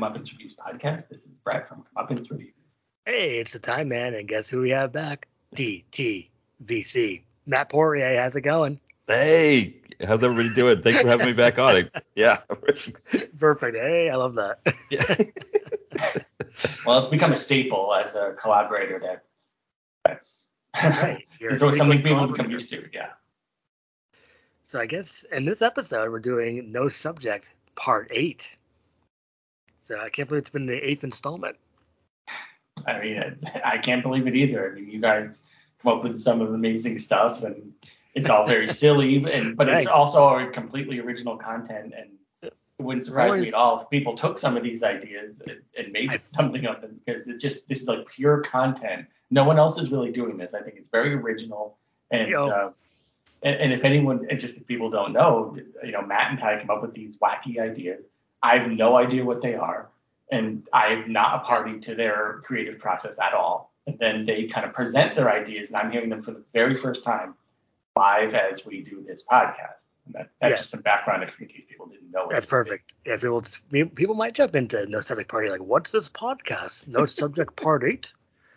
Comeuppance 0.00 0.32
Reviews 0.32 0.56
podcast. 0.56 1.08
This 1.08 1.20
is 1.26 1.32
Brett 1.44 1.68
from 1.68 1.84
Comeuppance 1.94 2.30
Reviews. 2.30 2.54
Hey, 3.04 3.38
it's 3.38 3.52
the 3.52 3.58
time, 3.58 3.88
man, 3.88 4.14
and 4.14 4.26
guess 4.26 4.48
who 4.48 4.62
we 4.62 4.70
have 4.70 4.92
back? 4.92 5.28
DTVC. 5.54 7.20
Matt 7.44 7.68
Poirier, 7.68 8.18
how's 8.22 8.34
it 8.34 8.40
going? 8.40 8.80
Hey, 9.06 9.76
how's 10.06 10.24
everybody 10.24 10.54
doing? 10.54 10.80
Thanks 10.80 11.02
for 11.02 11.08
having 11.08 11.26
me 11.26 11.32
back 11.34 11.58
on. 11.58 11.90
Yeah. 12.14 12.38
Perfect. 13.38 13.76
Hey, 13.76 14.10
I 14.10 14.16
love 14.16 14.34
that. 14.34 14.60
yeah. 14.90 16.12
Well, 16.84 16.98
it's 16.98 17.08
become 17.08 17.32
a 17.32 17.36
staple 17.36 17.94
as 17.94 18.14
a 18.14 18.34
collaborator 18.40 18.98
that 19.00 19.24
that's 20.04 20.48
Right, 20.74 21.26
you're 21.40 21.52
it's 21.52 21.62
always 21.62 21.78
something 21.78 22.02
frequent 22.02 22.20
people 22.20 22.36
become 22.36 22.50
used 22.50 22.68
to. 22.70 22.86
Yeah. 22.92 23.10
So 24.64 24.78
I 24.80 24.86
guess 24.86 25.24
in 25.32 25.44
this 25.44 25.62
episode 25.62 26.10
we're 26.10 26.20
doing 26.20 26.70
No 26.70 26.88
Subject 26.88 27.54
Part 27.76 28.08
Eight. 28.10 28.56
So 29.90 29.98
I 29.98 30.08
can't 30.08 30.28
believe 30.28 30.42
it's 30.42 30.50
been 30.50 30.66
the 30.66 30.88
eighth 30.88 31.02
installment. 31.02 31.56
I 32.86 33.00
mean, 33.00 33.36
I, 33.44 33.72
I 33.72 33.78
can't 33.78 34.04
believe 34.04 34.28
it 34.28 34.36
either. 34.36 34.70
I 34.70 34.74
mean, 34.76 34.88
you 34.88 35.00
guys 35.00 35.42
come 35.82 35.98
up 35.98 36.04
with 36.04 36.20
some 36.20 36.40
of 36.40 36.54
amazing 36.54 37.00
stuff, 37.00 37.42
and 37.42 37.72
it's 38.14 38.30
all 38.30 38.46
very 38.46 38.68
silly, 38.82 39.24
and 39.32 39.56
but 39.56 39.68
it's 39.68 39.88
also 39.88 40.48
completely 40.50 41.00
original 41.00 41.36
content, 41.36 41.92
and 41.98 42.10
it 42.40 42.54
wouldn't 42.78 43.04
surprise 43.04 43.42
me 43.42 43.48
at 43.48 43.54
all 43.54 43.80
if 43.80 43.90
people 43.90 44.16
took 44.16 44.38
some 44.38 44.56
of 44.56 44.62
these 44.62 44.84
ideas 44.84 45.42
and, 45.44 45.60
and 45.76 45.92
made 45.92 46.08
I- 46.08 46.20
something 46.24 46.66
of 46.66 46.80
them 46.80 47.00
because 47.04 47.26
it's 47.26 47.42
just 47.42 47.66
this 47.68 47.80
is 47.80 47.88
like 47.88 48.06
pure 48.06 48.42
content. 48.42 49.06
No 49.32 49.42
one 49.42 49.58
else 49.58 49.76
is 49.76 49.90
really 49.90 50.12
doing 50.12 50.36
this. 50.36 50.54
I 50.54 50.62
think 50.62 50.76
it's 50.76 50.88
very 50.88 51.14
original, 51.14 51.78
and 52.12 52.32
uh, 52.32 52.70
and, 53.42 53.56
and 53.56 53.72
if 53.72 53.82
anyone, 53.82 54.24
and 54.30 54.38
just 54.38 54.56
if 54.56 54.68
people 54.68 54.88
don't 54.88 55.12
know, 55.12 55.56
you 55.84 55.90
know, 55.90 56.02
Matt 56.02 56.30
and 56.30 56.38
Ty 56.38 56.60
come 56.60 56.70
up 56.70 56.80
with 56.80 56.94
these 56.94 57.16
wacky 57.18 57.58
ideas. 57.58 58.04
I 58.42 58.56
have 58.58 58.70
no 58.70 58.96
idea 58.96 59.24
what 59.24 59.42
they 59.42 59.54
are 59.54 59.88
and 60.30 60.66
I'm 60.72 61.12
not 61.12 61.36
a 61.36 61.38
party 61.40 61.80
to 61.80 61.94
their 61.94 62.40
creative 62.44 62.78
process 62.78 63.14
at 63.20 63.34
all. 63.34 63.72
And 63.86 63.98
then 63.98 64.26
they 64.26 64.46
kind 64.46 64.66
of 64.66 64.72
present 64.72 65.16
their 65.16 65.30
ideas, 65.30 65.68
and 65.68 65.76
I'm 65.76 65.90
hearing 65.90 66.10
them 66.10 66.22
for 66.22 66.32
the 66.32 66.44
very 66.52 66.76
first 66.76 67.02
time 67.02 67.34
live 67.96 68.34
as 68.34 68.64
we 68.64 68.82
do 68.82 69.04
this 69.06 69.24
podcast. 69.28 69.74
And 70.06 70.14
that, 70.14 70.30
that's 70.40 70.50
Yes. 70.50 70.58
just 70.60 70.70
some 70.70 70.80
background 70.82 71.24
if 71.24 71.30
in 71.40 71.48
case 71.48 71.64
people 71.68 71.86
didn't 71.86 72.10
know. 72.10 72.28
That's 72.30 72.46
perfect. 72.46 72.94
Yeah, 73.04 73.16
people 73.16 73.40
just, 73.40 73.68
people 73.70 74.14
might 74.14 74.34
jump 74.34 74.54
into 74.54 74.86
No 74.86 75.00
Subject 75.00 75.28
Party 75.28 75.50
like, 75.50 75.60
what's 75.62 75.90
this 75.90 76.08
podcast? 76.08 76.86
No 76.88 77.04
Subject 77.06 77.56
Part 77.56 77.84
Eight. 77.84 78.12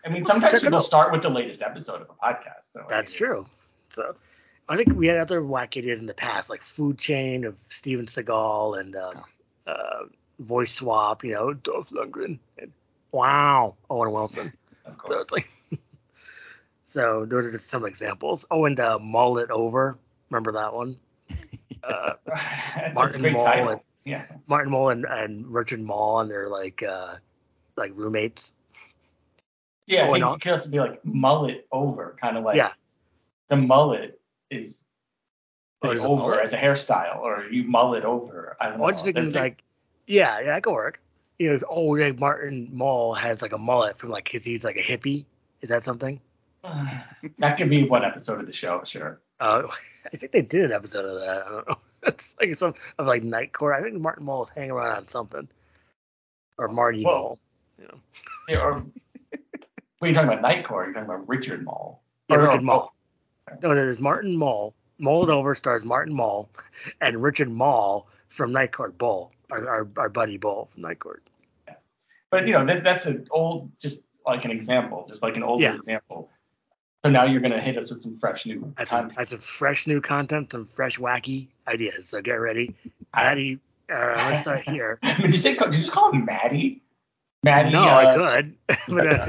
I 0.05 0.09
mean, 0.09 0.25
sometimes 0.25 0.51
Check 0.51 0.61
it 0.61 0.65
people 0.65 0.81
start 0.81 1.11
with 1.11 1.21
the 1.23 1.29
latest 1.29 1.61
episode 1.61 2.01
of 2.01 2.09
a 2.09 2.13
podcast. 2.13 2.71
So 2.71 2.81
I 2.81 2.85
That's 2.89 3.19
mean, 3.19 3.29
true. 3.29 3.45
So 3.89 4.15
I 4.69 4.75
think 4.75 4.93
we 4.93 5.07
had 5.07 5.17
other 5.17 5.41
wacky 5.41 5.77
ideas 5.77 5.99
in 5.99 6.05
the 6.05 6.13
past, 6.13 6.49
like 6.49 6.61
Food 6.61 6.97
Chain 6.97 7.45
of 7.45 7.55
Steven 7.69 8.05
Seagal 8.05 8.79
and 8.79 8.95
uh, 8.95 9.13
uh, 9.67 10.05
Voice 10.39 10.73
Swap, 10.73 11.23
you 11.23 11.33
know, 11.33 11.53
Dolph 11.53 11.89
Lundgren. 11.89 12.39
And, 12.57 12.71
wow, 13.11 13.75
Owen 13.89 14.11
Wilson. 14.11 14.53
So 15.07 15.19
it's 15.19 15.31
like, 15.31 15.49
so 16.87 17.25
those 17.25 17.45
are 17.45 17.51
just 17.51 17.67
some 17.69 17.85
examples. 17.85 18.45
Oh, 18.51 18.65
and 18.65 18.77
uh, 18.79 18.99
Mull 18.99 19.37
It 19.37 19.49
Over. 19.49 19.97
Remember 20.29 20.51
that 20.53 20.73
one? 20.73 20.97
Uh, 21.83 22.13
Martin 22.93 23.21
Mull 23.33 23.43
title. 23.43 23.69
and- 23.69 23.81
Yeah. 24.05 24.25
Martin 24.47 24.71
Mull 24.71 24.89
and, 24.89 25.03
and 25.05 25.45
Richard 25.47 25.81
Mull, 25.81 26.21
and 26.21 26.31
they're 26.31 26.47
like, 26.47 26.81
uh, 26.81 27.15
like 27.75 27.91
roommates. 27.95 28.53
Yeah, 29.87 30.07
Oh, 30.07 30.13
I 30.13 30.19
think 30.19 30.35
it 30.37 30.41
could 30.43 30.51
also 30.53 30.69
be 30.69 30.79
like 30.79 31.03
mullet 31.03 31.67
over, 31.73 32.15
kind 32.21 32.37
of 32.37 32.43
like 32.45 32.55
Yeah. 32.55 32.71
the 33.49 33.57
mullet 33.57 34.19
is 34.49 34.85
Like 35.83 35.99
over 35.99 36.31
mullet? 36.31 36.39
as 36.41 36.53
a 36.53 36.57
hairstyle, 36.57 37.19
or 37.19 37.45
you 37.51 37.63
mullet 37.63 38.05
over. 38.05 38.55
I 38.59 38.69
don't 38.69 38.77
know. 38.79 38.85
I 38.85 38.91
was 38.91 39.01
thinking 39.01 39.31
They're- 39.31 39.41
like, 39.41 39.63
yeah, 40.07 40.39
yeah, 40.39 40.45
that 40.47 40.63
could 40.63 40.73
work. 40.73 41.01
You 41.39 41.51
know, 41.51 41.59
oh, 41.69 41.81
like 41.83 42.19
Martin 42.19 42.69
Mull 42.71 43.13
has 43.15 43.41
like 43.41 43.51
a 43.53 43.57
mullet 43.57 43.97
from 43.97 44.09
like, 44.11 44.29
cause 44.31 44.45
he's 44.45 44.63
like 44.63 44.77
a 44.77 44.83
hippie. 44.83 45.25
Is 45.61 45.69
that 45.69 45.83
something? 45.83 46.21
that 47.39 47.57
could 47.57 47.69
be 47.69 47.83
one 47.83 48.05
episode 48.05 48.39
of 48.39 48.45
the 48.45 48.53
show, 48.53 48.81
sure. 48.85 49.19
Uh, 49.39 49.63
I 50.13 50.17
think 50.17 50.31
they 50.31 50.41
did 50.41 50.65
an 50.65 50.71
episode 50.71 51.05
of 51.05 51.19
that. 51.19 51.45
I 51.45 51.49
don't 51.49 51.67
know. 51.67 51.75
It's 52.05 52.35
like 52.37 52.53
some 52.57 52.73
of 52.99 53.07
like 53.07 53.23
Night 53.23 53.53
Court. 53.53 53.75
I 53.79 53.81
think 53.81 53.97
Martin 53.97 54.25
Mull 54.25 54.43
is 54.43 54.49
hanging 54.49 54.71
around 54.71 54.97
on 54.97 55.07
something, 55.07 55.47
or 56.57 56.67
Marty 56.67 57.01
Well, 57.05 57.13
Mull. 57.15 57.39
You 57.79 57.87
know. 57.87 57.99
Yeah, 58.49 58.57
or 58.57 58.73
when 59.99 60.09
you're 60.09 60.13
talking 60.13 60.27
about 60.27 60.41
Night 60.41 60.65
Court? 60.65 60.87
you're 60.87 60.93
talking 60.95 61.09
about 61.09 61.29
Richard 61.29 61.63
Moll. 61.63 62.01
Yeah, 62.27 62.35
Or 62.35 62.43
Richard 62.43 62.59
oh, 62.59 62.63
Mull. 62.63 62.93
No, 63.61 63.73
there's 63.73 63.99
Martin 63.99 64.35
Mull. 64.35 64.73
It 64.99 65.05
Over 65.29 65.55
stars 65.55 65.83
Martin 65.85 66.13
Mull 66.13 66.49
and 67.01 67.21
Richard 67.21 67.49
Mull 67.49 68.07
from 68.29 68.51
Night 68.51 68.71
Court 68.71 68.97
Bull, 68.97 69.31
our, 69.51 69.67
our, 69.67 69.87
our 69.97 70.09
buddy 70.09 70.37
Bull 70.37 70.69
from 70.73 70.83
Night 70.83 70.99
Court. 70.99 71.23
But 72.31 72.47
you 72.47 72.53
know, 72.53 72.65
that, 72.65 72.83
that's 72.83 73.05
an 73.05 73.27
old, 73.31 73.71
just 73.79 74.01
like 74.25 74.45
an 74.45 74.51
example, 74.51 75.05
just 75.07 75.21
like 75.21 75.35
an 75.35 75.43
older 75.43 75.61
Yeah. 75.63 75.75
example. 75.75 76.29
So 77.03 77.11
now 77.11 77.25
you're 77.25 77.41
gonna 77.41 77.61
hit 77.61 77.77
us 77.77 77.91
with 77.91 77.99
some 78.01 78.17
fresh 78.17 78.45
new 78.45 78.73
That's 78.77 78.89
content. 78.89 79.13
that's 79.17 79.31
some 79.31 79.39
fresh 79.41 79.87
new 79.87 79.99
content, 79.99 80.51
some 80.51 80.65
fresh 80.65 80.97
wacky 80.97 81.47
ideas. 81.67 82.07
So 82.09 82.21
get 82.21 82.35
ready. 82.35 82.73
Maddie, 83.13 83.59
uh, 83.93 84.15
let's 84.29 84.39
start 84.39 84.61
here. 84.67 84.99
Did 85.17 85.31
you 85.33 85.37
say? 85.37 85.53
Did 85.55 85.73
you 85.73 85.79
just 85.81 85.91
call 85.91 86.11
him 86.11 86.23
Maddie? 86.25 86.81
Maddie. 87.43 87.71
No, 87.71 87.83
uh, 87.83 87.85
I 87.97 88.15
could. 88.41 88.55
but, 88.87 89.07
uh, 89.07 89.25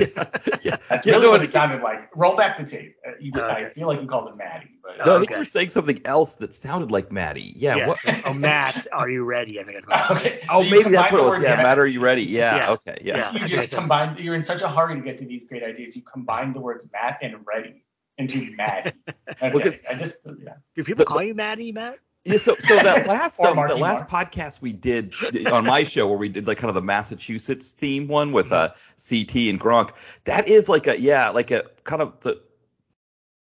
yeah. 0.62 0.76
That's 0.88 1.04
Yeah, 1.06 1.12
really 1.14 1.24
no, 1.26 1.30
what 1.32 1.40
I 1.40 1.44
it 1.44 1.50
sounded 1.50 1.82
like. 1.82 2.10
Roll 2.16 2.36
back 2.36 2.56
the 2.58 2.64
tape. 2.64 2.94
Uh, 3.06 3.10
you, 3.20 3.32
I 3.40 3.70
feel 3.70 3.88
like 3.88 4.00
you 4.00 4.06
called 4.06 4.28
him 4.30 4.36
Maddie, 4.38 4.70
but 4.82 4.98
No, 5.04 5.12
I 5.12 5.16
Okay. 5.16 5.18
think 5.20 5.30
you 5.32 5.36
were 5.38 5.44
saying 5.44 5.68
something 5.70 6.00
else 6.04 6.36
that 6.36 6.54
sounded 6.54 6.90
like 6.92 7.10
Maddie. 7.10 7.52
Yeah. 7.56 7.76
yeah. 7.76 7.86
What? 7.88 7.98
Oh, 8.24 8.32
Matt, 8.32 8.86
are 8.92 9.10
you 9.10 9.24
ready? 9.24 9.60
I 9.60 9.64
think 9.64 9.78
it's 9.78 10.10
okay. 10.12 10.40
Oh, 10.48 10.62
so 10.64 10.70
maybe 10.70 10.90
that's 10.90 11.10
what 11.12 11.20
it 11.20 11.24
was. 11.24 11.38
Yeah. 11.40 11.56
Matt- 11.56 11.64
Matt, 11.64 11.78
are 11.78 11.86
you 11.86 12.00
ready? 12.00 12.22
Yeah. 12.22 12.56
Yeah. 12.56 12.70
Okay. 12.70 12.98
Yeah. 13.02 13.16
Yeah. 13.16 13.32
You 13.32 13.38
I 13.44 13.46
just 13.46 13.58
think 13.58 13.70
so. 13.70 13.76
combined. 13.78 14.18
You're 14.20 14.34
in 14.36 14.44
such 14.44 14.62
a 14.62 14.68
hurry 14.68 14.94
to 14.94 15.00
get 15.00 15.18
to 15.18 15.26
these 15.26 15.44
great 15.44 15.62
ideas. 15.64 15.96
You 15.96 16.02
combine 16.02 16.52
the 16.52 16.60
words 16.60 16.88
Matt 16.92 17.18
and 17.20 17.36
ready 17.46 17.82
into 18.16 18.54
Maddie. 18.56 18.92
Okay. 19.28 19.50
Well, 19.52 19.60
'cause- 19.62 19.82
I 19.90 19.94
just 19.94 20.18
yeah. 20.42 20.54
Do 20.76 20.84
people 20.84 21.00
The- 21.04 21.06
call 21.06 21.22
you 21.22 21.34
Maddie, 21.34 21.72
Matt? 21.72 21.98
Yeah, 22.24 22.38
so 22.38 22.56
so 22.58 22.76
that 22.76 23.06
last 23.08 23.38
Or 23.40 23.48
um, 23.48 23.56
Marky 23.56 23.74
that 23.74 23.80
last 23.80 24.08
podcast 24.08 24.62
we 24.62 24.72
did 24.72 25.14
on 25.46 25.66
my 25.66 25.84
show 25.84 26.08
where 26.08 26.16
we 26.16 26.30
did 26.30 26.46
like 26.46 26.58
kind 26.58 26.70
of 26.70 26.74
the 26.74 26.82
Massachusetts 26.82 27.72
theme 27.72 28.08
one 28.08 28.32
with 28.32 28.50
uh 28.50 28.70
CT 29.08 29.36
and 29.50 29.60
Gronk. 29.60 29.90
That 30.24 30.48
is 30.48 30.68
like 30.68 30.86
a 30.86 30.98
yeah, 30.98 31.30
like 31.30 31.50
a 31.50 31.64
kind 31.84 32.00
of 32.00 32.20
the 32.20 32.40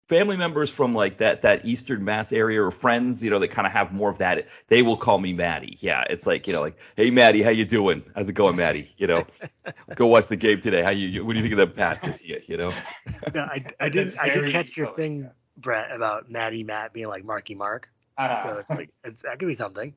family 0.09 0.37
members 0.37 0.71
from 0.71 0.95
like 0.95 1.19
that 1.19 1.43
that 1.43 1.65
Eastern 1.65 2.05
Mass 2.05 2.33
area 2.33 2.63
or 2.63 2.71
friends, 2.71 3.23
you 3.23 3.31
know, 3.31 3.39
that 3.39 3.49
kind 3.49 3.67
of 3.67 3.73
have 3.73 3.93
more 3.93 4.11
of 4.11 4.19
that. 4.19 4.49
They 4.67 4.83
will 4.83 4.97
call 4.97 5.19
me 5.19 5.33
Maddie. 5.33 5.77
Yeah, 5.81 6.05
it's 6.09 6.27
like 6.27 6.47
you 6.47 6.53
know, 6.53 6.61
like 6.61 6.77
hey 6.97 7.11
Maddie, 7.11 7.43
how 7.43 7.51
you 7.51 7.65
doing? 7.65 8.03
How's 8.15 8.29
it 8.29 8.35
going, 8.35 8.57
Maddie? 8.57 8.89
You 8.97 9.07
know, 9.07 9.27
let's 9.65 9.97
go 9.97 10.07
watch 10.07 10.29
the 10.29 10.37
game 10.37 10.61
today. 10.61 10.83
How 10.83 10.91
you? 10.91 11.25
What 11.25 11.33
do 11.33 11.39
you 11.39 11.45
think 11.45 11.59
of 11.59 11.69
the 11.69 11.75
Pats 11.75 12.05
this 12.05 12.25
year? 12.25 12.41
You 12.47 12.57
know. 12.57 12.75
No, 13.35 13.43
I, 13.43 13.65
I 13.81 13.89
did. 13.89 14.09
That's 14.09 14.19
I 14.19 14.25
did 14.27 14.35
very 14.35 14.51
catch 14.51 14.77
your 14.77 14.89
close, 14.89 14.97
thing, 14.97 15.23
yeah. 15.23 15.29
Brett, 15.57 15.93
about 15.93 16.31
Maddie 16.31 16.65
Matt 16.65 16.93
being 16.93 17.09
like 17.09 17.25
Marky 17.25 17.55
Mark. 17.55 17.89
Uh, 18.17 18.43
So 18.43 18.59
it's 18.59 18.71
like 18.71 18.91
it's, 19.05 19.23
that 19.23 19.39
could 19.39 19.49
be 19.49 19.55
something. 19.55 19.95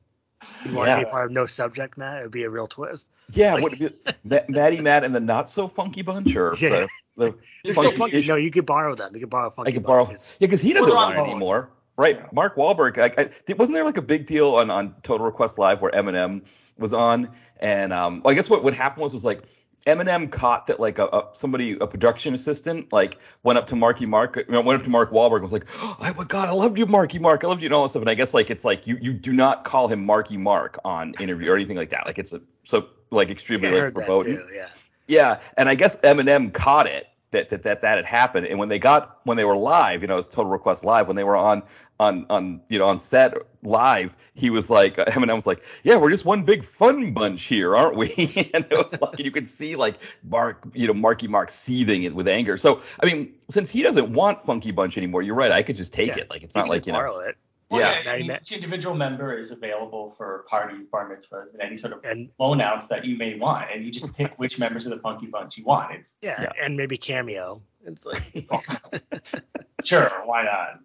You 0.64 0.72
want 0.72 0.88
Yeah. 0.88 1.00
to 1.00 1.04
be 1.06 1.10
part 1.10 1.26
of 1.26 1.32
no 1.32 1.46
subject, 1.46 1.98
Matt? 1.98 2.18
It 2.20 2.22
would 2.22 2.30
be 2.32 2.44
a 2.44 2.50
real 2.50 2.66
twist. 2.66 3.10
Yeah, 3.32 3.54
Like- 3.54 3.62
what 3.62 3.80
Ma- 4.24 4.38
Maddie 4.48 4.80
Matt 4.80 5.04
and 5.04 5.14
the 5.14 5.20
not 5.20 5.48
so 5.48 5.66
funky 5.68 6.02
bunch 6.02 6.34
or 6.36 6.54
Yeah. 6.58 6.68
the, 6.68 6.88
the 7.16 7.34
They're 7.64 7.72
still 7.74 7.84
funky. 7.84 7.96
funky-ish- 7.98 8.28
No, 8.28 8.36
you 8.36 8.50
could 8.50 8.66
borrow 8.66 8.94
them. 8.94 9.14
You 9.14 9.20
could 9.20 9.30
borrow 9.30 9.50
funky. 9.50 9.70
I 9.70 9.74
could 9.74 9.84
borrow. 9.84 10.08
Yeah, 10.10 10.16
because 10.40 10.60
he 10.62 10.72
doesn't 10.72 10.92
Well, 10.92 11.06
want 11.06 11.18
it 11.18 11.22
anymore, 11.22 11.70
right? 11.96 12.16
Yeah. 12.18 12.26
Mark 12.32 12.56
Wahlberg. 12.56 12.98
I, 12.98 13.22
I, 13.22 13.54
wasn't 13.54 13.74
there 13.76 13.84
like 13.84 13.96
a 13.96 14.02
big 14.02 14.26
deal 14.26 14.54
on, 14.56 14.70
on 14.70 14.94
Total 15.02 15.26
Request 15.26 15.58
Live 15.58 15.80
where 15.82 15.90
Eminem 15.90 16.44
was 16.78 16.94
on, 16.94 17.30
and 17.58 17.92
um, 17.92 18.22
well, 18.24 18.30
I 18.30 18.34
guess 18.34 18.48
what 18.48 18.62
what 18.62 18.72
happened 18.74 19.02
was 19.02 19.12
was 19.12 19.24
like 19.24 19.42
Eminem 19.86 20.30
caught 20.30 20.66
that 20.66 20.80
like 20.80 20.98
a, 20.98 21.06
a 21.06 21.28
somebody 21.32 21.72
a 21.72 21.86
production 21.86 22.34
assistant 22.34 22.92
like 22.92 23.18
went 23.42 23.58
up 23.58 23.68
to 23.68 23.76
Marky 23.76 24.06
Mark 24.06 24.36
you 24.36 24.44
know, 24.48 24.60
went 24.60 24.80
up 24.80 24.84
to 24.84 24.90
Mark 24.90 25.10
Wahlberg 25.10 25.36
and 25.36 25.42
was 25.42 25.52
like, 25.52 25.66
oh 25.76 25.96
my 26.16 26.24
god, 26.24 26.48
I 26.48 26.52
loved 26.52 26.78
you, 26.78 26.86
Marky 26.86 27.18
Mark, 27.18 27.44
I 27.44 27.48
loved 27.48 27.62
you, 27.62 27.66
and 27.66 27.74
all 27.74 27.84
that 27.84 27.90
stuff. 27.90 28.02
And 28.02 28.10
I 28.10 28.14
guess 28.14 28.34
like 28.34 28.50
it's 28.50 28.64
like 28.64 28.86
you 28.86 28.98
you 29.00 29.12
do 29.12 29.32
not 29.32 29.64
call 29.64 29.88
him 29.88 30.04
Marky 30.04 30.36
Mark 30.36 30.78
on 30.84 31.14
interview 31.18 31.50
or 31.50 31.56
anything 31.56 31.76
like 31.76 31.90
that. 31.90 32.06
Like 32.06 32.18
it's 32.18 32.32
a 32.32 32.40
so 32.64 32.86
like 33.10 33.30
extremely 33.30 33.70
like 33.70 33.80
heard 33.80 33.94
that 33.94 34.06
foreboding. 34.06 34.36
too. 34.36 34.48
Yeah. 34.54 34.68
Yeah, 35.06 35.40
and 35.56 35.70
I 35.70 35.74
guess 35.74 35.98
Eminem 36.02 36.52
caught 36.52 36.86
it 36.86 37.06
that 37.30 37.50
that 37.50 37.62
that, 37.64 37.80
that 37.82 37.96
had 37.98 38.04
happened, 38.06 38.46
and 38.46 38.58
when 38.58 38.68
they 38.68 38.78
got 38.78 39.20
when 39.24 39.36
they 39.36 39.44
were 39.44 39.56
live, 39.56 40.02
you 40.02 40.08
know, 40.08 40.18
it's 40.18 40.28
Total 40.28 40.50
Request 40.50 40.84
Live, 40.84 41.06
when 41.06 41.16
they 41.16 41.24
were 41.24 41.36
on 41.36 41.62
on 42.00 42.26
on 42.30 42.62
you 42.68 42.78
know 42.78 42.86
on 42.86 42.98
set 42.98 43.34
live, 43.62 44.16
he 44.34 44.50
was 44.50 44.70
like 44.70 44.96
Eminem 44.96 45.34
was 45.34 45.46
like, 45.46 45.64
yeah, 45.82 45.96
we're 45.96 46.10
just 46.10 46.24
one 46.24 46.44
big 46.44 46.64
fun 46.64 47.12
bunch 47.12 47.44
here, 47.44 47.76
aren't 47.76 47.96
we? 47.96 48.08
and 48.54 48.66
it 48.70 48.72
was 48.72 49.00
like 49.00 49.18
you 49.18 49.30
could 49.30 49.48
see 49.48 49.76
like 49.76 49.96
Mark, 50.22 50.66
you 50.74 50.86
know, 50.86 50.94
Marky 50.94 51.28
Mark 51.28 51.50
seething 51.50 52.02
it 52.04 52.14
with 52.14 52.28
anger. 52.28 52.56
So 52.56 52.80
I 53.00 53.06
mean, 53.06 53.34
since 53.48 53.70
he 53.70 53.82
doesn't 53.82 54.12
want 54.12 54.42
Funky 54.42 54.70
Bunch 54.70 54.96
anymore, 54.96 55.22
you're 55.22 55.34
right, 55.34 55.52
I 55.52 55.62
could 55.62 55.76
just 55.76 55.92
take 55.92 56.08
Yeah. 56.08 56.22
it. 56.22 56.30
Like 56.30 56.42
it's 56.44 56.56
You 56.56 56.62
not 56.62 56.68
like 56.68 56.86
you 56.86 56.92
know, 56.92 57.18
it. 57.20 57.36
Well, 57.70 57.80
Yeah. 57.80 58.00
yeah, 58.02 58.10
I 58.12 58.18
mean, 58.18 58.30
each 58.40 58.52
individual 58.52 58.94
member 58.94 59.36
is 59.36 59.50
available 59.50 60.14
for 60.16 60.44
parties, 60.48 60.86
bar 60.86 61.10
mitzvahs, 61.10 61.52
and 61.52 61.60
any 61.60 61.76
sort 61.76 61.92
of 61.92 62.04
And 62.04 62.30
loan 62.38 62.60
outs 62.62 62.86
that 62.88 63.04
you 63.04 63.16
may 63.16 63.38
want, 63.38 63.70
and 63.72 63.84
you 63.84 63.90
just 63.90 64.12
pick 64.14 64.32
which 64.38 64.58
members 64.58 64.86
of 64.86 64.92
the 64.92 64.98
Funky 65.00 65.26
Bunch 65.26 65.58
you 65.58 65.64
want. 65.64 65.94
It's 65.94 66.16
yeah, 66.22 66.42
Yeah. 66.42 66.64
and 66.64 66.76
maybe 66.76 66.96
cameo. 66.96 67.60
It's 67.84 68.04
like 68.06 68.22
sure, 69.84 70.10
why 70.24 70.44
not? 70.44 70.80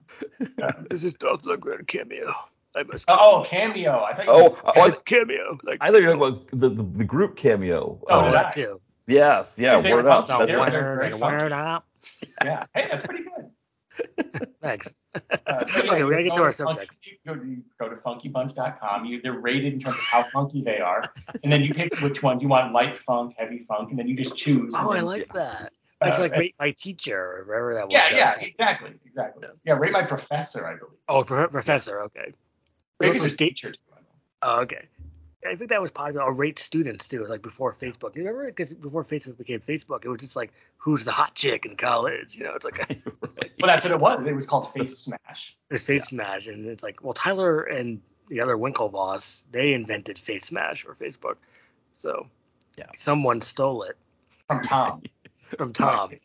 Uh, 0.62 0.74
this 0.90 1.04
is 1.04 1.14
Dolph 1.14 1.44
Lundgren 1.44 1.88
cameo. 1.88 2.34
I 2.76 2.84
must. 2.84 3.06
Oh, 3.08 3.44
cameo. 3.48 4.04
I 4.04 4.14
thought. 4.14 4.26
You 4.26 4.32
Oh, 4.34 4.54
said- 4.56 4.62
oh, 4.66 4.72
I 4.76 4.80
I, 4.80 4.90
said 4.90 5.06
cameo. 5.06 5.58
Like, 5.64 5.78
I 5.82 5.92
thought 5.92 6.02
you 6.02 6.08
were 6.08 6.16
talking 6.16 6.28
about 6.36 6.48
the, 6.52 6.70
the, 6.70 6.84
the 6.84 7.04
group 7.06 7.36
cameo. 7.36 8.00
Oh, 8.10 8.28
oh, 8.28 8.32
that 8.32 8.48
I? 8.48 8.52
too. 8.52 8.82
Yes, 9.06 9.60
yeah, 9.60 9.78
word 9.80 10.06
up. 10.06 10.28
funky. 10.28 10.46
That's 10.46 10.52
They're- 10.54 10.60
right. 10.62 10.72
they're 10.72 10.82
wear 10.82 10.96
very 10.96 11.08
it, 11.08 11.12
funky. 11.20 11.22
wear 11.38 11.46
it 11.46 11.52
up. 11.52 11.86
yeah. 12.44 12.64
Hey, 12.74 12.88
that's 12.90 13.06
pretty 13.06 13.24
good. 13.26 13.50
Thanks. 14.62 14.94
Uh, 15.14 15.20
Okay, 15.48 16.00
you 16.00 16.06
we 16.08 16.12
gotta 16.12 16.24
get 16.24 16.34
to 16.36 16.42
our 16.44 16.52
subjects. 16.52 17.00
Go, 17.28 17.36
go 17.80 17.90
to 17.90 17.96
funkybunch.com. 17.98 19.06
You, 19.06 19.22
they're 19.22 19.34
rated 19.34 19.74
in 19.74 19.80
terms 19.80 19.98
of 19.98 20.04
how 20.04 20.24
funky 20.24 20.62
they 20.64 20.80
are, 20.80 21.12
and 21.44 21.52
then 21.52 21.62
you 21.64 21.74
pick 21.74 21.94
which 22.00 22.24
ones 22.24 22.42
you 22.42 22.48
want: 22.48 22.74
light 22.74 22.98
funk, 23.00 23.36
heavy 23.38 23.66
funk, 23.68 23.90
and 23.92 24.00
then 24.00 24.08
you 24.08 24.16
just 24.16 24.36
choose. 24.36 24.74
Oh, 24.78 24.92
I 24.92 24.96
then- 24.96 25.06
like 25.06 25.32
that. 25.34 25.72
It's 26.06 26.18
Uh, 26.18 26.24
like 26.24 26.36
rate 26.36 26.56
my 26.60 26.72
teacher 26.72 27.18
or 27.18 27.44
wherever 27.46 27.76
that 27.76 27.86
was. 27.86 27.94
Yeah, 27.94 28.10
yeah, 28.10 28.36
exactly, 28.40 28.92
exactly. 29.06 29.44
Yeah. 29.48 29.54
Yeah, 29.74 29.80
rate 29.80 29.94
my 29.94 30.04
professor, 30.04 30.66
I 30.68 30.72
believe. 30.76 30.98
Oh, 31.08 31.24
pro- 31.24 31.48
professor. 31.48 32.02
Okay. 32.02 32.34
Maybe 33.00 33.20
there's 33.20 33.38
teacher 33.38 33.72
too. 33.72 33.80
I 33.92 33.96
don't 33.96 34.04
know. 34.04 34.10
Oh, 34.60 34.62
okay. 34.64 34.88
I 35.50 35.56
think 35.56 35.70
that 35.70 35.82
was 35.82 35.92
popular. 35.92 36.24
Or 36.24 36.34
rate 36.34 36.60
students 36.60 37.08
too, 37.08 37.26
like 37.26 37.42
before 37.42 37.74
Facebook. 37.74 38.16
You 38.16 38.24
remember? 38.24 38.46
Because 38.46 38.74
before 38.74 39.04
Facebook 39.04 39.38
became 39.38 39.60
Facebook, 39.60 40.06
it 40.06 40.10
was 40.10 40.22
just 40.22 40.36
like, 40.36 40.52
who's 40.78 41.06
the 41.06 41.12
hot 41.12 41.36
chick 41.36 41.66
in 41.66 41.76
college? 41.76 42.36
You 42.36 42.46
know, 42.46 42.54
it's 42.56 42.66
like 42.66 42.78
Well, 43.06 43.68
that's 43.68 43.84
what 43.84 43.92
it 43.92 44.00
was. 44.00 44.26
It 44.26 44.34
was 44.34 44.46
called 44.46 44.72
Face 44.74 44.98
Smash. 45.00 45.56
there's 45.70 45.84
Face 45.84 46.06
Smash, 46.06 46.48
and 46.48 46.66
it's 46.68 46.84
like, 46.84 47.04
well, 47.04 47.14
Tyler 47.14 47.62
and 47.62 48.02
the 48.30 48.42
other 48.42 48.56
Winklevoss, 48.58 49.44
they 49.52 49.74
invented 49.74 50.18
Face 50.18 50.46
Smash 50.46 50.84
for 50.84 50.94
Facebook. 50.96 51.36
So, 51.96 52.28
Yeah. 52.78 52.86
someone 52.96 53.42
stole 53.42 53.84
it 53.84 53.98
From 54.48 54.62
Tom. 54.64 55.04
from 55.58 55.74
Tom. 55.74 56.12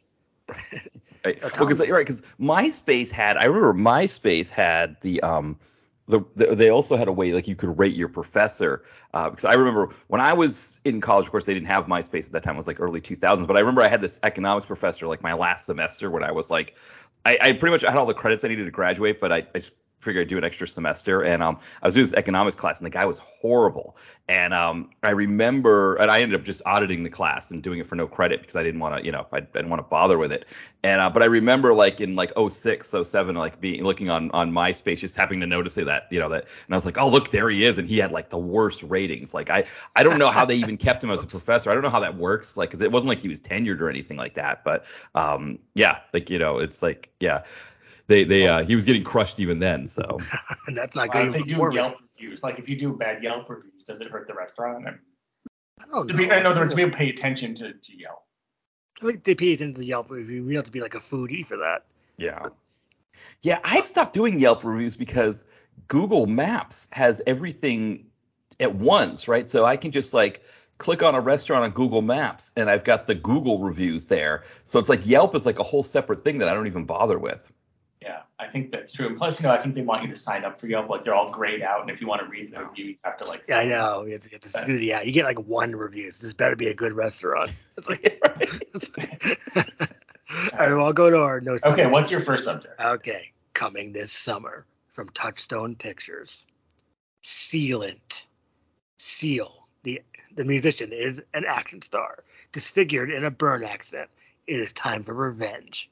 Right. 1.24 1.36
Or 1.42 1.50
Well, 1.58 1.66
because 1.66 1.80
right, 1.80 2.06
because 2.06 2.22
MySpace 2.40 3.10
had, 3.10 3.36
I 3.36 3.46
remember 3.46 3.74
MySpace 3.74 4.50
had 4.50 4.96
the 5.00 5.20
um, 5.22 5.58
the, 6.08 6.20
the 6.34 6.54
they 6.54 6.70
also 6.70 6.96
had 6.96 7.08
a 7.08 7.12
way 7.12 7.32
like 7.32 7.46
you 7.46 7.54
could 7.54 7.78
rate 7.78 7.94
your 7.94 8.08
professor. 8.08 8.82
Uh, 9.12 9.30
because 9.30 9.44
I 9.44 9.54
remember 9.54 9.94
when 10.08 10.20
I 10.20 10.32
was 10.32 10.80
in 10.84 11.00
college, 11.00 11.26
of 11.26 11.30
course 11.30 11.44
they 11.44 11.54
didn't 11.54 11.68
have 11.68 11.86
MySpace 11.86 12.26
at 12.26 12.32
that 12.32 12.42
time. 12.42 12.54
It 12.54 12.58
was 12.58 12.66
like 12.66 12.80
early 12.80 13.00
2000s. 13.00 13.46
But 13.46 13.56
I 13.56 13.60
remember 13.60 13.82
I 13.82 13.88
had 13.88 14.00
this 14.00 14.18
economics 14.22 14.66
professor 14.66 15.06
like 15.06 15.22
my 15.22 15.34
last 15.34 15.66
semester 15.66 16.10
when 16.10 16.24
I 16.24 16.32
was 16.32 16.50
like, 16.50 16.76
I, 17.24 17.38
I 17.40 17.52
pretty 17.52 17.72
much 17.72 17.82
had 17.82 17.96
all 17.96 18.06
the 18.06 18.14
credits 18.14 18.44
I 18.44 18.48
needed 18.48 18.64
to 18.64 18.70
graduate, 18.70 19.20
but 19.20 19.32
I, 19.32 19.46
I 19.54 19.60
figured 20.00 20.22
I'd 20.22 20.28
do 20.28 20.38
an 20.38 20.44
extra 20.44 20.66
semester. 20.66 21.22
And 21.22 21.42
um, 21.42 21.58
I 21.82 21.86
was 21.86 21.94
doing 21.94 22.04
this 22.04 22.14
economics 22.14 22.56
class, 22.56 22.78
and 22.78 22.86
the 22.86 22.90
guy 22.90 23.04
was 23.04 23.18
horrible. 23.18 23.96
And 24.28 24.52
um, 24.54 24.90
I 25.02 25.10
remember, 25.10 25.96
and 25.96 26.10
I 26.10 26.20
ended 26.20 26.38
up 26.38 26.44
just 26.44 26.62
auditing 26.66 27.02
the 27.02 27.10
class 27.10 27.50
and 27.50 27.62
doing 27.62 27.78
it 27.78 27.86
for 27.86 27.96
no 27.96 28.06
credit 28.06 28.40
because 28.40 28.56
I 28.56 28.62
didn't 28.62 28.80
want 28.80 28.98
to, 28.98 29.04
you 29.04 29.12
know, 29.12 29.26
I, 29.32 29.38
I 29.38 29.40
didn't 29.40 29.70
want 29.70 29.80
to 29.80 29.88
bother 29.88 30.18
with 30.18 30.32
it. 30.32 30.44
And 30.84 31.00
uh, 31.00 31.10
but 31.10 31.22
I 31.22 31.26
remember 31.26 31.74
like 31.74 32.00
in 32.00 32.14
like 32.14 32.32
06, 32.38 32.94
07, 33.02 33.34
like 33.34 33.60
being 33.60 33.82
looking 33.82 34.10
on 34.10 34.30
on 34.30 34.52
MySpace, 34.52 34.98
just 35.00 35.16
happening 35.16 35.40
to 35.40 35.46
notice 35.46 35.74
that, 35.74 36.06
you 36.10 36.20
know, 36.20 36.28
that, 36.28 36.44
and 36.44 36.74
I 36.74 36.76
was 36.76 36.86
like, 36.86 36.98
oh 36.98 37.08
look, 37.08 37.30
there 37.30 37.48
he 37.50 37.64
is, 37.64 37.78
and 37.78 37.88
he 37.88 37.98
had 37.98 38.12
like 38.12 38.30
the 38.30 38.38
worst 38.38 38.82
ratings. 38.84 39.34
Like 39.34 39.50
I 39.50 39.64
I 39.96 40.04
don't 40.04 40.18
know 40.18 40.30
how 40.30 40.44
they 40.44 40.56
even 40.56 40.76
kept 40.76 41.02
him 41.02 41.10
as 41.10 41.22
a 41.22 41.26
professor. 41.38 41.70
I 41.70 41.74
don't 41.74 41.82
know 41.82 41.90
how 41.90 42.00
that 42.00 42.16
works. 42.16 42.56
Like, 42.56 42.70
cause 42.70 42.82
it 42.82 42.92
wasn't 42.92 43.08
like 43.08 43.18
he 43.18 43.28
was 43.28 43.40
tenured 43.40 43.80
or 43.80 43.90
anything 43.90 44.16
like 44.16 44.34
that. 44.34 44.62
But 44.62 44.84
um, 45.14 45.58
yeah, 45.74 46.00
like 46.12 46.30
you 46.30 46.38
know, 46.38 46.58
it's 46.58 46.82
like 46.82 47.10
yeah. 47.18 47.44
They, 48.08 48.24
they, 48.24 48.48
uh, 48.48 48.64
he 48.64 48.74
was 48.74 48.84
getting 48.84 49.04
crushed 49.04 49.38
even 49.38 49.58
then. 49.58 49.86
So 49.86 50.18
and 50.66 50.76
that's 50.76 50.96
not 50.96 51.12
good. 51.12 51.28
if 51.28 51.32
they 51.34 51.38
even 51.40 51.70
do 51.70 51.76
Yelp 51.76 51.96
reviews, 52.18 52.42
like 52.42 52.58
if 52.58 52.68
you 52.68 52.78
do 52.78 52.94
bad 52.94 53.22
Yelp 53.22 53.48
reviews, 53.48 53.84
does 53.86 54.00
it 54.00 54.10
hurt 54.10 54.26
the 54.26 54.34
restaurant? 54.34 54.86
I 54.86 54.90
mean, 54.90 54.98
I 55.80 55.86
don't 55.86 56.08
to 56.08 56.14
know. 56.14 56.18
be, 56.18 56.24
in 56.24 56.46
other 56.46 56.60
words, 56.60 56.74
people 56.74 56.96
pay 56.96 57.10
attention 57.10 57.54
to, 57.56 57.72
to 57.72 57.96
Yelp. 57.96 58.22
I 59.02 59.06
think 59.06 59.24
they 59.24 59.34
pay 59.34 59.52
attention 59.52 59.74
to 59.74 59.84
Yelp 59.86 60.10
review. 60.10 60.44
We 60.44 60.56
have 60.56 60.64
to 60.64 60.72
be 60.72 60.80
like 60.80 60.94
a 60.94 61.00
foodie 61.00 61.46
for 61.46 61.58
that. 61.58 61.84
Yeah. 62.16 62.48
Yeah, 63.42 63.58
I've 63.62 63.86
stopped 63.86 64.12
doing 64.12 64.40
Yelp 64.40 64.64
reviews 64.64 64.96
because 64.96 65.44
Google 65.86 66.26
Maps 66.26 66.88
has 66.92 67.22
everything 67.26 68.06
at 68.58 68.74
once, 68.74 69.28
right? 69.28 69.46
So 69.46 69.64
I 69.64 69.76
can 69.76 69.90
just 69.92 70.14
like 70.14 70.42
click 70.78 71.02
on 71.02 71.14
a 71.14 71.20
restaurant 71.20 71.64
on 71.64 71.70
Google 71.70 72.02
Maps 72.02 72.52
and 72.56 72.70
I've 72.70 72.84
got 72.84 73.06
the 73.06 73.14
Google 73.14 73.58
reviews 73.58 74.06
there. 74.06 74.44
So 74.64 74.78
it's 74.78 74.88
like 74.88 75.06
Yelp 75.06 75.34
is 75.34 75.44
like 75.44 75.58
a 75.58 75.64
whole 75.64 75.82
separate 75.82 76.24
thing 76.24 76.38
that 76.38 76.48
I 76.48 76.54
don't 76.54 76.66
even 76.66 76.84
bother 76.84 77.18
with. 77.18 77.52
I 78.40 78.46
think 78.46 78.70
that's 78.70 78.92
true. 78.92 79.08
And 79.08 79.16
plus, 79.16 79.40
you 79.40 79.46
know, 79.48 79.52
I 79.52 79.60
think 79.60 79.74
they 79.74 79.82
want 79.82 80.02
you 80.04 80.08
to 80.10 80.16
sign 80.16 80.44
up 80.44 80.60
for 80.60 80.68
Yelp. 80.68 80.88
Like 80.88 81.02
they're 81.02 81.14
all 81.14 81.30
grayed 81.30 81.62
out, 81.62 81.80
and 81.80 81.90
if 81.90 82.00
you 82.00 82.06
want 82.06 82.22
to 82.22 82.28
read 82.28 82.54
the 82.54 82.64
review, 82.64 82.84
you 82.86 82.96
have 83.02 83.18
to 83.18 83.28
like. 83.28 83.44
Yeah, 83.48 83.58
I 83.58 83.64
know. 83.64 84.04
You 84.04 84.12
have 84.12 84.22
to 84.22 84.28
get 84.28 84.42
to 84.42 84.64
do 84.66 84.78
the 84.78 84.86
yeah. 84.86 85.02
You 85.02 85.12
get 85.12 85.24
like 85.24 85.40
one 85.40 85.74
review. 85.74 86.12
So 86.12 86.22
this 86.22 86.34
better 86.34 86.54
be 86.54 86.68
a 86.68 86.74
good 86.74 86.92
restaurant. 86.92 87.50
It's 87.76 87.88
like. 87.88 88.20
like- 88.24 89.94
All 90.52 90.58
right, 90.58 90.74
well, 90.74 90.84
I'll 90.84 90.92
go 90.92 91.08
to 91.10 91.16
our 91.18 91.40
no. 91.40 91.52
Okay, 91.52 91.60
subject. 91.68 91.90
what's 91.90 92.10
your 92.10 92.20
first 92.20 92.44
subject? 92.44 92.78
Okay, 92.78 93.32
coming 93.54 93.92
this 93.92 94.12
summer 94.12 94.66
from 94.92 95.08
Touchstone 95.10 95.74
Pictures, 95.74 96.44
Sealant. 97.24 98.26
Seal, 98.98 99.68
the 99.84 100.02
the 100.34 100.44
musician, 100.44 100.92
is 100.92 101.22
an 101.32 101.44
action 101.46 101.80
star, 101.82 102.24
disfigured 102.52 103.10
in 103.10 103.24
a 103.24 103.30
burn 103.30 103.64
accident. 103.64 104.10
It 104.46 104.60
is 104.60 104.72
time 104.72 105.02
for 105.02 105.14
revenge. 105.14 105.88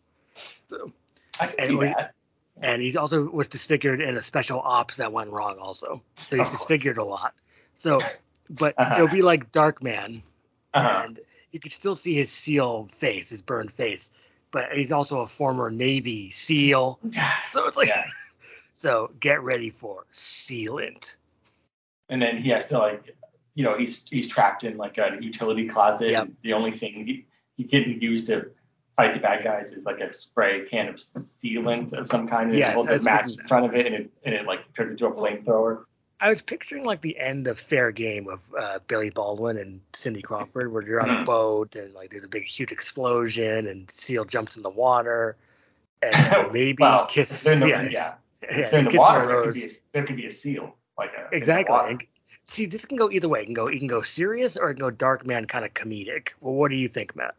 So, 0.69 0.93
I 1.41 1.47
can 1.47 1.69
see 1.69 1.77
that. 1.77 2.15
And 2.61 2.81
he 2.83 2.97
also 2.97 3.23
was 3.25 3.49
disfigured 3.49 4.01
in 4.01 4.17
a 4.17 4.23
special 4.23 4.61
ops 4.61 4.97
that 4.97 5.13
went 5.13 5.31
wrong 5.31 5.59
also. 5.59 6.03
So 6.27 6.37
he's 6.37 6.51
disfigured 6.51 6.99
a 6.99 7.05
lot. 7.05 7.35
So, 7.79 8.01
but 8.51 8.75
Uh-huh. 8.79 8.95
it'll 8.97 9.09
be 9.09 9.23
like 9.23 9.53
Dark 9.53 9.83
Man, 9.83 10.23
Uh-huh. 10.75 11.03
and 11.07 11.21
you 11.53 11.61
can 11.61 11.71
still 11.71 11.95
see 11.95 12.15
his 12.15 12.31
seal 12.31 12.89
face, 12.93 13.31
his 13.31 13.43
burned 13.43 13.73
face. 13.73 14.11
But 14.51 14.73
he's 14.73 14.93
also 14.93 15.21
a 15.21 15.27
former 15.27 15.71
Navy 15.71 16.31
SEAL, 16.31 16.99
so 17.51 17.67
it's 17.67 17.77
like, 17.77 17.89
yeah. 17.89 18.07
so 18.77 19.11
get 19.21 19.43
ready 19.43 19.71
for 19.71 20.05
Sealant. 20.15 21.17
And 22.09 22.23
then 22.23 22.39
he 22.39 22.51
has 22.51 22.67
to 22.67 22.79
like, 22.79 23.17
you 23.55 23.65
know, 23.65 23.77
he's 23.77 24.09
he's 24.09 24.29
trapped 24.29 24.65
in 24.65 24.77
like 24.77 24.97
a 24.99 25.19
utility 25.21 25.69
closet. 25.69 26.11
Yep. 26.11 26.29
The 26.43 26.53
only 26.53 26.71
thing 26.71 27.07
he, 27.07 27.27
he 27.57 27.65
can 27.65 28.01
use 28.01 28.25
to 28.27 28.51
fight 28.97 29.15
the 29.15 29.21
bad 29.21 29.45
guys 29.45 29.73
is 29.73 29.85
like 29.85 30.01
a 30.01 30.13
spray 30.13 30.65
can 30.67 30.89
of 30.89 30.97
sealant 30.97 31.93
of 31.93 32.09
some 32.09 32.27
kind. 32.29 32.51
And 32.51 32.59
Yes, 32.59 32.71
he 32.71 32.75
holds 32.75 32.91
I 32.91 32.95
a 32.95 33.03
match 33.03 33.33
in 33.33 33.47
front 33.47 33.67
of 33.67 33.75
it, 33.75 33.87
and 33.87 33.95
it 33.95 34.11
and 34.25 34.35
it 34.35 34.47
like 34.47 34.61
turns 34.75 34.91
into 34.91 35.07
a 35.07 35.13
flamethrower. 35.13 35.85
I 36.19 36.31
was 36.31 36.41
picturing 36.41 36.85
like 36.85 37.03
the 37.03 37.19
end 37.19 37.47
of 37.47 37.61
Fair 37.61 37.91
Game 37.93 38.27
of 38.29 38.41
uh, 38.59 38.79
Billy 38.89 39.11
Baldwin 39.11 39.59
and 39.59 39.81
Cindy 39.93 40.23
Crawford, 40.23 40.73
where 40.73 40.83
you're 40.83 41.03
on 41.03 41.11
a 41.11 41.15
Mhm. 41.21 41.25
boat 41.27 41.77
and 41.77 41.93
like 41.95 42.11
there's 42.11 42.25
a 42.25 42.29
big 42.29 42.45
huge 42.45 42.73
explosion 42.73 43.67
and 43.67 43.91
Seal 43.91 44.25
jumps 44.25 44.57
in 44.57 44.63
the 44.63 44.71
water, 44.71 45.37
and 46.03 46.53
maybe 46.53 46.83
well, 46.83 47.05
kiss. 47.07 47.31
if 47.31 47.43
they're 47.43 47.53
in 47.55 47.61
the, 47.61 47.69
yeah, 47.69 47.83
yeah, 47.83 48.15
yeah, 48.43 48.77
in 48.79 48.85
the 48.87 48.91
kiss 48.91 48.99
from 49.03 49.15
water, 49.15 49.27
there 49.27 49.37
could 49.43 49.47
rose. 49.47 49.55
be 49.55 49.65
a, 49.65 49.71
there 49.93 50.05
could 50.05 50.17
be 50.17 50.27
a 50.27 50.33
seal, 50.33 50.75
like 50.99 51.11
a 51.19 51.25
in 51.25 51.31
the 51.31 51.37
Exactly. 51.37 51.73
water. 51.73 51.99
See, 52.45 52.65
this 52.67 52.85
can 52.87 52.97
go 52.97 53.11
either 53.11 53.29
way. 53.29 53.43
It 53.43 53.47
can 53.47 53.55
go, 53.55 53.67
it 53.67 53.77
can 53.79 53.89
go 53.89 54.01
serious 54.03 54.57
or 54.57 54.71
it 54.71 54.75
can 54.75 54.81
go 54.81 54.91
dark 54.91 55.27
man 55.27 55.47
kind 55.47 55.65
of 55.65 55.75
comedic. 55.75 56.29
Well, 56.41 56.55
what 56.55 56.69
do 56.71 56.77
you 56.77 56.89
think, 56.89 57.15
Matt? 57.17 57.35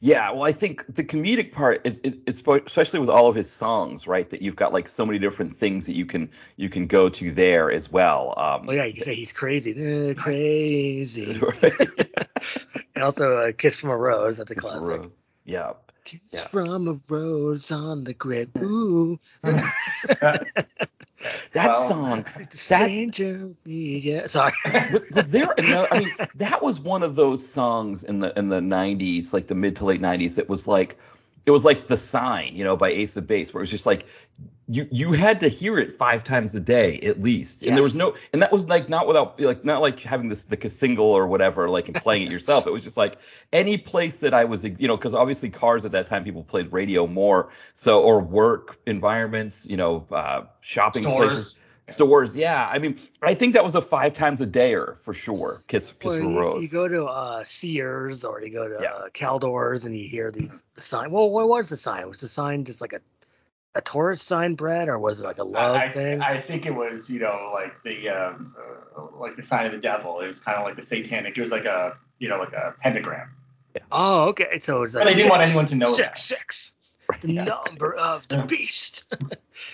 Yeah, 0.00 0.30
well, 0.30 0.44
I 0.44 0.52
think 0.52 0.86
the 0.94 1.02
comedic 1.02 1.50
part 1.52 1.80
is, 1.84 1.98
is, 2.00 2.16
is 2.26 2.38
especially 2.46 3.00
with 3.00 3.08
all 3.08 3.26
of 3.28 3.34
his 3.34 3.50
songs, 3.50 4.06
right? 4.06 4.28
That 4.30 4.42
you've 4.42 4.54
got 4.56 4.72
like 4.72 4.86
so 4.88 5.04
many 5.04 5.18
different 5.18 5.56
things 5.56 5.86
that 5.86 5.94
you 5.94 6.06
can 6.06 6.30
you 6.56 6.68
can 6.68 6.86
go 6.86 7.08
to 7.08 7.32
there 7.32 7.70
as 7.72 7.90
well. 7.90 8.34
Um, 8.36 8.66
Well, 8.66 8.76
yeah, 8.76 8.84
you 8.84 8.94
can 8.94 9.02
say 9.02 9.14
he's 9.16 9.32
crazy, 9.32 10.14
crazy, 10.16 11.40
and 12.94 13.02
also 13.04 13.36
uh, 13.36 13.52
"Kiss 13.52 13.80
from 13.80 13.90
a 13.90 13.96
Rose." 13.96 14.36
That's 14.36 14.50
a 14.50 14.54
Kiss 14.54 14.66
from 14.66 14.76
a 14.76 14.80
classic. 14.80 15.00
Rose. 15.02 15.12
Yeah. 15.44 15.72
Kiss 16.04 16.20
Yeah. 16.30 16.40
from 16.40 16.88
a 16.88 16.98
rose 17.10 17.72
on 17.72 18.04
the 18.04 18.14
grave. 18.14 18.50
Ooh, 18.56 19.18
That 21.52 21.68
Well, 21.68 21.88
song 21.88 22.26
stranger. 22.52 23.50
Yeah, 23.64 24.26
sorry. 24.28 24.52
was, 24.92 25.04
was 25.12 25.32
there 25.32 25.52
another 25.56 25.88
I 25.90 25.98
mean 25.98 26.12
that 26.36 26.62
was 26.62 26.78
one 26.78 27.02
of 27.02 27.16
those 27.16 27.46
songs 27.46 28.04
in 28.04 28.20
the 28.20 28.38
in 28.38 28.48
the 28.48 28.60
90s 28.60 29.32
like 29.32 29.46
the 29.46 29.54
mid 29.54 29.76
to 29.76 29.84
late 29.84 30.00
90s 30.00 30.36
that 30.36 30.48
was 30.48 30.68
like 30.68 30.96
it 31.44 31.50
was 31.50 31.64
like 31.64 31.88
the 31.88 31.96
sign 31.96 32.54
you 32.54 32.64
know 32.64 32.76
by 32.76 32.90
Ace 32.90 33.16
of 33.16 33.26
Base 33.26 33.52
where 33.52 33.60
it 33.60 33.62
was 33.62 33.70
just 33.70 33.86
like 33.86 34.06
you 34.70 34.86
you 34.90 35.12
had 35.12 35.40
to 35.40 35.48
hear 35.48 35.78
it 35.78 35.92
five 35.96 36.22
times 36.22 36.54
a 36.54 36.60
day 36.60 36.98
at 37.00 37.20
least 37.22 37.62
and 37.62 37.74
there 37.74 37.82
was 37.82 37.94
no 37.94 38.14
and 38.32 38.42
that 38.42 38.52
was 38.52 38.64
like 38.64 38.88
not 38.88 39.06
without 39.06 39.40
like 39.40 39.64
not 39.64 39.80
like 39.80 40.00
having 40.00 40.28
this 40.28 40.44
the 40.44 40.68
single 40.68 41.06
or 41.06 41.26
whatever 41.26 41.68
like 41.70 41.88
and 41.88 41.96
playing 41.96 42.26
it 42.26 42.30
yourself 42.30 42.66
it 42.66 42.72
was 42.72 42.84
just 42.84 42.96
like 42.98 43.18
any 43.52 43.78
place 43.78 44.20
that 44.20 44.34
I 44.34 44.44
was 44.44 44.64
you 44.64 44.86
know 44.86 44.96
because 44.96 45.14
obviously 45.14 45.48
cars 45.50 45.84
at 45.86 45.92
that 45.92 46.06
time 46.06 46.22
people 46.22 46.44
played 46.44 46.70
radio 46.72 47.06
more 47.06 47.48
so 47.72 48.02
or 48.02 48.20
work 48.20 48.78
environments 48.86 49.64
you 49.66 49.78
know 49.78 50.06
uh, 50.10 50.42
shopping 50.60 51.02
Stores. 51.02 51.16
places 51.34 51.58
stores. 51.90 52.36
Yeah, 52.36 52.68
I 52.70 52.78
mean, 52.78 52.98
I 53.22 53.32
think 53.32 53.54
that 53.54 53.64
was 53.64 53.74
a 53.74 53.80
five 53.80 54.12
times 54.12 54.42
a 54.42 54.46
dayer 54.46 54.98
for 54.98 55.14
sure. 55.14 55.62
Kiss, 55.68 55.90
Kiss 55.92 56.12
Well, 56.12 56.20
you, 56.20 56.38
Rose. 56.38 56.62
you 56.62 56.68
go 56.68 56.86
to 56.86 57.06
uh, 57.06 57.44
Sears 57.44 58.26
or 58.26 58.42
you 58.42 58.52
go 58.52 58.68
to 58.68 58.76
Yeah. 58.82 58.92
uh, 58.92 59.08
Caldors 59.08 59.86
and 59.86 59.96
you 59.98 60.06
hear 60.06 60.30
these 60.30 60.62
the 60.74 60.82
sign. 60.82 61.10
Well, 61.10 61.30
what 61.30 61.48
was 61.48 61.70
the 61.70 61.78
sign? 61.78 62.06
Was 62.06 62.20
the 62.20 62.28
sign 62.28 62.64
just 62.66 62.82
like 62.82 62.92
a 62.92 63.00
a 63.78 63.80
tourist 63.80 64.26
sign, 64.26 64.54
Brad, 64.56 64.88
or 64.88 64.98
was 64.98 65.20
it 65.20 65.24
like 65.24 65.38
a 65.38 65.44
love 65.44 65.76
I, 65.76 65.88
thing? 65.90 66.20
I 66.20 66.40
think 66.40 66.66
it 66.66 66.74
was, 66.74 67.08
you 67.08 67.20
know, 67.20 67.52
like 67.54 67.80
the 67.84 68.08
um, 68.10 68.54
uh, 68.96 69.02
like 69.18 69.36
the 69.36 69.44
sign 69.44 69.66
of 69.66 69.72
the 69.72 69.78
devil. 69.78 70.20
It 70.20 70.26
was 70.26 70.40
kind 70.40 70.58
of 70.58 70.64
like 70.64 70.76
the 70.76 70.82
satanic. 70.82 71.38
It 71.38 71.40
was 71.40 71.52
like 71.52 71.64
a, 71.64 71.96
you 72.18 72.28
know, 72.28 72.38
like 72.38 72.52
a 72.52 72.74
pentagram. 72.80 73.30
oh, 73.92 74.24
okay. 74.30 74.58
So 74.58 74.82
it's 74.82 74.94
like 74.94 75.04
But 75.04 75.10
they 75.10 75.16
didn't 75.16 75.30
want 75.30 75.42
anyone 75.46 75.66
to 75.66 75.76
know 75.76 75.86
six, 75.86 76.28
that. 76.28 76.36
six, 76.38 76.72
the 77.20 77.32
Yeah. 77.34 77.44
number 77.44 77.94
of 77.94 78.26
the 78.28 78.42
beast. 78.48 79.04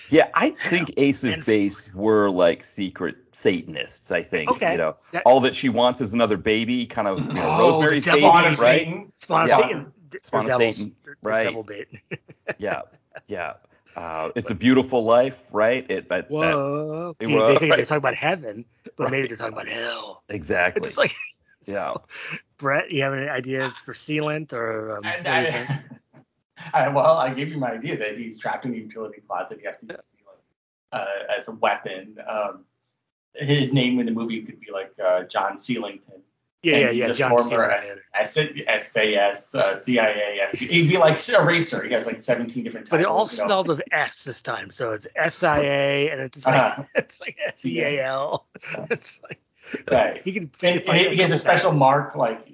Yeah, 0.09 0.27
I 0.33 0.51
think 0.51 0.93
Ace 0.97 1.23
of 1.23 1.33
And- 1.33 1.45
Base 1.45 1.91
were 1.93 2.29
like 2.29 2.63
secret 2.63 3.15
Satanists. 3.31 4.11
I 4.11 4.21
think 4.21 4.51
Okay. 4.51 4.73
you 4.73 4.77
know 4.77 4.97
That- 5.13 5.23
all 5.25 5.39
that 5.41 5.55
she 5.55 5.69
wants 5.69 5.99
is 6.01 6.13
another 6.13 6.37
baby, 6.37 6.85
kind 6.85 7.07
of 7.07 7.19
you 7.25 7.33
know, 7.33 7.41
Oh, 7.43 7.57
the 7.57 7.63
Rosemary's 7.79 8.05
devil 8.05 8.19
Baby, 8.21 8.29
Spawn 8.29 8.53
of 8.53 8.59
right? 8.59 8.79
Satan. 8.79 9.11
Spawn 9.15 9.41
of 9.43 9.49
Yeah. 9.49 9.57
Satan. 9.57 9.93
Spawn 10.21 10.51
of. 10.51 10.57
Satan, 10.57 10.95
They're- 11.03 11.17
they're 11.23 11.31
right. 11.31 11.43
Devil 11.45 11.63
bait. 11.63 11.87
Yeah, 12.59 12.81
yeah. 13.25 13.53
Uh, 13.95 14.29
it's 14.35 14.49
a 14.51 14.55
beautiful 14.55 15.03
life, 15.05 15.43
right? 15.53 15.85
It 15.89 16.09
that, 16.09 16.27
that 16.27 16.29
Whoa. 16.29 17.15
It 17.19 17.27
See, 17.27 17.35
was- 17.35 17.47
they 17.53 17.57
think 17.59 17.75
they're 17.75 17.85
talking 17.85 17.97
about 17.97 18.15
heaven, 18.15 18.65
but 18.97 19.09
maybe 19.11 19.21
Right. 19.21 19.29
they're 19.29 19.37
talking 19.37 19.53
about 19.53 19.67
hell. 19.67 20.23
exactly. 20.29 20.87
It's 20.87 20.97
like, 20.97 21.15
Yeah. 21.65 21.93
so, 21.93 22.01
Brett, 22.57 22.91
you 22.91 23.01
have 23.03 23.13
any 23.13 23.27
ideas 23.27 23.77
for 23.77 23.93
sealant 23.93 24.53
or 24.53 24.97
um, 24.97 25.05
And 25.05 25.25
what 25.25 25.33
do 25.33 25.45
you 25.45 25.51
think? 25.65 25.69
I, 26.73 26.85
I, 26.85 26.87
well, 26.89 27.17
I 27.17 27.33
gave 27.33 27.49
you 27.49 27.57
my 27.57 27.71
idea 27.71 27.97
that 27.97 28.17
he's 28.17 28.37
trapped 28.37 28.65
in 28.65 28.71
the 28.71 28.77
utility 28.77 29.21
closet. 29.27 29.59
He 29.59 29.65
has 29.65 29.77
to 29.79 29.85
use 29.87 29.95
sealant 29.97 30.97
uh, 30.99 31.05
as 31.37 31.47
a 31.47 31.51
weapon. 31.53 32.17
Um, 32.29 32.65
his 33.33 33.73
name 33.73 33.99
in 33.99 34.05
the 34.05 34.11
movie 34.11 34.41
could 34.43 34.59
be 34.59 34.71
like 34.71 34.91
uh, 35.03 35.23
John 35.23 35.55
Sealington. 35.57 36.21
Yeah, 36.65 36.77
yeah, 36.77 36.89
yeah, 37.07 37.13
John 37.13 37.29
former. 37.37 37.71
S- 37.71 38.33
SAS, 38.33 39.55
uh, 39.55 39.75
CIA, 39.75 40.47
He'd 40.53 40.89
be 40.89 40.97
like 40.97 41.17
a 41.29 41.43
racer. 41.43 41.83
He 41.83 41.93
has 41.93 42.05
like 42.05 42.21
17 42.21 42.63
different 42.63 42.89
But 42.89 42.99
it 43.01 43.05
all 43.05 43.27
spelled 43.27 43.67
with 43.67 43.81
S 43.91 44.23
this 44.23 44.41
time, 44.41 44.71
so 44.71 44.91
it's 44.91 45.07
S-I-A, 45.15 46.09
and 46.09 46.21
it's 46.21 46.45
like 46.45 46.55
Uh-huh. 46.61 46.83
it's 46.95 47.19
like 47.21 47.37
S-E-A-L. 47.47 48.45
It's 48.89 49.19
like 49.23 49.39
Right. 49.89 50.21
he 50.23 50.31
could. 50.33 50.49
And, 50.63 50.81
and 50.87 50.97
he 51.13 51.17
has 51.17 51.31
a 51.31 51.37
special 51.37 51.71
mark, 51.71 52.15
like 52.15 52.47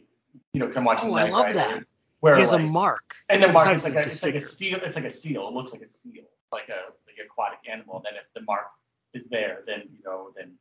you 0.53 0.59
know, 0.59 0.69
I'm 0.75 0.83
watching. 0.83 1.09
Oh, 1.11 1.15
I 1.15 1.29
love 1.29 1.53
that. 1.53 1.83
Where 2.19 2.35
He 2.35 2.41
has 2.41 2.51
like, 2.51 2.61
a 2.61 2.63
mark. 2.63 3.15
and 3.29 3.41
the 3.41 3.47
mark 3.51 3.73
is 3.73 3.83
like 3.83 3.95
a, 3.95 3.99
it's 3.99 4.21
like 4.23 4.35
a 4.35 4.41
seal. 4.41 4.79
It's 4.83 4.95
like 4.95 5.05
a 5.05 5.09
seal. 5.09 5.47
It 5.47 5.53
looks 5.53 5.71
like 5.73 5.81
a 5.81 5.87
seal, 5.87 6.23
like 6.51 6.69
a 6.69 6.91
like 7.07 7.17
aquatic 7.25 7.59
animal. 7.69 8.01
Then 8.03 8.13
if 8.15 8.31
the 8.35 8.41
mark 8.41 8.67
is 9.13 9.23
there, 9.29 9.63
then 9.65 9.79
you 9.97 10.03
know, 10.05 10.31
then 10.37 10.53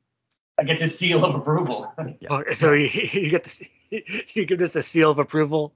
I 0.60 0.64
get 0.64 0.82
a 0.82 0.88
seal 0.88 1.24
of 1.24 1.34
approval. 1.34 1.92
Oh, 2.28 2.44
so 2.52 2.72
you, 2.74 2.88
you 3.12 3.30
get 3.30 3.44
the, 3.90 4.04
you 4.34 4.44
give 4.44 4.58
this 4.58 4.76
a 4.76 4.82
seal 4.82 5.10
of 5.10 5.18
approval. 5.18 5.72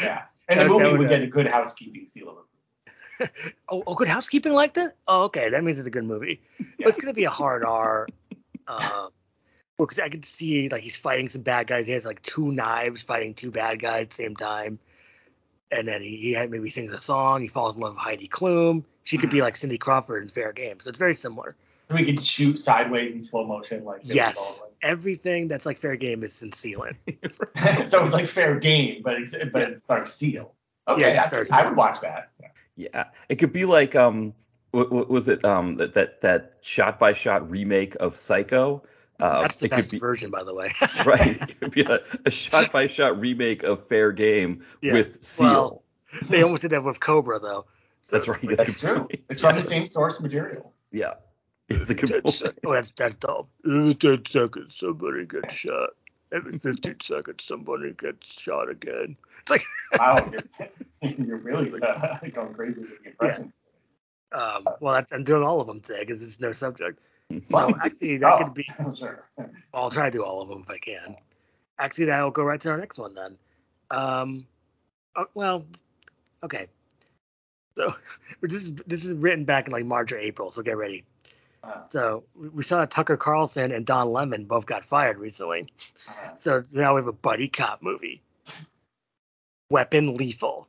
yeah. 0.00 0.22
And 0.48 0.60
the 0.60 0.64
That- 0.64 0.68
that 0.68 0.68
movie 0.68 0.82
would, 0.90 0.98
would 1.00 1.06
uh, 1.08 1.10
get 1.10 1.22
a 1.22 1.26
good 1.26 1.46
housekeeping 1.46 2.06
seal 2.08 2.28
of 2.28 2.36
approval. 2.36 2.46
Oh, 3.68 3.82
oh, 3.86 3.94
good 3.94 4.08
housekeeping 4.08 4.54
liked 4.54 4.78
it. 4.78 4.96
Oh, 5.06 5.24
okay, 5.24 5.50
that 5.50 5.62
means 5.62 5.78
it's 5.78 5.86
a 5.86 5.90
good 5.90 6.04
movie. 6.04 6.40
Yeah. 6.58 6.66
But 6.78 6.86
it's 6.88 6.98
gonna 6.98 7.12
be 7.12 7.24
a 7.24 7.30
hard 7.30 7.64
R. 7.66 8.06
Um, 8.66 9.10
because 9.76 9.98
I 9.98 10.08
could 10.08 10.24
see 10.24 10.68
like 10.70 10.82
he's 10.82 10.96
fighting 10.96 11.28
some 11.28 11.42
bad 11.42 11.66
guys. 11.66 11.86
He 11.86 11.92
has 11.92 12.06
like 12.06 12.22
two 12.22 12.50
knives 12.50 13.02
fighting 13.02 13.34
two 13.34 13.50
bad 13.50 13.78
guys 13.80 14.04
at 14.04 14.10
the 14.10 14.16
same 14.16 14.36
time. 14.36 14.78
And 15.70 15.86
then 15.86 16.00
he, 16.02 16.16
he 16.34 16.46
maybe 16.46 16.70
sings 16.70 16.92
a 16.92 16.98
song. 16.98 17.42
He 17.42 17.48
falls 17.48 17.74
in 17.76 17.82
love 17.82 17.92
with 17.94 18.02
Heidi 18.02 18.26
Klum. 18.26 18.84
She 19.04 19.18
could 19.18 19.30
be 19.30 19.42
like 19.42 19.56
Cindy 19.56 19.76
Crawford 19.78 20.22
in 20.22 20.30
Fair 20.30 20.52
Game. 20.52 20.80
So 20.80 20.88
it's 20.88 20.98
very 20.98 21.14
similar. 21.14 21.56
So 21.90 21.96
we 21.96 22.04
could 22.04 22.24
shoot 22.24 22.58
sideways 22.58 23.14
in 23.14 23.22
slow 23.22 23.44
motion, 23.44 23.84
like 23.84 24.02
Billy 24.02 24.14
Yes, 24.14 24.62
everything 24.80 25.48
that's 25.48 25.66
like 25.66 25.76
Fair 25.78 25.96
Game 25.96 26.22
is 26.22 26.40
in 26.42 26.52
sealant. 26.52 26.94
So 27.88 28.04
it's 28.04 28.14
like 28.14 28.28
fair 28.28 28.58
game, 28.58 29.02
but 29.02 29.16
it's 29.20 29.34
but 29.52 29.62
it 29.62 29.80
starts 29.80 30.12
seal. 30.14 30.54
Okay, 30.86 31.00
Yeah, 31.02 31.08
it 31.08 31.18
I- 31.18 31.26
starts 31.26 31.50
I, 31.52 31.66
would 31.66 31.76
watch 31.76 32.00
that. 32.02 32.30
Yeah, 32.76 33.04
it 33.28 33.36
could 33.36 33.52
be 33.52 33.64
like 33.64 33.94
um, 33.96 34.34
what, 34.70 34.90
what 34.92 35.08
was 35.10 35.28
it 35.28 35.44
um 35.44 35.76
that 35.76 35.94
that 35.94 36.20
that 36.20 36.58
shot 36.62 36.98
by 37.00 37.12
shot 37.12 37.50
remake 37.50 37.96
of 37.96 38.14
Psycho? 38.14 38.82
Uh, 39.18 39.42
That's 39.42 39.56
the 39.56 39.66
it 39.66 39.70
best 39.70 39.90
could 39.90 39.96
be 39.96 39.98
version, 39.98 40.30
by 40.30 40.44
the 40.44 40.54
way. 40.54 40.72
right. 41.04 41.36
It 41.42 41.60
could 41.60 41.72
be 41.72 41.82
a, 41.82 41.98
a 42.24 42.30
shot 42.30 42.70
by 42.72 42.86
shot 42.86 43.18
remake 43.20 43.64
of 43.64 43.84
Fair 43.88 44.12
Game 44.12 44.62
Yeah. 44.80 44.92
with 44.94 45.22
Seal. 45.24 45.52
Well, 45.52 45.82
they 46.30 46.42
almost 46.42 46.62
did 46.62 46.70
that 46.70 46.84
with 46.84 47.00
Cobra, 47.00 47.38
though. 47.40 47.66
So- 48.02 48.16
That's 48.16 48.28
right. 48.28 48.56
That's 48.56 48.78
true. 48.78 49.08
It's 49.28 49.40
from 49.42 49.56
the 49.56 49.62
same 49.64 49.86
source 49.88 50.20
material. 50.20 50.72
yeah, 50.90 51.14
it's 51.70 51.90
a 51.90 51.94
good 51.94 52.08
Ten 52.08 52.22
point. 52.22 52.34
sec- 52.34 52.54
oh, 52.64 52.72
that's 52.72 52.90
that's 52.92 53.14
dope. 53.16 53.48
Every 53.64 53.94
ten 53.94 54.24
seconds, 54.26 54.74
somebody 54.76 55.24
gets 55.26 55.54
shot. 55.54 55.90
Every 56.32 56.52
fifteen 56.52 57.00
seconds, 57.00 57.44
somebody 57.44 57.92
gets 57.92 58.40
shot 58.40 58.68
again. 58.70 59.16
It's 59.40 59.50
like, 59.50 59.64
Wow, 59.98 60.30
you're, 61.00 61.10
you're 61.18 61.36
really 61.38 61.80
uh, 61.82 62.18
going 62.34 62.54
crazy 62.54 62.82
with 62.82 62.90
the 63.02 63.08
impression. 63.10 63.52
um, 64.32 64.64
well, 64.80 64.94
that's, 64.94 65.12
I'm 65.12 65.24
doing 65.24 65.42
all 65.42 65.60
of 65.60 65.66
them 65.66 65.80
today 65.80 66.00
because 66.00 66.22
it's 66.22 66.38
no 66.40 66.52
subject. 66.52 67.00
So 67.30 67.38
Well, 67.50 67.74
actually, 67.82 68.18
that 68.18 68.32
oh, 68.34 68.44
could 68.44 68.54
be. 68.54 68.66
sure. 68.94 69.24
I'll 69.72 69.90
try 69.90 70.06
to 70.06 70.10
do 70.10 70.24
all 70.24 70.42
of 70.42 70.48
them 70.48 70.60
if 70.62 70.70
I 70.70 70.78
can. 70.78 71.16
Actually, 71.78 72.06
that'll 72.06 72.30
go 72.30 72.42
right 72.42 72.60
to 72.60 72.70
our 72.70 72.76
next 72.76 72.98
one 72.98 73.14
then. 73.14 73.36
Um, 73.90 74.46
oh, 75.16 75.26
well, 75.34 75.64
okay. 76.44 76.66
So 77.76 77.94
this 78.42 78.52
is 78.54 78.74
this 78.86 79.04
is 79.04 79.16
written 79.16 79.44
back 79.44 79.66
in 79.66 79.72
like 79.72 79.84
March 79.84 80.12
or 80.12 80.18
April, 80.18 80.50
so 80.50 80.62
get 80.62 80.76
ready. 80.76 81.04
Uh, 81.62 81.82
So 81.88 82.24
we 82.34 82.62
saw 82.62 82.84
Tucker 82.86 83.16
Carlson 83.16 83.72
and 83.72 83.84
Don 83.84 84.12
Lemon 84.12 84.44
both 84.44 84.66
got 84.66 84.84
fired 84.84 85.18
recently. 85.18 85.68
uh, 86.08 86.12
So 86.38 86.62
now 86.72 86.94
we 86.94 87.00
have 87.00 87.08
a 87.08 87.12
buddy 87.12 87.48
cop 87.48 87.82
movie. 87.82 88.22
Weapon 89.70 90.14
Lethal. 90.16 90.66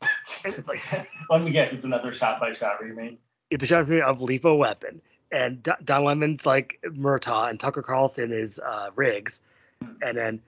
And 0.00 0.10
it's 0.54 0.68
like 0.68 0.80
let 1.30 1.42
me 1.42 1.50
guess, 1.50 1.72
it's 1.72 1.84
another 1.84 2.12
shot 2.12 2.40
by 2.40 2.52
shot 2.54 2.80
remake. 2.82 3.18
it's 3.50 3.64
a 3.64 3.66
shot 3.66 3.90
of 3.90 4.22
Lethal 4.22 4.58
Weapon. 4.58 5.00
And 5.32 5.62
D- 5.62 5.72
Don 5.84 6.04
Lemon's 6.04 6.46
like 6.46 6.78
Murtaugh 6.84 7.50
and 7.50 7.58
Tucker 7.60 7.82
Carlson 7.82 8.32
is 8.32 8.58
uh, 8.58 8.90
Riggs. 8.96 9.40
And 10.02 10.16
then 10.16 10.40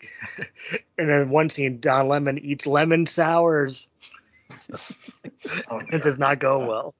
and 0.98 1.08
then 1.08 1.28
one 1.30 1.48
scene 1.48 1.80
Don 1.80 2.08
Lemon 2.08 2.38
eats 2.38 2.66
lemon 2.66 3.06
sours. 3.06 3.88
Oh, 5.70 5.80
It 5.92 6.02
does 6.02 6.18
not 6.18 6.38
go 6.38 6.66
well. 6.66 6.94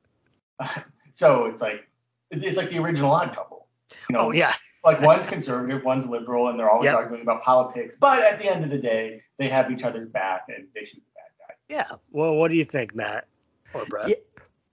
So 1.15 1.47
it's 1.47 1.61
like 1.63 1.89
it's 2.31 2.57
like 2.57 2.71
the 2.71 2.79
original 2.79 3.11
Odd 3.13 3.35
Couple. 3.35 3.67
You 4.09 4.15
know, 4.15 4.21
Oh 4.29 4.31
yeah. 4.33 4.55
like 4.85 5.01
one's 5.01 5.27
conservative, 5.27 5.85
one's 5.85 6.07
liberal, 6.07 6.49
and 6.49 6.59
they're 6.59 6.71
always 6.71 6.87
Yep. 6.87 6.95
arguing 6.95 7.23
about 7.23 7.43
politics. 7.43 7.97
But 7.99 8.23
at 8.23 8.39
the 8.39 8.47
end 8.53 8.65
of 8.65 8.71
the 8.71 8.79
day, 8.79 9.23
they 9.39 9.49
have 9.49 9.71
each 9.71 9.83
other's 9.83 10.09
back 10.09 10.43
and 10.49 10.67
they 10.75 10.85
shoot 10.85 11.03
the 11.03 11.15
bad 11.15 11.49
guy. 11.49 11.55
Yeah. 11.69 11.97
Well, 12.11 12.35
what 12.35 12.51
do 12.51 12.57
you 12.57 12.65
think, 12.65 12.95
Matt 12.95 13.27
or 13.75 13.85
Brett? 13.87 14.09
Yeah. 14.09 14.15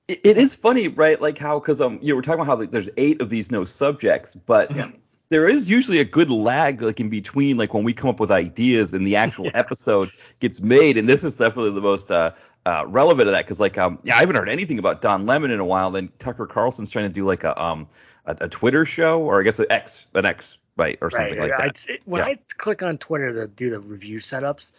It, 0.07 0.19
it 0.23 0.37
is 0.37 0.53
funny, 0.53 0.87
right? 0.89 1.19
Like 1.19 1.37
how, 1.37 1.59
because 1.59 1.81
um, 1.81 1.99
you 2.01 2.09
know, 2.09 2.15
we're 2.15 2.21
talking 2.21 2.41
about 2.41 2.47
how 2.47 2.57
like, 2.57 2.71
there's 2.71 2.89
eight 2.97 3.21
of 3.21 3.29
these 3.29 3.51
no 3.51 3.65
subjects, 3.65 4.35
but 4.35 4.69
Yeah. 4.75 4.89
there 5.29 5.47
is 5.49 5.69
usually 5.69 5.99
a 5.99 6.05
good 6.05 6.29
lag 6.29 6.81
like 6.81 6.99
in 6.99 7.09
between, 7.09 7.57
like 7.57 7.73
when 7.73 7.83
we 7.83 7.93
come 7.93 8.09
up 8.09 8.19
with 8.19 8.31
ideas 8.31 8.93
and 8.93 9.07
the 9.07 9.15
actual 9.15 9.45
Yeah. 9.45 9.51
episode 9.55 10.11
gets 10.39 10.61
made, 10.61 10.97
and 10.97 11.09
this 11.09 11.23
is 11.23 11.37
definitely 11.37 11.71
the 11.71 11.81
most 11.81 12.11
uh, 12.11 12.31
uh, 12.65 12.83
relevant 12.87 13.27
to 13.27 13.31
that, 13.31 13.45
because 13.45 13.59
like 13.59 13.77
um, 13.77 13.99
yeah, 14.03 14.15
I 14.15 14.19
haven't 14.19 14.35
heard 14.35 14.49
anything 14.49 14.79
about 14.79 15.01
Don 15.01 15.25
Lemon 15.25 15.51
in 15.51 15.59
a 15.59 15.65
while. 15.65 15.91
Then 15.91 16.09
Tucker 16.19 16.47
Carlson's 16.47 16.89
trying 16.89 17.07
to 17.07 17.13
do 17.13 17.25
like 17.25 17.43
a 17.43 17.61
um 17.61 17.87
a, 18.25 18.35
a 18.41 18.49
Twitter 18.49 18.85
show, 18.85 19.21
or 19.21 19.39
I 19.39 19.43
guess 19.43 19.59
an 19.59 19.67
X, 19.69 20.07
an 20.15 20.25
X, 20.25 20.57
right, 20.77 20.97
or 21.01 21.09
something 21.11 21.37
right. 21.37 21.51
like 21.51 21.59
I- 21.59 21.65
that. 21.67 21.85
it- 21.89 22.01
when 22.05 22.19
Yeah. 22.21 22.33
I 22.33 22.39
click 22.57 22.81
on 22.83 22.97
Twitter 22.97 23.33
to 23.33 23.47
do 23.47 23.69
the 23.69 23.79
review 23.79 24.19
setups, 24.19 24.71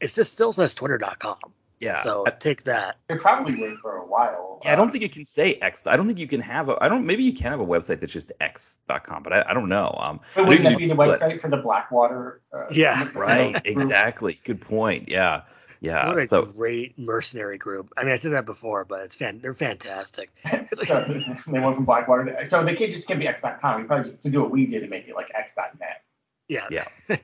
it 0.00 0.08
just 0.08 0.32
still 0.32 0.52
says 0.52 0.74
twitter.com. 0.74 1.36
Yeah. 1.80 2.00
So 2.02 2.22
I, 2.24 2.30
take 2.30 2.62
that. 2.64 2.98
They 3.08 3.16
probably 3.16 3.60
were 3.60 3.74
for 3.82 3.96
a 3.96 4.06
while. 4.06 4.60
yeah, 4.64 4.72
I 4.72 4.76
don't 4.76 4.92
think 4.92 5.02
it 5.02 5.10
can 5.10 5.24
say 5.24 5.54
X. 5.54 5.82
I 5.86 5.96
don't 5.96 6.06
think 6.06 6.20
you 6.20 6.28
can 6.28 6.40
have 6.40 6.68
a. 6.68 6.76
I 6.80 6.86
don't. 6.86 7.06
Maybe 7.06 7.24
you 7.24 7.32
can 7.32 7.50
have 7.50 7.58
a 7.58 7.66
website 7.66 7.98
that's 7.98 8.12
just 8.12 8.30
X.com, 8.40 9.24
but 9.24 9.32
I, 9.32 9.44
I 9.48 9.54
don't 9.54 9.68
know. 9.68 9.96
Um, 9.98 10.20
But 10.36 10.46
wouldn't 10.46 10.62
that 10.64 10.76
be 10.76 10.84
you 10.84 10.88
the 10.90 10.94
can 10.94 11.16
split. 11.16 11.20
website 11.20 11.40
for 11.40 11.48
the 11.48 11.56
Blackwater? 11.56 12.40
Uh, 12.52 12.66
Yeah. 12.70 13.08
Right, 13.14 13.60
exactly. 13.64 14.38
Good 14.44 14.60
point. 14.60 15.08
Yeah, 15.08 15.42
yeah. 15.82 16.08
what 16.08 16.18
a 16.18 16.26
so 16.26 16.42
great 16.42 16.98
mercenary 16.98 17.58
group. 17.58 17.92
I 17.96 18.04
mean, 18.04 18.12
I 18.12 18.16
said 18.16 18.32
that 18.32 18.46
before, 18.46 18.84
but 18.84 19.02
it's 19.02 19.16
fan. 19.16 19.40
They're 19.40 19.52
fantastic. 19.54 20.30
so 20.48 21.00
they 21.46 21.58
went 21.58 21.74
from 21.74 21.84
Blackwater 21.84 22.24
to 22.24 22.46
so 22.46 22.64
they 22.64 22.74
can't 22.74 22.92
just 22.92 23.08
can't 23.08 23.18
be 23.18 23.26
X.com. 23.26 23.80
You 23.80 23.86
probably 23.86 24.10
just 24.10 24.22
to 24.22 24.30
do 24.30 24.40
what 24.40 24.50
we 24.50 24.66
did 24.66 24.82
and 24.82 24.90
make 24.90 25.08
it 25.08 25.14
like 25.14 25.30
X.net. 25.34 26.02
Yeah. 26.48 26.66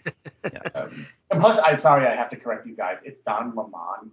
Yeah. 0.52 0.60
Um, 0.74 1.06
and 1.30 1.40
plus, 1.40 1.58
I'm 1.58 1.78
sorry, 1.78 2.06
I 2.06 2.14
have 2.14 2.30
to 2.30 2.36
correct 2.36 2.66
you 2.66 2.74
guys. 2.74 3.00
It's 3.04 3.20
Don 3.20 3.54
Lemon. 3.54 4.12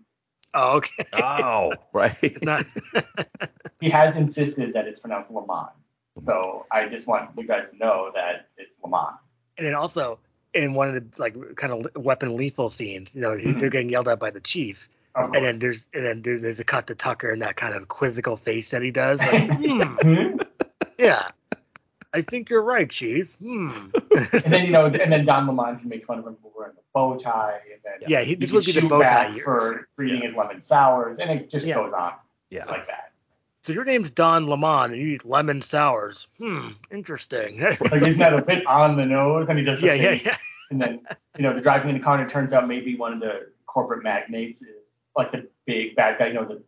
Oh, 0.54 0.78
okay. 0.78 1.06
oh, 1.14 1.74
right. 1.94 2.18
It's 2.22 2.44
not. 2.44 2.66
He 3.80 3.90
has 3.90 4.18
insisted 4.18 4.74
that 4.74 4.86
it's 4.88 5.00
pronounced 5.00 5.32
Lemon. 5.32 5.68
So 6.26 6.66
I 6.72 6.90
just 6.90 7.08
want 7.08 7.30
you 7.38 7.48
guys 7.48 7.72
to 7.72 7.78
know 7.78 8.12
that 8.16 8.50
it's 8.58 8.72
Lemon. 8.84 9.14
and 9.58 9.68
then 9.68 9.76
also 9.76 10.20
in 10.56 10.74
one 10.74 10.96
of 10.96 11.12
the 11.12 11.22
like 11.22 11.36
kind 11.58 11.74
of 11.74 11.88
weapon 12.04 12.38
lethal 12.38 12.70
scenes, 12.70 13.14
you 13.14 13.22
know, 13.22 13.36
he 13.36 13.48
Mhm. 13.50 13.60
they're 13.60 13.70
getting 13.70 13.90
yelled 13.90 14.08
at 14.08 14.20
by 14.20 14.32
the 14.32 14.40
chief, 14.40 14.90
and 15.36 15.46
then 15.46 15.60
there's 15.60 15.88
and 15.94 16.06
then 16.06 16.22
there, 16.22 16.40
there's 16.40 16.60
a 16.60 16.64
cut 16.64 16.88
to 16.88 16.96
Tucker 16.96 17.30
and 17.30 17.42
that 17.42 17.58
kind 17.58 17.76
of 17.76 17.88
quizzical 17.88 18.38
face 18.38 18.72
that 18.72 18.82
he 18.82 18.90
does. 18.92 19.20
Like, 19.20 19.50
hmm, 19.52 19.82
Hmm? 19.82 20.38
yeah, 20.98 21.28
I 22.14 22.22
think 22.22 22.50
you're 22.50 22.62
right, 22.64 22.90
chief. 22.90 23.36
Hmm. 23.36 23.90
and 24.12 24.54
then 24.54 24.66
you 24.66 24.72
know, 24.72 24.86
and 24.86 25.12
then 25.12 25.26
Don 25.26 25.46
Lemon 25.48 25.78
can 25.78 25.90
make 25.90 26.06
fun 26.06 26.20
of 26.20 26.26
him 26.28 26.38
for 26.42 26.52
wearing 26.58 26.74
the 26.76 26.82
bow 26.94 27.18
tie, 27.18 27.60
and 27.72 27.82
then 27.84 28.10
Yeah, 28.10 28.22
he, 28.22 28.30
he 28.30 28.36
this 28.36 28.54
would 28.54 28.66
be 28.66 28.72
the 28.72 28.88
bow 28.88 29.04
tie 29.04 29.38
for 29.40 29.88
treating 29.96 30.22
his 30.22 30.34
lemon 30.34 30.62
sours, 30.62 31.20
and 31.20 31.30
it 31.30 31.50
just 31.50 31.66
Yeah. 31.68 31.76
goes 31.76 31.92
on 31.92 32.14
Yeah. 32.50 32.64
like 32.66 32.88
that. 32.88 33.05
So 33.66 33.74
your 33.74 33.84
name's 33.84 34.12
Don 34.12 34.46
Lemon 34.46 34.92
and 34.94 35.02
you 35.02 35.08
eat 35.16 35.26
lemon 35.26 35.60
sours. 35.60 36.28
Hmm, 36.38 36.70
interesting. 36.92 37.62
Like 37.62 38.04
isn't 38.04 38.20
that 38.20 38.36
a 38.36 38.44
bit 38.44 38.64
on 38.68 38.96
the 38.96 39.08
nose? 39.08 39.50
And 39.50 39.58
he 39.58 39.66
does 39.66 39.82
the 39.82 39.88
yeah, 39.88 39.94
yeah, 39.96 40.10
face, 40.12 40.26
yeah. 40.28 40.38
and 40.70 40.80
then 40.80 41.02
you 41.36 41.42
know, 41.42 41.52
they're 41.52 41.64
driving 41.64 41.90
in 41.90 41.98
the 41.98 42.04
car, 42.04 42.14
and 42.20 42.30
it 42.30 42.32
turns 42.32 42.54
out 42.54 42.68
maybe 42.68 42.96
one 42.96 43.12
of 43.12 43.20
the 43.20 43.48
corporate 43.66 44.04
magnates 44.04 44.62
is 44.62 44.68
like 45.18 45.32
the 45.32 45.48
big 45.66 45.96
bad 45.96 46.20
guy, 46.20 46.28
you 46.28 46.34
know, 46.36 46.46
the 46.46 46.62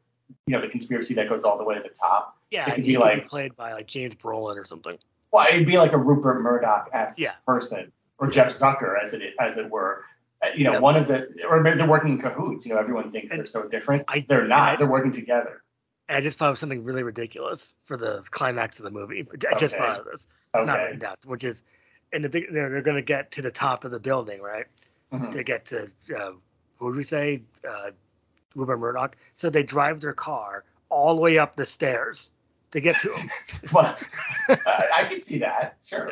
you 0.48 0.54
know 0.54 0.60
the 0.62 0.68
conspiracy 0.68 1.13
that 1.13 1.30
goes 1.30 1.44
all 1.44 1.56
the 1.60 1.63
way 1.63 1.75
to 1.75 1.84
the 1.84 1.89
top. 1.89 2.36
Yeah, 2.50 2.68
It 2.72 2.75
could 2.75 2.84
be 2.86 2.98
like- 2.98 3.25
be 3.25 3.30
played 3.30 3.56
by 3.56 3.74
like 3.74 3.86
James 3.86 4.16
Brolin 4.16 4.56
or 4.58 4.66
something. 4.66 4.98
Well, 5.32 5.46
it'd 5.54 5.68
be 5.68 5.77
like 5.77 5.92
a 5.94 5.98
Rupert 6.00 6.42
Murdoch 6.42 6.89
esque 6.94 7.20
Yeah. 7.20 7.34
person, 7.46 7.92
or 8.18 8.27
Jeff 8.27 8.48
Zucker, 8.54 8.96
as 9.00 9.13
it 9.13 9.22
as 9.39 9.58
it 9.58 9.70
were. 9.70 10.04
Uh, 10.44 10.48
You 10.56 10.63
know, 10.63 10.72
Yep. 10.74 10.82
one 10.82 10.96
of 10.96 11.08
the, 11.08 11.27
or 11.48 11.62
maybe 11.62 11.77
they're 11.77 11.88
working 11.88 12.13
in 12.13 12.18
cahoots. 12.20 12.66
You 12.66 12.74
know, 12.74 12.80
everyone 12.80 13.12
thinks 13.12 13.27
And 13.30 13.38
they're 13.39 13.46
so 13.46 13.68
different. 13.68 14.04
I- 14.08 14.25
they're 14.27 14.48
not. 14.48 14.70
I- 14.70 14.75
they're 14.77 14.88
working 14.88 15.12
together. 15.12 15.62
And 16.10 16.18
I 16.18 16.22
just 16.22 16.38
thought 16.38 16.50
of 16.52 16.58
something 16.58 16.84
really 16.84 17.04
ridiculous 17.04 17.76
for 17.86 17.98
the 17.98 18.24
climax 18.32 18.80
of 18.80 18.86
the 18.86 18.92
movie. 18.92 19.28
I 19.52 19.58
just 19.58 19.76
Okay. 19.76 19.84
thought 19.84 20.00
of 20.00 20.06
this. 20.06 20.28
Not 20.54 20.70
Okay. 20.70 20.84
written 20.84 21.00
down, 21.00 21.16
which 21.26 21.44
is 21.44 21.64
in 22.14 22.22
the 22.22 22.30
big. 22.30 22.46
They're, 22.52 22.70
they're 22.70 22.82
going 22.82 22.96
to 22.96 23.02
get 23.02 23.32
to 23.32 23.42
the 23.42 23.52
top 23.52 23.84
of 23.84 23.92
the 23.92 24.00
building, 24.00 24.42
right? 24.42 24.66
Mhm. 25.14 25.32
To 25.32 25.44
get 25.44 25.66
to 25.66 25.84
uh, 26.18 26.32
who 26.78 26.92
did 26.92 26.98
we 26.98 27.04
say? 27.04 27.42
Uh, 27.68 27.92
Rupert 28.56 28.80
Murdoch. 28.80 29.16
So 29.36 29.50
they 29.50 29.62
drive 29.64 30.02
their 30.02 30.14
car 30.14 30.64
all 30.90 31.16
the 31.16 31.22
way 31.22 31.38
up 31.38 31.56
the 31.56 31.66
stairs 31.66 32.32
to 32.72 32.80
get 32.80 32.98
to 33.00 33.14
him, 33.14 33.30
Well, 33.74 33.96
I, 34.50 35.06
can 35.10 35.20
see 35.22 35.38
that. 35.40 35.78
Sure. 35.88 36.12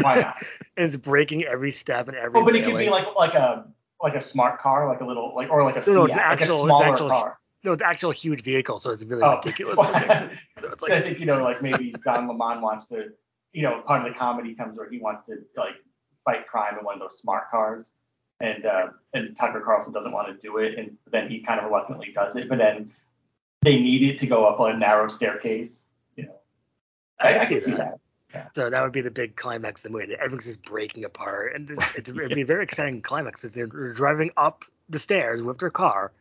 Why 0.00 0.16
not? 0.20 0.42
and 0.76 0.86
it's 0.86 0.96
breaking 0.96 1.44
every 1.44 1.70
step 1.72 2.08
and 2.08 2.16
every. 2.16 2.40
Oh, 2.40 2.44
but 2.44 2.56
it 2.56 2.64
could 2.64 2.78
be 2.78 2.88
like 2.88 3.06
like 3.16 3.34
a 3.34 3.66
like 4.00 4.14
a 4.14 4.20
smart 4.20 4.60
car, 4.60 4.88
like 4.88 5.00
a 5.00 5.04
little 5.06 5.34
like 5.34 5.50
or 5.50 5.62
like 5.64 5.76
a 5.76 5.80
No, 5.88 5.94
no, 5.94 6.04
it's 6.06 6.14
like 6.16 6.24
actual- 6.24 6.56
a 6.56 6.58
it's 6.60 6.66
smaller 6.66 6.92
actual- 6.92 7.08
car. 7.10 7.38
No, 7.66 7.72
it's 7.72 7.82
actual 7.82 8.12
huge 8.12 8.42
vehicle, 8.42 8.78
so 8.78 8.92
it's 8.92 9.04
really 9.04 9.22
Oh, 9.24 9.36
ridiculous. 9.36 9.76
So 10.58 10.68
it's 10.72 10.82
I 10.84 10.86
like 10.86 11.02
think 11.02 11.18
you 11.18 11.26
know, 11.26 11.42
like 11.42 11.60
maybe 11.60 11.92
Don 12.04 12.28
Lemon 12.28 12.62
wants 12.62 12.86
to, 12.86 13.08
you 13.52 13.62
know, 13.62 13.82
part 13.84 14.06
of 14.06 14.12
the 14.12 14.18
comedy 14.18 14.54
comes 14.54 14.78
where 14.78 14.88
he 14.88 14.98
wants 14.98 15.24
to 15.24 15.38
like 15.56 15.74
fight 16.24 16.46
crime 16.46 16.78
in 16.78 16.84
one 16.84 16.94
of 16.94 17.00
those 17.00 17.18
smart 17.18 17.50
cars, 17.50 17.90
and 18.40 18.64
uh, 18.64 18.86
and 19.12 19.36
Tucker 19.36 19.60
Carlson 19.60 19.92
doesn't 19.92 20.12
want 20.12 20.28
to 20.28 20.34
do 20.34 20.58
it, 20.58 20.78
and 20.78 20.96
then 21.10 21.28
he 21.28 21.40
kind 21.42 21.58
of 21.58 21.66
reluctantly 21.66 22.12
does 22.14 22.36
it, 22.36 22.48
but 22.48 22.58
then 22.58 22.92
they 23.62 23.76
need 23.80 24.02
it 24.04 24.20
to 24.20 24.26
go 24.26 24.46
up 24.46 24.60
on 24.60 24.70
a 24.70 24.78
narrow 24.78 25.08
staircase, 25.08 25.82
you 26.16 26.24
know. 26.26 26.36
I, 27.20 27.40
I 27.40 27.44
can 27.46 27.60
see 27.60 27.72
that. 27.72 27.98
So 28.54 28.70
that 28.70 28.82
would 28.82 28.92
be 28.92 29.00
the 29.00 29.10
big 29.10 29.34
climax 29.34 29.84
of 29.84 29.90
the 29.92 29.98
movie. 29.98 30.14
Everything's 30.14 30.46
just 30.46 30.62
breaking 30.62 31.04
apart, 31.04 31.54
and 31.56 31.70
it's, 31.70 31.94
it's, 31.96 32.10
it'd 32.10 32.34
be 32.34 32.42
a 32.42 32.46
very 32.54 32.62
exciting 32.62 33.02
climax. 33.02 33.42
They're 33.42 33.66
driving 33.66 34.30
up 34.36 34.64
the 34.88 34.98
stairs 35.00 35.42
with 35.42 35.58
their 35.58 35.70
car, 35.70 36.12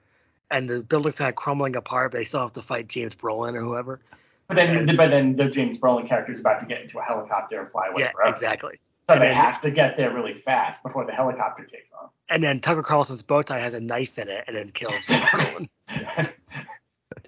and 0.52 0.70
the 0.70 0.82
building's 0.82 1.18
kind 1.18 1.30
of 1.30 1.36
crumbling 1.36 1.76
apart, 1.76 2.12
but 2.12 2.20
they 2.20 2.26
still 2.26 2.42
have 2.42 2.54
to 2.54 2.62
fight 2.62 2.88
James 2.88 3.16
Brolin 3.16 3.56
or 3.56 3.62
whoever. 3.62 4.00
But 4.48 4.56
then, 4.56 4.76
And- 4.76 4.98
but 4.98 5.10
then 5.10 5.36
the 5.36 5.50
James 5.50 5.78
Brolin 5.78 6.08
character 6.08 6.32
is 6.32 6.40
about 6.40 6.60
to 6.60 6.66
get 6.66 6.82
into 6.82 7.00
a 7.00 7.04
helicopter 7.04 7.60
and 7.62 7.72
fly 7.72 7.88
away 7.88 8.02
yeah, 8.04 8.12
forever. 8.12 8.30
exactly. 8.30 8.80
So 9.08 9.14
And 9.16 9.22
they 9.24 9.28
then- 9.28 9.36
have 9.36 9.62
to 9.62 9.72
get 9.72 9.98
there 9.98 10.12
really 10.14 10.34
fast 10.34 10.84
before 10.84 11.06
the 11.06 11.12
helicopter 11.14 11.64
takes 11.66 11.92
off. 11.94 12.12
And 12.30 12.44
then 12.44 12.60
Tucker 12.60 12.84
Carlson's 12.84 13.22
bow 13.24 13.42
tie 13.42 13.60
has 13.60 13.74
a 13.74 13.80
knife 13.80 14.18
in 14.20 14.30
it, 14.30 14.44
and 14.48 14.56
then 14.56 14.72
kills 14.72 14.94
James 15.08 15.26
Brolin. 15.26 15.70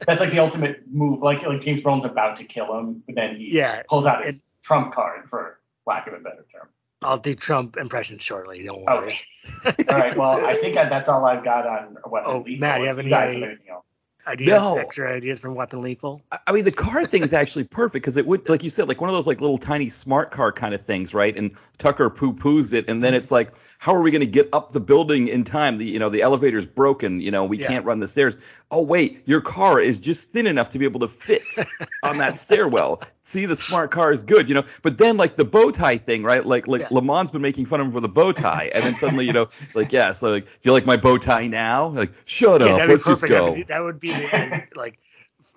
That's 0.06 0.20
like 0.22 0.32
the 0.32 0.40
ultimate 0.40 0.88
move. 0.92 1.22
Like 1.22 1.44
like 1.44 1.62
James 1.62 1.82
Brolin's 1.82 2.06
about 2.06 2.38
to 2.38 2.44
kill 2.44 2.78
him, 2.78 3.04
but 3.06 3.16
then 3.16 3.36
he 3.38 3.56
Yeah, 3.56 3.82
pulls 3.90 4.06
out 4.06 4.26
his 4.26 4.44
trump 4.62 4.94
card, 4.94 5.28
for 5.30 5.60
lack 5.86 6.08
of 6.08 6.14
a 6.14 6.20
better 6.20 6.46
term. 6.54 6.68
I'll 7.02 7.18
do 7.18 7.36
Trump 7.36 7.78
impression 7.78 8.18
shortly. 8.20 8.64
Don't 8.64 8.84
worry. 8.84 9.20
Okay. 9.66 9.84
All 9.90 9.96
right. 9.98 10.18
Well, 10.18 10.46
I 10.46 10.56
think 10.56 10.76
that 10.76 10.90
that's 10.90 11.08
all 11.10 11.24
I've 11.26 11.44
got 11.44 11.68
on 11.68 11.98
Weapon 12.10 12.32
Oh, 12.32 12.38
Lethal. 12.40 12.60
Matt, 12.60 12.82
you 12.82 12.88
have 12.88 13.00
any- 13.00 13.10
guys 13.10 13.34
have 13.34 13.44
anything 13.44 13.70
else? 13.70 13.84
Ideas, 14.26 14.50
No. 14.50 14.76
extra 14.76 15.10
ideas 15.16 15.40
from 15.40 15.56
Weapon 15.56 15.82
Lethal. 15.82 16.22
I- 16.30 16.40
I 16.48 16.52
mean, 16.52 16.66
the 16.66 16.72
car 16.74 17.06
thing 17.06 17.24
is 17.24 17.32
actually 17.32 17.64
perfect 17.64 18.04
because 18.04 18.18
it 18.18 18.28
would, 18.28 18.50
like 18.50 18.62
you 18.62 18.70
said, 18.70 18.90
like 18.90 19.00
one 19.00 19.10
of 19.10 19.16
those 19.16 19.26
like 19.26 19.40
little 19.40 19.58
tiny 19.58 19.88
smart 19.88 20.32
car 20.32 20.52
kind 20.52 20.74
of 20.74 20.82
things, 20.86 21.14
right? 21.14 21.34
And 21.38 21.54
Tucker 21.78 22.10
poo 22.10 22.34
poos 22.34 22.74
it, 22.74 22.90
and 22.90 23.02
then 23.02 23.14
it's 23.14 23.32
like, 23.32 23.54
how 23.80 23.96
are 23.96 24.02
we 24.02 24.12
going 24.12 24.20
to 24.20 24.26
get 24.26 24.50
up 24.52 24.74
the 24.74 24.82
building 24.82 25.30
in 25.30 25.46
time? 25.46 25.78
The 25.78 25.86
you 25.86 26.00
know 26.00 26.10
the 26.10 26.24
elevator's 26.24 26.66
broken, 26.66 27.22
you 27.22 27.32
know 27.32 27.46
we 27.46 27.58
Yeah. 27.60 27.68
can't 27.68 27.86
run 27.86 28.02
the 28.02 28.08
stairs. 28.10 28.36
Oh 28.70 28.82
wait, 28.84 29.22
your 29.26 29.40
car 29.40 29.80
is 29.80 29.98
just 29.98 30.34
thin 30.34 30.46
enough 30.46 30.72
to 30.72 30.80
be 30.80 30.84
able 30.84 31.00
to 31.02 31.08
fit 31.08 31.44
on 32.04 32.18
that 32.18 32.36
stairwell. 32.36 33.02
See, 33.28 33.46
the 33.46 33.58
smart 33.58 33.92
car 33.92 34.14
is 34.14 34.24
good, 34.24 34.48
you 34.48 34.56
know. 34.56 34.64
But 34.82 34.98
then 34.98 35.18
like 35.18 35.36
the 35.36 35.44
bow 35.44 35.70
tie 35.72 35.98
thing, 35.98 36.24
right? 36.24 36.46
Like 36.46 36.66
like 36.66 36.82
Yeah. 36.84 36.88
Le 36.92 37.02
Mans 37.02 37.30
been 37.30 37.42
making 37.42 37.66
fun 37.66 37.82
of 37.82 37.88
him 37.88 37.92
for 37.92 38.00
the 38.00 38.08
bow 38.08 38.32
tie, 38.32 38.72
and 38.74 38.86
then 38.86 38.96
suddenly 38.96 39.26
you 39.26 39.34
know 39.34 39.48
like 39.74 39.92
yeah, 39.92 40.14
so 40.14 40.32
like, 40.32 40.46
do 40.46 40.52
you 40.64 40.72
like 40.72 40.86
my 40.86 40.96
bow 40.96 41.18
tie 41.18 41.48
now? 41.48 41.88
Like 41.88 42.14
shut 42.24 42.62
yeah, 42.62 42.68
up, 42.68 42.78
that'd 42.78 42.88
be 42.88 42.94
let's 42.94 43.06
just 43.06 43.22
perfect. 43.22 43.34
That 43.34 43.40
go. 43.40 43.46
would 43.50 43.56
be, 43.56 43.64
that 43.64 43.84
would 43.84 44.00
be 44.00 44.14
the 44.14 44.34
end, 44.34 44.62
like 44.76 44.98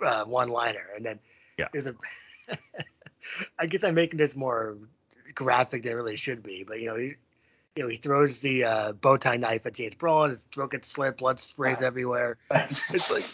uh, 0.05 0.25
one 0.25 0.49
liner, 0.49 0.85
and 0.97 1.07
then 1.07 1.21
Yeah. 1.59 1.69
there's 1.73 1.87
a. 1.87 1.95
I 3.59 3.67
guess 3.67 3.85
I'm 3.85 3.95
making 3.95 4.17
this 4.19 4.35
more 4.35 4.77
graphic 5.33 5.85
than 5.85 5.93
it 5.93 5.95
really 5.95 6.17
should 6.17 6.43
be, 6.43 6.65
but 6.67 6.81
you 6.81 6.87
know, 6.87 6.97
he, 6.97 7.15
you 7.77 7.83
know, 7.85 7.89
he 7.89 7.99
throws 7.99 8.41
the 8.41 8.65
uh, 8.65 8.93
bow 8.93 9.17
tie 9.17 9.37
knife 9.37 9.65
at 9.67 9.75
James 9.75 9.95
Brolin. 9.95 10.31
His 10.31 10.43
throat 10.51 10.73
gets 10.73 10.89
slit, 10.89 11.19
blood 11.19 11.39
sprays 11.39 11.83
everywhere. 11.83 12.37
It's 12.51 13.11
like, 13.13 13.25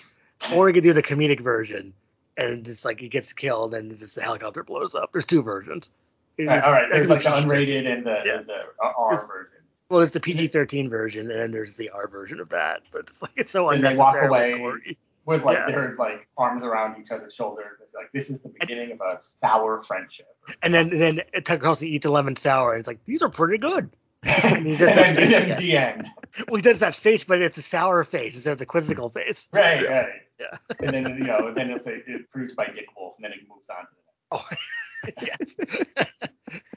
or 0.54 0.66
we 0.66 0.74
could 0.74 0.82
do 0.82 0.92
the 0.92 1.02
comedic 1.02 1.40
version, 1.40 1.94
and 2.36 2.66
it's 2.68 2.84
like 2.84 3.00
he 3.00 3.08
gets 3.08 3.32
killed, 3.32 3.74
and 3.74 3.96
just 3.98 4.14
the 4.14 4.22
helicopter 4.22 4.62
blows 4.62 4.94
up. 4.94 5.10
There's 5.12 5.26
two 5.26 5.42
versions. 5.42 5.90
All 6.38 6.46
right, 6.46 6.62
all 6.62 6.72
right, 6.72 6.84
There's 6.92 7.08
like 7.08 7.22
the 7.22 7.30
PG-13. 7.30 7.44
unrated 7.46 7.92
and 7.92 8.04
the 8.06 8.16
Yeah. 8.24 8.42
the 8.46 8.84
uh, 8.84 8.92
R 8.98 9.12
It's- 9.14 9.26
version. 9.26 9.50
Well, 9.88 10.00
there's 10.00 10.10
the 10.10 10.20
PG-13 10.20 10.90
version, 10.90 11.30
and 11.30 11.38
then 11.40 11.50
there's 11.52 11.74
the 11.76 11.90
R 11.90 12.08
version 12.08 12.40
of 12.40 12.48
that. 12.50 12.82
But 12.92 13.02
it's 13.02 13.22
like 13.22 13.30
it's 13.36 13.50
so 13.50 13.68
And 13.70 13.82
they 13.84 13.96
walk 13.96 14.16
away. 14.20 14.52
gory. 14.54 14.98
With 15.26 15.42
like 15.44 15.58
Yeah. 15.58 15.66
their 15.74 15.96
like 15.98 16.28
arms 16.36 16.62
around 16.62 17.00
each 17.02 17.10
other's 17.10 17.34
shoulders. 17.34 17.78
It's 17.82 17.94
like 17.94 18.10
this 18.12 18.28
is 18.30 18.40
the 18.40 18.48
beginning 18.60 18.92
of 18.92 19.00
a 19.00 19.18
sour 19.22 19.82
friendship. 19.84 20.26
And 20.62 20.74
then 20.74 20.90
and 20.90 21.00
then 21.00 21.20
Tucker 21.44 21.58
Carlson 21.62 21.88
eats 21.88 22.04
a 22.06 22.10
lemon 22.10 22.36
sour, 22.36 22.72
and 22.72 22.80
it's 22.80 22.86
like 22.88 22.98
these 23.06 23.22
are 23.22 23.28
pretty 23.28 23.58
good. 23.58 23.88
and 24.24 24.66
he 24.66 24.76
does 24.76 24.88
that 24.88 24.96
then, 24.96 25.16
face 25.16 25.32
and 25.34 25.50
then 25.52 25.58
the 25.58 25.76
end. 25.76 26.06
Well, 26.48 26.56
he 26.56 26.62
does 26.62 26.80
that 26.80 26.94
face, 26.94 27.24
but 27.24 27.40
it's 27.40 27.56
a 27.58 27.62
sour 27.62 28.04
face 28.04 28.34
instead 28.34 28.52
of 28.52 28.58
the 28.58 28.66
quizzical 28.66 29.08
face. 29.10 29.48
Right, 29.52 29.82
Yeah. 29.82 29.90
right. 30.00 30.08
Yeah. 30.38 30.58
And 30.80 30.94
then 30.94 31.16
you 31.18 31.24
know, 31.24 31.52
then 31.56 31.70
it'll 31.70 31.82
say 31.82 32.02
it's 32.06 32.24
produced 32.30 32.56
by 32.56 32.66
Dick 32.66 32.86
Wolf, 32.96 33.14
and 33.16 33.24
then 33.24 33.32
it 33.32 33.38
moves 33.48 33.68
on 33.70 33.86
to 33.86 33.90
the 33.94 35.18
next. 35.18 35.56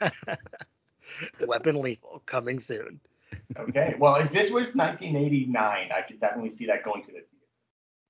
Oh, 0.01 0.09
yes. 0.09 1.45
Weapon 1.45 1.81
Lethal 1.81 2.21
coming 2.25 2.59
soon. 2.59 2.99
Okay. 3.57 3.95
Well, 3.99 4.15
if 4.15 4.31
this 4.31 4.49
was 4.51 4.75
1989, 4.75 5.89
I 5.95 6.01
could 6.03 6.19
definitely 6.19 6.51
see 6.51 6.65
that 6.67 6.83
going 6.83 7.01
to 7.03 7.07
the 7.07 7.13
theater. 7.19 7.25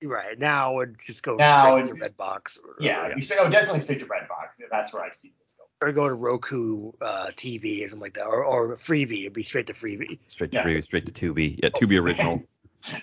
Right 0.01 0.39
now, 0.39 0.75
would 0.75 0.95
just 1.05 1.23
go 1.23 1.35
Now 1.35 1.59
straight 1.83 1.85
to 1.97 2.03
it'd- 2.03 2.17
Redbox. 2.17 2.59
Or, 2.63 2.75
Yeah, 2.79 3.07
or, 3.07 3.15
you 3.15 3.21
should, 3.21 3.37
oh, 3.37 3.49
definitely 3.49 3.81
stick 3.81 3.99
to 3.99 4.05
Redbox. 4.05 4.61
That's 4.71 4.93
where 4.93 5.03
I 5.03 5.11
see 5.11 5.33
this 5.43 5.53
go. 5.57 5.65
or 5.85 5.91
go 5.91 6.07
to 6.07 6.15
Roku 6.15 6.93
uh, 7.01 7.27
TV 7.35 7.83
or 7.85 7.89
something 7.89 8.01
like 8.01 8.13
that, 8.13 8.23
or, 8.25 8.43
or 8.45 8.75
Freevee. 8.77 9.21
It'd 9.21 9.33
be 9.33 9.43
straight 9.43 9.67
to 9.67 9.73
Freevee. 9.73 10.19
Straight 10.29 10.51
to 10.53 10.57
Yeah. 10.57 10.63
Freevee, 10.63 10.83
straight 10.83 11.05
to 11.07 11.11
Tubi. 11.11 11.59
Yeah, 11.61 11.69
Tubi 11.69 11.99
original. 11.99 12.43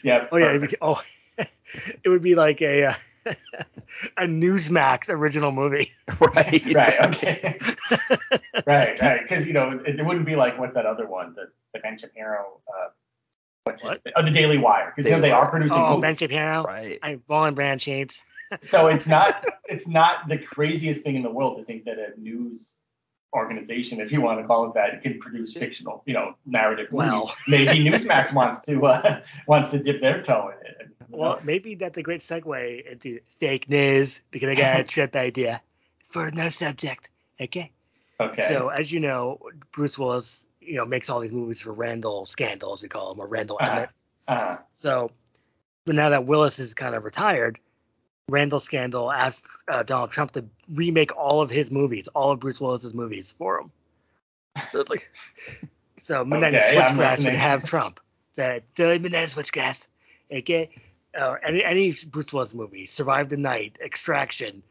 Yeah. 0.02 0.26
Oh 0.32 0.38
yeah, 0.38 0.54
it'd 0.54 0.70
be, 0.70 0.76
oh, 0.80 1.02
it 1.38 2.08
would 2.08 2.22
be 2.22 2.34
like 2.34 2.62
a 2.62 2.84
uh, 2.86 2.94
a 4.16 4.22
Newsmax 4.24 5.10
original 5.10 5.52
movie. 5.52 5.92
right. 6.18 6.74
right. 6.74 7.06
Okay. 7.14 7.58
right. 8.66 8.98
Right. 9.02 9.18
Because 9.20 9.46
you 9.46 9.52
know, 9.52 9.72
it, 9.84 10.00
it 10.00 10.02
wouldn't 10.06 10.24
be 10.24 10.34
like 10.34 10.58
what's 10.58 10.74
that 10.76 10.86
other 10.86 11.06
one, 11.06 11.34
the, 11.34 11.50
the 11.74 11.80
Ben 11.80 11.98
Shapiro. 11.98 12.60
Uh, 12.66 12.88
what's 13.66 13.82
What? 13.82 14.00
his? 14.04 14.12
Oh, 14.16 14.22
the 14.24 14.30
Daily 14.30 14.58
Wire. 14.58 14.92
Because 14.94 15.08
you 15.08 15.16
know 15.16 15.18
Daily 15.20 15.28
they 15.28 15.32
are 15.32 15.42
Wire. 15.42 15.50
producing 15.50 15.78
Oh, 15.78 15.88
movies. 15.96 16.02
Ben 16.02 16.16
Shapiro. 16.16 16.62
Right. 16.64 16.98
I 17.02 17.16
Ball 17.16 17.46
and 17.46 17.56
Brand 17.56 17.82
Shades. 17.82 18.24
So 18.62 18.86
it's 18.86 19.08
not 19.08 19.44
it's 19.68 19.88
not 19.88 20.28
the 20.28 20.38
craziest 20.38 21.02
thing 21.02 21.16
in 21.16 21.24
the 21.24 21.30
world 21.30 21.58
to 21.58 21.64
think 21.64 21.84
that 21.86 21.96
a 21.98 22.18
news 22.20 22.76
organization, 23.34 24.00
if 24.00 24.12
you 24.12 24.20
want 24.20 24.40
to 24.40 24.46
call 24.46 24.68
it 24.68 24.74
that, 24.74 25.02
can 25.02 25.18
produce 25.18 25.52
fictional, 25.52 26.04
you 26.06 26.14
know, 26.14 26.36
narrative 26.46 26.92
movies. 26.92 27.10
Well. 27.10 27.34
Maybe 27.48 27.84
Newsmax 27.84 28.32
wants 28.32 28.60
to 28.60 28.86
uh, 28.86 29.20
wants 29.48 29.70
to 29.70 29.80
dip 29.80 30.00
their 30.00 30.22
toe 30.22 30.52
in 30.60 30.66
it. 30.66 30.88
Well, 31.08 31.32
know? 31.34 31.40
maybe 31.44 31.74
that's 31.74 31.98
a 31.98 32.02
great 32.02 32.20
segue 32.20 32.92
into 32.92 33.18
fake 33.40 33.68
news 33.68 34.20
because 34.30 34.48
I 34.50 34.54
got 34.54 34.80
a 34.80 34.84
trip 34.94 35.16
idea 35.16 35.60
for 36.04 36.30
no 36.30 36.48
subject. 36.48 37.10
Okay. 37.40 37.72
okay. 38.20 38.46
So 38.46 38.68
as 38.68 38.92
you 38.92 39.00
know, 39.00 39.40
Bruce 39.72 39.98
Willis, 39.98 40.46
you 40.66 40.74
know, 40.76 40.84
makes 40.84 41.08
all 41.08 41.20
these 41.20 41.32
movies 41.32 41.60
for 41.60 41.72
Randall 41.72 42.26
Scandal, 42.26 42.72
as 42.72 42.82
we 42.82 42.88
call 42.88 43.12
him, 43.12 43.20
or 43.20 43.26
Randall 43.26 43.58
Uh-huh. 43.60 43.70
Emmett. 43.72 43.90
uh, 44.28 44.56
So, 44.72 45.10
but 45.84 45.94
now 45.94 46.10
that 46.10 46.24
Willis 46.26 46.58
is 46.58 46.74
kind 46.74 46.94
of 46.94 47.04
retired, 47.04 47.58
Randall 48.28 48.58
Scandal 48.58 49.10
asked 49.12 49.46
uh, 49.68 49.82
Donald 49.84 50.10
Trump 50.10 50.32
to 50.32 50.44
remake 50.74 51.16
all 51.16 51.40
of 51.40 51.50
his 51.50 51.70
movies, 51.70 52.08
all 52.08 52.32
of 52.32 52.40
Bruce 52.40 52.60
Willis's 52.60 52.92
movies 52.94 53.32
for 53.32 53.60
him. 53.60 53.70
So 54.72 54.80
it's 54.80 54.90
like, 54.90 55.08
so 56.02 56.24
Midnight 56.26 56.54
Okay, 56.54 56.76
Switchgrass 56.76 57.24
would 57.24 57.34
have 57.34 57.64
Trump. 57.64 58.00
That 58.34 58.64
uh, 58.80 58.82
Midnight 58.98 59.28
Switchgrass, 59.28 59.86
okay, 60.30 60.70
uh, 61.16 61.36
any 61.42 61.64
any 61.64 61.92
Bruce 62.10 62.32
Willis 62.32 62.52
movie, 62.52 62.86
Survive 62.86 63.28
the 63.28 63.36
Night, 63.36 63.78
Extraction, 63.82 64.62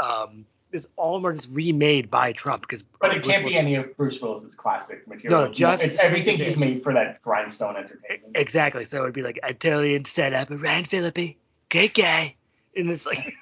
um, 0.00 0.44
is 0.72 0.88
all 0.96 1.16
of 1.16 1.22
them 1.22 1.54
remade 1.54 2.10
by 2.10 2.32
Trump 2.32 2.62
because. 2.62 2.82
but 3.00 3.14
it 3.14 3.22
can't 3.22 3.46
be 3.46 3.56
any 3.56 3.74
of 3.74 3.96
Bruce 3.96 4.20
Willis's 4.20 4.54
classic 4.54 5.06
material. 5.06 5.42
No, 5.42 5.52
just 5.52 5.84
it's 5.84 6.00
everything 6.00 6.38
he's 6.38 6.56
made 6.56 6.82
for 6.82 6.94
that 6.94 7.22
grindstone 7.22 7.76
entertainment. 7.76 8.36
Exactly. 8.36 8.84
So 8.84 9.02
it'd 9.02 9.14
be 9.14 9.22
like 9.22 9.38
Italian 9.42 10.04
setup, 10.04 10.48
Ryan 10.50 10.84
Phillippe, 10.84 11.36
great 11.70 11.94
guy, 11.94 12.36
and 12.76 12.90
it's 12.90 13.06
like, 13.06 13.34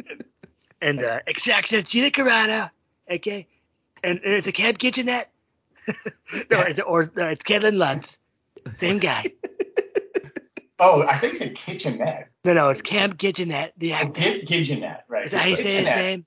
and 0.80 1.02
uh, 1.02 1.20
extraction, 1.26 1.84
Gina 1.84 2.10
Carano, 2.10 2.70
okay, 3.10 3.46
and, 4.02 4.20
and 4.24 4.32
it's 4.32 4.46
a 4.46 4.52
Cab 4.52 4.78
Kitchenette. 4.78 5.30
no, 6.50 6.60
it's 6.60 6.80
or 6.80 7.10
no, 7.16 7.28
it's 7.28 7.42
Kellan 7.42 7.76
Lutz, 7.76 8.18
same 8.76 8.98
guy. 8.98 9.24
Oh, 10.84 11.02
I 11.02 11.16
think 11.18 11.34
it's 11.34 11.42
a 11.42 11.50
kitchenette. 11.50 12.30
No, 12.44 12.54
no, 12.54 12.68
it's 12.70 12.82
Cam 12.82 13.12
Kitchenette, 13.12 13.72
the 13.76 13.92
actor. 13.92 14.20
Ki- 14.20 14.42
kitchenette, 14.44 15.04
right? 15.06 15.26
Is 15.26 15.30
that 15.30 15.42
how 15.42 15.46
you 15.46 15.56
say 15.56 15.76
his 15.76 15.86
name? 15.86 16.26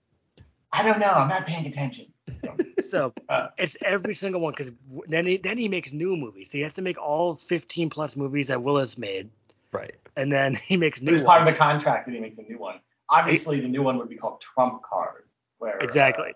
I 0.75 0.83
don't 0.83 0.99
know. 0.99 1.11
I'm 1.11 1.29
not 1.29 1.45
paying 1.45 1.65
attention. 1.65 2.07
So 2.87 3.13
Uh, 3.29 3.47
it's 3.57 3.75
every 3.83 4.13
single 4.13 4.39
one 4.41 4.53
because 4.55 4.71
then 5.07 5.25
he 5.25 5.37
then 5.37 5.57
he 5.57 5.67
makes 5.67 5.91
new 5.91 6.15
movies. 6.15 6.51
So 6.51 6.59
he 6.59 6.61
has 6.61 6.73
to 6.75 6.83
make 6.83 6.99
all 7.01 7.35
15 7.35 7.89
plus 7.89 8.15
movies 8.15 8.47
that 8.49 8.61
Willis 8.61 8.97
made, 8.97 9.29
Right. 9.71 9.95
and 10.15 10.31
then 10.31 10.53
he 10.69 10.77
makes 10.77 11.01
new 11.01 11.13
It's 11.13 11.23
part 11.23 11.41
of 11.41 11.47
the 11.47 11.53
contract 11.53 12.05
that 12.05 12.13
he 12.13 12.19
makes 12.21 12.37
a 12.37 12.43
new 12.43 12.59
one. 12.59 12.79
Obviously, 13.09 13.59
the 13.59 13.67
new 13.67 13.81
one 13.81 13.97
would 13.97 14.07
be 14.09 14.15
called 14.15 14.39
Trump 14.39 14.83
Card, 14.83 15.23
where 15.57 15.81
uh, 15.81 15.83
Exactly. 15.83 16.33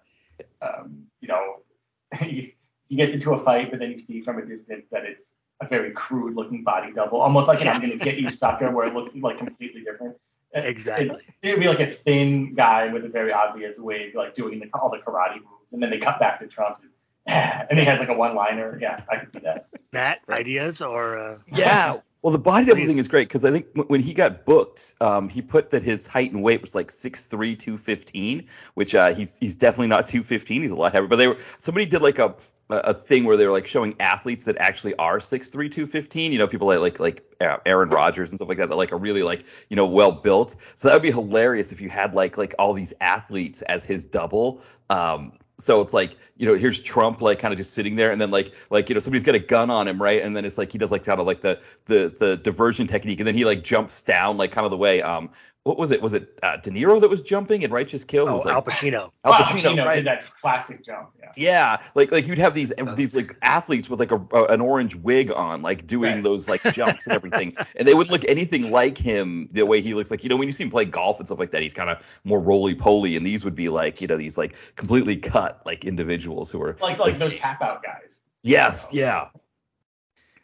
um, 0.61 1.03
you 1.21 1.27
know, 1.27 1.57
he, 2.19 2.55
he 2.87 2.95
gets 2.95 3.13
into 3.13 3.33
a 3.33 3.39
fight, 3.39 3.69
but 3.69 3.79
then 3.79 3.91
you 3.91 3.99
see 3.99 4.21
from 4.21 4.39
a 4.39 4.45
distance 4.45 4.85
that 4.91 5.05
it's 5.05 5.35
a 5.61 5.67
very 5.67 5.91
crude 5.91 6.35
looking 6.35 6.63
body 6.63 6.91
double, 6.93 7.21
almost 7.21 7.47
like 7.47 7.61
an 7.61 7.67
I'm 7.67 7.81
gonna 7.81 7.97
get 7.97 8.17
you 8.17 8.31
sucker, 8.31 8.71
where 8.73 8.87
it 8.87 8.95
looks 8.95 9.13
like 9.15 9.37
completely 9.37 9.81
different. 9.83 10.15
It- 10.53 10.65
Exactly. 10.65 11.21
It, 11.41 11.51
would 11.51 11.59
be 11.59 11.67
like 11.67 11.79
a 11.79 11.87
thin 11.91 12.55
guy 12.55 12.91
with 12.91 13.05
a 13.05 13.09
very 13.09 13.31
obvious 13.31 13.77
wig, 13.77 14.15
like 14.15 14.35
doing 14.35 14.59
the, 14.59 14.67
all 14.73 14.89
the 14.89 14.97
karate 14.97 15.35
moves, 15.35 15.71
and 15.71 15.81
then 15.81 15.89
they 15.91 15.99
cut 15.99 16.19
back 16.19 16.39
to 16.39 16.47
Trump, 16.47 16.79
and, 17.27 17.67
and 17.69 17.79
he 17.79 17.85
has 17.85 17.99
like 17.99 18.09
a 18.09 18.13
one-liner. 18.13 18.77
Yeah, 18.81 19.03
I 19.09 19.17
can 19.17 19.31
see 19.33 19.39
that. 19.39 19.67
Matt, 19.93 20.19
ideas 20.29 20.81
or 20.81 21.17
uh, 21.17 21.37
Yeah. 21.53 21.97
Well, 22.21 22.33
the 22.33 22.39
body 22.39 22.65
double 22.65 22.85
thing 22.85 22.97
is 22.97 23.07
great 23.07 23.29
because 23.29 23.45
I 23.45 23.51
think 23.51 23.67
when 23.87 24.01
he 24.01 24.13
got 24.13 24.45
booked, 24.45 24.93
um, 24.99 25.29
he 25.29 25.41
put 25.41 25.69
that 25.69 25.83
his 25.83 26.05
height 26.05 26.33
and 26.33 26.43
weight 26.43 26.61
was 26.61 26.75
like 26.75 26.89
6'3", 26.89 27.57
215, 27.57 28.45
which 28.73 28.93
uh, 28.93 29.13
he's 29.13 29.37
he's 29.39 29.55
definitely 29.55 29.87
not 29.87 30.05
215. 30.05 30.61
He's 30.61 30.71
a 30.71 30.75
lot 30.75 30.91
heavier. 30.91 31.07
But 31.07 31.15
they 31.15 31.27
were 31.27 31.37
somebody 31.59 31.85
did 31.85 32.01
like 32.01 32.19
a 32.19 32.35
a 32.69 32.75
a 32.75 32.93
thing 32.93 33.23
where 33.23 33.37
they 33.37 33.45
were 33.45 33.53
like 33.53 33.67
showing 33.67 33.95
athletes 34.01 34.43
that 34.45 34.57
actually 34.57 34.95
are 34.95 35.19
6'3", 35.19 35.51
215. 35.71 36.33
You 36.33 36.39
know, 36.39 36.47
people 36.47 36.67
like 36.67 36.79
like 36.79 36.99
like 36.99 37.23
uh, 37.39 37.57
Aaron 37.65 37.89
Rodgers 37.89 38.31
and 38.31 38.37
stuff 38.37 38.49
like 38.49 38.57
that 38.57 38.67
that 38.67 38.75
like 38.75 38.91
are 38.91 38.97
really 38.97 39.23
like 39.23 39.45
you 39.69 39.77
know 39.77 39.85
well 39.85 40.11
built. 40.11 40.57
So 40.75 40.89
that 40.89 40.95
would 40.95 41.03
be 41.03 41.11
hilarious 41.11 41.71
if 41.71 41.79
you 41.79 41.87
had 41.87 42.13
like 42.13 42.37
like 42.37 42.53
all 42.59 42.73
these 42.73 42.93
athletes 42.99 43.61
as 43.61 43.85
his 43.85 44.05
double. 44.05 44.61
Um, 44.89 45.31
so 45.69 45.81
it's 45.81 45.93
like 45.93 46.15
you 46.35 46.47
know 46.47 46.55
here's 46.55 46.79
Trump 46.79 47.21
like 47.21 47.37
kind 47.37 47.51
of 47.53 47.57
just 47.59 47.75
sitting 47.75 47.95
there 47.95 48.11
and 48.11 48.19
then 48.19 48.31
like 48.31 48.55
like 48.71 48.89
you 48.89 48.95
know 48.95 48.99
somebody's 48.99 49.23
got 49.23 49.35
a 49.35 49.39
gun 49.39 49.69
on 49.69 49.87
him 49.87 50.01
right? 50.01 50.23
And 50.23 50.35
then 50.35 50.43
it's 50.43 50.57
like 50.57 50.71
he 50.71 50.79
does 50.79 50.91
like 50.91 51.03
kind 51.03 51.19
of 51.19 51.27
like 51.27 51.41
the 51.41 51.59
the 51.85 52.11
the 52.17 52.37
diversion 52.37 52.87
technique 52.87 53.19
and 53.19 53.27
then 53.27 53.35
he 53.35 53.45
like 53.45 53.63
jumps 53.63 54.01
down 54.01 54.37
like 54.37 54.51
kind 54.51 54.65
of 54.65 54.71
the 54.71 54.77
way 54.77 55.03
um 55.03 55.29
what 55.63 55.77
was 55.77 55.91
it 55.91 56.01
was 56.01 56.13
it 56.13 56.39
uh, 56.41 56.57
De 56.57 56.71
Niro 56.71 57.01
that 57.01 57.09
was 57.09 57.21
jumping 57.21 57.61
in 57.63 57.71
Righteous 57.71 58.05
Kill 58.05 58.27
It 58.27 58.31
oh, 58.31 58.33
was 58.35 58.45
like 58.45 58.55
Al 58.55 58.61
Pacino? 58.63 59.11
Al 59.23 59.31
Wow, 59.31 59.37
Pacino, 59.39 59.85
right 59.85 59.95
did 59.97 60.05
that 60.05 60.23
classic 60.41 60.83
jump. 60.85 61.09
Yeah. 61.19 61.31
yeah, 61.35 61.77
like 61.95 62.11
like 62.11 62.27
you'd 62.27 62.37
have 62.37 62.53
these 62.53 62.71
these 62.95 63.15
like 63.15 63.35
athletes 63.41 63.89
with 63.89 63.99
like 63.99 64.11
a, 64.11 64.15
a 64.33 64.45
an 64.45 64.61
orange 64.61 64.95
wig 64.95 65.31
on, 65.31 65.61
like 65.61 65.85
doing 65.85 66.13
Right. 66.15 66.23
those 66.23 66.47
like 66.47 66.63
jumps 66.73 67.05
and 67.07 67.13
everything, 67.15 67.55
and 67.75 67.87
they 67.87 67.93
wouldn't 67.93 68.11
look 68.11 68.23
anything 68.29 68.71
like 68.71 68.97
him 68.97 69.47
the 69.51 69.65
way 69.65 69.81
he 69.81 69.93
looks. 69.93 70.09
Like 70.09 70.23
you 70.23 70.29
know 70.29 70.37
when 70.37 70.47
you 70.47 70.53
see 70.53 70.63
him 70.63 70.69
play 70.71 70.85
golf 70.85 71.19
and 71.19 71.27
stuff 71.27 71.39
like 71.39 71.51
that, 71.51 71.61
he's 71.61 71.73
kind 71.73 71.89
of 71.89 72.03
more 72.23 72.39
roly 72.39 72.75
poly, 72.75 73.15
and 73.17 73.25
these 73.25 73.43
would 73.43 73.55
be 73.55 73.67
like 73.69 73.99
you 74.01 74.07
know 74.07 74.17
these 74.17 74.37
like 74.37 74.55
completely 74.75 75.17
cut 75.17 75.61
like 75.65 75.83
individuals 75.85 76.49
who 76.49 76.61
are 76.63 76.77
Like 76.81 76.97
like 76.99 77.15
those 77.17 77.33
tap 77.35 77.61
out 77.61 77.83
guys. 77.83 78.19
yes, 78.43 78.89
yeah, 78.93 79.27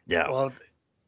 yeah, 0.07 0.29
Well, 0.29 0.51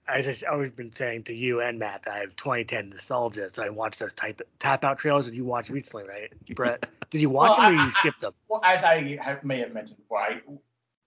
I 0.09 0.21
just 0.21 0.43
always 0.45 0.71
been 0.71 0.91
saying 0.91 1.23
to 1.23 1.35
you 1.35 1.61
and 1.61 1.79
Matt 1.79 2.07
I 2.09 2.19
have 2.19 2.35
2010 2.35 2.89
nostalgia, 2.91 3.49
so 3.51 3.63
I 3.63 3.69
watched 3.69 3.99
those 3.99 4.13
type 4.13 4.41
tap 4.59 4.85
out 4.85 4.99
trailers 4.99 5.25
that 5.25 5.33
you 5.35 5.43
watched 5.45 5.69
recently, 5.69 6.07
right, 6.07 6.31
Brett? 6.55 6.85
Did 7.09 7.21
you 7.21 7.29
watch 7.29 7.57
Well, 7.57 7.69
them 7.69 7.77
or 7.77 7.81
I- 7.81 7.85
you 7.85 7.91
skipped 7.91 8.21
them? 8.21 8.33
Well, 8.47 8.61
as 8.63 8.83
I 8.83 9.17
have, 9.21 9.43
may 9.43 9.59
have 9.59 9.73
mentioned 9.73 9.97
before, 9.97 10.19
I 10.19 10.41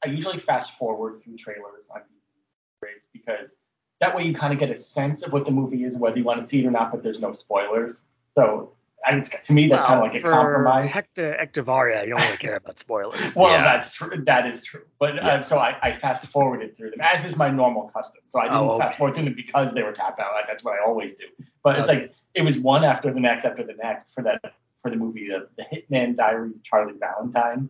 I 0.04 0.08
usually 0.08 0.38
fast 0.38 0.78
forward 0.78 1.18
through 1.22 1.36
trailers 1.36 1.88
on 1.94 2.00
DVDs 2.00 3.06
because 3.12 3.58
that 4.00 4.14
way 4.16 4.22
you 4.24 4.34
kind 4.34 4.52
of 4.52 4.58
get 4.58 4.70
a 4.70 4.76
sense 4.76 5.22
of 5.22 5.32
what 5.32 5.44
the 5.44 5.50
movie 5.50 5.84
is, 5.84 5.94
whether 5.96 6.16
you 6.16 6.24
want 6.24 6.40
to 6.40 6.46
see 6.46 6.60
it 6.60 6.66
or 6.66 6.70
not, 6.70 6.90
but 6.90 7.02
there's 7.02 7.20
no 7.20 7.32
spoilers. 7.32 8.02
So 8.34 8.72
I 9.06 9.14
mean, 9.14 9.24
to 9.24 9.52
me, 9.52 9.68
that's 9.68 9.82
kind 9.84 10.04
of 10.04 10.12
like 10.12 10.14
a 10.14 10.20
compromise. 10.20 10.90
Hector 10.90 11.36
Echavarria, 11.42 12.04
you 12.04 12.10
don't 12.10 12.20
really 12.22 12.36
care 12.36 12.56
about 12.56 12.76
spoilers. 12.78 13.34
Well, 13.34 13.50
Yeah. 13.50 13.62
that's 13.62 13.92
true. 13.92 14.22
That 14.26 14.46
is 14.46 14.62
true. 14.62 14.82
But 14.98 15.14
Yeah. 15.16 15.26
uh, 15.28 15.42
so 15.42 15.58
I, 15.58 15.76
I 15.82 15.92
fast 15.92 16.26
forwarded 16.26 16.76
through 16.76 16.90
them, 16.90 17.00
as 17.00 17.24
is 17.24 17.36
my 17.36 17.50
normal 17.50 17.88
custom. 17.88 18.20
So 18.26 18.40
I 18.40 18.44
didn't 18.44 18.58
Oh, 18.58 18.70
okay. 18.72 18.84
fast 18.86 18.98
forward 18.98 19.14
through 19.14 19.24
them 19.24 19.34
because 19.34 19.72
they 19.72 19.82
were 19.82 19.92
tap 19.92 20.18
out. 20.20 20.32
Like, 20.34 20.46
That's 20.46 20.62
what 20.64 20.78
I 20.78 20.84
always 20.84 21.12
do. 21.12 21.44
But 21.62 21.78
it's 21.78 21.88
like 21.88 22.12
it 22.34 22.42
was 22.42 22.58
one 22.58 22.84
after 22.84 23.12
the 23.12 23.20
next 23.20 23.44
after 23.46 23.64
the 23.64 23.74
next 23.82 24.12
for 24.12 24.22
that 24.22 24.40
for 24.82 24.90
the 24.90 24.96
movie 24.96 25.32
uh, 25.32 25.40
The 25.56 25.64
Hitman 25.64 26.16
Diaries 26.16 26.60
Charlie 26.62 26.94
Valentine. 26.98 27.68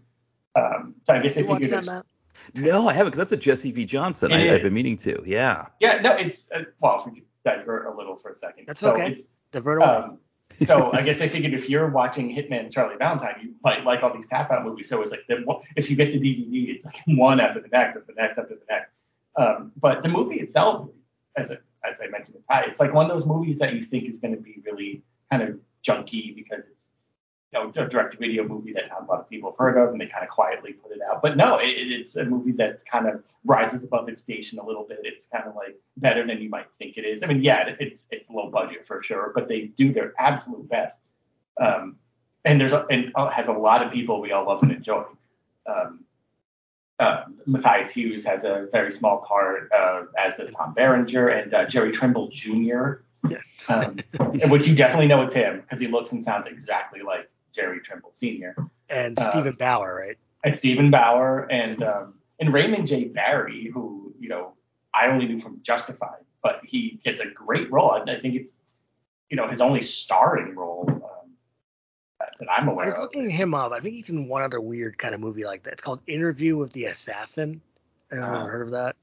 Um, 0.56 0.94
so 1.04 1.14
I 1.14 1.20
guess 1.20 1.34
Did 1.34 1.40
if 1.42 1.46
you 1.46 1.50
watch 1.52 1.62
could 1.62 1.70
that, 1.70 1.84
just- 1.84 2.04
no, 2.54 2.88
I 2.88 2.92
haven't 2.92 3.12
because 3.12 3.18
that's 3.18 3.32
a 3.32 3.36
Jesse 3.36 3.70
V 3.72 3.84
Johnson. 3.84 4.32
I, 4.32 4.54
I've 4.54 4.62
been 4.62 4.74
meaning 4.74 4.96
to. 4.98 5.22
Yeah, 5.26 5.66
Yeah, 5.80 6.00
no, 6.00 6.12
it's 6.12 6.50
uh, 6.52 6.64
well, 6.80 6.98
if 7.00 7.06
we 7.06 7.12
could 7.20 7.24
divert 7.44 7.86
a 7.86 7.90
little 7.96 8.16
for 8.16 8.30
a 8.30 8.36
second. 8.36 8.64
That's 8.66 8.80
so 8.80 8.92
okay. 8.94 9.12
It's, 9.12 9.24
The 9.52 9.60
Vertigo. 9.60 9.86
um, 10.10 10.18
so 10.58 10.92
I 10.92 11.02
guess 11.02 11.18
they 11.18 11.28
figured 11.28 11.54
if 11.54 11.68
you're 11.68 11.88
watching 11.88 12.34
Hitman 12.34 12.70
Charlie 12.70 12.96
Valentine, 12.98 13.36
you 13.42 13.54
might 13.64 13.84
like 13.84 14.02
all 14.02 14.12
these 14.12 14.26
tap 14.26 14.50
out 14.50 14.64
movies. 14.64 14.88
So 14.88 15.00
it's 15.00 15.10
like 15.10 15.26
the, 15.28 15.44
if 15.76 15.88
you 15.88 15.96
get 15.96 16.12
the 16.12 16.18
DVD, 16.18 16.74
it's 16.74 16.84
like 16.84 16.96
one 17.06 17.40
after 17.40 17.60
the 17.60 17.68
next, 17.68 17.96
after 17.96 18.04
the 18.06 18.20
next, 18.20 18.38
after 18.38 18.54
the 18.54 18.66
next. 18.68 18.90
Um, 19.36 19.72
but 19.80 20.02
the 20.02 20.08
movie 20.08 20.36
itself, 20.36 20.88
as 21.36 21.50
a, 21.50 21.58
as 21.90 22.00
I 22.02 22.08
mentioned, 22.08 22.36
it's 22.50 22.80
like 22.80 22.92
one 22.92 23.10
of 23.10 23.12
those 23.12 23.26
movies 23.26 23.58
that 23.58 23.74
you 23.74 23.84
think 23.84 24.08
is 24.08 24.18
going 24.18 24.34
to 24.34 24.40
be 24.40 24.60
really 24.64 25.02
kind 25.30 25.42
of 25.42 25.58
junky 25.82 26.34
because 26.34 26.66
it's 26.66 26.89
you 27.52 27.58
know 27.58 27.68
a 27.68 27.88
direct 27.88 28.12
to 28.12 28.18
video 28.18 28.46
movie 28.46 28.72
that 28.72 28.88
not 28.88 29.02
a 29.02 29.04
lot 29.06 29.20
of 29.20 29.28
people 29.28 29.50
have 29.50 29.58
heard 29.58 29.76
of, 29.76 29.92
and 29.92 30.00
they 30.00 30.06
kind 30.06 30.22
of 30.22 30.30
quietly 30.30 30.72
put 30.72 30.92
it 30.92 31.00
out. 31.02 31.20
But 31.20 31.36
no, 31.36 31.58
it, 31.58 31.66
it's 31.66 32.16
a 32.16 32.24
movie 32.24 32.52
that 32.52 32.80
kind 32.86 33.08
of 33.08 33.22
rises 33.44 33.82
above 33.82 34.08
its 34.08 34.20
station 34.20 34.58
a 34.58 34.64
little 34.64 34.84
bit. 34.84 35.00
It's 35.02 35.26
kind 35.26 35.44
of 35.46 35.56
like 35.56 35.76
better 35.96 36.26
than 36.26 36.40
you 36.40 36.48
might 36.48 36.66
think 36.78 36.96
it 36.96 37.04
is. 37.04 37.22
I 37.22 37.26
mean, 37.26 37.42
yeah, 37.42 37.66
it, 37.68 37.76
it's 37.80 38.02
it's 38.10 38.30
low 38.30 38.50
budget 38.50 38.86
for 38.86 39.02
sure, 39.02 39.32
but 39.34 39.48
they 39.48 39.72
do 39.76 39.92
their 39.92 40.12
absolute 40.18 40.68
best. 40.68 40.96
Um, 41.60 41.96
and 42.44 42.60
there's 42.60 42.72
a, 42.72 42.86
and 42.90 43.12
uh, 43.16 43.30
has 43.30 43.48
a 43.48 43.52
lot 43.52 43.84
of 43.84 43.92
people 43.92 44.20
we 44.20 44.32
all 44.32 44.46
love 44.46 44.62
and 44.62 44.72
enjoy. 44.72 45.04
Um, 45.66 46.04
uh, 47.00 47.24
Matthias 47.46 47.92
Hues 47.92 48.24
has 48.24 48.44
a 48.44 48.68
very 48.70 48.92
small 48.92 49.24
part, 49.26 49.70
uh, 49.72 50.02
as 50.18 50.34
does 50.36 50.50
Tom 50.54 50.74
Berenger 50.74 51.28
and 51.28 51.52
uh, 51.52 51.66
Jerry 51.66 51.92
Trimble 51.92 52.28
Jr. 52.28 53.02
Yes. 53.28 53.42
Um, 53.68 53.98
which 54.48 54.66
you 54.66 54.74
definitely 54.74 55.08
know 55.08 55.22
it's 55.22 55.34
him 55.34 55.60
because 55.60 55.80
he 55.80 55.88
looks 55.88 56.12
and 56.12 56.22
sounds 56.22 56.46
exactly 56.46 57.00
like 57.02 57.28
Jerry 57.54 57.80
Trimble 57.80 58.10
Sr. 58.14 58.54
and 58.88 59.18
uh, 59.18 59.30
Steven 59.30 59.54
Bauer, 59.54 59.94
right? 59.94 60.18
and 60.44 60.56
Steven 60.56 60.90
Bauer 60.90 61.46
and 61.50 61.82
um, 61.82 62.14
and 62.38 62.52
Raymond 62.52 62.88
J. 62.88 63.04
Barry, 63.04 63.70
who 63.72 64.14
you 64.18 64.28
know 64.28 64.54
I 64.94 65.06
only 65.08 65.26
knew 65.26 65.40
from 65.40 65.60
Justified, 65.62 66.24
but 66.42 66.60
he 66.64 67.00
gets 67.04 67.20
a 67.20 67.26
great 67.26 67.70
role. 67.70 67.90
I, 67.92 68.10
I 68.10 68.20
think 68.20 68.34
it's 68.34 68.60
you 69.28 69.36
know 69.36 69.48
his 69.48 69.60
only 69.60 69.82
starring 69.82 70.54
role 70.54 70.84
um, 70.88 71.30
that, 72.18 72.34
I'm 72.50 72.68
aware 72.68 72.86
of. 72.86 72.94
I 72.94 72.98
was 72.98 72.98
of. 72.98 73.14
looking 73.14 73.30
him 73.30 73.54
up. 73.54 73.72
I 73.72 73.80
think 73.80 73.94
he's 73.94 74.10
in 74.10 74.28
one 74.28 74.42
other 74.42 74.60
weird 74.60 74.98
kind 74.98 75.14
of 75.14 75.20
movie 75.20 75.44
like 75.44 75.62
that. 75.64 75.74
It's 75.74 75.82
called 75.82 76.00
Interview 76.06 76.56
with 76.56 76.72
the 76.72 76.86
Assassin. 76.86 77.60
I 78.10 78.16
don't 78.16 78.24
know 78.24 78.38
if 78.38 78.42
Uh, 78.42 78.46
heard 78.46 78.62
of 78.62 78.70
that. 78.72 78.96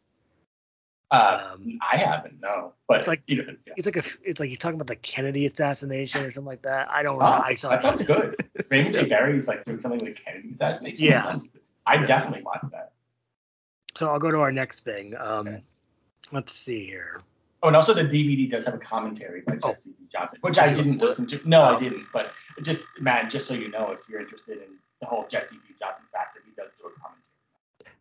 Uh, 1.09 1.51
Um, 1.53 1.79
I 1.89 1.95
haven't, 1.97 2.39
no, 2.41 2.73
but 2.87 2.97
It's 2.97 3.07
like- 3.07 3.21
you 3.27 3.37
know, 3.37 3.55
yeah. 3.65 3.73
It's 3.77 3.85
like 3.85 3.95
a, 3.95 4.03
it's 4.25 4.39
like 4.41 4.49
he's 4.49 4.59
talking 4.59 4.75
about 4.75 4.87
the 4.87 4.97
Kennedy 4.97 5.45
assassination 5.45 6.25
or 6.25 6.31
something 6.31 6.47
like 6.47 6.63
that. 6.63 6.89
I 6.89 7.01
don't 7.01 7.17
know. 7.19 7.25
Oh, 7.25 7.41
I 7.45 7.53
saw 7.53 7.69
that 7.69 7.81
sounds 7.81 8.03
good. 8.03 8.35
Raymond 8.69 8.93
J. 8.93 9.05
Barry's 9.05 9.47
like 9.47 9.63
doing 9.65 9.79
something 9.79 10.03
with 10.05 10.15
the 10.17 10.21
Kennedy 10.21 10.51
assassination. 10.53 11.03
Yeah. 11.05 11.21
That 11.21 11.23
sounds 11.23 11.43
good. 11.45 11.61
I 11.85 11.97
definitely 12.05 12.43
watched 12.43 12.69
that. 12.71 12.91
So 13.95 14.09
I'll 14.11 14.19
go 14.19 14.29
to 14.31 14.39
our 14.39 14.51
next 14.51 14.81
thing. 14.81 15.15
Um, 15.15 15.47
Okay. 15.47 15.63
let's 16.33 16.51
see 16.51 16.85
here. 16.85 17.21
Oh, 17.63 17.67
and 17.67 17.75
also 17.77 17.93
the 17.93 18.03
DVD 18.03 18.49
does 18.51 18.65
have 18.65 18.73
a 18.75 18.77
commentary 18.77 19.41
by 19.47 19.57
Oh. 19.63 19.69
Jesse 19.71 19.91
V. 19.91 20.07
Johnson, 20.11 20.39
which 20.41 20.57
I 20.59 20.73
didn't 20.73 21.01
listen 21.01 21.25
to. 21.27 21.39
No. 21.49 21.63
I 21.63 21.79
didn't. 21.79 22.05
But 22.11 22.31
just 22.63 22.83
man, 22.99 23.29
just 23.29 23.47
so 23.47 23.53
you 23.53 23.69
know, 23.71 23.91
if 23.91 23.99
you're 24.09 24.19
interested 24.19 24.57
in 24.57 24.75
the 24.99 25.07
whole 25.07 25.25
Jesse 25.31 25.55
V. 25.55 25.73
Johnson 25.79 26.05
factor, 26.11 26.41
he 26.45 26.51
does 26.51 26.69
do 26.77 26.87
a 26.87 26.91
commentary. 26.99 27.23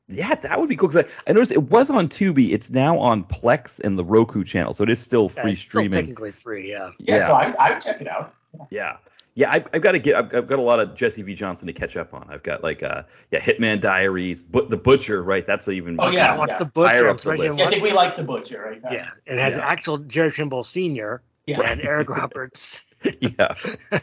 Yeah, 0.09 0.35
that 0.35 0.61
would 0.61 0.69
be 0.69 0.77
cool 0.77 0.89
because 0.89 1.05
I, 1.05 1.31
I 1.31 1.33
noticed 1.33 1.53
it 1.53 1.63
was 1.65 1.91
on 1.91 2.09
Tubi. 2.09 2.53
It's 2.53 2.71
now 2.71 2.99
on 2.99 3.25
Plex 3.25 3.81
and 3.81 3.99
the 3.99 4.05
Roku 4.05 4.45
channel, 4.45 4.73
so 4.73 4.85
it 4.85 4.91
is 4.91 5.01
still 5.01 5.31
Yeah, 5.35 5.43
free 5.43 5.53
it's 5.53 5.61
still 5.63 5.71
streaming. 5.71 5.91
technically 5.93 6.33
free. 6.33 6.71
Yeah. 6.71 6.91
Yeah, 6.99 7.27
so 7.27 7.35
I 7.35 7.51
I 7.53 7.71
would 7.73 7.83
check 7.83 8.01
it 8.01 8.09
out. 8.09 8.35
Yeah. 8.71 8.99
Yeah, 9.35 9.51
I've, 9.53 9.69
I've 9.75 9.83
got 9.83 9.93
to 9.93 9.99
get. 9.99 10.17
I've, 10.17 10.35
I've 10.35 10.47
got 10.47 10.59
a 10.59 10.63
lot 10.63 10.81
of 10.81 10.95
Jesse 10.95 11.21
V. 11.21 11.35
Johnson 11.35 11.67
to 11.67 11.75
catch 11.75 11.95
up 11.95 12.15
on. 12.15 12.27
I've 12.31 12.43
got 12.43 12.63
like, 12.63 12.83
uh, 12.83 13.03
yeah, 13.31 13.39
Hitman 13.39 13.83
Diaries, 13.83 14.43
but 14.43 14.71
the 14.71 14.79
Butcher, 14.79 15.23
right? 15.23 15.45
That's 15.45 15.69
even. 15.69 15.97
Oh, 16.01 16.09
yeah. 16.09 16.33
I 16.33 16.39
watched 16.39 16.53
yeah. 16.53 16.59
the 16.61 16.65
butcher. 16.65 17.09
I'm 17.11 17.17
up 17.17 17.21
the 17.21 17.35
list. 17.35 17.59
Yeah, 17.59 17.67
I 17.67 17.71
think 17.71 17.83
we 17.83 17.93
like 17.93 18.17
the 18.17 18.23
butcher, 18.23 18.63
right? 18.65 18.83
watched- 18.83 18.95
yeah, 18.95 19.11
it 19.27 19.39
has 19.39 19.57
Yeah. 19.57 19.67
actual 19.67 19.99
Jerry 19.99 20.31
Trimble 20.31 20.65
Sr. 20.65 21.21
Yeah. 21.47 21.61
and 21.61 21.83
Eric 21.83 22.09
Roberts. 22.09 22.83
yeah. 23.21 23.55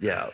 Yeah. 0.00 0.28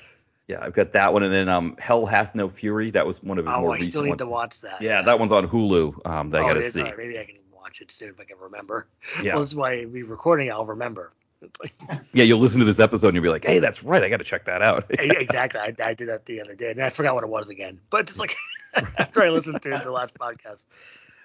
Yeah, 0.53 0.61
I've 0.63 0.75
got 0.75 0.93
that 0.93 1.15
one, 1.15 1.23
and 1.23 1.33
then 1.33 1.49
um, 1.49 1.77
Hell 1.79 2.05
Hath 2.05 2.35
No 2.35 2.49
Fury. 2.49 2.91
That 2.91 3.07
was 3.07 3.23
one 3.23 3.39
of 3.39 3.47
his 3.47 3.55
Oh, 3.55 3.61
more 3.63 3.73
I 3.75 3.79
still 3.79 3.87
recent 3.87 4.05
need 4.05 4.11
ones. 4.11 4.19
to 4.21 4.27
watch 4.27 4.61
that. 4.61 4.83
Yeah, 4.83 5.03
that 5.03 5.19
one's 5.19 5.33
on 5.33 5.49
Hulu. 5.49 6.07
Um, 6.07 6.31
that 6.31 6.43
I 6.43 6.45
oh, 6.45 6.49
got 6.49 6.57
it 6.59 6.61
to 6.61 6.67
is? 6.67 6.73
see. 6.75 6.81
All 6.81 6.87
right, 6.89 6.99
maybe 6.99 7.19
I 7.19 7.25
can 7.25 7.37
watch 7.55 7.81
it 7.81 7.91
soon 7.91 8.11
if 8.11 8.21
I 8.21 8.25
can 8.25 8.37
remember. 8.39 8.87
Yeah. 9.23 9.35
Well, 9.35 9.45
that's 9.45 9.55
why 9.55 9.87
we're 9.89 10.05
recording. 10.05 10.51
I'll 10.53 10.67
remember. 10.67 11.11
Like, 11.61 11.73
Yeah, 12.13 12.25
you'll 12.25 12.39
listen 12.39 12.61
to 12.61 12.67
this 12.67 12.81
episode 12.81 13.09
and 13.09 13.15
you'll 13.17 13.23
be 13.25 13.31
like, 13.31 13.45
hey, 13.45 13.61
that's 13.61 13.83
right. 13.83 14.03
I 14.03 14.09
got 14.11 14.19
to 14.19 14.25
check 14.25 14.45
that 14.45 14.61
out. 14.63 14.85
exactly. 14.91 15.59
I, 15.61 15.75
I 15.83 15.95
did 15.95 16.09
that 16.09 16.27
the 16.27 16.43
other 16.43 16.55
day, 16.55 16.71
and 16.71 16.83
I 16.83 16.91
forgot 16.91 17.15
what 17.15 17.25
it 17.25 17.31
was 17.31 17.49
again. 17.49 17.81
But 17.89 18.03
it's 18.03 18.19
like 18.19 18.37
after 18.75 19.23
I 19.23 19.31
listened 19.31 19.63
to 19.63 19.81
the 19.83 19.91
last 19.91 20.19
podcast. 20.19 20.67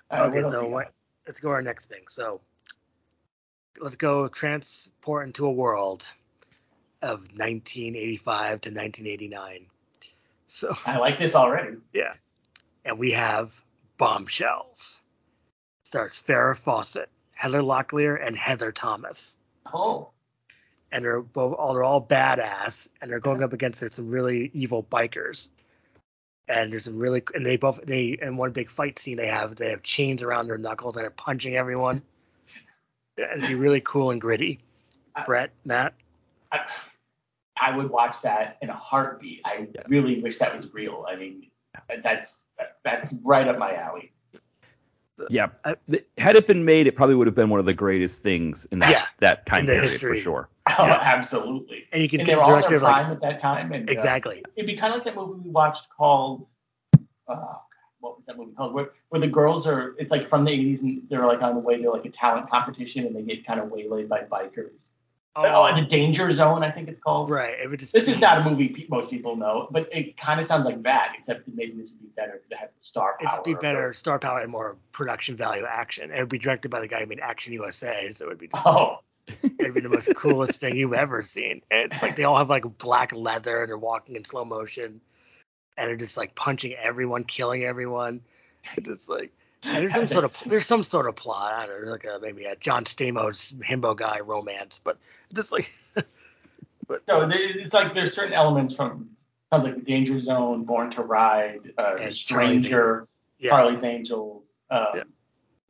All 0.09 0.29
right, 0.29 0.37
okay, 0.37 0.49
so 0.49 0.67
what, 0.67 0.93
let's 1.25 1.41
go 1.41 1.49
to 1.49 1.53
our 1.55 1.61
next 1.61 1.87
thing. 1.87 2.03
So 2.07 2.39
let's 3.79 3.97
go 3.97 4.29
transport 4.29 5.27
into 5.27 5.45
a 5.45 5.51
world 5.51 6.07
of 7.01 7.19
1985 7.19 8.61
to 8.61 8.69
1989. 8.69 9.65
So 10.47 10.75
I 10.85 10.97
like 10.97 11.17
this 11.17 11.35
already. 11.35 11.77
yeah, 11.93 12.13
and 12.85 12.97
we 12.97 13.11
have 13.11 13.61
bombshells. 13.97 15.01
Stars 15.85 16.21
Farrah 16.25 16.57
Fawcett, 16.57 17.09
Heather 17.33 17.61
Locklear, 17.61 18.17
and 18.25 18.35
Heather 18.35 18.71
Thomas. 18.71 19.37
Oh, 19.73 20.09
and 20.91 21.03
they're 21.03 21.21
both 21.21 21.53
all 21.53 21.73
they're 21.73 21.83
all 21.83 22.01
badass 22.01 22.89
and 23.01 23.11
they're 23.11 23.19
going 23.19 23.43
up 23.43 23.53
against 23.53 23.89
some 23.93 24.09
really 24.09 24.51
evil 24.53 24.83
bikers 24.83 25.49
and 26.47 26.71
there's 26.71 26.85
some 26.85 26.97
really 26.97 27.21
and 27.33 27.45
they 27.45 27.57
both 27.57 27.79
they 27.83 28.17
in 28.21 28.37
one 28.37 28.51
big 28.51 28.69
fight 28.69 28.97
scene 28.99 29.17
they 29.17 29.27
have 29.27 29.55
they 29.55 29.69
have 29.69 29.83
chains 29.83 30.23
around 30.23 30.47
their 30.47 30.57
knuckles 30.57 30.95
and 30.95 31.03
they're 31.03 31.11
punching 31.11 31.55
everyone 31.55 32.01
it'd 33.17 33.47
be 33.47 33.55
really 33.55 33.81
cool 33.81 34.11
and 34.11 34.21
gritty 34.21 34.59
brett 35.25 35.51
matt 35.65 35.93
I, 36.51 36.61
I 37.59 37.75
would 37.75 37.89
watch 37.89 38.21
that 38.21 38.57
in 38.61 38.69
a 38.69 38.73
heartbeat. 38.75 39.41
I 39.45 39.67
really 39.87 40.21
wish 40.21 40.37
that 40.39 40.53
was 40.53 40.73
real. 40.73 41.05
I 41.09 41.15
mean, 41.15 41.49
that's 42.03 42.47
that's 42.83 43.13
right 43.23 43.47
up 43.47 43.57
my 43.57 43.75
alley. 43.75 44.11
Yeah. 45.29 45.47
I- 45.65 45.75
Had 46.19 46.35
it 46.35 46.45
been 46.45 46.63
made, 46.63 46.85
it 46.85 46.95
probably 46.95 47.15
would 47.15 47.25
have 47.27 47.35
been 47.35 47.49
one 47.49 47.59
of 47.59 47.65
the 47.65 47.73
greatest 47.73 48.21
things 48.21 48.65
in 48.65 48.79
that 48.79 48.91
Yeah, 48.91 49.05
that 49.19 49.45
time 49.47 49.65
period 49.65 49.89
history. 49.89 50.09
for 50.11 50.15
sure. 50.21 50.49
Oh, 50.77 50.85
Yeah. 50.85 50.99
absolutely. 51.01 51.85
and 51.91 52.01
you 52.03 52.09
can 52.09 52.19
And 52.19 52.27
get 52.27 52.33
they 52.33 52.35
the 52.35 52.39
were 52.39 52.43
all 52.45 52.53
in 52.55 52.61
director 52.61 52.79
their 52.79 52.87
like 52.87 52.93
prime 53.03 53.11
at 53.13 53.21
that 53.21 53.39
time, 53.39 53.71
and 53.71 53.89
uh, 53.89 53.91
exactly 53.91 54.43
it'd 54.55 54.67
be 54.67 54.75
kind 54.75 54.93
of 54.93 54.97
like 54.99 55.05
that 55.05 55.15
movie 55.15 55.41
we 55.43 55.49
watched 55.49 55.87
called 55.89 56.47
uh, 57.27 57.55
what 57.99 58.15
was 58.17 58.25
that 58.27 58.37
movie 58.37 58.51
called? 58.53 58.73
Where, 58.73 58.91
where 59.09 59.19
the 59.19 59.27
girls 59.27 59.65
are, 59.65 59.95
it's 59.97 60.11
like 60.11 60.27
from 60.27 60.45
the 60.45 60.51
80s, 60.51 60.81
and 60.83 61.01
they're 61.09 61.25
like 61.25 61.41
on 61.41 61.55
the 61.55 61.59
way 61.61 61.81
to 61.81 61.89
like 61.89 62.05
a 62.05 62.09
talent 62.11 62.49
competition, 62.49 63.05
and 63.07 63.15
they 63.15 63.23
get 63.23 63.45
kind 63.45 63.59
of 63.59 63.69
waylaid 63.69 64.07
by 64.07 64.21
bikers. 64.21 64.89
Oh, 65.37 65.75
the 65.75 65.83
Danger 65.83 66.31
Zone, 66.31 66.63
I 66.63 66.71
think 66.71 66.89
it's 66.89 66.99
called. 66.99 67.29
right 67.29 67.53
it 67.61 67.69
would 67.69 67.79
just 67.79 67.93
This 67.93 68.07
is 68.07 68.19
not 68.19 68.39
a 68.39 68.49
movie 68.49 68.69
pe- 68.69 68.87
most 68.89 69.09
people 69.09 69.35
know, 69.35 69.67
but 69.71 69.87
it 69.91 70.17
kind 70.17 70.39
of 70.39 70.45
sounds 70.45 70.65
like 70.65 70.81
that, 70.83 71.13
except 71.17 71.47
maybe 71.47 71.73
this 71.73 71.91
would 71.91 72.01
be 72.01 72.07
better 72.15 72.33
because 72.33 72.51
it 72.51 72.57
has 72.57 72.73
the 72.73 72.83
star 72.83 73.17
power. 73.21 73.33
It'd 73.33 73.43
be 73.43 73.53
better 73.53 73.93
star 73.93 74.19
power 74.19 74.39
and 74.39 74.51
more 74.51 74.77
production 74.91 75.35
value 75.35 75.65
action. 75.67 76.11
It 76.11 76.19
would 76.19 76.29
be 76.29 76.39
directed 76.39 76.69
by 76.69 76.81
the 76.81 76.87
guy 76.87 77.01
who 77.01 77.05
made 77.05 77.19
Action 77.19 77.53
USA, 77.53 78.11
so 78.11 78.25
it 78.25 78.29
would 78.29 78.39
be 78.39 78.49
Oh, 78.53 78.99
it'd 79.43 79.73
be 79.73 79.81
the 79.81 79.89
most 79.89 80.13
coolest 80.15 80.59
thing 80.59 80.75
you've 80.75 80.93
ever 80.93 81.23
seen. 81.23 81.61
It's 81.69 82.01
like 82.01 82.15
they 82.15 82.23
all 82.23 82.37
have 82.37 82.49
like 82.49 82.77
black 82.77 83.11
leather 83.13 83.61
and 83.61 83.69
they're 83.69 83.77
walking 83.77 84.15
in 84.15 84.23
slow 84.23 84.45
motion 84.45 85.01
and 85.77 85.87
they're 85.89 85.95
just 85.95 86.17
like 86.17 86.33
punching 86.35 86.73
everyone, 86.73 87.23
killing 87.23 87.63
everyone. 87.63 88.21
It's 88.75 88.87
just 88.87 89.09
like 89.09 89.31
there's 89.73 89.93
some 89.93 90.07
sort 90.17 90.25
of 90.25 90.43
there's 90.45 90.65
some 90.65 90.83
sort 90.83 91.07
of 91.07 91.15
plot. 91.15 91.53
I 91.53 91.65
don't 91.67 91.85
know, 91.85 91.91
like 91.91 92.05
a, 92.05 92.19
maybe 92.21 92.45
a 92.45 92.55
John 92.55 92.85
Stamos 92.85 93.53
himbo 93.61 93.95
guy 93.95 94.19
romance, 94.19 94.79
but 94.83 94.97
just 95.33 95.51
like 95.51 95.71
so 97.07 97.27
they- 97.27 97.35
it's 97.61 97.73
like 97.73 97.93
there's 97.93 98.13
certain 98.13 98.33
elements 98.33 98.73
from 98.73 99.09
sounds 99.51 99.65
like 99.65 99.75
the 99.75 99.81
Danger 99.81 100.19
Zone, 100.19 100.63
Born 100.63 100.91
to 100.91 101.01
Ride, 101.03 101.73
uh, 101.77 101.95
and 101.99 102.13
Charlie's 102.15 102.63
Stranger, 102.63 102.93
Angels. 102.95 103.19
Yeah, 103.39 103.51
Charlie's 103.51 103.83
Angels, 103.83 104.55
um, 104.71 104.85
Yeah. 104.95 105.03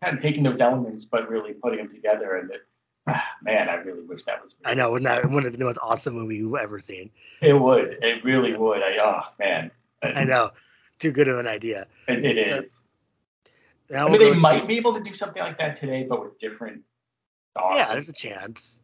kind 0.04 0.18
of 0.18 0.22
taking 0.24 0.44
those 0.44 0.62
elements 0.62 1.06
but 1.06 1.30
really 1.30 1.54
putting 1.54 1.80
them 1.80 1.90
together. 1.90 2.38
And 2.38 2.52
it, 2.52 2.62
man, 3.44 3.70
I 3.70 3.76
really 3.76 4.04
wish 4.04 4.24
that 4.26 4.44
was. 4.44 4.54
I 4.66 4.74
know. 4.74 4.92
Wouldn't 4.92 5.08
that 5.08 5.24
wouldn't 5.26 5.44
have 5.44 5.54
been 5.54 5.60
the 5.60 5.66
most 5.66 5.80
awesome 5.82 6.16
movie 6.16 6.38
you've 6.38 6.56
ever 6.56 6.80
seen? 6.80 7.10
It 7.42 7.54
would. 7.54 7.98
It 8.02 8.24
really 8.24 8.56
would. 8.56 8.82
I, 8.82 8.98
oh 9.02 9.22
man, 9.40 9.72
I 10.02 10.24
know. 10.24 10.52
Too 11.00 11.12
good 11.12 11.28
of 11.28 11.38
an 11.38 11.46
idea. 11.48 11.86
It, 12.08 12.26
it 12.26 12.48
So- 12.48 12.56
is. 12.60 12.80
Now 13.90 14.08
I 14.08 14.12
mean, 14.12 14.20
they 14.22 14.34
might 14.34 14.62
to- 14.62 14.66
be 14.68 14.78
able 14.78 14.94
to 14.96 15.02
do 15.04 15.14
something 15.14 15.42
like 15.42 15.58
that 15.60 15.76
today, 15.76 16.06
but 16.10 16.22
with 16.24 16.40
different 16.40 16.84
stars. 17.52 17.76
Yeah, 17.78 17.92
there's 17.94 18.10
a 18.10 18.14
chance. 18.14 18.82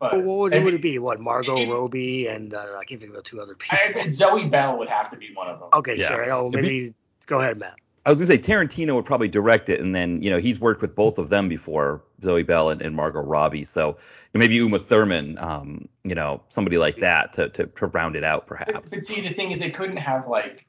But 0.00 0.12
But 0.12 0.24
what 0.24 0.38
would, 0.38 0.54
I 0.54 0.58
who 0.58 0.64
would 0.64 0.74
it 0.74 0.82
be? 0.82 0.98
What 0.98 1.20
Margot 1.20 1.56
it- 1.56 1.68
Robbie 1.70 2.26
and 2.26 2.52
uh, 2.52 2.76
I 2.78 2.84
can't 2.84 3.00
think 3.00 3.10
of 3.10 3.16
the 3.16 3.22
two 3.22 3.40
other 3.40 3.54
people. 3.54 3.78
I, 4.02 4.08
Zoe 4.08 4.46
Bell 4.48 4.76
would 4.78 4.88
have 4.88 5.10
to 5.12 5.16
be 5.16 5.30
one 5.34 5.48
of 5.48 5.60
them. 5.60 5.68
okay, 5.72 5.96
Yeah. 5.96 6.08
sure. 6.08 6.32
Oh, 6.32 6.48
It'd 6.48 6.62
be- 6.62 6.68
maybe 6.80 6.94
go 7.26 7.40
ahead, 7.40 7.58
Matt. 7.58 7.74
I 8.06 8.10
was 8.10 8.18
gonna 8.20 8.26
say 8.26 8.36
Tarantino 8.38 8.96
would 8.96 9.06
probably 9.06 9.28
direct 9.28 9.70
it, 9.70 9.80
and 9.80 9.94
then 9.94 10.20
you 10.20 10.28
know 10.28 10.36
he's 10.38 10.60
worked 10.60 10.82
with 10.82 10.94
both 10.94 11.16
of 11.18 11.30
them 11.30 11.48
before, 11.48 12.02
Zoe 12.22 12.42
Bell 12.42 12.68
and, 12.68 12.82
and 12.82 12.94
Margot 12.94 13.22
Robbie. 13.22 13.64
So 13.64 13.96
maybe 14.34 14.56
Uma 14.56 14.78
Thurman, 14.78 15.38
um, 15.38 15.88
you 16.02 16.14
know, 16.14 16.42
somebody 16.48 16.76
like 16.76 16.98
that 16.98 17.32
to 17.32 17.48
to, 17.48 17.64
to 17.66 17.86
round 17.86 18.14
it 18.14 18.22
out, 18.24 18.46
perhaps. 18.46 18.90
but 18.94 19.06
see, 19.06 19.22
the 19.26 19.32
thing 19.32 19.52
is, 19.52 19.60
they 19.60 19.70
couldn't 19.70 19.96
have 19.96 20.28
like 20.28 20.66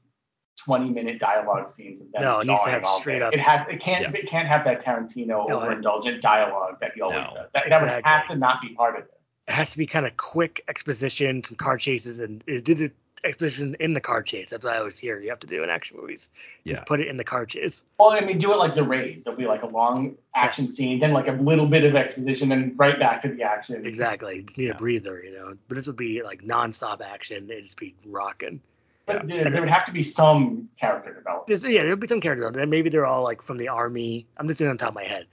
20 0.57 0.89
minute 0.89 1.19
dialogue 1.19 1.69
scenes 1.69 2.01
of 2.01 2.11
them 2.11 2.21
No, 2.21 2.39
it 2.39 2.47
needs 2.47 2.59
to 2.61 2.65
jawing 2.71 2.73
have 2.83 2.85
straight 2.85 3.19
day. 3.19 3.25
up- 3.25 3.33
It 3.33 3.39
has. 3.39 3.67
It 3.69 3.79
can't. 3.81 4.01
Yeah. 4.01 4.11
It 4.21 4.27
can't 4.29 4.47
have 4.47 4.63
that 4.65 4.83
Tarantino 4.83 5.27
No, 5.27 5.59
I- 5.59 5.67
overindulgent 5.67 6.21
dialogue 6.21 6.77
that 6.81 6.91
he 6.95 7.01
always 7.01 7.15
No. 7.19 7.33
does. 7.35 7.47
That, 7.53 7.63
that 7.69 7.81
would 7.81 8.05
have 8.05 8.27
to 8.27 8.35
not 8.35 8.61
be 8.61 8.69
part 8.75 8.97
of 8.97 9.05
this. 9.05 9.11
It 9.47 9.53
has 9.53 9.69
to 9.71 9.77
be 9.77 9.85
kind 9.85 10.05
of 10.07 10.17
quick 10.17 10.63
exposition, 10.67 11.43
some 11.43 11.55
car 11.57 11.77
chases, 11.77 12.19
and 12.19 12.41
uh, 12.49 12.53
it 12.53 12.63
did 12.65 12.77
the 12.79 12.91
exposition 13.23 13.75
in 13.79 13.93
the 13.93 13.99
car 14.01 14.21
chase. 14.23 14.49
That's 14.51 14.63
what 14.65 14.75
I 14.75 14.77
always 14.79 14.97
hear. 14.99 15.19
You 15.19 15.29
have 15.29 15.39
to 15.39 15.47
do 15.47 15.63
in 15.63 15.69
action 15.69 15.97
movies. 15.99 16.29
Just 16.65 16.81
Yeah. 16.81 16.85
put 16.85 16.99
it 16.99 17.07
in 17.07 17.17
the 17.17 17.23
car 17.23 17.45
chase. 17.45 17.83
Well, 17.99 18.11
I 18.11 18.21
mean, 18.21 18.37
do 18.37 18.51
it 18.53 18.57
like 18.57 18.75
the 18.75 18.83
raid. 18.83 19.23
There'll 19.25 19.37
be 19.37 19.45
like 19.47 19.63
a 19.63 19.67
long 19.67 20.15
action 20.35 20.67
scene, 20.67 20.99
then 20.99 21.11
like 21.11 21.27
a 21.27 21.31
little 21.33 21.65
bit 21.67 21.83
of 21.83 21.95
exposition, 21.95 22.49
then 22.49 22.73
right 22.77 22.99
back 22.99 23.21
to 23.23 23.29
the 23.29 23.43
action. 23.43 23.85
Exactly. 23.85 24.37
You 24.37 24.41
just 24.43 24.57
need 24.57 24.65
Yeah. 24.67 24.71
a 24.71 24.77
breather, 24.77 25.23
you 25.23 25.33
know. 25.33 25.55
But 25.67 25.75
this 25.75 25.87
would 25.87 25.95
be 25.95 26.21
like 26.23 26.43
nonstop 26.43 27.01
action. 27.01 27.49
It'd 27.49 27.63
just 27.65 27.77
be 27.77 27.93
rocking. 28.05 28.61
But 29.05 29.27
there, 29.27 29.49
there 29.49 29.61
would 29.61 29.69
have 29.69 29.85
to 29.85 29.91
be 29.91 30.01
some 30.03 30.69
character 30.79 31.13
development. 31.13 31.47
There's, 31.47 31.63
yeah, 31.63 31.83
there'd 31.83 31.99
be 31.99 32.07
some 32.07 32.21
characters. 32.21 32.55
And 32.57 32.71
maybe 32.71 32.89
they're 32.89 33.05
all 33.05 33.23
like 33.23 33.41
from 33.41 33.57
the 33.57 33.67
army. 33.67 34.25
I'm 34.37 34.47
just 34.47 34.57
doing 34.57 34.69
it 34.69 34.71
on 34.71 34.77
top 34.77 34.89
of 34.89 34.95
my 34.95 35.03
head. 35.03 35.27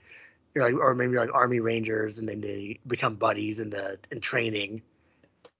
You're 0.53 0.63
like, 0.63 0.75
or 0.75 0.93
maybe 0.93 1.17
like 1.17 1.33
army 1.33 1.59
rangers, 1.59 2.19
and 2.19 2.29
then 2.29 2.39
they 2.39 2.79
become 2.85 3.15
buddies 3.15 3.59
in 3.59 3.71
the 3.71 3.97
in 4.11 4.21
training, 4.21 4.83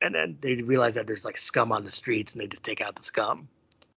and 0.03 0.13
then 0.13 0.37
they 0.41 0.53
realize 0.55 0.93
that 0.93 1.07
there's 1.07 1.25
like 1.25 1.37
scum 1.37 1.71
on 1.71 1.83
the 1.83 1.89
streets, 1.89 2.33
and 2.33 2.41
they 2.41 2.45
just 2.45 2.63
take 2.63 2.79
out 2.79 2.95
the 2.95 3.03
scum. 3.03 3.47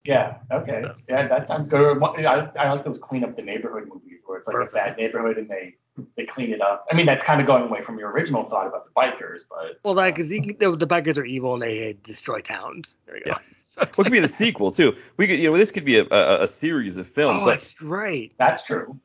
Yeah. 0.06 0.36
Okay. 0.50 0.84
Yeah, 1.08 1.26
that 1.28 1.48
sounds 1.48 1.68
good. 1.68 2.02
I, 2.02 2.48
I 2.58 2.72
like 2.72 2.84
those 2.84 2.98
clean 2.98 3.24
up 3.24 3.36
the 3.36 3.42
neighborhood 3.42 3.88
movies 3.92 4.20
where 4.24 4.38
it's 4.38 4.46
like 4.46 4.54
Perfect. 4.54 4.72
a 4.72 4.76
bad 4.76 4.96
neighborhood 4.96 5.36
and 5.36 5.48
they 5.48 5.74
they 6.16 6.24
clean 6.26 6.52
it 6.52 6.60
up. 6.60 6.86
I 6.90 6.94
mean, 6.94 7.06
that's 7.06 7.24
kind 7.24 7.40
of 7.40 7.46
going 7.46 7.64
away 7.64 7.82
from 7.82 7.98
your 7.98 8.10
original 8.10 8.44
thought 8.44 8.66
about 8.66 8.84
the 8.86 8.90
bikers, 8.96 9.40
but 9.48 9.78
Well, 9.82 9.94
like, 9.94 10.16
cause 10.16 10.30
you 10.30 10.40
the, 10.58 10.76
the 10.76 10.86
bikers 10.86 11.18
are 11.18 11.24
evil 11.24 11.54
and 11.54 11.62
they 11.62 11.96
destroy 12.02 12.40
towns. 12.40 12.96
There 13.06 13.16
you 13.18 13.24
go. 13.24 13.30
Yeah. 13.30 13.38
So 13.68 13.80
it's 13.82 13.98
What 13.98 14.04
could 14.04 14.12
be 14.12 14.20
the 14.20 14.28
sequel 14.28 14.70
too? 14.70 14.94
We 15.16 15.26
could, 15.26 15.40
you 15.40 15.50
know, 15.50 15.56
this 15.58 15.72
could 15.72 15.84
be 15.84 15.98
a, 15.98 16.04
a, 16.08 16.42
a 16.44 16.48
series 16.48 16.98
of 16.98 17.08
films, 17.08 17.40
oh, 17.42 17.44
but 17.46 17.50
that's 17.56 17.82
right. 17.82 18.30
that's 18.38 18.64
true. 18.64 19.00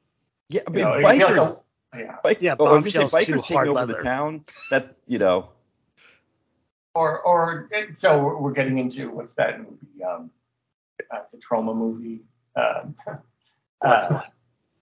yeah, 0.49 0.61
I 0.67 0.69
You 0.69 0.75
mean, 0.75 0.83
know, 0.85 0.93
I 1.07 1.17
feel 1.17 1.27
like 1.27 1.35
bikers, 1.39 1.65
Yeah. 1.97 2.15
bike, 2.23 2.37
Yeah, 2.41 2.55
oh, 2.59 2.65
I 2.67 2.71
was 2.73 2.93
gonna 2.93 3.07
say 3.07 3.17
bikers 3.25 3.41
taking 3.41 3.57
over 3.57 3.71
leather. 3.71 3.93
the 3.97 4.03
town. 4.03 4.45
That 4.69 4.97
you 5.07 5.17
know, 5.17 5.49
Or 6.93 7.21
or 7.21 7.69
so 7.95 8.23
we're- 8.23 8.35
we're 8.39 8.51
getting 8.51 8.77
into 8.77 9.09
what's 9.09 9.33
that 9.33 9.59
movie? 9.59 10.03
Um, 10.03 10.29
uh, 11.09 11.21
it's 11.23 11.33
a 11.33 11.37
Troma 11.37 11.75
movie. 11.75 12.19
Um, 12.55 12.95
uh, 13.81 14.21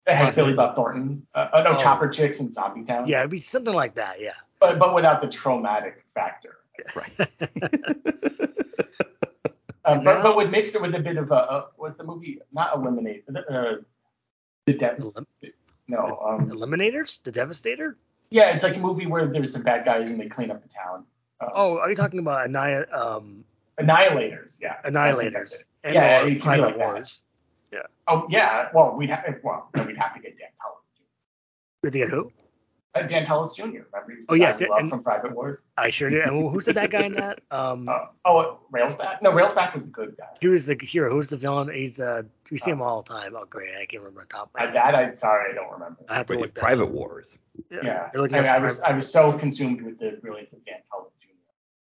it 0.10 0.16
has 0.16 0.36
Billy 0.36 0.54
Bob 0.54 0.76
Thornton. 0.76 1.26
Uh, 1.36 1.48
oh 1.54 1.64
no, 1.64 1.70
Oh. 1.72 1.78
Chopper 1.78 2.10
Chicks 2.10 2.40
and 2.40 2.54
Zombie 2.54 2.84
Town. 2.86 3.08
Yeah, 3.08 3.20
it'd 3.20 3.32
be 3.32 3.40
something 3.40 3.74
like 3.74 3.96
that. 3.96 4.20
Yeah. 4.22 4.32
But 4.60 4.80
but 4.80 4.94
without 4.96 5.22
the 5.22 5.28
traumatic 5.28 6.06
factor. 6.14 6.58
right? 6.96 7.12
Um, 9.86 10.04
but, 10.04 10.22
but 10.22 10.36
with 10.36 10.52
mixed 10.52 10.80
with 10.80 10.94
a 10.94 11.00
bit 11.00 11.18
of 11.18 11.32
a 11.32 11.36
uh, 11.36 11.66
was 11.78 11.96
the 11.96 12.04
movie 12.04 12.40
not 12.54 12.76
eliminate 12.76 13.24
uh, 13.30 13.76
the 14.66 14.74
depths 14.74 15.16
Elim- 15.16 15.26
no 15.88 16.20
um 16.24 16.52
Eliminators, 16.52 17.24
the 17.24 17.32
Devastator. 17.32 17.98
yeah 18.30 18.50
it's 18.54 18.64
like 18.64 18.76
a 18.76 18.80
movie 18.80 19.08
where 19.08 19.26
there's 19.28 19.54
some 19.54 19.64
bad 19.64 19.86
guys 19.86 20.12
and 20.12 20.20
they 20.20 20.28
clean 20.28 20.52
up 20.52 20.62
the 20.62 20.70
town 20.70 21.06
um, 21.42 21.50
Oh, 21.56 21.78
are 21.80 21.90
you 21.90 21.96
talking 21.96 22.20
about 22.20 22.44
Anni- 22.54 22.86
um, 22.92 23.44
annihilators 23.80 24.58
yeah 24.62 24.76
I 24.84 24.90
Annihilators 24.92 25.64
and 25.84 25.96
Yeah, 25.96 26.22
or 26.22 26.26
be 26.30 26.36
Private 26.36 26.78
like 26.78 26.78
that. 26.78 27.20
Wars? 27.72 27.86
oh 28.08 28.26
yeah 28.30 28.70
well 28.74 28.96
we'd 28.96 29.10
have 29.10 29.24
well 29.44 29.70
then 29.74 29.88
we'd 29.88 29.98
have 29.98 30.14
to 30.16 30.20
get 30.22 30.38
Dan 30.38 30.48
Tullis 30.62 30.84
We 31.84 31.88
have 31.88 31.94
to 31.94 32.00
get 32.00 32.10
who? 32.10 32.32
uh, 32.96 33.04
Dan 33.04 33.26
Tullis 33.26 33.54
Jr. 33.54 33.64
remember 33.64 33.88
he 34.10 34.18
was 34.18 34.26
the 34.28 34.32
Oh, 34.32 34.36
yes, 34.36 34.60
we 34.60 34.68
loved 34.68 34.82
and- 34.82 34.90
from 34.90 35.04
Private 35.04 35.36
Wars 35.36 35.60
I 35.78 35.90
sure 35.92 36.10
do. 36.10 36.22
And 36.22 36.52
who's 36.52 36.66
the 36.66 36.74
bad 36.74 36.92
guy 36.92 37.04
in 37.06 37.14
that? 37.14 37.40
Um, 37.52 37.88
uh, 37.90 38.06
oh 38.26 38.60
Railsback 38.74 39.22
no 39.22 39.32
Railsback 39.32 39.74
was 39.76 39.86
the 39.86 39.92
good 39.92 40.16
guy 40.18 40.26
he 40.42 40.48
was 40.48 40.66
the 40.66 40.76
hero. 40.82 41.12
Who's 41.12 41.28
the 41.28 41.38
villain? 41.38 41.70
He's 41.74 42.00
uh, 42.00 42.24
we 42.52 42.58
see 42.58 42.72
him 42.72 42.82
all 42.82 43.02
the 43.04 43.10
time. 43.14 43.36
Oh, 43.36 43.46
great. 43.46 43.70
I 43.76 43.86
can't 43.86 44.02
remember 44.04 44.22
on 44.22 44.28
top. 44.28 44.50
of 44.56 44.70
uh, 44.70 44.74
that 44.74 44.96
I'm 44.96 45.16
sorry 45.16 45.52
I 45.52 45.56
don't 45.56 45.72
remember 45.72 45.98
I 46.10 46.16
have 46.16 46.26
to 46.28 46.38
look 46.40 46.54
that 46.54 46.62
Private 46.62 46.84
up. 46.86 46.90
Wars. 46.92 47.38
yeah 47.72 48.10
You're 48.14 48.26
I, 48.26 48.28
mean, 48.42 48.46
I 48.46 48.60
was 48.60 48.82
I 48.82 48.92
was 48.94 49.12
so 49.12 49.32
consumed 49.32 49.82
with 49.82 50.00
the 50.00 50.18
brilliance 50.22 50.54
of 50.54 50.64
Dan 50.66 50.76
Tullis 50.92 51.14
Jr. 51.22 51.28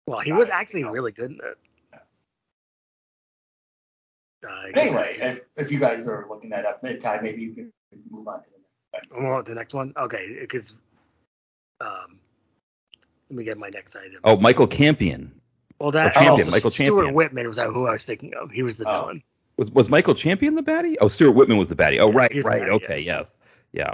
Well, 0.09 0.20
he 0.20 0.33
was 0.33 0.51
actually 0.51 0.85
really 0.85 1.12
good 1.12 1.31
in 1.33 1.38
it. 1.42 1.59
Uh, 4.46 4.52
I 4.52 4.62
But 4.66 4.74
guess 4.74 4.87
anyway, 4.87 5.16
if, 5.20 5.40
if 5.56 5.72
you 5.72 5.78
guys 5.80 6.06
are 6.06 6.26
looking 6.28 6.50
that 6.50 6.64
up 6.64 6.82
mid-time, 6.82 7.22
maybe 7.22 7.42
you 7.42 7.52
can 7.54 7.72
move 8.11 8.28
on 8.28 8.40
to 8.42 8.46
the 8.50 8.59
next 8.92 9.09
segment. 9.09 9.32
Oh, 9.32 9.42
the 9.42 9.54
next 9.54 9.74
one. 9.74 9.92
Okay, 9.96 10.37
because 10.40 10.76
um, 11.80 12.18
let 13.30 13.37
me 13.38 13.44
get 13.44 13.59
my 13.59 13.68
next 13.68 13.96
item. 13.96 14.20
Oh, 14.24 14.37
Michael 14.37 14.66
Campion 14.66 15.32
well, 15.78 15.90
that 15.90 16.14
Champion, 16.14 16.32
also 16.32 16.50
Michael 16.50 16.70
Stuart 16.70 16.87
Champion. 17.02 17.14
Whitman 17.14 17.48
was 17.48 17.59
who 17.59 17.87
I 17.87 17.92
was 17.92 18.04
thinking 18.04 18.32
of. 18.35 18.50
He 18.50 18.62
was 18.62 18.76
the 18.78 18.88
Oh. 18.88 19.00
villain. 19.02 19.22
was 19.56 19.70
was 19.70 19.90
Michael 19.90 20.14
Champion 20.14 20.54
the 20.54 20.62
baddie? 20.62 20.96
Oh, 21.00 21.09
Stuart 21.09 21.32
Whitman 21.32 21.59
was 21.59 21.68
the 21.68 21.76
baddie. 21.76 21.98
Oh, 22.00 22.11
Yeah, 22.11 22.16
right, 22.18 22.30
he 22.32 22.38
was 22.38 22.44
the 22.44 22.50
right. 22.50 22.62
baddie, 22.62 22.70
Okay, 22.85 23.00
yes, 23.00 23.37
yeah. 23.72 23.92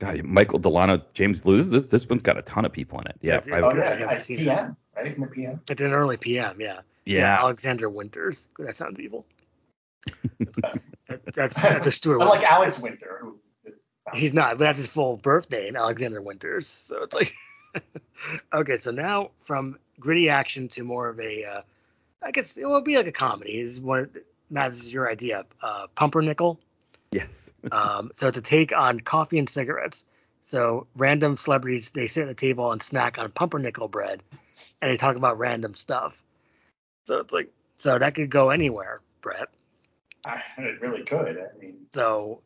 God, 0.00 0.22
Michael 0.22 0.58
Delano, 0.60 1.02
James 1.14 1.44
Lewis. 1.46 1.68
This 1.70 1.86
this 1.88 2.08
one's 2.08 2.22
got 2.22 2.38
a 2.38 2.42
ton 2.42 2.64
of 2.64 2.72
people 2.72 3.00
in 3.00 3.06
it. 3.08 3.16
Yeah, 3.20 3.36
It's- 3.38 3.48
it's 3.48 3.66
I- 3.66 3.70
Oh 3.70 3.72
good. 3.74 3.82
I 3.82 3.90
yeah, 3.90 3.98
haven't 3.98 4.16
it's 4.16 4.24
seen 4.24 4.38
it. 4.38 4.44
PM, 4.44 4.76
right? 4.96 5.06
Isn't 5.06 5.22
it 5.24 5.30
PM? 5.32 5.60
It's 5.68 5.80
an 5.80 5.92
early 5.92 6.16
PM, 6.16 6.60
yeah. 6.60 6.80
yeah. 7.04 7.38
Alexander 7.38 7.88
Winters. 7.88 8.46
That 8.58 8.74
sounds 8.76 8.98
evil. 9.00 9.24
That- 11.08 11.24
that's 11.34 11.54
that's 11.54 11.86
a 11.86 11.90
Stuart. 11.90 12.20
Unlike 12.20 12.40
Winters. 12.40 12.50
Alex 12.50 12.82
Winter, 12.82 13.18
who 13.22 13.38
is 13.64 13.82
He's 14.14 14.34
not, 14.34 14.58
but 14.58 14.64
that's 14.64 14.76
his 14.78 14.86
full 14.86 15.16
birth 15.16 15.50
name, 15.50 15.74
Alexander 15.74 16.20
Winters. 16.20 16.68
So 16.68 17.02
it's 17.02 17.14
like, 17.14 17.32
okay. 18.54 18.76
So 18.76 18.90
now 18.90 19.30
from 19.40 19.78
gritty 19.98 20.28
action 20.28 20.68
to 20.68 20.82
more 20.84 21.08
of 21.08 21.18
a, 21.18 21.44
uh, 21.44 21.60
I 22.22 22.30
guess 22.30 22.58
it 22.58 22.66
will 22.66 22.82
be 22.82 22.96
like 22.96 23.06
a 23.06 23.12
comedy. 23.12 23.62
This 23.62 23.72
is 23.74 23.80
one. 23.80 24.10
Matt, 24.50 24.72
this 24.72 24.82
is 24.82 24.92
your 24.92 25.10
idea. 25.10 25.44
Uh, 25.62 25.86
Pumpernickel. 25.94 26.58
Yes. 27.10 27.52
Um, 27.72 28.10
so 28.16 28.28
it's 28.28 28.36
a 28.38 28.42
take 28.42 28.74
on 28.76 29.00
coffee 29.00 29.38
and 29.38 29.48
cigarettes. 29.48 30.04
So 30.42 30.86
random 30.96 31.36
celebrities 31.36 31.90
they 31.90 32.06
sit 32.06 32.24
at 32.24 32.28
a 32.28 32.34
table 32.34 32.70
and 32.72 32.82
snack 32.82 33.18
on 33.18 33.30
pumpernickel 33.30 33.88
bread, 33.88 34.22
and 34.82 34.90
they 34.90 34.96
talk 34.96 35.16
about 35.16 35.38
random 35.38 35.74
stuff. 35.74 36.22
So 37.06 37.18
it's 37.18 37.32
like 37.32 37.50
so 37.78 37.98
that 37.98 38.14
could 38.14 38.28
go 38.30 38.50
anywhere, 38.50 39.00
Brett. 39.22 39.48
I, 40.28 40.42
it 40.62 40.80
really 40.80 41.04
could. 41.04 41.36
I 41.38 41.58
mean, 41.58 41.86
So 41.94 42.42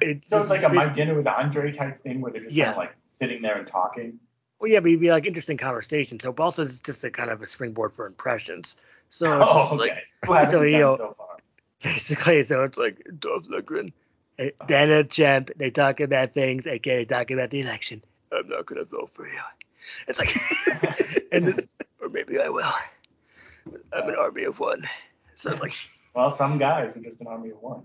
it, 0.00 0.24
so 0.28 0.40
it's 0.40 0.50
like 0.50 0.62
a 0.62 0.68
my 0.68 0.88
dinner 0.88 1.14
with 1.14 1.26
Andre 1.26 1.72
type 1.72 2.02
thing 2.02 2.20
where 2.20 2.32
they're 2.32 2.44
just 2.44 2.54
Yeah. 2.54 2.66
kind 2.66 2.74
of 2.74 2.78
like 2.78 2.96
sitting 3.10 3.42
there 3.42 3.56
and 3.58 3.66
talking. 3.66 4.18
well, 4.60 4.70
yeah, 4.70 4.80
but 4.80 4.88
it'd 4.88 5.00
be 5.00 5.10
like 5.10 5.26
interesting 5.26 5.56
conversation. 5.56 6.20
So 6.20 6.32
also 6.38 6.62
it's 6.62 6.80
just 6.80 7.04
a 7.04 7.10
kind 7.10 7.30
of 7.30 7.42
a 7.42 7.46
springboard 7.46 7.94
for 7.94 8.06
impressions. 8.06 8.76
So 9.10 9.40
oh, 9.46 9.78
okay. 9.80 10.02
like 10.26 10.50
so, 10.50 10.62
you 10.62 10.78
know, 10.78 10.96
so 10.96 11.14
far? 11.16 11.36
basically, 11.82 12.42
so 12.42 12.64
it's 12.64 12.78
like 12.78 13.06
Dolph 13.18 13.48
Lundgren, 13.48 13.92
and 14.38 15.10
Champ, 15.10 15.50
they 15.56 15.70
talk 15.70 16.00
about 16.00 16.34
things. 16.34 16.64
They 16.64 16.78
talk 17.04 17.30
about 17.30 17.50
the 17.50 17.60
election. 17.60 18.02
I'm 18.32 18.48
not 18.48 18.66
gonna 18.66 18.84
vote 18.84 19.10
for 19.10 19.26
you. 19.26 19.38
It's 20.08 20.18
like, 20.18 20.34
and 21.30 21.46
this, 21.46 21.66
or 22.00 22.08
maybe 22.08 22.40
I 22.40 22.48
will. 22.48 22.72
I'm 23.92 24.08
an 24.08 24.16
uh. 24.16 24.22
army 24.22 24.44
of 24.44 24.58
one. 24.58 24.84
So 25.36 25.52
it's 25.52 25.62
like, 25.62 25.74
Well, 26.14 26.30
some 26.30 26.58
guys 26.58 26.96
are 26.96 27.00
just 27.00 27.20
an 27.20 27.26
army 27.26 27.50
of 27.50 27.60
one. 27.60 27.84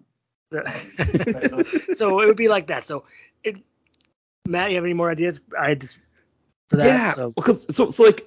so 1.96 2.20
it 2.22 2.26
would 2.26 2.38
be 2.38 2.48
like 2.48 2.68
that. 2.68 2.86
So, 2.86 3.04
it, 3.44 3.58
Matt, 4.48 4.70
you 4.72 4.76
have 4.78 4.86
any 4.86 4.94
more 4.94 5.10
ideas? 5.10 5.40
I 5.58 5.76
just 5.76 6.00
for 6.70 6.78
that. 6.78 6.86
yeah, 6.86 7.14
So, 7.16 7.32
because 7.32 7.76
so 7.76 7.90
so 7.90 8.04
like 8.04 8.26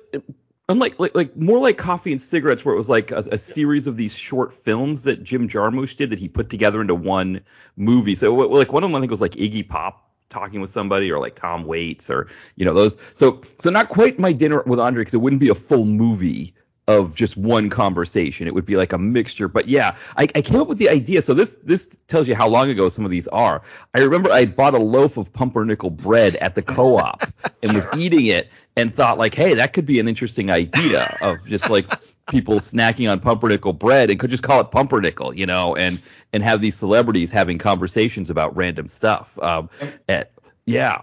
unlike 0.69 0.99
like 0.99 1.15
like 1.15 1.37
more 1.37 1.59
like 1.59 1.79
coffee 1.79 2.13
and 2.13 2.21
cigarettes 2.21 2.65
where 2.65 2.75
it 2.75 2.79
was 2.79 2.91
like 2.91 3.11
a, 3.11 3.23
a 3.33 3.39
series 3.39 3.87
of 3.87 3.97
these 3.97 4.17
short 4.17 4.55
films 4.55 5.05
that 5.05 5.23
Jim 5.23 5.49
Jarmusch 5.49 5.97
did 5.97 6.11
that 6.11 6.19
he 6.19 6.29
put 6.29 6.49
together 6.49 6.81
into 6.81 6.95
one 6.95 7.43
movie. 7.77 8.15
So 8.15 8.35
like 8.35 8.73
one 8.73 8.85
of 8.85 8.91
them 8.91 8.97
I 8.97 9.01
think 9.01 9.11
was 9.11 9.21
like 9.21 9.33
Iggy 9.33 9.69
Pop 9.69 10.11
talking 10.29 10.61
with 10.61 10.71
somebody 10.71 11.11
or 11.13 11.19
like 11.19 11.35
Tom 11.35 11.65
Waits 11.65 12.11
or 12.11 12.29
you 12.57 12.65
know 12.65 12.75
those. 12.75 12.97
So 13.15 13.41
so 13.59 13.71
not 13.71 13.89
quite 13.89 14.19
my 14.19 14.33
dinner 14.33 14.63
with 14.63 14.81
Andre 14.81 15.03
because 15.03 15.15
it 15.15 15.21
wouldn't 15.21 15.41
be 15.41 15.51
a 15.51 15.55
full 15.55 15.85
movie 15.85 16.55
of 16.99 17.15
just 17.15 17.37
one 17.37 17.71
conversation. 17.71 18.47
It 18.47 18.55
would 18.55 18.67
be 18.67 18.77
like 18.77 18.93
a 18.93 18.99
mixture. 18.99 19.49
But 19.49 19.69
yeah, 19.69 19.97
I, 20.17 20.29
I 20.35 20.43
came 20.43 20.61
up 20.61 20.69
with 20.69 20.79
the 20.79 20.89
idea. 20.89 21.23
So 21.23 21.35
this 21.35 21.57
this 21.57 21.99
tells 22.09 22.29
you 22.29 22.35
how 22.35 22.49
long 22.49 22.71
ago 22.71 22.89
some 22.89 23.05
of 23.05 23.11
these 23.11 23.29
are. 23.29 23.63
I 23.95 24.01
remember 24.01 24.31
I 24.31 24.47
bought 24.47 24.75
a 24.75 24.79
loaf 24.79 25.17
of 25.17 25.33
pumpernickel 25.33 25.91
bread 25.91 26.37
at 26.37 26.55
the 26.55 26.63
co-op 26.63 27.23
and 27.63 27.73
was 27.75 27.89
eating 27.97 28.27
it 28.27 28.51
and 28.77 28.95
thought 28.95 29.19
like, 29.19 29.35
hey, 29.35 29.55
that 29.55 29.73
could 29.73 29.87
be 29.87 30.01
an 30.01 30.09
interesting 30.09 30.51
idea 30.51 31.17
of 31.21 31.45
just 31.47 31.69
like 31.69 31.87
people 32.31 32.57
snacking 32.57 33.11
on 33.11 33.21
pumpernickel 33.21 33.73
bread 33.73 34.11
and 34.11 34.19
could 34.21 34.31
just 34.31 34.43
call 34.43 34.61
it 34.61 34.71
pumpernickel, 34.71 35.35
you 35.35 35.47
know, 35.47 35.75
and 35.77 36.01
and 36.33 36.43
have 36.43 36.61
these 36.61 36.77
celebrities 36.77 37.31
having 37.31 37.59
conversations 37.59 38.31
about 38.31 38.57
random 38.57 38.89
stuff. 38.89 39.39
Um, 39.41 39.71
and, 40.09 40.27
yeah, 40.67 41.03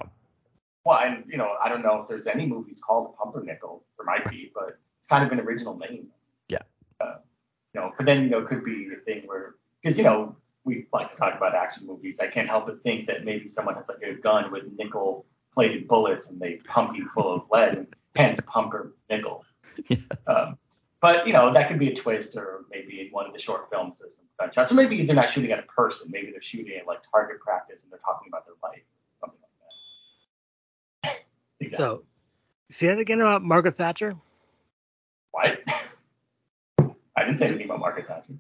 Well, 0.86 1.00
and 1.00 1.26
you 1.28 1.38
know, 1.38 1.50
I 1.64 1.70
don't 1.70 1.84
know 1.84 2.02
if 2.02 2.08
there's 2.08 2.28
any 2.28 2.46
movies 2.46 2.82
called 2.86 3.16
Pumpernickel. 3.18 3.84
There 3.98 4.06
might 4.06 4.30
be, 4.30 4.52
but 4.54 4.80
kind 5.10 5.26
of 5.26 5.32
an 5.32 5.40
original 5.40 5.78
name. 5.78 6.08
Yeah. 6.48 6.60
Uh, 7.02 7.16
you 7.74 7.82
know, 7.82 7.92
but 7.98 8.06
then 8.06 8.24
you 8.24 8.30
know, 8.30 8.40
it 8.40 8.48
could 8.48 8.64
be 8.64 8.90
a 8.96 9.04
thing 9.04 9.24
where 9.26 9.56
because 9.82 9.98
you 9.98 10.04
know 10.04 10.36
we 10.64 10.86
like 10.94 11.10
to 11.10 11.16
talk 11.16 11.36
about 11.36 11.56
action 11.56 11.86
movies. 11.86 12.18
I 12.20 12.28
can't 12.28 12.48
help 12.48 12.68
but 12.68 12.84
think 12.84 13.08
that 13.08 13.26
maybe 13.26 13.50
someone 13.50 13.76
has 13.76 13.86
like 13.88 14.02
a 14.04 14.14
gun 14.14 14.52
with 14.52 14.64
nickel 14.78 15.26
plated 15.54 15.88
bullets 15.88 16.28
and 16.28 16.40
they 16.40 16.56
pump 16.66 16.96
you 16.96 17.10
full 17.14 17.34
of 17.34 17.44
lead 17.52 17.76
and 17.76 17.88
hence 18.16 18.40
pumper 18.46 18.94
nickel. 19.10 19.46
Yeah. 19.88 19.98
Um, 20.26 20.58
but 21.02 21.26
you 21.26 21.32
know, 21.32 21.54
that 21.54 21.70
could 21.70 21.80
be 21.80 21.92
a 21.92 21.96
twist, 21.96 22.36
or 22.36 22.66
maybe 22.72 23.02
in 23.02 23.08
one 23.12 23.26
of 23.26 23.34
the 23.34 23.40
short 23.40 23.70
films 23.70 24.00
there's 24.00 24.16
some 24.16 24.26
gunshots, 24.40 24.72
or 24.72 24.76
maybe 24.76 25.06
they're 25.06 25.16
not 25.16 25.32
shooting 25.32 25.52
at 25.52 25.60
a 25.60 25.64
person. 25.64 26.10
Maybe 26.12 26.32
they're 26.32 26.42
shooting 26.42 26.76
at 26.78 26.88
like 26.88 27.00
target 27.10 27.40
practice 27.40 27.78
and 27.84 27.92
they're 27.92 28.00
talking 28.00 28.28
about 28.28 28.46
their 28.46 28.56
life, 28.62 28.82
something 29.22 29.40
like 29.42 31.14
that. 31.14 31.66
Exactly. 31.66 31.78
so 31.78 32.04
see 32.70 32.88
that 32.88 33.00
again 33.00 33.22
about 33.22 33.44
Margaret 33.44 33.78
Thatcher. 33.78 34.16
What? 35.32 35.60
I 37.16 37.24
didn't 37.26 37.38
say 37.40 37.48
anything 37.48 37.66
about 37.66 37.80
Margaret 37.80 38.08
Thatcher. 38.08 38.34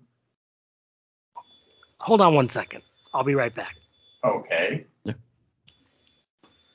Hold 1.99 2.21
on 2.21 2.33
one 2.33 2.47
second. 2.47 2.81
I'll 3.13 3.23
be 3.23 3.35
right 3.35 3.53
back. 3.53 3.75
Okay. 4.23 4.85
Yeah. 5.03 5.13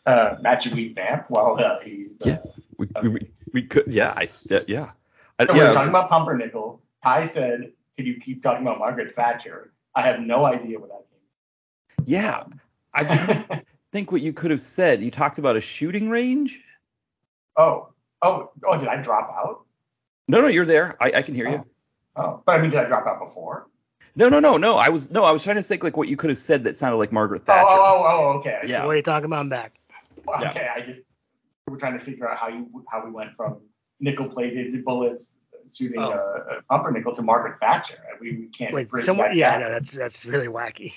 Uh, 0.06 0.36
Matt 0.42 0.62
should 0.62 0.74
we 0.74 0.92
vamp 0.92 1.26
while 1.28 1.58
uh, 1.58 1.80
he's. 1.82 2.20
Uh, 2.20 2.30
Yeah. 2.30 2.38
we, 2.76 2.88
we, 3.02 3.08
we, 3.08 3.30
we 3.52 3.62
could, 3.62 3.84
yeah, 3.86 4.12
I, 4.14 4.28
yeah, 4.50 4.60
yeah. 4.66 4.90
I, 5.38 5.46
so 5.46 5.52
we 5.54 5.60
We're 5.60 5.72
talking 5.72 5.88
about 5.88 6.10
Pumpernickel. 6.10 6.82
Ty 7.02 7.26
said, 7.26 7.72
"Could 7.96 8.06
you 8.06 8.20
keep 8.20 8.42
talking 8.42 8.62
about 8.62 8.78
Margaret 8.78 9.14
Thatcher?" 9.14 9.72
I 9.94 10.02
have 10.06 10.20
no 10.20 10.44
idea 10.44 10.78
what 10.78 10.90
that 10.90 11.04
means. 11.98 12.08
yeah. 12.08 12.44
I 12.92 13.62
think 13.92 14.12
what 14.12 14.20
you 14.20 14.32
could 14.32 14.50
have 14.52 14.60
said. 14.60 15.02
You 15.02 15.10
talked 15.10 15.38
about 15.38 15.56
a 15.56 15.60
shooting 15.60 16.10
range. 16.10 16.60
oh, 17.56 17.88
oh, 18.22 18.50
oh! 18.64 18.78
Did 18.78 18.88
I 18.88 18.96
drop 19.02 19.30
out? 19.36 19.63
No, 20.28 20.40
no, 20.40 20.48
you're 20.48 20.66
there. 20.66 20.96
I, 21.00 21.12
I 21.16 21.22
can 21.22 21.34
hear 21.34 21.48
you. 21.48 21.64
Oh, 22.16 22.42
but 22.46 22.52
I 22.52 22.60
mean, 22.62 22.70
did 22.70 22.80
I 22.80 22.84
drop 22.84 23.06
out 23.06 23.20
before? 23.26 23.66
No, 24.16 24.28
no, 24.28 24.38
no, 24.40 24.56
no. 24.56 24.76
I 24.76 24.90
was 24.90 25.10
no, 25.10 25.24
I 25.24 25.32
was 25.32 25.42
trying 25.42 25.56
to 25.56 25.62
think 25.62 25.82
like 25.82 25.96
what 25.96 26.08
you 26.08 26.16
could 26.16 26.30
have 26.30 26.38
said 26.38 26.64
that 26.64 26.76
sounded 26.76 26.96
like 26.98 27.10
Margaret 27.12 27.42
Oh, 27.42 27.44
Thatcher. 27.46 27.66
oh, 27.70 28.04
oh, 28.06 28.06
oh, 28.06 28.38
okay. 28.38 28.60
Yeah. 28.64 28.84
What 28.86 28.92
are 28.92 28.96
you 28.96 29.02
talking 29.02 29.26
about? 29.26 29.40
I'm 29.40 29.48
back. 29.48 29.74
Yeah. 30.40 30.50
Okay, 30.50 30.68
I 30.74 30.80
just 30.80 31.02
we're 31.66 31.76
trying 31.78 31.98
to 31.98 32.04
figure 32.04 32.28
out 32.30 32.38
how 32.38 32.48
you 32.48 32.84
how 32.90 33.04
we 33.04 33.10
went 33.10 33.34
from 33.36 33.58
nickel-plated 34.00 34.84
bullets 34.84 35.36
shooting 35.76 36.00
Oh. 36.00 36.12
a, 36.12 36.58
a 36.58 36.62
pumpernickel 36.70 37.14
to 37.16 37.22
Margaret 37.22 37.58
Thatcher. 37.60 37.98
We, 38.20 38.32
we 38.36 38.46
can't. 38.46 38.72
Wait, 38.72 38.88
bridge 38.88 39.04
someone? 39.04 39.30
that 39.30 39.36
Yeah, 39.36 39.58
no, 39.58 39.70
that's 39.70 39.90
that's 39.90 40.24
really 40.26 40.46
wacky. 40.46 40.92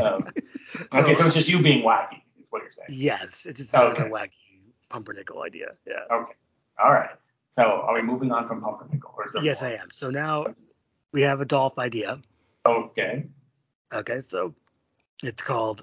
Um, 0.00 0.20
okay, 0.92 1.14
so 1.14 1.26
it's 1.26 1.36
just 1.36 1.48
you 1.48 1.62
being 1.62 1.84
wacky, 1.84 2.22
is 2.42 2.48
what 2.50 2.62
you're 2.62 2.72
saying. 2.72 2.88
Yes, 2.90 3.46
it's 3.46 3.60
just 3.60 3.72
another 3.74 3.90
Okay. 4.02 4.10
wacky 4.10 4.72
pumpernickel 4.88 5.40
idea. 5.42 5.74
Yeah. 5.86 6.00
Okay. 6.10 6.32
All 6.82 6.92
right. 6.92 7.10
So 7.58 7.64
are 7.64 7.94
we 7.94 8.02
moving 8.02 8.30
on 8.30 8.46
from 8.46 8.60
pumpernickel, 8.60 9.12
or 9.16 9.26
is 9.26 9.32
there 9.32 9.42
Yes, 9.42 9.62
more? 9.62 9.72
I 9.72 9.74
am. 9.74 9.88
So 9.92 10.10
now 10.10 10.46
we 11.10 11.22
have 11.22 11.40
a 11.40 11.44
Dolph 11.44 11.76
idea. 11.76 12.20
Okay. 12.64 13.24
Okay, 13.92 14.20
so 14.20 14.54
it's 15.24 15.42
called 15.42 15.82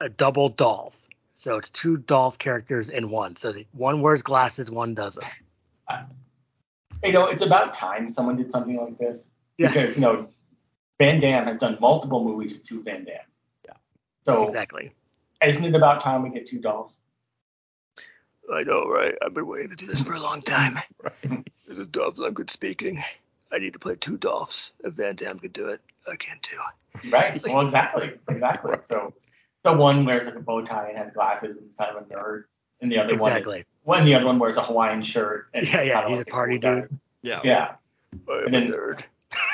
a 0.00 0.08
double 0.08 0.48
Dolph. 0.48 1.06
So 1.36 1.56
it's 1.56 1.70
two 1.70 1.98
Dolph 1.98 2.38
characters 2.38 2.88
in 2.88 3.10
one. 3.10 3.36
So 3.36 3.54
one 3.70 4.00
wears 4.00 4.22
glasses, 4.22 4.72
one 4.72 4.92
doesn't. 4.94 5.24
Uh, 5.86 6.02
you 7.04 7.12
know, 7.12 7.26
it's 7.26 7.44
about 7.44 7.74
time 7.74 8.10
someone 8.10 8.36
did 8.36 8.50
something 8.50 8.76
like 8.76 8.98
this 8.98 9.30
Yeah. 9.56 9.68
because 9.68 9.94
you 9.94 10.00
know, 10.02 10.28
Van 10.98 11.20
Damme 11.20 11.44
has 11.46 11.58
done 11.58 11.78
multiple 11.80 12.24
movies 12.24 12.54
with 12.54 12.64
two 12.64 12.82
Van 12.82 13.04
Dams. 13.04 13.40
Yeah. 13.64 13.74
So 14.26 14.42
Exactly. 14.44 14.90
isn't 15.46 15.64
it 15.64 15.76
about 15.76 16.00
time 16.00 16.24
we 16.24 16.30
get 16.30 16.48
two 16.48 16.58
Dolphs? 16.60 16.98
I 18.52 18.62
know, 18.62 18.84
right? 18.88 19.14
I've 19.24 19.34
been 19.34 19.46
waiting 19.46 19.70
to 19.70 19.76
do 19.76 19.86
this 19.86 20.02
for 20.02 20.14
a 20.14 20.20
long 20.20 20.40
time. 20.40 20.78
Right. 21.02 21.46
This 21.66 21.78
is 21.78 21.86
Dolph 21.88 22.16
Lundgren 22.16 22.48
speaking. 22.50 23.02
I 23.52 23.58
need 23.58 23.74
to 23.74 23.78
play 23.78 23.94
two 23.96 24.16
Dolphs. 24.16 24.72
If 24.84 24.94
Van 24.94 25.14
Damme 25.16 25.38
could 25.38 25.52
do 25.52 25.68
it, 25.68 25.80
I 26.10 26.16
can 26.16 26.38
too. 26.40 26.56
Right. 27.10 27.38
Well, 27.46 27.60
exactly. 27.60 28.12
Exactly. 28.28 28.74
So, 28.88 29.12
so 29.64 29.76
one 29.76 30.04
wears 30.06 30.24
like 30.26 30.34
a 30.36 30.40
bow 30.40 30.62
tie 30.64 30.88
and 30.88 30.96
has 30.96 31.10
glasses 31.10 31.56
and 31.58 31.68
is 31.68 31.76
kind 31.76 31.94
of 31.94 32.02
a 32.02 32.06
nerd, 32.14 32.44
and 32.80 32.90
the 32.90 32.98
other 32.98 33.16
one 33.16 33.30
is 33.32 33.36
Exactly. 33.38 33.64
When 33.84 34.04
the 34.06 34.14
other 34.14 34.24
one 34.26 34.38
wears 34.38 34.56
a 34.56 34.62
Hawaiian 34.64 35.04
shirt. 35.04 35.48
And 35.54 35.68
Yeah, 35.68 35.82
yeah, 35.82 36.08
he's 36.08 36.18
like 36.18 36.26
a 36.28 36.30
party 36.30 36.58
cool 36.58 36.74
guy. 36.74 36.80
dude. 36.80 36.98
Yeah. 37.22 37.40
Yeah, 37.44 37.72
I'm 38.28 38.44
And 38.46 38.54
then- 38.54 38.72
a 38.72 38.76
nerd. 38.76 39.04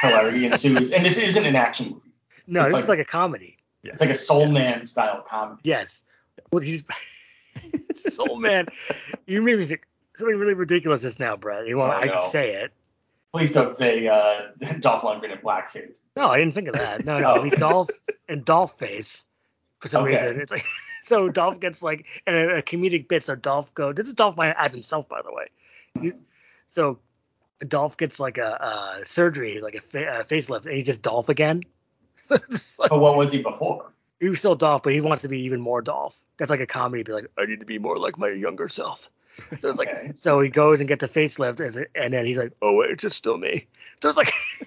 hilarity 0.03 0.47
ensues. 0.53 0.93
And 0.93 1.05
this 1.05 1.19
isn't 1.19 1.45
an 1.45 1.57
action 1.57 1.91
movie. 1.91 2.01
No, 2.47 2.61
It's 2.63 2.69
this 2.69 2.73
like- 2.75 2.83
is 2.85 2.89
like 2.89 2.99
a 3.01 3.05
comedy. 3.05 3.57
It's 3.83 4.01
like 4.01 4.11
a 4.11 4.15
Soul 4.15 4.47
Man 4.47 4.85
style 4.87 5.25
comedy. 5.29 5.61
Yes. 5.65 6.05
Well, 6.53 6.63
he's 6.63 6.85
Soul 8.13 8.37
Man. 8.39 8.67
You 9.27 9.43
made 9.43 9.59
me 9.59 9.67
think 9.67 9.87
something 10.17 10.37
really 10.39 10.55
ridiculous 10.55 11.03
just 11.03 11.21
now, 11.21 11.37
Brett. 11.37 11.67
You 11.67 11.77
want 11.79 11.93
Oh, 11.95 11.97
I 11.97 12.05
no. 12.07 12.13
can 12.13 12.23
say 12.31 12.55
it. 12.55 12.73
Please 13.33 13.53
don't 13.53 13.75
say 13.75 14.07
uh, 14.07 14.43
Dolph 14.81 15.03
Lundgren 15.03 15.33
in 15.33 15.39
blackface. 15.39 16.05
No, 16.17 16.27
I 16.29 16.39
didn't 16.39 16.55
think 16.55 16.69
of 16.69 16.75
that. 16.75 17.05
No, 17.05 17.19
no, 17.19 17.35
Oh. 17.39 17.43
he's 17.43 17.57
Dolph 17.57 17.91
and 18.29 18.45
Dolph 18.45 18.79
face 18.79 19.27
for 19.81 19.89
some 19.89 20.05
Okay. 20.05 20.13
reason. 20.15 20.41
It's 20.41 20.53
like 20.53 20.65
so 21.03 21.29
Dolph 21.29 21.59
gets 21.61 21.83
like 21.83 22.07
and 22.27 22.37
a, 22.37 22.57
a 22.59 22.63
comedic 22.63 23.09
bit. 23.09 23.25
So 23.25 23.35
Dolph 23.35 23.75
go. 23.75 23.93
This 23.93 24.07
is 24.07 24.15
Dolph 24.15 24.37
as 24.39 24.73
himself, 24.73 25.09
by 25.09 25.21
the 25.23 25.33
way. 25.33 25.47
He's, 26.01 26.21
so 26.69 26.99
Dolph 27.67 27.97
gets 27.97 28.21
like 28.21 28.39
a, 28.39 29.01
a 29.03 29.07
surgery, 29.07 29.61
like 29.61 29.75
a, 29.75 29.81
fa- 29.81 30.21
a 30.21 30.25
facelift, 30.25 30.67
and 30.67 30.77
he's 30.77 30.87
just 30.87 31.03
Dolph 31.03 31.29
again. 31.29 31.63
Like- 32.31 32.41
But 32.91 32.99
what 33.01 33.17
was 33.17 33.33
he 33.33 33.43
before? 33.43 33.93
He 34.21 34.29
was 34.29 34.39
still 34.39 34.55
Dolph, 34.55 34.83
but 34.83 34.93
he 34.93 35.01
wants 35.01 35.23
to 35.23 35.29
be 35.29 35.41
even 35.43 35.61
more 35.61 35.83
Dolph. 35.83 36.23
That's 36.39 36.51
like 36.51 36.61
a 36.61 36.67
comedy. 36.67 37.03
Be 37.03 37.13
like, 37.13 37.27
I 37.39 37.45
need 37.45 37.61
to 37.61 37.67
be 37.67 37.79
more 37.79 37.99
like 37.99 38.19
my 38.19 38.29
younger 38.31 38.69
self. 38.69 39.11
So 39.61 39.69
it's 39.71 39.79
Okay. 39.81 40.07
like, 40.09 40.13
so 40.19 40.41
he 40.41 40.49
goes 40.49 40.81
and 40.81 40.89
gets 40.89 41.03
a 41.03 41.09
facelift, 41.09 41.61
as 41.61 41.77
it- 41.77 41.91
and 41.95 42.13
then 42.15 42.25
he's 42.27 42.39
like, 42.39 42.53
oh 42.63 42.75
wait, 42.75 42.91
it's 42.91 43.03
just 43.03 43.17
still 43.17 43.37
me. 43.37 43.67
So 44.03 44.09
it's 44.09 44.19
like, 44.19 44.33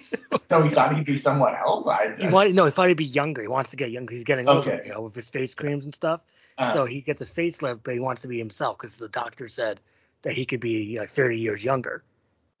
So 0.50 0.62
he 0.62 0.70
thought 0.70 0.94
he'd 0.94 1.04
be 1.04 1.16
someone 1.16 1.54
else. 1.54 1.86
I, 1.86 2.14
he 2.18 2.26
wanted 2.28 2.54
no, 2.54 2.64
he 2.64 2.70
thought 2.70 2.88
he'd 2.88 2.96
be 2.96 3.04
younger. 3.04 3.42
He 3.42 3.48
wants 3.48 3.70
to 3.70 3.76
get 3.76 3.90
younger. 3.90 4.14
He's 4.14 4.24
getting 4.24 4.48
older, 4.48 4.72
Okay. 4.72 4.82
you 4.86 4.92
know, 4.92 5.02
with 5.02 5.14
his 5.14 5.28
face 5.30 5.54
creams 5.54 5.84
and 5.84 5.94
stuff. 5.94 6.20
uh, 6.58 6.72
so 6.72 6.84
he 6.86 7.00
gets 7.00 7.20
a 7.20 7.26
facelift, 7.26 7.80
but 7.82 7.94
he 7.94 8.00
wants 8.00 8.22
to 8.22 8.28
be 8.28 8.38
himself 8.38 8.78
because 8.78 8.96
the 8.96 9.08
doctor 9.08 9.48
said 9.48 9.80
that 10.22 10.32
he 10.34 10.44
could 10.46 10.60
be 10.60 10.98
like 10.98 11.10
30 11.10 11.38
years 11.38 11.64
younger. 11.64 12.02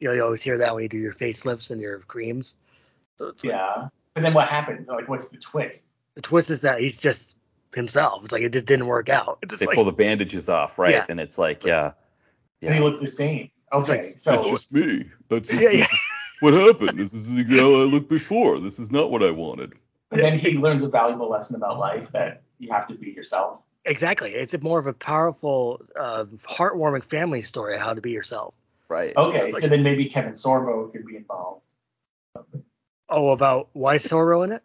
You 0.00 0.08
know, 0.08 0.14
you 0.14 0.22
always 0.24 0.42
hear 0.42 0.58
that 0.58 0.74
when 0.74 0.82
you 0.82 0.88
do 0.88 0.98
your 0.98 1.12
facelifts 1.12 1.70
and 1.70 1.80
your 1.80 1.98
creams. 2.00 2.54
So 3.18 3.28
it's 3.28 3.42
like, 3.44 3.54
yeah. 3.54 3.88
But 4.14 4.22
then 4.22 4.34
what 4.34 4.48
happens? 4.48 4.86
Like, 4.88 5.08
what's 5.08 5.28
the 5.28 5.38
twist? 5.38 5.86
The 6.18 6.22
twist 6.22 6.50
is 6.50 6.62
that 6.62 6.80
he's 6.80 6.96
just 6.96 7.36
himself. 7.76 8.24
It's 8.24 8.32
like 8.32 8.42
it 8.42 8.52
just 8.52 8.64
didn't 8.66 8.88
work 8.88 9.08
out. 9.08 9.38
It's 9.40 9.50
just 9.52 9.60
They 9.60 9.66
like, 9.66 9.76
pull 9.76 9.84
the 9.84 9.92
bandages 9.92 10.48
off, 10.48 10.76
right? 10.76 10.90
Yeah. 10.94 11.06
And 11.08 11.20
it's 11.20 11.38
like, 11.38 11.64
yeah, 11.64 11.92
And 12.60 12.74
he 12.74 12.80
yeah. 12.80 12.84
looks 12.84 12.98
the 12.98 13.06
same. 13.06 13.52
Okay. 13.72 13.92
like- 13.92 14.02
so 14.02 14.32
That's 14.32 14.50
just 14.50 14.72
me. 14.72 15.08
That's 15.28 15.48
just, 15.48 15.62
Yeah, 15.62 15.68
this 15.68 15.78
yeah. 15.78 15.84
is 15.84 16.06
what 16.40 16.54
happened. 16.54 16.98
This 16.98 17.14
is 17.14 17.38
how 17.48 17.66
I 17.66 17.84
looked 17.84 18.08
before. 18.08 18.58
This 18.58 18.80
is 18.80 18.90
not 18.90 19.12
what 19.12 19.22
I 19.22 19.30
wanted. 19.30 19.74
and 20.10 20.20
then 20.20 20.36
he 20.36 20.58
learns 20.58 20.82
a 20.82 20.88
valuable 20.88 21.30
lesson 21.30 21.54
about 21.54 21.78
life 21.78 22.10
that 22.10 22.42
you 22.58 22.68
have 22.72 22.88
to 22.88 22.94
be 22.96 23.10
yourself. 23.12 23.60
exactly. 23.84 24.34
It's 24.34 24.54
a 24.54 24.58
more 24.58 24.80
of 24.80 24.88
a 24.88 24.92
powerful, 24.94 25.80
uh, 25.94 26.24
heartwarming 26.48 27.04
family 27.04 27.42
story 27.42 27.76
of 27.76 27.80
how 27.80 27.94
to 27.94 28.00
be 28.00 28.10
yourself. 28.10 28.54
Right. 28.88 29.16
Okay. 29.16 29.52
Like- 29.52 29.62
so 29.62 29.68
then 29.68 29.84
maybe 29.84 30.06
Kevin 30.08 30.32
Sorbo 30.32 30.90
could 30.90 31.06
be 31.06 31.14
involved. 31.14 31.62
Oh, 33.08 33.30
about 33.30 33.68
why 33.72 33.98
Sorbo 33.98 34.42
in 34.44 34.50
it? 34.50 34.64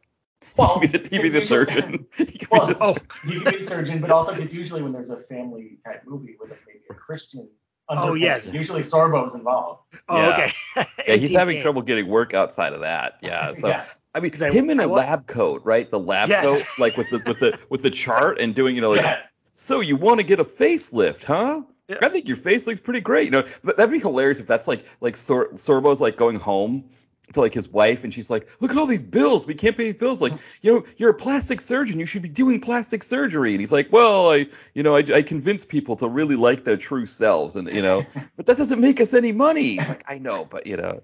Well, 0.58 0.80
He 0.82 0.88
could 0.88 0.92
be 0.92 0.98
the, 0.98 1.10
he 1.10 1.16
could 1.18 1.22
be 1.24 1.30
the 1.30 1.42
surgeon. 1.42 2.06
He 2.18 2.26
could 2.26 2.40
be 2.40 2.48
Well, 2.52 2.68
the- 2.68 2.78
Oh, 2.82 2.96
You 3.28 3.42
can 3.42 3.52
be 3.54 3.58
the 3.60 3.64
surgeon, 3.68 4.02
but 4.02 4.12
also 4.12 4.34
because 4.36 4.54
usually 4.54 4.82
when 4.82 4.94
there's 4.94 5.10
a 5.10 5.18
family 5.18 5.78
type 5.86 6.04
movie 6.06 6.36
with 6.40 6.52
a, 6.52 6.56
maybe 6.68 6.80
a 6.90 6.94
Christian. 6.94 7.50
Oh, 7.90 8.14
yes. 8.14 8.52
Usually 8.54 8.82
Sorbo's 8.82 9.36
involved. 9.36 9.82
oh, 10.08 10.18
Yeah. 10.18 10.30
okay. 10.78 10.88
yeah, 11.08 11.16
he's 11.16 11.32
having 11.32 11.60
trouble 11.60 11.82
getting 11.82 12.08
work 12.08 12.34
outside 12.34 12.74
of 12.74 12.80
that. 12.80 13.20
Yeah. 13.22 13.52
So 13.54 13.68
yeah. 13.68 13.86
I 14.16 14.20
mean, 14.22 14.32
'Cause 14.32 14.42
I- 14.42 14.52
him 14.52 14.70
in 14.70 14.80
I 14.80 14.84
a 14.84 14.88
lab 14.88 15.28
coat, 15.28 15.62
right? 15.66 15.90
The 15.92 16.00
lab 16.00 16.30
Yes. 16.30 16.46
coat, 16.46 16.64
like 16.80 16.96
with 16.98 17.10
the 17.10 17.22
with 17.26 17.40
the 17.40 17.60
with 17.70 17.82
the 17.82 17.90
chart 17.90 18.40
and 18.40 18.56
doing, 18.56 18.76
you 18.76 18.82
know, 18.82 18.92
like, 18.92 19.02
Yes. 19.02 19.28
so 19.54 19.82
you 19.82 19.98
want 19.98 20.20
to 20.22 20.26
get 20.26 20.40
a 20.40 20.46
facelift, 20.46 21.26
huh? 21.26 21.62
Yeah. 21.90 21.98
I 22.02 22.08
think 22.10 22.30
your 22.30 22.38
face 22.38 22.66
looks 22.68 22.80
pretty 22.80 23.02
great. 23.02 23.26
You 23.26 23.32
know, 23.32 23.44
but 23.64 23.76
that'd 23.76 23.92
be 23.92 24.00
hilarious 24.00 24.40
if 24.40 24.48
that's 24.48 24.68
like 24.68 24.86
like 25.02 25.18
Sor- 25.18 25.52
Sorbo's 25.56 26.00
like 26.00 26.16
going 26.16 26.38
home 26.40 26.86
to 27.32 27.40
like 27.40 27.54
his 27.54 27.70
wife 27.70 28.04
and 28.04 28.14
she's 28.14 28.30
like, 28.30 28.50
look 28.60 28.72
at 28.72 28.78
all 28.78 28.86
these 28.86 29.04
bills. 29.04 29.48
We 29.48 29.54
can't 29.54 29.78
pay 29.78 29.86
these 29.86 29.96
bills. 29.96 30.22
Like, 30.22 30.34
you 30.62 30.74
know, 30.74 30.86
you're 30.98 31.12
a 31.12 31.16
plastic 31.16 31.62
surgeon. 31.62 31.98
You 31.98 32.06
should 32.06 32.22
be 32.22 32.28
doing 32.30 32.60
plastic 32.60 33.02
surgery. 33.02 33.52
And 33.52 33.60
he's 33.62 33.72
like, 33.72 33.92
well, 33.92 34.32
I, 34.32 34.48
you 34.74 34.84
know, 34.84 34.96
I, 34.96 35.00
I 35.00 35.22
convince 35.22 35.64
people 35.64 35.96
to 35.98 36.08
really 36.08 36.36
like 36.36 36.66
their 36.66 36.76
true 36.78 37.06
selves, 37.06 37.56
and 37.56 37.70
you 37.70 37.82
know, 37.82 38.06
but 38.36 38.46
that 38.48 38.58
doesn't 38.58 38.82
make 38.82 39.00
us 39.00 39.14
any 39.14 39.32
money. 39.32 39.78
He's 39.78 39.88
like, 39.88 40.04
I 40.08 40.18
know, 40.18 40.46
but 40.46 40.68
you 40.68 40.76
know, 40.78 41.02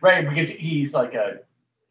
Right, 0.00 0.28
because 0.28 0.48
he's 0.48 0.94
like 0.94 1.14
a 1.14 1.40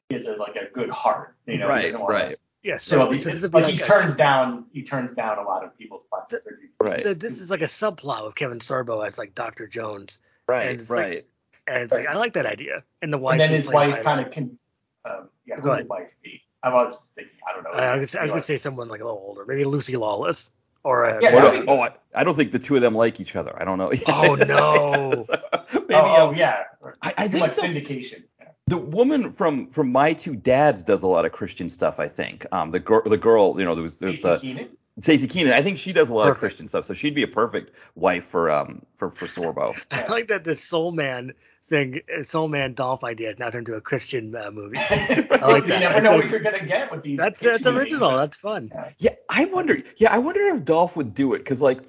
he 0.07 0.15
has 0.15 0.25
a 0.27 0.35
like 0.37 0.55
a 0.55 0.71
good 0.71 0.89
heart. 0.89 1.35
You 1.45 1.57
know, 1.57 1.65
he 1.65 1.69
right, 1.69 1.99
wanna- 1.99 2.13
right, 2.13 2.35
Yeah, 2.63 2.77
So, 2.77 3.11
so, 3.11 3.15
so 3.17 3.29
this 3.31 3.41
would 3.41 3.53
like, 3.53 3.63
like 3.65 3.73
he 3.75 3.81
a- 3.81 3.85
turns 3.85 4.13
down 4.15 4.65
he 4.71 4.83
turns 4.83 5.13
down 5.13 5.39
a 5.39 5.43
lot 5.43 5.65
of 5.65 5.77
people's 5.77 6.03
plastic 6.09 6.41
surgery. 6.43 6.69
right, 6.79 7.03
so 7.03 7.13
this 7.13 7.41
is 7.41 7.51
like 7.51 7.61
a 7.61 7.65
subplot 7.65 8.25
with 8.25 8.35
Kevin 8.35 8.59
Sorbo 8.59 9.05
as 9.05 9.17
like 9.17 9.35
Dr. 9.35 9.67
Jones, 9.67 10.19
and 10.47 10.55
right, 10.55 10.79
like- 10.79 10.89
right. 10.89 11.25
And 11.67 11.83
it's 11.83 11.93
like 11.93 12.07
I 12.07 12.15
like 12.15 12.33
that 12.33 12.45
idea. 12.45 12.83
And 13.01 13.11
the 13.11 13.17
wife. 13.17 13.33
And 13.33 13.41
then 13.41 13.51
his 13.51 13.67
wife 13.67 13.97
by, 13.97 14.03
kind 14.03 14.25
of 14.25 14.31
can 14.31 14.57
um, 15.05 15.29
yeah, 15.45 15.59
Go 15.59 15.71
ahead. 15.71 15.87
wife 15.87 16.11
be? 16.23 16.41
I 16.63 16.73
was 16.73 17.11
thinking, 17.15 17.33
I 17.47 17.53
don't 17.53 17.63
know. 17.63 17.71
Uh, 17.71 17.93
I 17.93 17.97
was, 17.97 18.15
I 18.15 18.21
was 18.23 18.31
gonna 18.31 18.43
say 18.43 18.57
someone 18.57 18.87
like 18.89 19.01
a 19.01 19.05
little 19.05 19.19
older, 19.25 19.45
maybe 19.45 19.63
Lucy 19.63 19.95
Lawless 19.95 20.51
or 20.83 21.05
uh, 21.05 21.19
Yeah, 21.21 21.33
What 21.33 21.41
that'd 21.43 21.59
a- 21.59 21.63
be- 21.63 21.67
oh, 21.69 21.81
I, 21.81 21.91
I 22.15 22.23
don't 22.23 22.35
think 22.35 22.51
the 22.51 22.59
two 22.59 22.75
of 22.75 22.81
them 22.81 22.95
like 22.95 23.19
each 23.19 23.35
other. 23.35 23.55
I 23.59 23.63
don't 23.65 23.77
know. 23.77 23.91
Oh, 24.07 24.35
no. 24.47 25.23
So, 25.23 25.35
maybe 25.73 25.93
oh, 25.93 25.99
um, 25.99 26.29
oh, 26.29 26.33
yeah. 26.33 26.63
I- 27.01 27.13
I 27.17 27.27
think 27.27 27.41
much 27.41 27.55
the- 27.55 27.61
syndication. 27.61 28.23
Yeah. 28.39 28.47
the 28.67 28.77
woman 28.77 29.31
from 29.31 29.69
from 29.69 29.91
my 29.91 30.13
two 30.13 30.35
dads 30.35 30.83
does 30.83 31.03
a 31.03 31.07
lot 31.07 31.25
of 31.25 31.31
Christian 31.31 31.69
stuff. 31.69 31.99
I 31.99 32.07
think. 32.07 32.45
Um, 32.51 32.71
the 32.71 32.79
girl, 32.79 33.03
the 33.05 33.17
girl, 33.17 33.55
you 33.57 33.65
know, 33.65 33.75
there 33.75 33.83
was 33.83 33.99
there's 33.99 34.19
Staci 34.19 34.21
the 34.21 34.37
Keanan? 34.39 34.67
Staci 34.99 35.29
Keanan. 35.29 35.53
I 35.53 35.61
think 35.61 35.77
she 35.77 35.93
does 35.93 36.09
a 36.09 36.13
lot 36.15 36.27
of 36.29 36.37
Christian 36.37 36.67
stuff, 36.67 36.85
so 36.85 36.93
she'd 36.95 37.13
be 37.15 37.23
a 37.23 37.27
perfect 37.27 37.75
wife 37.95 38.25
for 38.25 38.49
um 38.49 38.81
for 38.97 39.09
for 39.11 39.25
Sorbo. 39.27 39.75
I 39.91 40.07
like 40.07 40.29
that 40.29 40.43
the 40.43 40.55
Soul 40.55 40.91
Man 40.91 41.33
thing, 41.69 42.01
Soul 42.21 42.47
Man 42.47 42.73
Dolph 42.73 43.03
idea 43.03 43.33
now 43.37 43.49
turned 43.49 43.67
into 43.67 43.77
a 43.77 43.81
Christian 43.81 44.35
uh, 44.35 44.51
movie. 44.51 44.77
I 44.79 45.27
like 45.41 45.65
that. 45.65 45.67
You 45.67 45.79
never 45.79 45.93
That's 45.93 46.03
know 46.03 46.13
a- 46.13 46.17
what 46.17 46.29
you're 46.29 46.39
gonna 46.39 46.65
get 46.65 46.91
with 46.91 47.03
these. 47.03 47.17
That's 47.17 47.39
pitch 47.41 47.51
that's 47.53 47.65
movies. 47.65 47.79
original. 47.93 48.17
That's 48.17 48.37
fun. 48.37 48.71
Yeah, 48.99 49.11
I 49.29 49.45
wonder. 49.45 49.77
Yeah, 49.97 50.13
I 50.13 50.17
wonder 50.19 50.41
if 50.47 50.65
Dolph 50.65 50.95
would 50.95 51.13
do 51.13 51.33
it 51.33 51.39
because 51.39 51.61
like 51.61 51.79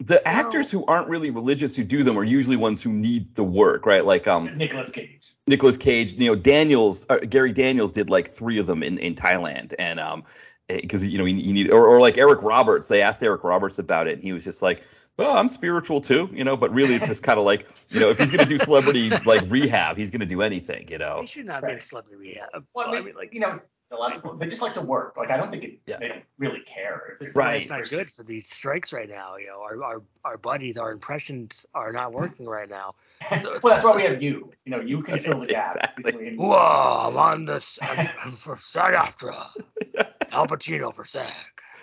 the 0.00 0.26
actors 0.26 0.70
who 0.70 0.84
aren't 0.86 1.08
really 1.08 1.30
religious 1.30 1.76
who 1.76 1.84
do 1.84 2.02
them 2.02 2.16
are 2.18 2.24
usually 2.24 2.56
ones 2.56 2.80
who 2.82 2.92
need 2.92 3.34
the 3.34 3.44
work, 3.44 3.86
right? 3.86 4.04
Like 4.04 4.26
um 4.26 4.52
Nicolas 4.56 4.90
Cage. 4.90 5.20
Nicolas 5.46 5.76
Cage, 5.76 6.14
you 6.14 6.26
know, 6.28 6.36
Daniels, 6.36 7.06
uh, 7.10 7.16
Gary 7.18 7.52
Daniels 7.52 7.90
did 7.92 8.08
like 8.08 8.28
three 8.28 8.58
of 8.58 8.66
them 8.66 8.82
in, 8.82 8.98
in 8.98 9.14
Thailand, 9.14 9.74
and 9.78 9.98
um, 9.98 10.22
because 10.68 11.04
you 11.04 11.18
know 11.18 11.24
he, 11.24 11.40
he 11.42 11.52
needed, 11.52 11.72
or, 11.72 11.86
or 11.86 12.00
like 12.00 12.18
Eric 12.18 12.42
Roberts, 12.42 12.86
they 12.88 13.02
asked 13.02 13.22
Eric 13.22 13.42
Roberts 13.42 13.78
about 13.78 14.06
it, 14.06 14.14
and 14.14 14.22
he 14.22 14.32
was 14.32 14.44
just 14.44 14.62
like, 14.62 14.82
well, 15.20 15.36
I'm 15.36 15.48
spiritual 15.48 16.00
too, 16.00 16.28
you 16.32 16.44
know, 16.44 16.56
but 16.56 16.72
really 16.72 16.94
it's 16.94 17.06
just 17.06 17.22
kind 17.22 17.38
of 17.38 17.44
like, 17.44 17.68
you 17.90 18.00
know, 18.00 18.08
if 18.08 18.18
he's 18.18 18.30
gonna 18.30 18.46
do 18.46 18.56
celebrity 18.58 19.10
like 19.26 19.42
rehab, 19.48 19.96
he's 19.98 20.10
gonna 20.10 20.24
do 20.26 20.40
anything, 20.40 20.88
you 20.90 20.96
know. 20.98 21.18
He 21.20 21.26
should 21.26 21.44
not 21.46 21.62
be 21.64 21.72
a 21.72 21.80
celebrity 21.80 22.16
rehab. 22.16 22.48
Well, 22.74 22.90
Well, 22.90 22.94
I 22.96 23.00
mean, 23.02 23.14
like 23.14 23.34
you 23.34 23.40
know, 23.40 23.58
a 23.92 23.96
lot 23.96 24.16
of 24.16 24.38
they 24.38 24.46
just 24.46 24.62
like 24.62 24.74
to 24.74 24.80
work. 24.80 25.16
Like 25.16 25.30
I 25.30 25.36
don't 25.36 25.50
think 25.50 25.64
it, 25.64 25.78
Yeah. 25.86 25.98
they 25.98 26.08
don't 26.08 26.22
really 26.38 26.60
care. 26.60 27.18
If 27.20 27.26
it's 27.28 27.36
Right. 27.36 27.62
It's 27.62 27.70
not 27.70 27.88
good 27.90 28.10
for 28.10 28.22
these 28.22 28.48
strikes 28.48 28.92
right 28.92 29.08
now. 29.10 29.36
You 29.36 29.48
know, 29.48 29.60
our 29.62 29.82
our, 29.82 30.02
our 30.24 30.38
buddies, 30.38 30.78
our 30.78 30.90
impressions 30.90 31.66
are 31.74 31.92
not 31.92 32.12
working 32.12 32.46
right 32.46 32.68
now. 32.70 32.94
So 33.42 33.58
well, 33.62 33.74
that's 33.74 33.84
why 33.84 33.94
we 33.96 34.02
have 34.04 34.22
you. 34.22 34.50
You 34.64 34.72
know, 34.72 34.80
you 34.80 35.02
can 35.02 35.18
fill 35.20 35.40
the 35.40 35.46
gap 35.46 35.74
Exactly. 35.76 36.12
between. 36.12 36.36
Whoa, 36.38 37.08
I'm 37.08 37.16
on 37.18 37.44
this 37.44 37.78
I'm 37.82 38.36
for 38.36 38.56
SAG 38.56 38.94
AFTRA. 38.94 39.48
Al 40.32 40.46
Pacino 40.46 40.94
for 40.94 41.04
SAG. 41.04 41.32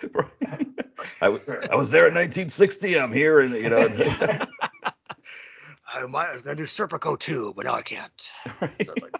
I, 1.20 1.26
w- 1.26 1.42
I 1.70 1.74
was 1.74 1.90
there 1.90 2.06
in 2.08 2.14
1960. 2.14 2.98
I'm 2.98 3.12
here, 3.12 3.40
and 3.40 3.54
you 3.54 3.68
know, 3.70 3.88
I, 5.86 6.06
might, 6.06 6.28
I 6.28 6.32
was 6.32 6.42
gonna 6.42 6.56
do 6.56 6.64
Serpico 6.64 7.18
too, 7.18 7.52
but 7.56 7.64
now 7.64 7.74
I 7.74 7.82
can't. 7.82 8.12
So 8.18 8.68
it's 8.78 8.88
like, 9.02 9.16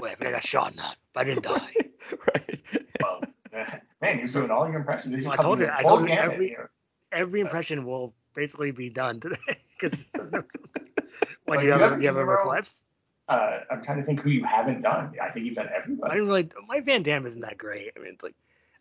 wait, 0.00 0.16
I 0.22 0.28
I 0.28 0.30
got 0.32 0.44
shot 0.44 0.70
in 0.72 0.76
that, 0.78 0.96
but 1.12 1.20
I 1.20 1.24
didn't 1.24 1.44
die. 1.44 1.74
right. 2.12 2.62
Well, 3.02 3.20
man, 4.00 4.18
you're 4.18 4.28
doing 4.28 4.50
all 4.50 4.66
your 4.68 4.76
impressions. 4.78 5.14
These 5.14 5.24
Well, 5.24 5.34
are 5.34 5.38
I 5.40 5.42
told 5.42 5.60
you- 5.60 5.70
I 5.72 5.82
told 5.82 6.08
you 6.08 6.14
every- 6.14 6.48
here. 6.48 6.70
Every 7.10 7.40
impression 7.40 7.84
will 7.86 8.14
basically 8.34 8.70
be 8.70 8.90
done 8.90 9.20
today. 9.20 9.36
Because 9.80 10.06
what 10.12 10.44
Like, 11.46 11.60
do 11.60 11.66
you 11.66 11.70
have? 11.70 11.80
you 11.80 11.86
have 11.88 12.02
you 12.02 12.08
have 12.08 12.16
a 12.16 12.20
a 12.20 12.24
request? 12.24 12.82
Uh, 13.28 13.60
I'm 13.70 13.80
trying 13.84 13.98
to 13.98 14.04
think 14.04 14.20
who 14.20 14.30
you 14.30 14.42
haven't 14.44 14.82
done. 14.82 15.12
I 15.22 15.30
think 15.30 15.46
you've 15.46 15.54
done 15.54 15.68
everybody. 15.72 16.10
I 16.10 16.16
everybody. 16.16 16.42
didn't 16.42 16.56
really. 16.58 16.66
My 16.66 16.80
Van 16.80 17.02
Damme 17.04 17.26
isn't 17.26 17.40
that 17.42 17.58
great. 17.58 17.92
I 17.96 18.00
mean, 18.00 18.14
it's 18.14 18.22
like 18.24 18.34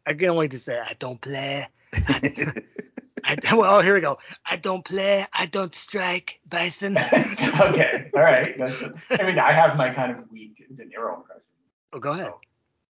I 0.08 0.14
can 0.14 0.30
only 0.30 0.48
just 0.48 0.64
say 0.64 0.80
I 0.80 0.96
don't 0.98 1.20
play. 1.20 1.68
I, 1.94 3.36
well, 3.54 3.82
here 3.82 3.94
we 3.94 4.00
go. 4.00 4.20
I 4.46 4.56
don't 4.56 4.86
play. 4.86 5.28
I 5.34 5.48
don't 5.48 5.76
strike, 5.76 6.40
Bison. 6.48 6.98
okay, 7.14 8.10
all 8.16 8.22
right. 8.22 8.58
That's, 8.58 8.84
I 9.12 9.24
mean, 9.24 9.38
I 9.38 9.52
have 9.52 9.76
my 9.76 9.94
kind 9.94 10.14
of 10.14 10.32
weak 10.32 10.64
De 10.74 10.84
Niro 10.86 11.18
impression. 11.18 11.44
Oh, 11.92 12.00
go 12.00 12.12
ahead. 12.14 12.32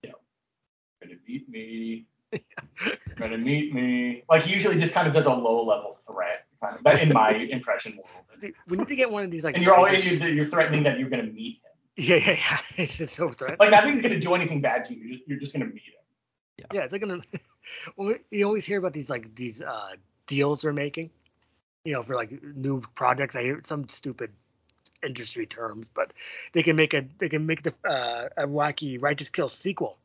Yeah. 0.04 0.12
Gonna 1.02 1.16
meet 1.28 1.50
me. 1.50 2.06
Gonna 3.16 3.40
meet 3.40 3.74
me. 3.74 4.24
Like 4.30 4.44
he 4.44 4.54
usually 4.54 4.80
just 4.80 4.94
kind 4.94 5.08
of 5.08 5.14
does 5.16 5.26
a 5.26 5.34
low 5.34 5.66
level 5.66 5.98
threat, 6.06 6.46
kind 6.64 6.78
of, 6.78 6.84
but 6.84 7.02
in 7.02 7.12
my 7.12 7.32
impression 7.32 7.98
world. 7.98 8.54
We 8.68 8.78
need 8.78 8.90
to 8.90 8.96
get 8.96 9.10
one 9.10 9.24
of 9.24 9.32
these 9.32 9.44
like. 9.44 9.56
And 9.56 9.64
you're 9.64 9.74
always 9.74 10.20
you're, 10.20 10.30
you're 10.30 10.46
threatening 10.46 10.84
that 10.84 11.00
you're 11.00 11.10
gonna 11.10 11.24
meet 11.24 11.62
him. 11.64 11.72
Yeah, 11.96 12.18
yeah, 12.18 12.32
yeah. 12.34 12.60
It's 12.76 12.98
just 12.98 13.16
so 13.16 13.30
threatening. 13.30 13.58
Like 13.60 13.72
nothing's 13.72 14.04
gonna 14.04 14.20
do 14.20 14.36
anything 14.36 14.62
bad 14.62 14.86
to 14.86 14.94
you. 14.94 15.04
You're 15.04 15.18
just, 15.18 15.28
you're 15.28 15.40
just 15.40 15.54
gonna 15.54 15.66
meet 15.66 15.82
him. 15.82 15.98
Yeah, 16.74 16.82
it's 16.84 16.92
like 16.92 17.02
gonna. 17.02 17.22
well, 17.98 18.16
you 18.32 18.46
always 18.46 18.66
hear 18.66 18.80
about 18.80 18.94
these 18.94 19.10
like 19.10 19.36
these 19.36 19.62
uh 19.62 19.90
deals 20.26 20.62
they're 20.62 20.74
making, 20.74 21.10
you 21.86 21.94
know, 21.94 22.04
for 22.04 22.16
like 22.16 22.32
new 22.56 22.82
projects. 22.96 23.36
I 23.36 23.44
hear 23.44 23.62
some 23.64 23.88
stupid 23.88 24.32
industry 25.04 25.46
terms, 25.46 25.86
but 25.94 26.12
they 26.54 26.64
can 26.64 26.76
make 26.76 26.94
a 26.94 27.06
they 27.20 27.30
can 27.30 27.46
make 27.46 27.64
the 27.64 27.74
uh, 27.88 28.30
a 28.38 28.48
wacky 28.48 29.02
Righteous 29.02 29.30
Kill 29.30 29.50
sequel. 29.50 29.98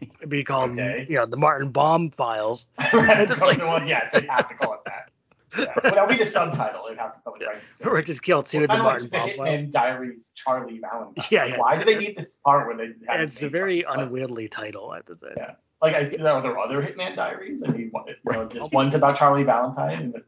It'd 0.00 0.28
be 0.28 0.42
called 0.44 0.72
Okay. 0.72 1.06
you 1.08 1.16
know 1.16 1.26
the 1.26 1.36
Martin 1.36 1.70
Baum 1.70 2.10
Files. 2.10 2.66
right. 2.92 3.20
It's 3.30 3.40
like- 3.40 3.58
the 3.58 3.66
one, 3.66 3.86
yes, 3.86 4.08
they 4.12 4.26
have 4.26 4.48
to 4.48 4.54
call 4.54 4.74
it 4.74 4.80
that. 4.86 5.10
Yeah. 5.56 5.64
Well, 5.82 5.94
that'll 5.94 6.06
be 6.08 6.16
the 6.16 6.26
subtitle. 6.26 6.84
It'd 6.86 6.98
have 6.98 7.14
to 7.14 7.20
call 7.22 7.34
it 7.40 7.46
right. 7.46 7.92
Righteous 7.92 8.20
Kill 8.20 8.42
Two: 8.42 8.66
Well, 8.66 8.76
The 8.76 8.82
Martin 8.82 9.02
like 9.04 9.10
Baum 9.12 9.28
the 9.30 9.36
Files. 9.36 9.60
Hitman 9.62 9.70
Diaries 9.70 10.30
Charlie 10.34 10.78
Valentine. 10.78 11.24
Yeah, 11.30 11.44
yeah. 11.46 11.58
Why 11.58 11.78
do 11.78 11.84
they 11.84 11.96
need 11.98 12.16
this 12.18 12.38
part 12.44 12.66
where 12.66 12.76
they 12.76 12.92
have 13.08 13.20
It's 13.20 13.42
a 13.42 13.48
very 13.48 13.84
on 13.84 13.98
unwieldy 14.00 14.48
title, 14.48 14.90
I 14.90 14.96
have 14.96 15.06
to 15.06 15.16
say. 15.16 15.32
Yeah. 15.36 15.54
Like, 15.80 15.94
I, 15.94 16.10
see 16.10 16.18
that 16.18 16.34
with 16.34 16.42
there 16.42 16.58
other 16.58 16.82
Hitman 16.82 17.16
Diaries? 17.16 17.62
I 17.62 17.70
mean, 17.70 17.88
what, 17.92 18.08
you 18.08 18.14
know, 18.32 18.46
this 18.46 18.68
one's 18.72 18.94
about 18.94 19.16
Charlie 19.16 19.44
Valentine, 19.44 20.02
and 20.02 20.12
the, 20.14 20.24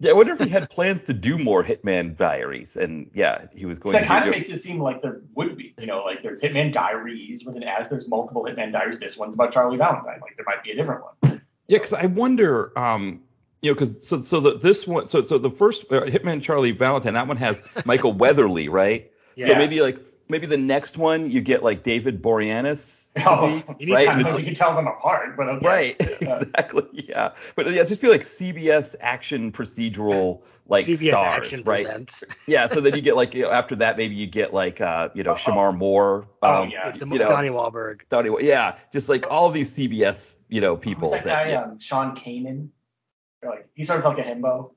Yeah, 0.00 0.10
I 0.10 0.14
wonder 0.14 0.32
if 0.32 0.40
he 0.40 0.48
had 0.48 0.68
plans 0.68 1.04
to 1.04 1.14
do 1.14 1.38
more 1.38 1.64
Hitman 1.64 2.16
Diaries, 2.16 2.76
and 2.76 3.10
yeah, 3.14 3.46
he 3.54 3.64
was 3.64 3.78
going 3.78 3.94
that 3.94 4.02
to 4.02 4.06
kind 4.06 4.24
of 4.26 4.30
makes 4.30 4.50
it 4.50 4.58
seem 4.58 4.80
like 4.80 5.00
there 5.00 5.22
would 5.34 5.56
be. 5.56 5.74
You 5.78 5.86
know, 5.86 6.02
like 6.04 6.22
there's 6.22 6.42
Hitman 6.42 6.72
Diaries 6.72 7.44
with 7.44 7.56
an 7.56 7.64
S. 7.64 7.88
There's 7.88 8.06
multiple 8.06 8.44
Hitman 8.44 8.72
Diaries. 8.72 8.98
This 8.98 9.16
one's 9.16 9.34
about 9.34 9.52
Charlie 9.52 9.78
Valentine. 9.78 10.20
Like 10.20 10.36
there 10.36 10.44
might 10.46 10.62
be 10.62 10.72
a 10.72 10.76
different 10.76 11.02
one. 11.02 11.40
Yeah, 11.68 11.78
because 11.78 11.94
I 11.94 12.06
wonder, 12.06 12.78
um, 12.78 13.22
you 13.62 13.70
know, 13.70 13.74
because 13.74 14.06
so 14.06 14.18
so 14.18 14.40
the, 14.40 14.58
this 14.58 14.86
one, 14.86 15.06
so 15.06 15.22
so 15.22 15.38
the 15.38 15.50
first 15.50 15.84
uh, 15.90 16.02
Hitman 16.02 16.42
Charlie 16.42 16.72
Valentine, 16.72 17.14
that 17.14 17.28
one 17.28 17.38
has 17.38 17.62
Michael 17.86 18.12
Weatherly, 18.12 18.68
right? 18.68 19.10
So 19.40 19.54
maybe 19.54 19.80
like 19.80 19.98
maybe 20.28 20.46
the 20.46 20.58
next 20.58 20.98
one 20.98 21.30
you 21.30 21.40
get 21.40 21.62
like 21.62 21.82
David 21.82 22.22
Boreanaz 22.22 23.01
Oh, 23.26 23.46
be, 23.46 23.74
you 23.78 23.86
need 23.86 23.92
right? 23.92 24.08
I 24.08 24.12
And 24.12 24.22
don't 24.24 24.30
it's 24.32 24.38
you 24.38 24.44
can 24.46 24.54
tell 24.54 24.74
them 24.74 24.86
apart, 24.86 25.36
but 25.36 25.46
okay. 25.46 25.66
Right, 25.66 25.96
Uh, 26.00 26.06
exactly, 26.40 26.88
yeah. 26.92 27.34
But 27.54 27.70
yeah, 27.70 27.82
it's 27.82 27.90
just 27.90 28.00
be 28.00 28.08
like 28.08 28.22
CBS 28.22 28.96
action 28.98 29.52
procedural 29.52 30.42
like 30.66 30.86
CBS 30.86 31.08
stars, 31.08 31.46
Action 31.46 31.62
right? 31.64 31.84
presents. 31.84 32.24
Yeah, 32.46 32.68
so 32.68 32.80
then 32.80 32.94
you 32.94 33.02
get 33.02 33.14
like 33.14 33.34
you 33.34 33.42
know, 33.42 33.50
after 33.50 33.76
that 33.76 33.98
maybe 33.98 34.14
you 34.14 34.26
get 34.26 34.54
like 34.54 34.80
uh 34.80 35.10
you 35.12 35.24
know 35.24 35.32
Oh, 35.32 35.34
Shemar 35.34 35.76
Moore, 35.76 36.26
oh, 36.42 36.62
um, 36.62 36.70
yeah. 36.70 36.94
You 36.94 37.18
know 37.18 37.28
Donnie 37.28 37.50
Wahlberg. 37.50 38.00
Donnie, 38.08 38.30
yeah, 38.40 38.76
just 38.92 39.10
like 39.10 39.26
all 39.30 39.46
of 39.46 39.52
these 39.52 39.76
CBS 39.76 40.36
you 40.48 40.62
know 40.62 40.76
people 40.78 41.10
Who's 41.10 41.18
that 41.18 41.24
that 41.24 41.44
guy, 41.44 41.50
yeah. 41.50 41.62
um, 41.64 41.78
Sean 41.80 42.14
Kanan. 42.16 42.68
Like 43.44 43.68
he's 43.74 43.88
sort 43.88 43.98
of 43.98 44.06
like 44.06 44.24
a 44.24 44.28
himbo. 44.28 44.70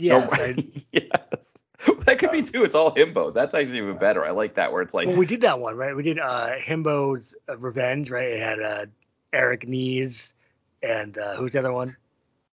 Yes. 0.00 0.32
I- 0.32 0.40
right. 0.42 0.84
yes. 0.92 1.62
That 2.04 2.18
could 2.18 2.30
be 2.32 2.42
too. 2.42 2.64
It's 2.64 2.74
all 2.74 2.94
himbos. 2.94 3.32
That's 3.34 3.54
actually 3.54 3.78
even 3.78 3.96
better. 3.96 4.24
I 4.24 4.30
like 4.32 4.54
that 4.54 4.72
where 4.72 4.82
it's 4.82 4.92
like 4.92 5.08
well, 5.08 5.16
we 5.16 5.24
did 5.26 5.40
that 5.42 5.58
one, 5.60 5.76
right? 5.76 5.96
We 5.96 6.02
did 6.02 6.18
uh 6.18 6.50
Himbo's 6.58 7.34
uh, 7.48 7.56
Revenge, 7.56 8.10
right? 8.10 8.28
It 8.28 8.40
had 8.40 8.60
uh 8.60 8.86
Eric 9.32 9.66
Nies 9.66 10.34
and 10.82 11.16
uh 11.16 11.36
who's 11.36 11.52
the 11.52 11.58
other 11.60 11.72
one? 11.72 11.96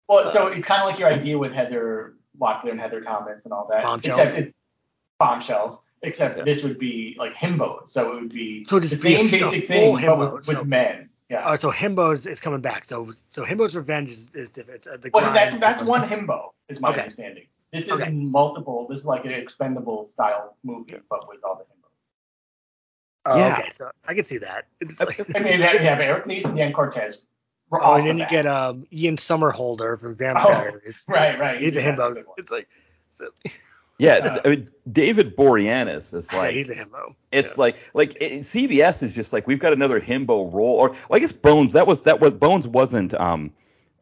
Well, 0.09 0.31
so 0.31 0.49
it's 0.49 0.67
kind 0.67 0.83
of 0.83 0.89
like 0.89 0.99
your 0.99 1.09
idea 1.09 1.39
with 1.39 1.53
Heather 1.53 2.15
Locklear 2.39 2.73
and 2.73 2.81
Heather 2.81 3.01
Thomas 3.01 3.45
and 3.45 3.55
all 3.55 3.67
that. 3.71 3.83
Bombshells. 3.83 4.19
Except 4.21 4.39
it's 4.39 4.55
bombshells. 5.19 5.79
Except 6.03 6.37
Yeah. 6.37 6.45
this 6.45 6.63
would 6.63 6.79
be 6.79 7.17
like 7.19 7.33
himbo. 7.35 7.89
So 7.89 8.13
it 8.19 8.21
would 8.21 8.35
be 8.35 8.65
So 8.65 8.79
the 8.79 8.89
just 8.89 9.03
be 9.03 9.15
same 9.17 9.31
basic 9.31 9.41
full 9.41 9.51
thing, 9.67 9.95
but 9.95 10.03
himbo, 10.03 10.33
with, 10.35 10.47
with 10.47 10.57
so- 10.59 10.65
men. 10.65 11.04
Yeah. 11.31 11.45
Oh, 11.47 11.57
so 11.57 11.71
Himbo's 11.71 12.27
is 12.27 12.41
coming 12.41 12.61
back. 12.61 12.85
So 12.85 13.13
so 13.29 13.45
Himbo's 13.45 13.75
Revenge 13.75 14.11
is, 14.11 14.35
is 14.35 14.51
different. 14.51 14.79
It's, 14.79 14.87
uh, 14.87 14.97
the 14.99 15.11
well, 15.13 15.33
that's 15.33 15.57
that's 15.57 15.83
one 15.83 16.07
himbo, 16.09 16.51
is 16.69 16.81
my 16.81 16.91
Okay. 16.91 17.01
understanding. 17.01 17.47
This 17.73 17.85
is 17.87 17.93
Okay. 17.93 18.11
multiple. 18.13 18.87
This 18.89 19.01
is 19.01 19.07
like 19.07 19.25
an 19.25 19.33
expendable 19.33 20.05
style 20.05 20.57
movie, 20.63 20.97
but 21.09 21.27
with 21.29 21.43
all 21.43 21.57
the 21.57 21.63
himbos. 21.65 21.91
Oh, 23.27 23.39
Yeah. 23.39 23.59
okay, 23.59 23.71
so 23.71 23.91
I 24.07 24.15
can 24.15 24.25
see 24.25 24.39
that. 24.39 24.67
It's 24.81 25.01
Uh, 25.01 25.07
like, 25.07 25.35
I 25.35 25.39
mean, 25.41 25.59
you 25.61 25.67
have 25.67 26.01
Eric 26.01 26.27
Neeson 26.27 26.45
and 26.47 26.57
Dan 26.57 26.73
Cortez. 26.75 27.23
We're 27.71 27.83
oh, 27.83 27.95
and 27.95 28.07
then 28.07 28.19
you 28.19 28.27
get 28.27 28.47
um 28.47 28.87
Ian 28.93 29.17
Somerhalder 29.17 29.99
from 29.99 30.13
Oh. 30.13 30.15
Vampires. 30.15 31.05
right, 31.09 31.39
right. 31.41 31.61
he's 31.61 31.77
a 31.79 31.83
himbo. 31.83 32.15
good 32.15 32.27
one. 32.27 32.35
It's 32.37 32.51
like, 32.53 32.69
so, 33.15 33.31
yeah. 33.99 34.15
Uh, 34.17 34.41
I 34.45 34.49
mean, 34.49 34.71
David 34.91 35.37
Boreanaz 35.37 36.13
is 36.15 36.33
like 36.33 36.55
he's 36.55 36.71
a 36.71 36.75
himbo. 36.75 37.15
it's 37.33 37.59
like 37.59 37.77
like 37.95 38.17
it, 38.21 38.41
CBS 38.43 39.03
is 39.03 39.15
just 39.15 39.33
like 39.33 39.47
we've 39.47 39.59
got 39.59 39.73
another 39.73 40.01
himbo 40.01 40.53
role 40.53 40.75
or 40.77 40.91
well, 40.91 40.99
I 41.13 41.19
guess 41.19 41.33
Bones 41.33 41.73
that 41.75 41.87
was 41.87 42.03
that 42.03 42.21
was 42.21 42.33
Bones 42.35 42.67
wasn't 42.67 43.15
um 43.15 43.53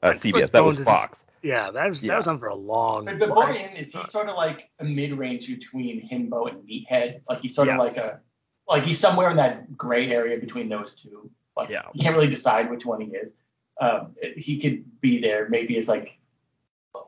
uh, 0.03 0.09
But- 0.09 0.12
but 0.12 0.16
CBS 0.16 0.51
that 0.53 0.64
was 0.64 0.76
Bones 0.76 0.78
is 0.80 0.84
Fox. 0.84 1.26
Yeah, 1.43 1.70
that 1.70 1.88
was 1.88 2.03
Yeah. 2.03 2.12
that 2.12 2.18
was 2.18 2.28
on 2.28 2.38
for 2.38 2.47
a 2.49 2.55
long. 2.55 3.05
But, 3.05 3.18
but 3.18 3.30
while. 3.34 3.49
Boyan 3.55 3.80
is 3.80 3.93
he's 3.93 4.11
sort 4.11 4.28
of 4.28 4.36
like 4.36 4.68
a 4.80 4.84
mid-range 4.84 5.47
between 5.47 6.09
himbo 6.11 6.49
and 6.51 6.62
meathead. 6.68 7.20
Like 7.28 7.40
he's 7.40 7.55
sort 7.55 7.68
Yes. 7.68 7.97
of 7.97 8.05
like 8.05 8.12
a 8.12 8.20
like 8.68 8.84
he's 8.84 8.99
somewhere 8.99 9.30
in 9.30 9.36
that 9.36 9.76
gray 9.76 10.11
area 10.11 10.38
between 10.38 10.68
those 10.68 10.95
two. 10.95 11.30
Like 11.57 11.68
Yeah. 11.70 11.82
you 11.95 12.01
can't 12.03 12.16
really 12.16 12.30
decide 12.30 12.70
which 12.70 12.84
one 12.84 13.01
he 13.01 13.09
is. 13.09 13.32
Um, 13.80 14.14
he 14.36 14.61
could 14.61 15.01
be 15.01 15.20
there 15.20 15.49
maybe 15.49 15.76
as 15.78 15.88
like 15.88 16.18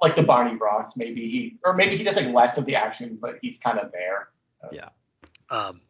like 0.01 0.17
the 0.17 0.23
Barney 0.23 0.57
Ross. 0.57 0.97
Maybe 0.97 1.29
he 1.31 1.59
or 1.65 1.75
maybe 1.75 1.97
he 1.97 2.05
does 2.05 2.17
like 2.17 2.33
less 2.33 2.59
of 2.59 2.65
the 2.65 2.77
action, 2.77 3.19
but 3.21 3.39
he's 3.43 3.59
kind 3.59 3.79
of 3.79 3.93
there. 3.93 4.29
Yeah. 4.73 4.89
Um, 5.51 5.81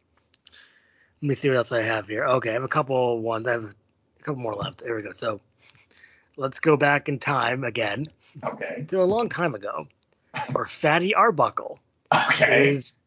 let 1.21 1.29
me 1.29 1.35
see 1.35 1.49
what 1.49 1.57
else 1.57 1.71
I 1.71 1.81
have 1.83 2.07
here. 2.07 2.25
Okay, 2.25 2.49
I 2.49 2.53
have 2.53 2.63
a 2.63 2.67
couple 2.67 3.19
ones. 3.21 3.47
I 3.47 3.51
have 3.51 3.63
a 3.65 4.23
couple 4.23 4.41
more 4.41 4.53
left. 4.55 4.79
There 4.83 4.95
we 4.95 5.01
go. 5.01 5.13
So 5.13 5.39
let's 6.37 6.59
go 6.59 6.75
back 6.77 7.07
in 7.09 7.19
time 7.19 7.63
again 7.63 8.07
Okay. 8.43 8.83
to 8.89 9.01
a 9.01 9.05
long 9.05 9.29
time 9.29 9.55
ago, 9.55 9.87
where 10.51 10.65
Fatty 10.65 11.15
Arbuckle 11.15 11.79
Okay. 12.13 12.71
is, 12.71 12.99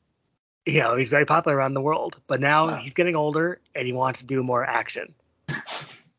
you 0.66 0.80
know, 0.80 0.96
he's 0.96 1.10
very 1.10 1.26
popular 1.26 1.56
around 1.56 1.74
the 1.74 1.80
world, 1.82 2.16
but 2.26 2.40
now 2.40 2.76
he's 2.78 2.94
getting 2.94 3.14
older 3.14 3.60
and 3.74 3.86
he 3.86 3.92
wants 3.92 4.20
to 4.20 4.26
do 4.26 4.42
more 4.42 4.64
action. 4.64 5.14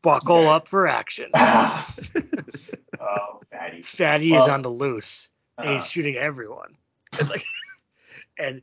Buckle 0.02 0.36
Okay. 0.36 0.48
up 0.48 0.68
for 0.68 0.86
action. 0.86 1.30
oh, 3.00 3.40
fatty. 3.50 3.82
Fatty 3.82 4.34
is 4.34 4.42
on 4.48 4.62
the 4.62 4.68
loose 4.70 5.28
and 5.58 5.68
Uh, 5.68 5.72
he's 5.74 5.86
shooting 5.86 6.16
everyone. 6.16 6.76
It's 7.18 7.28
like, 7.30 7.44
and 8.38 8.62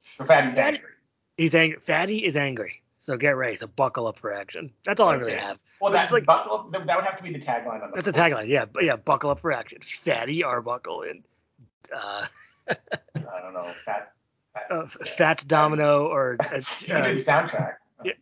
so 0.00 0.24
fatty's 0.24 0.56
Fatty- 0.56 0.76
angry. 0.78 0.90
he's 1.36 1.54
angry. 1.54 1.78
Fatty 1.80 2.24
is 2.26 2.36
angry. 2.36 2.82
So 2.98 3.16
get 3.16 3.36
ready. 3.36 3.56
So 3.56 3.66
buckle 3.66 4.06
up 4.06 4.18
for 4.18 4.32
action. 4.32 4.72
That's 4.84 4.98
all 4.98 5.08
I 5.10 5.14
really 5.14 5.36
have. 5.36 5.58
Well, 5.80 5.92
that's 5.92 6.10
like 6.10 6.24
buckle, 6.24 6.68
that 6.72 6.86
that 6.86 6.96
would 6.96 7.04
have 7.04 7.16
to 7.18 7.22
be 7.22 7.32
the 7.32 7.38
tagline 7.38 7.82
on 7.82 7.90
the. 7.90 7.96
That's 8.02 8.08
a 8.08 8.12
tagline. 8.12 8.48
Yeah, 8.48 8.64
but 8.64 8.84
yeah, 8.84 8.96
buckle 8.96 9.30
up 9.30 9.40
for 9.40 9.52
action. 9.52 9.78
Fatty 9.82 10.42
Arbuckle 10.42 11.02
and 11.02 11.22
uh, 11.94 12.26
I 12.68 13.40
don't 13.42 13.52
know. 13.54 13.70
Fat. 13.84 14.12
fat 14.54 14.66
uh, 14.70 14.86
Fat 14.86 15.44
Domino 15.46 16.06
or 16.06 16.36
uh, 16.40 16.60
He 16.78 16.86
could 16.86 17.04
do 17.04 17.14
the 17.18 17.24
soundtrack. 17.24 17.74
yeah. 18.04 18.12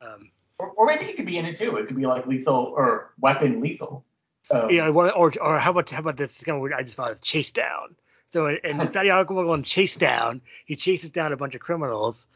um, 0.00 0.30
Or, 0.58 0.68
or 0.70 0.86
maybe 0.86 1.04
he 1.06 1.12
could 1.14 1.26
be 1.26 1.36
in 1.38 1.44
it 1.44 1.56
too. 1.56 1.76
It 1.76 1.88
could 1.88 1.96
be 1.96 2.06
like 2.06 2.26
lethal 2.26 2.72
or 2.76 3.12
weapon 3.20 3.60
lethal. 3.60 4.04
Um, 4.50 4.70
yeah, 4.70 4.88
or, 4.88 5.10
or 5.12 5.32
or 5.40 5.58
how 5.58 5.70
about 5.70 5.90
how 5.90 6.00
about 6.00 6.16
this? 6.16 6.34
It's 6.36 6.44
kind 6.44 6.56
of 6.56 6.62
weird. 6.62 6.74
I 6.74 6.82
just 6.82 6.96
thought 6.96 7.10
of 7.12 7.20
chase 7.20 7.50
down. 7.50 7.94
So 8.34 8.48
in, 8.48 8.58
in 8.64 8.88
Fatty 8.88 9.10
Arbuckle 9.10 9.54
and 9.54 9.64
Chase 9.76 9.94
Down, 9.94 10.40
he 10.66 10.74
chases 10.74 11.10
down 11.10 11.32
a 11.32 11.36
bunch 11.36 11.54
of 11.54 11.60
criminals, 11.60 12.26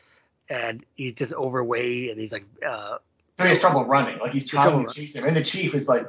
and 0.49 0.85
he's 0.95 1.15
just 1.15 1.33
overweight, 1.33 2.11
and 2.11 2.21
he's 2.21 2.33
like, 2.33 2.45
uh, 2.65 2.99
So 3.37 3.43
he 3.45 3.49
has 3.49 3.59
trouble 3.59 3.85
running. 3.85 4.19
Like 4.21 4.33
he's 4.33 4.47
trying 4.47 4.87
to 4.87 4.95
chase 4.95 5.17
him, 5.17 5.25
and 5.25 5.37
the 5.37 5.43
chief 5.43 5.75
is 5.75 5.89
like, 5.89 6.07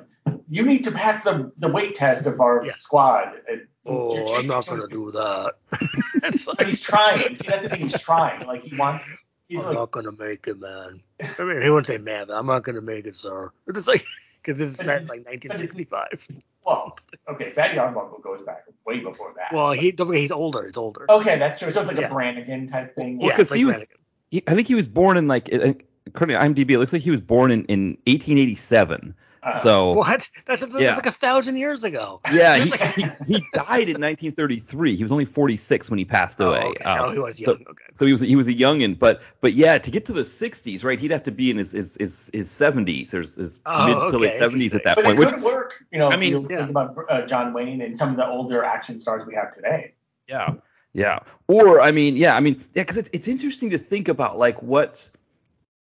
"You 0.47 0.64
need 0.64 0.84
to 0.84 0.91
pass 0.91 1.24
the 1.24 1.52
the 1.58 1.68
weight 1.68 1.95
test 1.95 2.28
of 2.28 2.39
our 2.39 2.64
Yeah. 2.64 2.74
squad." 2.80 3.34
And 3.50 3.68
"Oh, 3.86 4.36
I'm 4.36 4.47
not 4.47 4.68
gonna 4.68 4.82
many 4.82 4.93
do 4.93 5.12
that." 5.12 5.56
it's 6.24 6.45
But 6.45 6.68
he's 6.68 6.82
trying. 6.82 7.36
See, 7.36 7.47
that's 7.47 7.64
the 7.64 7.70
thing. 7.70 7.89
He's 7.89 8.00
trying. 8.02 8.45
Like 8.45 8.64
he 8.64 8.76
wants. 8.76 9.06
He's 9.47 9.62
I'm 9.62 9.70
like, 9.70 9.76
not 9.76 9.91
gonna 9.91 10.12
make 10.12 10.47
it, 10.47 10.60
man. 10.60 11.02
I 11.20 11.43
mean, 11.43 11.62
he 11.64 11.70
wouldn't 11.70 11.88
say 11.88 11.97
man, 11.97 12.28
but 12.28 12.36
I'm 12.36 12.45
not 12.45 12.64
gonna 12.64 12.82
make 12.82 13.08
it, 13.08 13.16
sir. 13.16 13.52
It's 13.66 13.78
just 13.80 13.88
like 13.88 14.06
because 14.54 14.60
this 14.60 14.80
is 14.80 14.86
set 14.86 15.02
in 15.04 15.08
like 15.08 15.26
1965. 15.26 16.28
well, 16.66 16.97
okay. 17.30 17.52
Fatty 17.54 17.78
Arbuckle 17.78 18.20
goes 18.20 18.41
back 18.45 18.64
way 18.86 19.00
before 19.00 19.34
that. 19.36 19.54
Well, 19.56 19.72
he 19.74 19.91
don't 19.91 20.08
forget 20.08 20.22
he's 20.22 20.32
older. 20.32 20.66
He's 20.66 20.78
older. 20.78 21.06
okay, 21.10 21.38
that's 21.38 21.60
true. 21.60 21.72
So 21.72 21.82
it's 21.82 21.89
like 21.91 22.00
Yeah. 22.00 22.08
a 22.08 22.14
Brannigan 22.14 22.68
type 22.68 22.95
thing. 22.95 23.18
Well, 23.20 23.30
yeah, 23.30 23.36
'cause 23.36 23.52
like 23.52 23.58
he 23.60 23.66
was, 23.66 23.84
he, 24.32 24.43
I 24.47 24.56
think 24.56 24.68
he 24.68 24.76
was 24.76 24.88
born 24.88 25.18
in 25.18 25.28
like 25.28 25.50
according 25.50 26.36
to 26.36 26.41
IMDb, 26.41 26.72
it 26.72 26.80
looks 26.80 26.93
like 26.93 27.02
he 27.04 27.12
was 27.12 27.22
born 27.22 27.52
in, 27.52 27.66
in 27.66 27.97
1887. 28.08 29.16
Uh, 29.42 29.54
So 29.54 29.94
What? 29.94 30.30
That's, 30.46 30.62
that's 30.62 30.76
Yeah. 30.76 30.96
like 30.96 31.06
a 31.06 31.12
thousand 31.12 31.58
years 31.58 31.84
ago. 31.84 32.20
yeah, 32.32 32.58
he, 32.58 32.70
like- 32.72 32.96
he 32.96 33.04
he 33.26 33.46
died 33.54 33.90
in 33.90 34.00
1933. 34.02 34.96
He 34.96 35.04
was 35.04 35.12
only 35.12 35.26
46 35.26 35.90
when 35.90 35.98
he 36.00 36.06
passed 36.06 36.40
away. 36.42 36.62
Oh, 36.64 36.70
okay. 36.72 36.84
Um, 36.84 37.00
oh, 37.00 37.12
he 37.12 37.20
was 37.20 37.38
so- 37.38 37.44
young. 37.54 37.62
okay. 37.70 37.84
So 37.94 38.06
he 38.06 38.12
was 38.12 38.22
he 38.22 38.36
was 38.36 38.48
a 38.48 38.54
youngin, 38.54 38.98
but 39.00 39.22
but 39.42 39.54
yeah, 39.54 39.78
to 39.78 39.92
get 39.92 40.06
to 40.06 40.14
the 40.14 40.22
60s, 40.22 40.84
right? 40.84 41.00
He'd 41.00 41.12
have 41.12 41.24
to 41.24 41.32
be 41.32 41.50
in 41.52 41.58
his 41.58 41.72
his 41.72 41.96
his, 41.96 42.30
his 42.34 42.50
70s 42.50 43.14
or 43.14 43.18
his, 43.20 43.36
his 43.36 43.62
Oh, 43.66 43.88
mid 44.04 44.10
to 44.10 44.18
late 44.18 44.34
70s 44.34 44.76
at 44.76 44.84
that 44.86 44.96
but 44.96 45.06
point. 45.06 45.18
it 45.18 45.20
Which 45.20 45.30
could 45.36 45.44
work. 45.44 45.86
You 45.92 46.00
know, 46.00 46.10
I 46.10 46.18
mean, 46.18 46.48
yeah. 46.50 46.58
think 46.58 46.70
about 46.72 46.96
uh, 47.10 47.26
John 47.26 47.54
Wayne 47.54 47.82
and 47.82 47.98
some 47.98 48.10
of 48.12 48.18
the 48.18 48.28
older 48.28 48.64
action 48.64 49.00
stars 49.00 49.26
we 49.28 49.36
have 49.36 49.56
today. 49.56 49.94
yeah, 50.28 50.56
yeah. 50.94 51.20
Or 51.48 51.82
I 51.82 51.92
mean, 51.92 52.16
yeah, 52.18 52.36
I 52.36 52.40
mean, 52.40 52.56
yeah, 52.74 52.82
because 52.84 52.98
it's 52.98 53.10
it's 53.14 53.28
interesting 53.28 53.70
to 53.72 53.78
think 53.78 54.08
about 54.10 54.38
like 54.38 54.62
what 54.62 55.10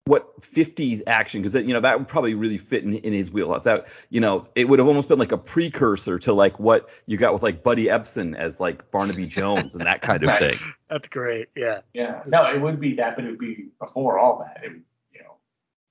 what 0.04 0.40
50s 0.40 1.00
action 1.06 1.40
because 1.40 1.54
you 1.54 1.72
know 1.72 1.80
that 1.80 1.98
would 1.98 2.08
probably 2.08 2.34
really 2.34 2.58
fit 2.58 2.82
in, 2.82 2.94
in 2.94 3.12
his 3.12 3.30
wheelhouse. 3.30 3.64
That 3.64 3.86
you 4.10 4.20
know 4.20 4.46
it 4.54 4.68
would 4.68 4.78
have 4.78 4.88
almost 4.88 5.08
been 5.08 5.18
like 5.18 5.32
a 5.32 5.38
precursor 5.38 6.18
to 6.20 6.32
like 6.32 6.58
what 6.58 6.90
you 7.06 7.16
got 7.16 7.32
with 7.32 7.42
like 7.42 7.62
Buddy 7.62 7.86
Ebsen 7.86 8.36
as 8.36 8.60
like 8.60 8.90
Barnaby 8.90 9.26
Jones 9.26 9.76
and 9.76 9.86
that 9.86 10.02
kind 10.02 10.22
of 10.24 10.28
Right. 10.28 10.58
thing. 10.58 10.72
That's 10.90 11.08
great. 11.08 11.48
Yeah. 11.56 11.80
Yeah. 11.94 12.22
No, 12.26 12.44
it 12.52 12.60
would 12.60 12.80
be 12.80 12.94
that, 12.96 13.16
but 13.16 13.24
it 13.24 13.30
would 13.30 13.38
be 13.38 13.68
before 13.80 14.18
all 14.18 14.40
that. 14.40 14.64
It 14.64 14.72
would, 14.72 14.82
you 15.12 15.20
know, 15.22 15.36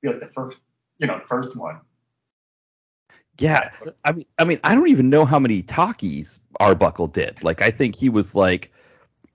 be 0.01 0.09
like 0.09 0.19
the 0.19 0.33
first, 0.35 0.57
you 0.97 1.07
know, 1.07 1.19
the 1.19 1.27
first 1.27 1.55
one. 1.55 1.79
Yeah, 3.39 3.71
I 4.03 4.11
mean, 4.11 4.25
I 4.37 4.43
mean, 4.43 4.59
I 4.63 4.75
don't 4.75 4.89
even 4.89 5.09
know 5.09 5.25
how 5.25 5.39
many 5.39 5.63
talkies 5.63 6.41
Arbuckle 6.59 7.07
did. 7.07 7.43
Like, 7.43 7.61
I 7.61 7.71
think 7.71 7.95
he 7.95 8.07
was 8.09 8.35
like, 8.35 8.71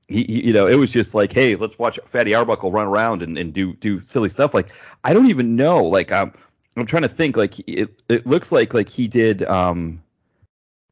he, 0.08 0.22
he- 0.24 0.46
you 0.46 0.52
know, 0.52 0.66
it 0.66 0.76
was 0.76 0.90
just 0.90 1.14
like, 1.14 1.32
hey, 1.32 1.56
let's 1.56 1.78
watch 1.78 1.98
Fatty 2.04 2.34
Arbuckle 2.34 2.70
run 2.70 2.86
around 2.86 3.22
and, 3.22 3.36
and 3.38 3.52
do 3.52 3.72
do 3.74 4.00
silly 4.02 4.28
stuff. 4.28 4.54
Like, 4.54 4.68
I 5.04 5.12
don't 5.12 5.26
even 5.28 5.56
know. 5.56 5.84
Like, 5.84 6.12
I'm 6.12 6.32
I'm 6.76 6.86
trying 6.86 7.02
to 7.02 7.08
think. 7.08 7.36
Like, 7.36 7.58
it 7.68 8.02
it 8.08 8.26
looks 8.26 8.52
like 8.52 8.74
like 8.74 8.88
he 8.88 9.08
did. 9.08 9.42
Um, 9.42 10.02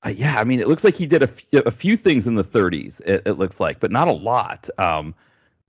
uh, 0.03 0.11
yeah, 0.11 0.39
I 0.39 0.45
mean, 0.45 0.61
it 0.61 0.69
looks 0.69 0.85
like 0.85 0.95
he 0.95 1.07
did 1.07 1.23
a, 1.23 1.29
f- 1.29 1.53
a 1.67 1.71
few 1.71 1.97
things 1.97 2.27
in 2.27 2.35
the 2.35 2.45
30s. 2.45 3.01
It, 3.07 3.23
it 3.27 3.33
looks 3.39 3.59
like, 3.59 3.81
but 3.81 3.91
not 3.91 4.07
a 4.07 4.13
lot. 4.13 4.69
Um, 4.79 5.15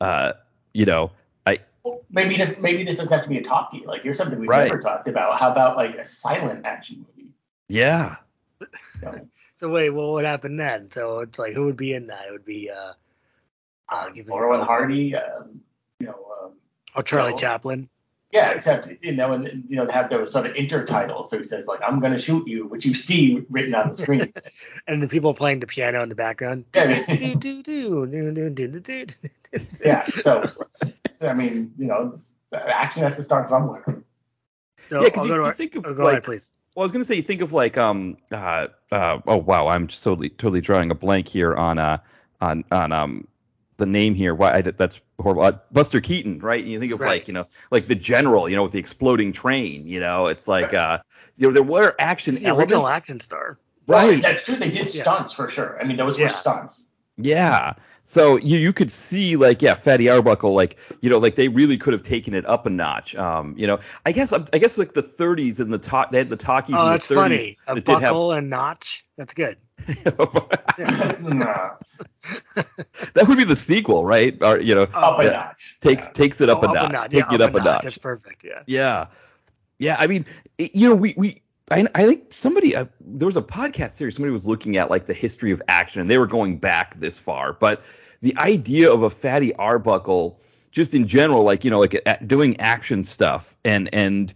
uh, 0.01 0.33
you 0.73 0.85
know, 0.85 1.11
I 1.45 1.59
Well, 1.83 2.01
maybe 2.09 2.35
this, 2.35 2.59
maybe 2.59 2.83
this 2.83 2.97
doesn't 2.97 3.13
have 3.13 3.23
to 3.23 3.29
be 3.29 3.37
a 3.37 3.41
talkie. 3.43 3.83
Like 3.85 4.03
here's 4.03 4.17
something 4.17 4.37
we've 4.37 4.49
Right. 4.49 4.67
never 4.67 4.81
talked 4.81 5.07
about. 5.07 5.39
How 5.39 5.49
about 5.51 5.77
like 5.77 5.95
a 5.95 6.03
silent 6.03 6.65
action 6.65 7.05
movie? 7.07 7.29
yeah. 7.69 8.17
You? 8.59 8.67
So 9.57 9.69
wait, 9.69 9.89
well, 9.91 10.11
what 10.11 10.25
happened 10.25 10.59
then? 10.59 10.91
So 10.91 11.19
it's 11.19 11.39
like, 11.39 11.53
who 11.53 11.63
would 11.67 11.77
be 11.77 11.93
in 11.93 12.07
that? 12.07 12.25
It 12.27 12.31
would 12.33 12.43
be, 12.43 12.69
uh, 12.69 12.91
uh, 13.89 14.09
give 14.09 14.27
Hardy, 14.27 15.15
um, 15.15 15.61
you 15.99 16.07
know. 16.07 16.13
Um, 16.43 16.53
oh, 16.95 17.01
Charlie 17.01 17.29
you 17.29 17.35
know, 17.35 17.39
Chaplin. 17.39 17.89
Yeah, 18.31 18.49
except 18.51 18.89
you 19.01 19.13
know, 19.13 19.31
and 19.31 19.63
you 19.69 19.77
know, 19.77 19.87
have 19.89 20.09
those 20.09 20.31
sort 20.31 20.45
of 20.45 20.55
intertitles. 20.55 21.27
So 21.29 21.37
he 21.37 21.45
says 21.45 21.67
like, 21.67 21.79
"I'm 21.81 22.01
gonna 22.01 22.19
shoot 22.19 22.47
you," 22.47 22.67
which 22.67 22.85
you 22.85 22.93
see 22.93 23.45
written 23.49 23.73
on 23.75 23.89
the 23.89 23.95
screen. 23.95 24.33
and 24.87 25.01
the 25.01 25.07
people 25.07 25.33
playing 25.33 25.59
the 25.59 25.67
piano 25.67 26.03
in 26.03 26.09
the 26.09 26.15
background. 26.15 26.65
Yeah. 29.83 30.05
So, 30.05 30.51
I 31.21 31.33
mean, 31.33 31.73
you 31.77 31.85
know, 31.85 32.17
action 32.51 33.03
has 33.03 33.15
to 33.15 33.23
start 33.23 33.47
somewhere. 33.47 34.03
So 34.87 35.01
yeah, 35.01 35.09
because 35.09 35.27
you, 35.27 35.45
you 35.45 35.51
think 35.53 35.75
of 35.75 35.85
oh, 35.85 35.93
go 35.93 36.03
like, 36.03 36.11
ahead, 36.11 36.23
please. 36.23 36.51
Well, 36.75 36.83
I 36.83 36.85
was 36.85 36.91
gonna 36.91 37.05
say 37.05 37.15
you 37.15 37.21
think 37.21 37.41
of 37.41 37.53
like 37.53 37.77
um 37.77 38.17
uh, 38.31 38.67
uh 38.91 39.19
oh 39.25 39.37
wow 39.37 39.67
I'm 39.67 39.87
totally 39.87 40.29
totally 40.29 40.61
drawing 40.61 40.91
a 40.91 40.95
blank 40.95 41.27
here 41.27 41.55
on 41.55 41.79
uh 41.79 41.99
on 42.41 42.65
on 42.71 42.91
um 42.91 43.27
the 43.77 43.85
name 43.85 44.15
here. 44.15 44.33
Why 44.33 44.53
I, 44.55 44.61
that's 44.61 45.01
horrible. 45.19 45.43
Uh, 45.43 45.53
Buster 45.71 46.01
Keaton, 46.01 46.39
right? 46.39 46.61
And 46.61 46.71
you 46.71 46.79
think 46.79 46.93
of 46.93 46.99
Right. 46.99 47.09
like 47.21 47.27
you 47.27 47.33
know 47.33 47.47
like 47.71 47.87
the 47.87 47.95
general, 47.95 48.47
you 48.49 48.55
know, 48.55 48.63
with 48.63 48.71
the 48.71 48.79
exploding 48.79 49.31
train. 49.31 49.87
You 49.87 49.99
know, 49.99 50.27
it's 50.27 50.47
like 50.47 50.73
uh 50.73 50.99
you 51.37 51.47
know 51.47 51.53
there 51.53 51.63
were 51.63 51.95
action 51.99 52.33
He's 52.33 52.43
the 52.43 52.55
original 52.55 52.87
action 52.87 53.19
star. 53.19 53.57
Well, 53.87 54.07
right? 54.07 54.21
That's 54.21 54.43
true. 54.43 54.55
They 54.55 54.71
did 54.71 54.93
Yeah. 54.93 55.03
stunts 55.03 55.31
for 55.31 55.49
sure. 55.49 55.79
I 55.79 55.83
mean, 55.85 55.97
those 55.97 56.17
Yeah. 56.17 56.25
were 56.25 56.29
stunts. 56.31 56.83
Yeah. 57.17 57.73
So 58.07 58.37
you 58.37 58.59
you 58.59 58.71
could 58.71 58.91
see 58.91 59.35
like 59.35 59.61
yeah, 59.63 59.73
Fatty 59.73 60.09
Arbuckle 60.09 60.53
like 60.53 60.77
you 61.01 61.09
know 61.09 61.17
like 61.17 61.35
they 61.35 61.47
really 61.47 61.77
could 61.77 61.93
have 61.93 62.03
taken 62.03 62.35
it 62.35 62.45
up 62.45 62.67
a 62.67 62.69
notch. 62.69 63.15
Um, 63.15 63.55
you 63.57 63.65
know, 63.65 63.79
I 64.05 64.11
guess 64.11 64.31
I 64.31 64.57
guess 64.59 64.77
like 64.77 64.93
the 64.93 65.01
30s 65.01 65.59
and 65.59 65.73
the 65.73 65.79
talk 65.79 66.11
they 66.11 66.19
had 66.19 66.29
the 66.29 66.35
talkies 66.37 66.75
Oh, 66.77 66.85
in 66.85 66.85
the 66.85 66.91
that's 66.93 67.07
30s 67.07 67.15
funny. 67.15 67.57
A 67.67 67.75
that 67.75 67.85
did 67.85 68.01
buckle 68.01 68.31
and 68.31 68.49
notch. 68.49 69.05
That's 69.17 69.33
good. 69.33 69.57
Nah, 70.77 71.71
that 73.13 73.25
would 73.27 73.37
be 73.37 73.43
the 73.43 73.55
sequel, 73.55 74.05
right? 74.05 74.37
Or 74.43 74.59
you 74.59 74.75
know, 74.75 74.83
up 74.83 75.19
a 75.19 75.23
notch. 75.23 75.77
takes 75.79 76.07
Yeah. 76.07 76.13
takes 76.13 76.41
it 76.41 76.49
up 76.49 76.63
Oh, 76.63 76.69
a 76.69 76.73
notch, 76.73 76.91
Yeah, 76.93 77.07
take 77.07 77.31
it 77.31 77.41
up 77.41 77.55
a 77.55 77.59
notch. 77.59 77.83
That's 77.83 77.97
perfect. 77.97 78.43
Yeah. 78.43 78.63
Yeah, 78.67 79.07
yeah. 79.77 79.95
I 79.97 80.07
mean, 80.07 80.25
it, 80.57 80.75
you 80.75 80.89
know, 80.89 80.95
we 80.95 81.13
we 81.17 81.41
I, 81.71 81.87
I 81.95 82.05
think 82.05 82.31
somebody 82.31 82.75
uh, 82.75 82.85
there 83.01 83.25
was 83.25 83.37
a 83.37 83.41
podcast 83.41 83.91
series 83.91 84.15
somebody 84.15 84.31
was 84.31 84.47
looking 84.47 84.77
at 84.77 84.89
like 84.89 85.07
the 85.07 85.13
history 85.13 85.51
of 85.51 85.61
action 85.67 86.01
and 86.01 86.09
they 86.09 86.17
were 86.17 86.27
going 86.27 86.57
back 86.57 86.95
this 86.95 87.17
far, 87.17 87.53
but 87.53 87.83
the 88.21 88.37
idea 88.37 88.91
of 88.91 89.03
a 89.03 89.09
fatty 89.09 89.53
Arbuckle 89.55 90.39
just 90.71 90.93
in 90.93 91.07
general, 91.07 91.43
like 91.43 91.63
you 91.63 91.71
know, 91.71 91.79
like 91.79 91.93
a, 91.93 92.23
doing 92.25 92.59
action 92.59 93.03
stuff 93.03 93.55
and 93.65 93.89
and 93.93 94.33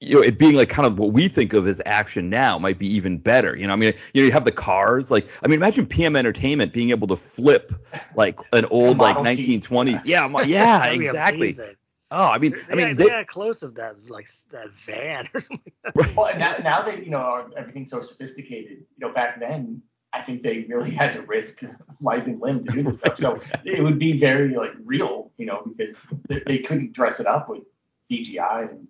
you 0.00 0.14
know, 0.14 0.22
it 0.22 0.38
being 0.38 0.54
like 0.54 0.68
kind 0.68 0.86
of 0.86 0.98
what 0.98 1.12
we 1.12 1.28
think 1.28 1.52
of 1.52 1.66
as 1.66 1.80
action 1.86 2.28
now 2.28 2.58
might 2.58 2.78
be 2.78 2.86
even 2.86 3.18
better. 3.18 3.56
You 3.56 3.66
know, 3.66 3.72
I 3.72 3.76
mean, 3.76 3.94
you 4.12 4.22
know, 4.22 4.26
you 4.26 4.32
have 4.32 4.44
the 4.44 4.52
cars. 4.52 5.10
Like, 5.10 5.28
I 5.42 5.46
mean, 5.46 5.58
imagine 5.58 5.86
PM 5.86 6.16
Entertainment 6.16 6.72
being 6.72 6.90
able 6.90 7.06
to 7.08 7.16
flip 7.16 7.72
like 8.14 8.38
an 8.52 8.66
old 8.66 8.98
like 8.98 9.16
Model 9.16 9.34
T. 9.34 9.58
1920s. 9.58 10.02
Yeah, 10.04 10.28
yeah, 10.42 10.86
exactly. 10.86 11.50
amazing. 11.52 11.76
Oh, 12.10 12.28
I 12.28 12.38
mean, 12.38 12.52
They, 12.52 12.72
I 12.72 12.76
mean, 12.76 12.96
they, 12.96 13.04
they, 13.04 13.10
got 13.10 13.26
close 13.26 13.62
of 13.62 13.74
that 13.74 14.08
like 14.08 14.30
that 14.50 14.72
van 14.72 15.28
or 15.34 15.40
something. 15.40 15.72
Like. 15.94 16.16
Well, 16.16 16.26
and 16.26 16.38
now, 16.38 16.56
now 16.56 16.82
that 16.82 17.04
you 17.04 17.10
know 17.10 17.48
everything's 17.56 17.90
so 17.90 18.02
sophisticated, 18.02 18.78
you 18.78 19.06
know, 19.06 19.12
back 19.12 19.40
then 19.40 19.82
I 20.12 20.22
think 20.22 20.42
they 20.42 20.66
really 20.68 20.92
had 20.92 21.14
to 21.14 21.22
risk 21.22 21.62
life 22.00 22.26
and 22.26 22.40
limb 22.40 22.64
to 22.64 22.72
do 22.72 22.82
this 22.82 22.96
stuff. 22.96 23.18
So 23.18 23.34
it 23.64 23.82
would 23.82 23.98
be 23.98 24.18
very 24.18 24.54
like 24.54 24.72
real, 24.84 25.30
you 25.36 25.46
know, 25.46 25.62
because 25.76 25.98
they, 26.28 26.42
they 26.46 26.58
couldn't 26.58 26.92
dress 26.92 27.20
it 27.20 27.26
up 27.26 27.48
with 27.48 27.62
CGI 28.10 28.70
and 28.70 28.86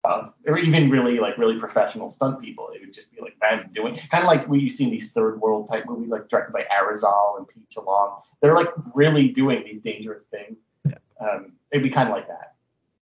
stuff, 0.00 0.34
or 0.46 0.58
even 0.58 0.90
really 0.90 1.18
like 1.18 1.38
really 1.38 1.58
professional 1.58 2.10
stunt 2.10 2.40
people. 2.40 2.68
It 2.74 2.82
would 2.82 2.94
just 2.94 3.10
be 3.12 3.20
like 3.20 3.36
them 3.40 3.70
doing 3.74 3.98
kind 4.10 4.24
of 4.24 4.28
like 4.28 4.46
what 4.46 4.60
you 4.60 4.68
see 4.68 4.84
in 4.84 4.90
these 4.90 5.10
third 5.10 5.40
world 5.40 5.68
type 5.70 5.84
movies, 5.86 6.10
like 6.10 6.28
directed 6.28 6.52
by 6.52 6.64
Arizal 6.70 7.38
and 7.38 7.48
P. 7.48 7.62
Chalong. 7.74 8.20
They're 8.42 8.54
like 8.54 8.68
really 8.94 9.28
doing 9.28 9.64
these 9.64 9.80
dangerous 9.80 10.26
things. 10.26 10.58
Um, 11.20 11.52
it'd 11.72 11.82
be 11.82 11.90
kind 11.90 12.08
of 12.08 12.14
like 12.14 12.28
that. 12.28 12.54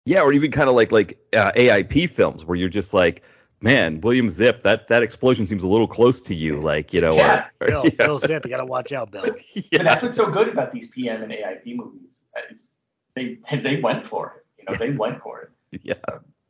Yeah, 0.06 0.22
or 0.22 0.34
even 0.34 0.52
kind 0.52 0.70
of 0.70 0.76
like 0.76 0.92
like 0.92 1.20
uh, 1.36 1.52
AIP 1.56 2.10
films 2.10 2.44
where 2.44 2.56
you're 2.58 2.70
just 2.70 2.94
like, 2.94 3.22
man, 3.62 4.02
William 4.02 4.28
Zipp, 4.28 4.62
that 4.64 4.88
that 4.88 5.04
explosion 5.04 5.46
seems 5.46 5.64
a 5.64 5.68
little 5.68 5.88
close 5.88 6.22
to 6.24 6.36
you, 6.36 6.60
like 6.60 6.94
you 6.94 7.02
know, 7.02 7.16
Yeah. 7.16 7.46
or, 7.60 7.68
or- 7.68 7.68
Bill, 7.68 7.84
yeah, 7.86 8.06
Bill 8.08 8.20
Zipp, 8.20 8.44
you 8.46 8.50
gotta 8.50 8.66
watch 8.66 8.92
out, 8.92 9.12
Bill. 9.12 9.22
But 9.26 9.42
yeah. 9.72 9.84
that's 9.84 10.02
what's 10.04 10.18
so 10.18 10.32
good 10.32 10.48
about 10.48 10.72
these 10.72 10.88
PM 10.88 11.22
and 11.24 11.32
AIP 11.32 11.76
movies. 11.76 12.18
It's, 12.50 12.78
they 13.16 13.38
they 13.64 13.80
went 13.80 14.08
for 14.08 14.38
it. 14.38 14.46
You 14.60 14.66
know, 14.72 14.78
they 14.78 14.92
went 14.92 15.22
for 15.22 15.42
it, 15.72 15.82
yeah. 15.84 15.94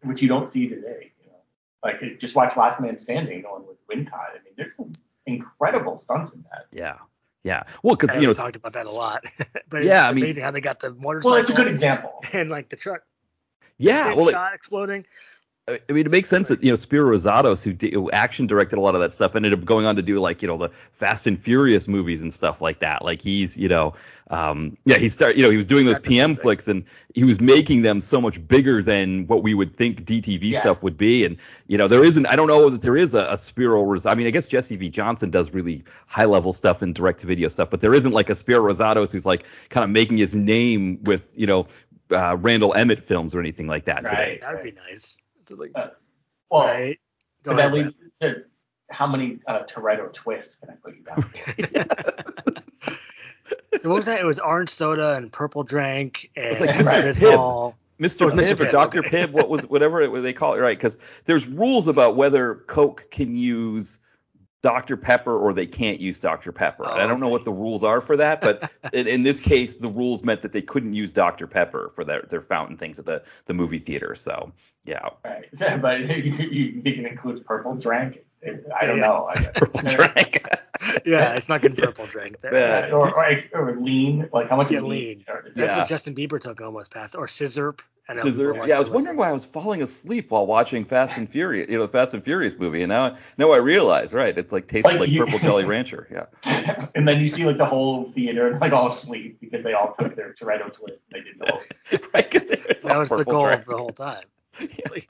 which 0.03 0.21
you 0.21 0.27
don't 0.29 0.47
see 0.47 0.67
today. 0.67 1.11
You 1.23 1.27
know, 1.31 1.37
like 1.83 2.19
just 2.19 2.35
watch 2.35 2.55
Last 2.57 2.79
Man 2.79 2.97
Standing, 2.97 3.41
the 3.41 3.49
one 3.49 3.63
with 3.67 3.77
Wincott. 3.87 4.13
I 4.13 4.43
mean, 4.45 4.53
there's 4.57 4.75
some 4.75 4.91
incredible 5.25 5.97
stunts 5.97 6.33
in 6.33 6.43
that. 6.51 6.65
Yeah, 6.71 6.97
yeah. 7.43 7.63
Well, 7.83 7.95
because 7.95 8.15
you 8.15 8.21
know, 8.23 8.27
we 8.29 8.33
talked 8.33 8.55
about 8.55 8.73
that 8.73 8.85
a 8.85 8.91
lot. 8.91 9.23
but 9.69 9.83
Yeah, 9.83 10.03
it's 10.05 10.11
I 10.11 10.13
mean- 10.13 10.23
amazing 10.25 10.43
how 10.43 10.51
they 10.51 10.61
got 10.61 10.79
the 10.79 10.91
motorcycle 10.91 11.31
Well, 11.31 11.39
it's 11.41 11.49
a 11.49 11.53
good 11.53 11.67
example. 11.67 12.21
and 12.33 12.49
like 12.49 12.69
the 12.69 12.75
truck 12.77 13.01
yeah. 13.81 14.13
Well, 14.13 14.29
shot 14.31 14.53
exploding. 14.53 15.05
I 15.69 15.93
mean, 15.93 16.07
it 16.07 16.11
makes 16.11 16.27
sense 16.27 16.47
that 16.49 16.63
you 16.63 16.71
know 16.71 16.75
Spiro 16.75 17.15
Razatos, 17.15 17.63
who, 17.63 17.71
did, 17.71 17.93
who 17.93 18.09
action 18.09 18.47
directed 18.47 18.77
a 18.77 18.81
lot 18.81 18.95
of 18.95 19.01
that 19.01 19.11
stuff, 19.11 19.35
ended 19.35 19.53
up 19.53 19.63
going 19.63 19.85
on 19.85 19.95
to 19.97 20.01
do 20.01 20.19
like 20.19 20.41
you 20.41 20.47
know 20.47 20.57
the 20.57 20.69
Fast 20.69 21.27
and 21.27 21.39
Furious 21.39 21.87
movies 21.87 22.23
and 22.23 22.33
stuff 22.33 22.61
like 22.61 22.79
that. 22.79 23.05
Like 23.05 23.21
he's 23.21 23.57
you 23.57 23.69
know, 23.69 23.93
um, 24.31 24.75
yeah, 24.85 24.97
he 24.97 25.07
started 25.07 25.37
you 25.37 25.43
know 25.43 25.51
he 25.51 25.57
was 25.57 25.67
doing 25.67 25.85
those 25.85 25.97
That's 25.97 26.07
PM 26.07 26.31
amazing. 26.31 26.41
flicks 26.41 26.67
and 26.67 26.83
he 27.13 27.23
was 27.23 27.39
making 27.39 27.83
them 27.83 28.01
so 28.01 28.19
much 28.19 28.45
bigger 28.45 28.81
than 28.81 29.27
what 29.27 29.43
we 29.43 29.53
would 29.53 29.75
think 29.77 30.03
DTV 30.03 30.39
Yes. 30.51 30.61
stuff 30.61 30.81
would 30.83 30.97
be. 30.97 31.25
And 31.25 31.37
you 31.67 31.77
know 31.77 31.87
there 31.87 32.03
isn't 32.03 32.25
I 32.25 32.35
don't 32.35 32.47
know 32.47 32.71
that 32.71 32.81
there 32.81 32.97
is 32.97 33.13
a, 33.13 33.27
a 33.31 33.37
Spiro 33.37 33.83
Ros- 33.83 34.07
I 34.07 34.15
mean 34.15 34.25
I 34.25 34.31
guess 34.31 34.47
Jesse 34.47 34.75
V 34.77 34.89
Johnson 34.89 35.29
does 35.29 35.53
really 35.53 35.83
high 36.07 36.25
level 36.25 36.53
stuff 36.53 36.81
and 36.81 36.93
direct 36.93 37.19
to 37.19 37.27
video 37.27 37.49
stuff, 37.49 37.69
but 37.69 37.79
there 37.81 37.93
isn't 37.93 38.11
like 38.13 38.31
a 38.31 38.35
Spiro 38.35 38.61
Razatos 38.63 39.11
who's 39.13 39.27
like 39.27 39.45
kind 39.69 39.83
of 39.83 39.91
making 39.91 40.17
his 40.17 40.35
name 40.35 41.03
with 41.03 41.31
you 41.35 41.45
know. 41.45 41.67
Uh, 42.11 42.35
Randall 42.39 42.73
Emmett 42.73 42.99
films 43.03 43.33
or 43.35 43.39
anything 43.39 43.67
like 43.67 43.85
that 43.85 44.03
today. 44.03 44.15
Right. 44.17 44.41
That 44.41 44.53
would 44.55 44.63
be 44.63 44.71
nice. 44.89 45.17
It's 45.41 45.51
like, 45.53 45.71
Uh, 45.75 45.87
Well, 46.49 46.65
right. 46.65 46.99
Go 47.43 47.51
but 47.51 47.57
that 47.57 47.73
ahead, 47.73 47.73
leads 47.73 47.95
to 48.21 48.43
how 48.89 49.07
many 49.07 49.39
uh, 49.47 49.63
Toretto 49.63 50.11
twists 50.13 50.55
can 50.57 50.69
I 50.69 50.73
put 50.83 50.95
you 50.95 51.03
down? 51.03 52.65
So 53.81 53.89
what 53.89 53.95
was 53.97 54.05
that? 54.05 54.19
It 54.19 54.25
was 54.25 54.39
orange 54.39 54.69
soda 54.69 55.13
and 55.13 55.31
purple 55.31 55.63
drink 55.63 56.29
and 56.35 56.45
It's 56.45 56.61
like 56.61 56.69
Mr. 56.71 57.13
Pitfall. 57.13 57.75
Mr. 57.99 58.27
Oh, 58.31 58.33
Mr. 58.35 58.55
Pibb 58.55 58.59
or 58.59 58.71
Dr. 58.71 58.99
okay. 58.99 59.25
Pibb, 59.25 59.31
what 59.31 59.49
was 59.49 59.65
whatever 59.67 60.01
it, 60.01 60.11
what 60.11 60.23
they 60.23 60.33
call 60.33 60.53
it, 60.53 60.59
right? 60.59 60.77
Because 60.77 60.99
there's 61.25 61.47
rules 61.47 61.87
about 61.87 62.15
whether 62.15 62.55
Coke 62.55 63.09
can 63.11 63.35
use 63.35 63.99
Dr. 64.61 64.95
Pepper 64.95 65.35
or 65.35 65.53
they 65.53 65.65
can't 65.65 65.99
use 65.99 66.19
Dr. 66.19 66.51
Pepper. 66.51 66.85
Oh, 66.85 66.91
I 66.91 67.07
don't 67.07 67.19
know 67.19 67.29
what 67.29 67.43
the 67.43 67.51
rules 67.51 67.83
are 67.83 67.99
for 67.99 68.17
that, 68.17 68.41
but 68.41 68.71
in, 68.93 69.07
in 69.07 69.23
this 69.23 69.39
case, 69.39 69.77
the 69.77 69.89
rules 69.89 70.23
meant 70.23 70.43
that 70.43 70.51
they 70.51 70.61
couldn't 70.61 70.93
use 70.93 71.13
Dr. 71.13 71.47
Pepper 71.47 71.89
for 71.89 72.03
their, 72.03 72.21
their 72.23 72.41
fountain 72.41 72.77
things 72.77 72.99
at 72.99 73.05
the, 73.05 73.23
the 73.45 73.53
movie 73.53 73.79
theater. 73.79 74.13
So 74.13 74.51
yeah, 74.85 75.09
right. 75.25 75.45
So, 75.55 75.77
but 75.81 75.99
you, 76.23 76.31
you 76.31 76.81
think 76.81 76.97
it 76.97 77.05
includes 77.05 77.41
purple 77.41 77.75
drink? 77.75 78.19
I 78.43 78.85
don't 78.85 78.97
Yeah. 78.99 79.05
know. 79.07 79.29
I, 79.33 79.35
purple 79.55 79.81
drink. 79.87 80.45
Yeah, 81.05 81.33
it's 81.33 81.47
not 81.47 81.61
good 81.61 81.77
purple 81.77 82.05
drink. 82.07 82.39
There. 82.41 82.53
Yeah. 82.53 82.91
or, 82.93 83.13
or, 83.15 83.43
or 83.53 83.75
lean. 83.79 84.29
Like 84.33 84.49
how 84.49 84.55
much 84.55 84.71
Yeah, 84.71 84.79
is 84.79 84.83
lean. 84.83 85.25
That's 85.27 85.55
Yeah. 85.57 85.77
what 85.77 85.87
Justin 85.87 86.15
Bieber 86.15 86.39
took 86.41 86.59
almost 86.61 86.91
past. 86.91 87.15
Or 87.15 87.27
scissor. 87.27 87.75
I 88.09 88.15
Scissor. 88.15 88.53
people 88.53 88.67
Yeah, 88.67 88.75
I 88.75 88.79
was 88.79 88.89
wondering 88.89 89.15
why 89.15 89.29
I 89.29 89.31
was 89.31 89.45
falling 89.45 89.81
asleep 89.81 90.31
while 90.31 90.45
watching 90.45 90.83
Fast 90.85 91.17
and 91.17 91.29
Furious, 91.29 91.69
you 91.69 91.77
know, 91.77 91.85
the 91.85 91.91
Fast 91.91 92.13
and 92.15 92.23
Furious 92.23 92.57
movie, 92.57 92.81
and 92.81 92.89
now 92.89 93.15
now 93.37 93.51
I 93.51 93.57
realize, 93.57 94.11
right? 94.13 94.35
It's 94.37 94.51
like 94.51 94.67
tastes 94.67 94.85
Like 94.91 94.99
like, 94.99 95.09
you- 95.09 95.23
purple 95.23 95.39
Jelly 95.39 95.63
Rancher. 95.73 96.07
Yeah. 96.11 96.87
and 96.95 97.07
then 97.07 97.21
you 97.21 97.27
see 97.29 97.45
like 97.45 97.57
the 97.57 97.65
whole 97.65 98.09
theater 98.11 98.57
like 98.59 98.73
all 98.73 98.89
asleep 98.89 99.37
because 99.39 99.63
they 99.63 99.73
all 99.73 99.93
took 99.93 100.17
their 100.17 100.33
Toretto 100.33 100.73
twist. 100.73 101.13
And 101.13 101.23
they 101.23 101.29
didn't 101.29 101.47
know 101.47 101.61
right, 102.13 102.29
because 102.29 102.49
it's 102.49 102.83
That 102.85 102.97
was 102.97 103.09
the 103.09 103.23
goal 103.23 103.41
drink. 103.41 103.59
of 103.61 103.65
the 103.67 103.77
whole 103.77 103.91
time. 103.91 104.23
because 104.59 105.03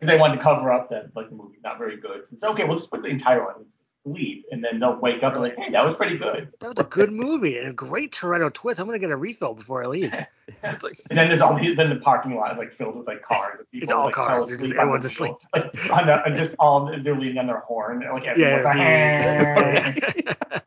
they 0.00 0.18
wanted 0.18 0.36
to 0.36 0.42
cover 0.42 0.72
up 0.72 0.90
that 0.90 1.14
like 1.14 1.28
the 1.30 1.34
movie's 1.36 1.62
not 1.62 1.78
very 1.78 1.96
good. 1.96 2.26
So 2.26 2.34
it's 2.34 2.44
okay. 2.44 2.64
We'll 2.64 2.78
just 2.78 2.90
put 2.90 3.02
the 3.02 3.08
entire 3.08 3.42
audience 3.48 3.76
to 3.76 3.84
sleep, 4.10 4.46
and 4.50 4.64
then 4.64 4.80
they'll 4.80 4.96
wake 4.98 5.22
up 5.22 5.34
and 5.34 5.42
like, 5.42 5.56
hey, 5.56 5.70
that 5.70 5.84
was 5.84 5.94
pretty 5.94 6.16
good. 6.18 6.48
That 6.60 6.68
was 6.70 6.78
a 6.80 6.84
good 6.88 7.12
movie 7.12 7.58
and 7.58 7.68
a 7.68 7.72
great 7.72 8.12
Toretto 8.12 8.52
twist. 8.52 8.80
I'm 8.80 8.86
gonna 8.86 8.98
get 8.98 9.10
a 9.10 9.16
refill 9.16 9.54
before 9.54 9.82
I 9.84 9.86
leave. 9.86 10.12
It's 10.64 10.82
like 10.82 11.00
And 11.08 11.16
then 11.18 11.28
there's 11.28 11.40
all 11.40 11.56
the, 11.56 11.74
then 11.74 11.88
the 11.90 11.96
parking 11.96 12.34
lot 12.34 12.50
is 12.52 12.58
like 12.58 12.74
filled 12.76 12.96
with 12.96 13.06
like 13.06 13.22
cars. 13.22 13.60
And 13.60 13.70
people 13.70 13.84
It's 13.84 13.92
all 13.92 14.06
like, 14.06 14.14
cars. 14.14 14.30
fell 14.30 14.46
They're 14.46 14.56
just- 14.58 14.72
on 14.72 14.78
everyone's 14.78 15.04
the- 15.04 15.08
asleep. 15.08 15.34
Like, 15.54 15.90
on 15.92 16.06
the, 16.06 16.24
and 16.24 16.36
just 16.36 16.54
all 16.58 16.84
they're 16.86 17.14
leaning 17.16 17.38
on 17.38 17.46
their 17.46 17.60
horn. 17.60 18.00
Like 18.00 18.24
everyone's 18.24 18.66
yeah. 18.66 19.94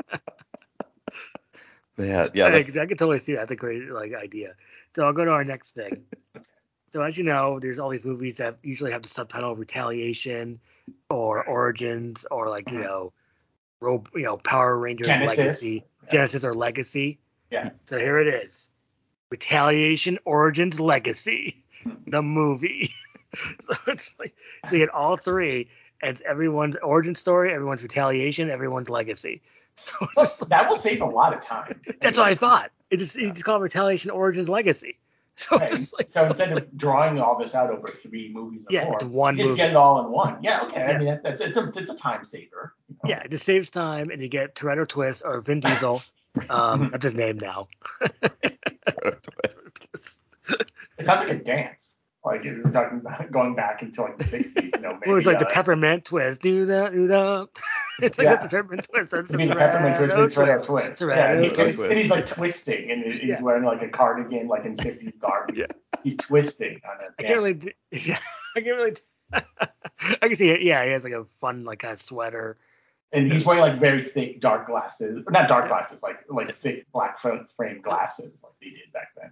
like, 0.08 0.20
Yeah, 1.98 2.28
yeah. 2.34 2.46
I, 2.46 2.56
I 2.58 2.64
can 2.64 2.74
totally 2.98 3.20
see 3.20 3.34
that. 3.34 3.40
That's 3.42 3.52
a 3.52 3.56
great 3.56 3.90
like 3.92 4.14
idea. 4.14 4.56
So 4.96 5.06
I'll 5.06 5.14
go 5.14 5.26
to 5.26 5.32
our 5.32 5.44
next 5.44 5.76
thing. 5.76 6.04
So 6.94 7.02
as 7.02 7.18
you 7.18 7.24
know, 7.24 7.60
there's 7.60 7.80
all 7.80 7.90
these 7.90 8.06
movies 8.06 8.38
that 8.38 8.60
usually 8.62 8.92
have 8.92 9.02
the 9.02 9.10
subtitle 9.10 9.56
Retaliation 9.56 10.60
or 11.10 11.44
Origins 11.44 12.28
or 12.30 12.50
like 12.50 12.70
you 12.70 12.78
uh-huh. 12.78 12.88
know, 12.88 13.14
Ro- 13.80 14.04
you 14.14 14.22
know 14.22 14.38
Power 14.38 14.78
Rangers 14.78 15.08
Genesis. 15.08 15.38
Legacy, 15.40 15.86
Genesis 16.12 16.46
or 16.46 16.54
Legacy. 16.54 17.18
yeah. 17.50 17.72
So 17.86 17.98
here 17.98 18.20
it 18.20 18.28
is, 18.28 18.70
Retaliation 19.32 20.20
Origins 20.24 20.80
Legacy, 20.80 21.64
the 22.06 22.22
movie. 22.22 22.94
so 23.36 23.76
it's 23.88 24.14
like 24.20 24.36
so 24.70 24.76
you 24.76 24.86
get 24.86 24.94
all 24.94 25.18
three, 25.18 25.70
and 26.00 26.12
it's 26.12 26.22
everyone's 26.22 26.76
origin 26.76 27.16
story, 27.16 27.52
everyone's 27.52 27.82
retaliation, 27.82 28.52
everyone's 28.52 28.90
legacy. 28.92 29.42
So 29.76 30.08
Well, 30.16 30.32
that 30.50 30.70
will 30.70 30.76
save 30.76 31.02
a 31.02 31.06
lot 31.06 31.34
of 31.34 31.42
time. 31.42 31.82
that's 32.00 32.20
what 32.20 32.28
I 32.28 32.36
thought. 32.36 32.70
It 32.92 32.98
just 32.98 33.18
it's 33.18 33.42
called 33.42 33.64
Retaliation 33.64 34.12
Origins 34.12 34.48
Legacy. 34.48 35.00
So 35.38 35.58
Right. 35.58 35.68
just 35.70 35.94
like 35.98 36.12
so 36.12 36.26
instead 36.28 36.56
of 36.56 36.78
drawing 36.78 37.20
all 37.20 37.40
this 37.40 37.56
out 37.56 37.72
over 37.72 37.88
three 37.88 38.32
movies 38.32 38.62
or 38.62 38.68
Yeah, 38.70 38.86
more, 38.86 38.96
it's 38.96 39.04
one 39.04 39.36
you 39.36 39.44
just 39.44 39.50
movie. 39.50 39.58
get 39.64 39.70
it 39.72 39.76
all 39.76 40.06
in 40.06 40.12
one. 40.12 40.44
Yeah, 40.44 40.62
okay. 40.66 40.80
Yeah. 40.80 40.92
I 40.94 40.98
mean, 41.00 41.08
that, 41.08 41.24
that's 41.24 41.42
it's 41.42 41.58
a 41.58 41.72
it's 41.76 41.90
a 41.90 41.96
time 41.96 42.24
saver. 42.24 42.74
you 42.88 42.96
know. 43.04 43.10
yeah, 43.10 43.20
it 43.24 43.32
just 43.32 43.44
saves 43.46 43.70
time, 43.72 44.12
and 44.12 44.22
you 44.22 44.28
get 44.30 44.54
Toretto 44.54 44.88
Twist 44.88 45.24
or 45.26 45.42
Vin 45.42 45.60
Diesel. 45.60 46.02
Um, 46.50 46.90
that's 46.92 47.04
his 47.04 47.14
name 47.16 47.38
now. 47.38 47.68
It 50.98 51.06
sounds 51.06 51.28
like 51.28 51.30
a 51.30 51.44
dance. 51.44 52.00
Like 52.26 52.44
you're 52.46 52.62
talking 52.72 53.00
about 53.00 53.30
going 53.32 53.54
back 53.54 53.82
into 53.82 54.02
like 54.02 54.18
the 54.18 54.24
'60s. 54.24 54.76
You 54.78 54.82
know, 54.82 54.94
maybe 54.94 55.04
Well, 55.08 55.18
it's 55.18 55.28
like 55.28 55.40
the 55.40 55.46
uh, 55.48 55.54
peppermint 55.54 56.06
twist. 56.06 56.42
Do 56.42 56.66
that, 56.68 56.94
do 56.94 57.08
that. 57.08 57.50
It's 58.02 58.18
like 58.18 58.26
Yeah. 58.26 58.34
it's 58.34 58.46
a 58.46 58.50
peppermint 58.50 58.88
twist. 58.92 59.12
That's 59.12 59.30
You 59.30 59.36
a 59.36 59.38
mean 59.38 59.48
the 59.50 59.56
peppermint 59.56 59.96
twist, 59.98 60.16
Toretto 60.16 60.24
with 60.24 60.34
Toretto 60.34 60.66
twist. 60.66 61.02
Yeah, 61.02 61.32
and, 61.34 61.44
he- 61.44 61.50
twist. 61.52 61.82
and 61.82 61.94
he's 61.98 62.10
like 62.10 62.26
twisting, 62.26 62.90
and 62.92 63.04
he's 63.04 63.24
Yeah. 63.24 63.42
wearing 63.42 63.64
like 63.66 63.82
a 63.84 63.88
cardigan, 63.90 64.48
like 64.48 64.66
in 64.66 64.78
'50s 64.78 65.20
garb. 65.20 65.52
Yeah. 65.54 65.66
He's 66.04 66.18
twisting 66.18 66.82
on 66.90 66.96
a 66.98 66.98
I 66.98 67.02
dance. 67.02 67.14
can't 67.20 67.38
really. 67.38 67.54
d- 67.54 67.74
Yeah, 67.92 68.18
I 68.56 68.62
can't 68.62 68.76
really. 68.78 68.94
I 69.34 70.28
can 70.28 70.36
see 70.36 70.50
it. 70.50 70.64
Yeah, 70.64 70.84
he 70.86 70.92
has 70.92 71.04
like 71.04 71.14
a 71.14 71.26
fun 71.40 71.66
like 71.66 71.80
kind 71.80 71.94
of 71.94 72.00
sweater. 72.00 72.58
And 73.12 73.32
he's 73.32 73.46
wearing 73.46 73.62
like 73.62 73.78
very 73.78 74.02
thick 74.04 74.42
dark 74.42 74.66
glasses, 74.66 75.24
not 75.30 75.48
dark 75.48 75.68
glasses, 75.68 76.02
like 76.02 76.18
like 76.30 76.54
thick 76.56 76.88
black 76.94 77.20
frame 77.20 77.48
frame 77.56 77.82
glasses, 77.82 78.42
like 78.44 78.54
they 78.60 78.70
did 78.70 78.92
back 78.92 79.10
then. 79.16 79.32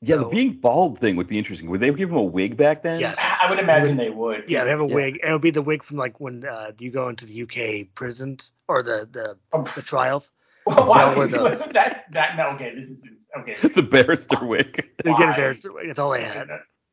Yeah, 0.00 0.16
the 0.16 0.26
being 0.26 0.52
bald 0.52 0.98
thing 0.98 1.16
would 1.16 1.26
be 1.26 1.38
interesting. 1.38 1.68
Would 1.70 1.80
they 1.80 1.90
give 1.92 2.10
him 2.10 2.16
a 2.16 2.22
wig 2.22 2.56
back 2.56 2.82
then? 2.82 3.00
Yes. 3.00 3.18
I 3.18 3.50
would 3.50 3.58
imagine 3.58 3.96
they 3.96 4.10
would. 4.10 4.44
Yeah, 4.48 4.62
they 4.64 4.70
have 4.70 4.80
a 4.80 4.86
Yeah. 4.86 4.94
wig. 4.94 5.20
It'll 5.24 5.40
be 5.40 5.50
the 5.50 5.62
wig 5.62 5.82
from 5.82 5.96
like 5.96 6.20
when 6.20 6.44
uh, 6.44 6.70
you 6.78 6.90
go 6.90 7.08
into 7.08 7.26
the 7.26 7.42
UK 7.42 7.92
prisons 7.94 8.52
or 8.68 8.82
the 8.84 9.08
the, 9.10 9.36
Oh, 9.52 9.64
the 9.74 9.82
trials. 9.82 10.30
well, 10.66 10.86
wow, 10.88 11.14
the- 11.26 11.68
that's 11.72 12.04
that. 12.12 12.36
No, 12.36 12.50
okay, 12.50 12.74
this 12.76 12.88
is 12.90 13.04
okay. 13.40 13.54
the 13.74 13.82
barrister 13.82 14.38
wig. 14.44 14.88
They 15.02 15.10
get 15.10 15.18
Why? 15.18 15.32
a 15.32 15.36
barrister 15.36 15.72
wig. 15.72 15.88
That's 15.88 15.98
all 15.98 16.10
they 16.10 16.22
had. 16.22 16.48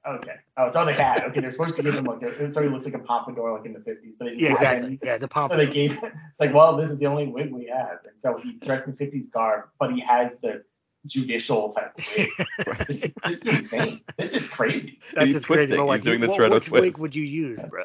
Okay. 0.08 0.36
Oh, 0.58 0.66
it's 0.68 0.76
all 0.76 0.86
they 0.86 0.94
had. 0.94 1.24
Okay, 1.26 1.42
they're 1.42 1.52
supposed 1.52 1.76
to 1.78 1.84
give 1.84 1.96
him 1.96 2.06
like 2.06 2.22
a, 2.22 2.54
so 2.54 2.62
he 2.62 2.70
looks 2.70 2.86
like 2.86 2.94
a 2.94 3.00
pompadour 3.00 3.54
like 3.58 3.66
in 3.66 3.74
the 3.74 3.80
50s, 3.80 4.14
but 4.20 4.26
they 4.26 4.34
Yeah, 4.36 4.52
exactly. 4.54 5.00
Yeah, 5.04 5.16
it's 5.16 5.24
a 5.24 5.28
pompadour. 5.28 5.64
So 5.64 5.68
they 5.68 5.74
gave 5.74 5.94
it's 6.04 6.40
like, 6.40 6.54
well, 6.54 6.78
this 6.78 6.92
is 6.92 6.98
the 7.00 7.08
only 7.08 7.26
wig 7.28 7.52
we 7.52 7.66
have. 7.68 8.00
And 8.06 8.14
so 8.20 8.38
he's 8.38 8.54
dressed 8.62 8.86
in 8.86 8.94
50s 8.94 9.32
garb, 9.32 9.66
but 9.80 9.92
he 9.94 10.02
has 10.02 10.36
the 10.44 10.64
judicial 11.06 11.74
type 11.74 11.98
of 11.98 12.06
wig. 12.18 12.30
this, 12.88 13.04
is, 13.04 13.14
this 13.24 13.42
is 13.42 13.58
insane. 13.58 14.02
This 14.18 14.34
is 14.36 14.48
crazy. 14.50 15.00
That's 15.14 15.26
he's 15.26 15.36
just 15.36 15.48
crazy. 15.48 15.68
twisting. 15.68 15.86
Like, 15.86 15.98
He's 15.98 16.06
doing 16.06 16.22
the 16.22 16.30
what, 16.30 16.40
Toretto 16.40 16.52
which 16.52 16.72
wig 16.72 16.82
twist. 16.84 17.02
would 17.02 17.16
you 17.16 17.24
use, 17.24 17.60
bro? 17.70 17.84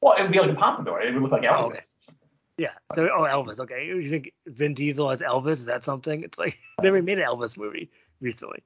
Well, 0.00 0.14
it 0.14 0.22
would 0.22 0.32
be 0.32 0.38
like 0.38 0.50
a 0.50 0.54
pompadour. 0.54 1.00
It 1.00 1.14
would 1.14 1.22
look 1.22 1.32
like 1.32 1.42
Elvis. 1.42 1.54
Oh, 1.58 1.66
okay. 1.66 1.80
Yeah. 2.56 2.72
So, 2.94 3.08
oh, 3.08 3.22
Elvis. 3.22 3.58
Okay. 3.58 3.86
You 3.86 4.08
think 4.08 4.32
Vin 4.46 4.74
Diesel 4.74 5.10
as 5.10 5.20
Elvis? 5.20 5.52
Is 5.52 5.66
that 5.66 5.82
something? 5.82 6.22
It's 6.22 6.38
like 6.38 6.58
they 6.82 6.88
never 6.88 7.02
made 7.02 7.18
an 7.18 7.24
Elvis 7.24 7.56
movie 7.56 7.90
recently. 8.20 8.62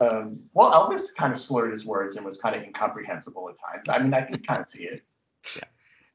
Um, 0.00 0.40
well, 0.52 0.70
Elvis 0.70 1.14
kind 1.14 1.32
of 1.32 1.38
slurred 1.38 1.72
his 1.72 1.84
words 1.84 2.16
and 2.16 2.24
was 2.24 2.38
kind 2.38 2.54
of 2.54 2.62
incomprehensible 2.62 3.48
at 3.48 3.56
times. 3.58 3.88
I 3.88 3.98
mean, 3.98 4.14
I 4.14 4.22
can 4.22 4.38
kind 4.42 4.60
of 4.60 4.66
see 4.66 4.84
it. 4.84 5.02
Yeah. 5.56 5.62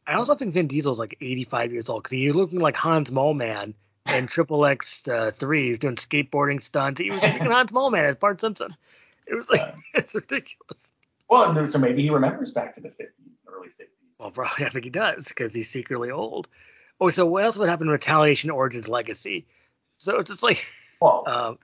I 0.06 0.16
also 0.16 0.36
think 0.36 0.54
Vin 0.54 0.68
Diesel's 0.68 1.00
like 1.00 1.18
85 1.22 1.72
years 1.72 1.90
old 1.90 2.04
because 2.04 2.12
he's 2.12 2.36
looking 2.36 2.60
like 2.60 2.76
Hans 2.76 3.10
Moleman 3.10 3.74
in 4.08 4.28
Triple 4.28 4.66
X 4.66 5.08
uh, 5.08 5.32
three. 5.34 5.64
He 5.66 5.70
was 5.70 5.80
doing 5.80 5.96
skateboarding 5.96 6.62
stunts. 6.62 7.00
He 7.00 7.12
was 7.12 7.22
freaking 7.22 7.48
Hans 7.52 7.72
Moleman 7.72 8.10
as 8.10 8.16
Bart 8.18 8.42
Simpson. 8.42 8.76
It 9.28 9.36
was 9.36 9.50
like 9.50 9.62
it's 9.94 10.14
ridiculous. 10.16 10.92
Well, 11.30 11.66
so 11.66 11.80
maybe 11.80 12.02
he 12.02 12.10
remembers 12.10 12.52
back 12.52 12.76
to 12.76 12.82
the 12.82 12.90
50s, 12.90 13.08
early 13.48 13.70
60s. 13.70 13.88
Well, 14.20 14.32
probably 14.32 14.66
I 14.66 14.70
think 14.70 14.86
he 14.86 14.92
does 14.92 15.28
because 15.28 15.54
he's 15.54 15.70
secretly 15.70 16.12
old. 16.12 16.48
Oh, 17.02 17.10
so 17.10 17.26
what 17.26 17.44
else 17.44 17.58
would 17.58 17.70
happen 17.70 17.88
in 17.88 17.92
Retaliation 17.92 18.50
Origins 18.52 18.88
Legacy? 18.88 19.48
So 19.98 20.20
it's 20.20 20.30
just 20.30 20.44
like, 20.44 20.66
Well, 21.02 21.24
um, 21.28 21.58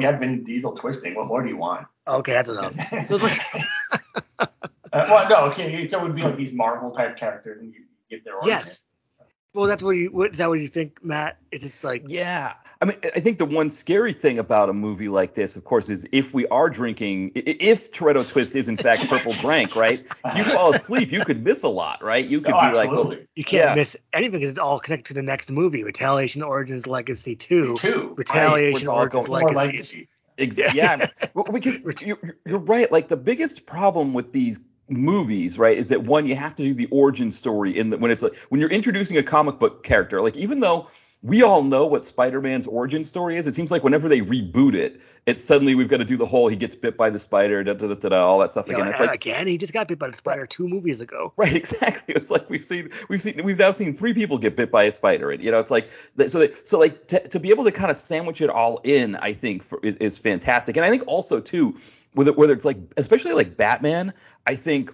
you 0.00 0.06
have 0.06 0.20
Vin 0.20 0.44
Diesel 0.44 0.72
twisting. 0.72 1.14
What 1.14 1.26
more 1.26 1.42
do 1.42 1.48
you 1.48 1.56
want? 1.56 1.86
okay, 2.06 2.32
that's 2.32 2.48
enough. 2.48 2.74
So 3.06 3.14
it's 3.16 3.22
like, 3.22 3.40
Uh, 4.90 5.04
well, 5.08 5.28
no, 5.28 5.36
okay. 5.50 5.86
So 5.86 6.00
it 6.00 6.02
would 6.02 6.14
be 6.16 6.22
like 6.22 6.36
these 6.36 6.52
Marvel 6.52 6.90
type 6.90 7.18
characters, 7.18 7.60
and 7.60 7.72
you 7.74 7.84
give 8.08 8.24
their 8.24 8.34
origin. 8.34 8.48
yes. 8.48 8.82
Well, 9.54 9.66
that's 9.66 9.82
what 9.82 9.92
you. 9.92 10.10
What, 10.10 10.32
is 10.32 10.38
that 10.38 10.48
what 10.48 10.60
you 10.60 10.68
think, 10.68 11.02
Matt? 11.04 11.38
It's 11.50 11.64
just 11.64 11.82
like, 11.82 12.04
Yeah. 12.08 12.54
I 12.80 12.84
mean, 12.84 12.96
I 13.02 13.18
think 13.18 13.38
the 13.38 13.44
one 13.44 13.70
scary 13.70 14.12
thing 14.12 14.38
about 14.38 14.68
a 14.68 14.72
movie 14.72 15.08
like 15.08 15.34
this, 15.34 15.56
of 15.56 15.64
course, 15.64 15.88
is 15.88 16.06
if 16.12 16.32
we 16.32 16.46
are 16.46 16.70
drinking, 16.70 17.32
if 17.34 17.90
Toretto 17.90 18.28
Twist 18.30 18.54
is 18.54 18.68
in 18.68 18.76
fact 18.76 19.08
purple 19.08 19.32
drank, 19.32 19.74
right? 19.74 19.98
If 20.24 20.36
you 20.36 20.44
fall 20.44 20.72
asleep, 20.72 21.10
you 21.10 21.24
could 21.24 21.42
miss 21.42 21.64
a 21.64 21.68
lot, 21.68 22.04
right? 22.04 22.24
You 22.24 22.40
could 22.40 22.54
Oh, 22.54 22.70
be 22.70 22.76
like, 22.76 22.90
oh, 22.90 23.04
well, 23.08 23.16
you 23.34 23.42
can't 23.42 23.70
Yeah. 23.70 23.74
miss 23.74 23.96
anything 24.12 24.38
because 24.38 24.50
it's 24.50 24.60
all 24.60 24.78
connected 24.78 25.06
to 25.08 25.14
the 25.14 25.22
next 25.22 25.50
movie, 25.50 25.82
Retaliation 25.82 26.42
Origins 26.44 26.86
Legacy 26.86 27.34
Two. 27.34 27.74
Two. 27.78 28.14
Retaliation 28.16 28.74
What's 28.74 28.86
all 28.86 28.98
Origins 28.98 29.26
going- 29.28 29.40
More 29.46 29.54
legacy. 29.54 30.08
Exactly. 30.36 30.78
yeah, 30.78 31.06
well, 31.34 31.46
because 31.52 31.82
you're, 32.00 32.18
you're 32.46 32.58
right. 32.60 32.92
Like 32.92 33.08
the 33.08 33.16
biggest 33.16 33.66
problem 33.66 34.14
with 34.14 34.32
these 34.32 34.60
movies, 34.88 35.58
right, 35.58 35.76
is 35.76 35.90
that 35.90 36.02
one 36.02 36.26
you 36.26 36.36
have 36.36 36.54
to 36.56 36.62
do 36.62 36.74
the 36.74 36.88
origin 36.90 37.30
story 37.30 37.76
in 37.76 37.90
the, 37.90 37.98
when 37.98 38.10
it's 38.10 38.22
like 38.22 38.36
when 38.48 38.60
you're 38.60 38.70
introducing 38.70 39.16
a 39.16 39.22
comic 39.22 39.58
book 39.58 39.82
character. 39.82 40.20
Like 40.22 40.36
even 40.36 40.60
though 40.60 40.88
we 41.22 41.42
all 41.42 41.64
know 41.64 41.86
what 41.86 42.04
Spider-Man's 42.04 42.68
origin 42.68 43.02
story 43.02 43.36
is, 43.36 43.48
it 43.48 43.54
seems 43.54 43.72
like 43.72 43.82
whenever 43.82 44.08
they 44.08 44.20
reboot 44.20 44.74
it, 44.74 45.00
it's 45.26 45.42
suddenly 45.42 45.74
we've 45.74 45.88
got 45.88 45.96
to 45.96 46.04
do 46.04 46.16
the 46.16 46.24
whole 46.24 46.46
he 46.46 46.54
gets 46.54 46.76
bit 46.76 46.96
by 46.96 47.10
the 47.10 47.18
spider, 47.18 47.64
da 47.64 47.74
da 47.74 47.88
da 47.88 47.94
da, 47.94 48.08
da 48.08 48.24
all 48.24 48.38
that 48.38 48.52
stuff 48.52 48.68
You 48.68 48.74
know, 48.74 48.80
again. 48.80 48.92
It's 48.92 49.00
like 49.00 49.14
again, 49.14 49.48
he 49.48 49.58
just 49.58 49.72
got 49.72 49.88
bit 49.88 49.98
by 49.98 50.10
the 50.10 50.16
spider 50.16 50.46
two 50.46 50.68
movies 50.68 51.00
ago. 51.00 51.32
Right, 51.36 51.52
exactly. 51.56 52.14
It's 52.14 52.30
like 52.30 52.48
we've 52.48 52.64
seen, 52.64 52.90
we've 53.08 53.20
seen, 53.20 53.42
we've 53.42 53.58
now 53.58 53.72
seen 53.72 53.94
three 53.94 54.14
people 54.14 54.38
get 54.38 54.54
bit 54.56 54.70
by 54.70 54.84
a 54.84 54.92
spider, 54.92 55.32
and 55.32 55.42
you 55.42 55.50
know, 55.50 55.58
it's 55.58 55.72
like 55.72 55.90
so. 56.28 56.38
That, 56.38 56.68
so 56.68 56.78
like 56.78 57.08
to, 57.08 57.26
to 57.28 57.40
be 57.40 57.50
able 57.50 57.64
to 57.64 57.72
kind 57.72 57.90
of 57.90 57.96
sandwich 57.96 58.40
it 58.40 58.48
all 58.48 58.80
in, 58.84 59.16
I 59.16 59.32
think 59.32 59.64
for, 59.64 59.80
is, 59.82 59.96
is 59.96 60.18
fantastic. 60.18 60.76
And 60.76 60.86
I 60.86 60.88
think 60.88 61.02
also 61.08 61.40
too, 61.40 61.76
whether 62.18 62.32
whether 62.32 62.52
it's 62.52 62.64
like, 62.64 62.78
especially 62.96 63.32
like 63.32 63.56
Batman, 63.56 64.12
I 64.44 64.56
think 64.56 64.92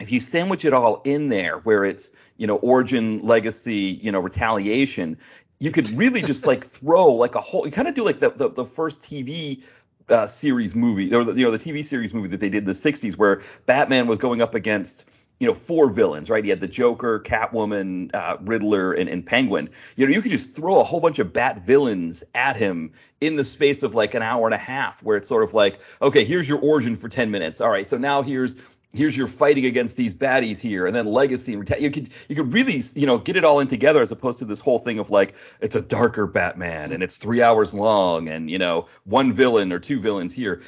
if 0.00 0.10
you 0.10 0.20
sandwich 0.20 0.64
it 0.64 0.72
all 0.72 1.02
in 1.04 1.28
there, 1.28 1.58
where 1.58 1.84
it's 1.84 2.12
you 2.38 2.46
know 2.46 2.56
origin, 2.56 3.20
legacy, 3.20 4.00
you 4.02 4.10
know 4.10 4.20
retaliation, 4.20 5.18
you 5.58 5.70
could 5.70 5.90
really 5.90 6.22
just 6.22 6.46
like 6.46 6.64
throw 6.76 7.12
like 7.12 7.34
a 7.34 7.42
whole. 7.42 7.66
You 7.66 7.72
kind 7.72 7.88
of 7.88 7.94
do 7.94 8.04
like 8.04 8.20
the 8.20 8.30
the, 8.30 8.48
the 8.48 8.64
first 8.64 9.02
TV 9.02 9.64
uh, 10.08 10.26
series 10.26 10.74
movie, 10.74 11.14
or 11.14 11.24
the, 11.24 11.34
you 11.34 11.44
know 11.44 11.50
the 11.50 11.58
TV 11.58 11.84
series 11.84 12.14
movie 12.14 12.28
that 12.28 12.40
they 12.40 12.48
did 12.48 12.60
in 12.60 12.64
the 12.64 12.72
'60s, 12.72 13.18
where 13.18 13.42
Batman 13.66 14.06
was 14.06 14.16
going 14.16 14.40
up 14.40 14.54
against 14.54 15.04
you 15.40 15.46
know 15.46 15.54
four 15.54 15.90
villains, 15.90 16.30
right? 16.30 16.44
He 16.44 16.50
had 16.50 16.60
the 16.60 16.68
Joker, 16.68 17.18
Catwoman, 17.18 18.14
uh, 18.14 18.36
Riddler, 18.42 18.92
and, 18.92 19.08
and 19.08 19.24
Penguin. 19.24 19.70
You 19.96 20.06
know, 20.06 20.12
you 20.12 20.20
could 20.20 20.30
just 20.30 20.54
throw 20.54 20.80
a 20.80 20.84
whole 20.84 21.00
bunch 21.00 21.18
of 21.18 21.32
Bat 21.32 21.64
villains 21.64 22.22
at 22.34 22.56
him 22.56 22.92
in 23.20 23.36
the 23.36 23.44
space 23.44 23.82
of 23.82 23.94
like 23.94 24.14
an 24.14 24.22
hour 24.22 24.46
and 24.46 24.54
a 24.54 24.58
half, 24.58 25.02
where 25.02 25.16
it's 25.16 25.28
sort 25.28 25.42
of 25.42 25.54
like, 25.54 25.80
okay, 26.00 26.24
here's 26.24 26.48
your 26.48 26.60
origin 26.60 26.94
for 26.94 27.08
10 27.08 27.30
minutes. 27.30 27.60
All 27.60 27.70
right, 27.70 27.86
so 27.86 27.96
now 27.96 28.22
here's 28.22 28.56
here's 28.92 29.16
your 29.16 29.28
fighting 29.28 29.66
against 29.66 29.96
these 29.96 30.14
baddies 30.14 30.60
here, 30.60 30.86
and 30.86 30.94
then 30.94 31.06
legacy 31.06 31.54
and 31.54 31.68
you 31.78 31.90
could 31.90 32.10
you 32.28 32.36
could 32.36 32.52
really 32.52 32.80
you 32.94 33.06
know 33.06 33.18
get 33.18 33.36
it 33.36 33.44
all 33.44 33.60
in 33.60 33.66
together 33.66 34.02
as 34.02 34.12
opposed 34.12 34.40
to 34.40 34.44
this 34.44 34.60
whole 34.60 34.78
thing 34.78 34.98
of 34.98 35.10
like 35.10 35.34
it's 35.60 35.76
a 35.76 35.80
darker 35.80 36.26
Batman 36.26 36.92
and 36.92 37.02
it's 37.02 37.16
three 37.16 37.42
hours 37.42 37.72
long 37.72 38.28
and 38.28 38.50
you 38.50 38.58
know 38.58 38.88
one 39.04 39.32
villain 39.32 39.72
or 39.72 39.78
two 39.78 40.00
villains 40.00 40.34
here. 40.34 40.60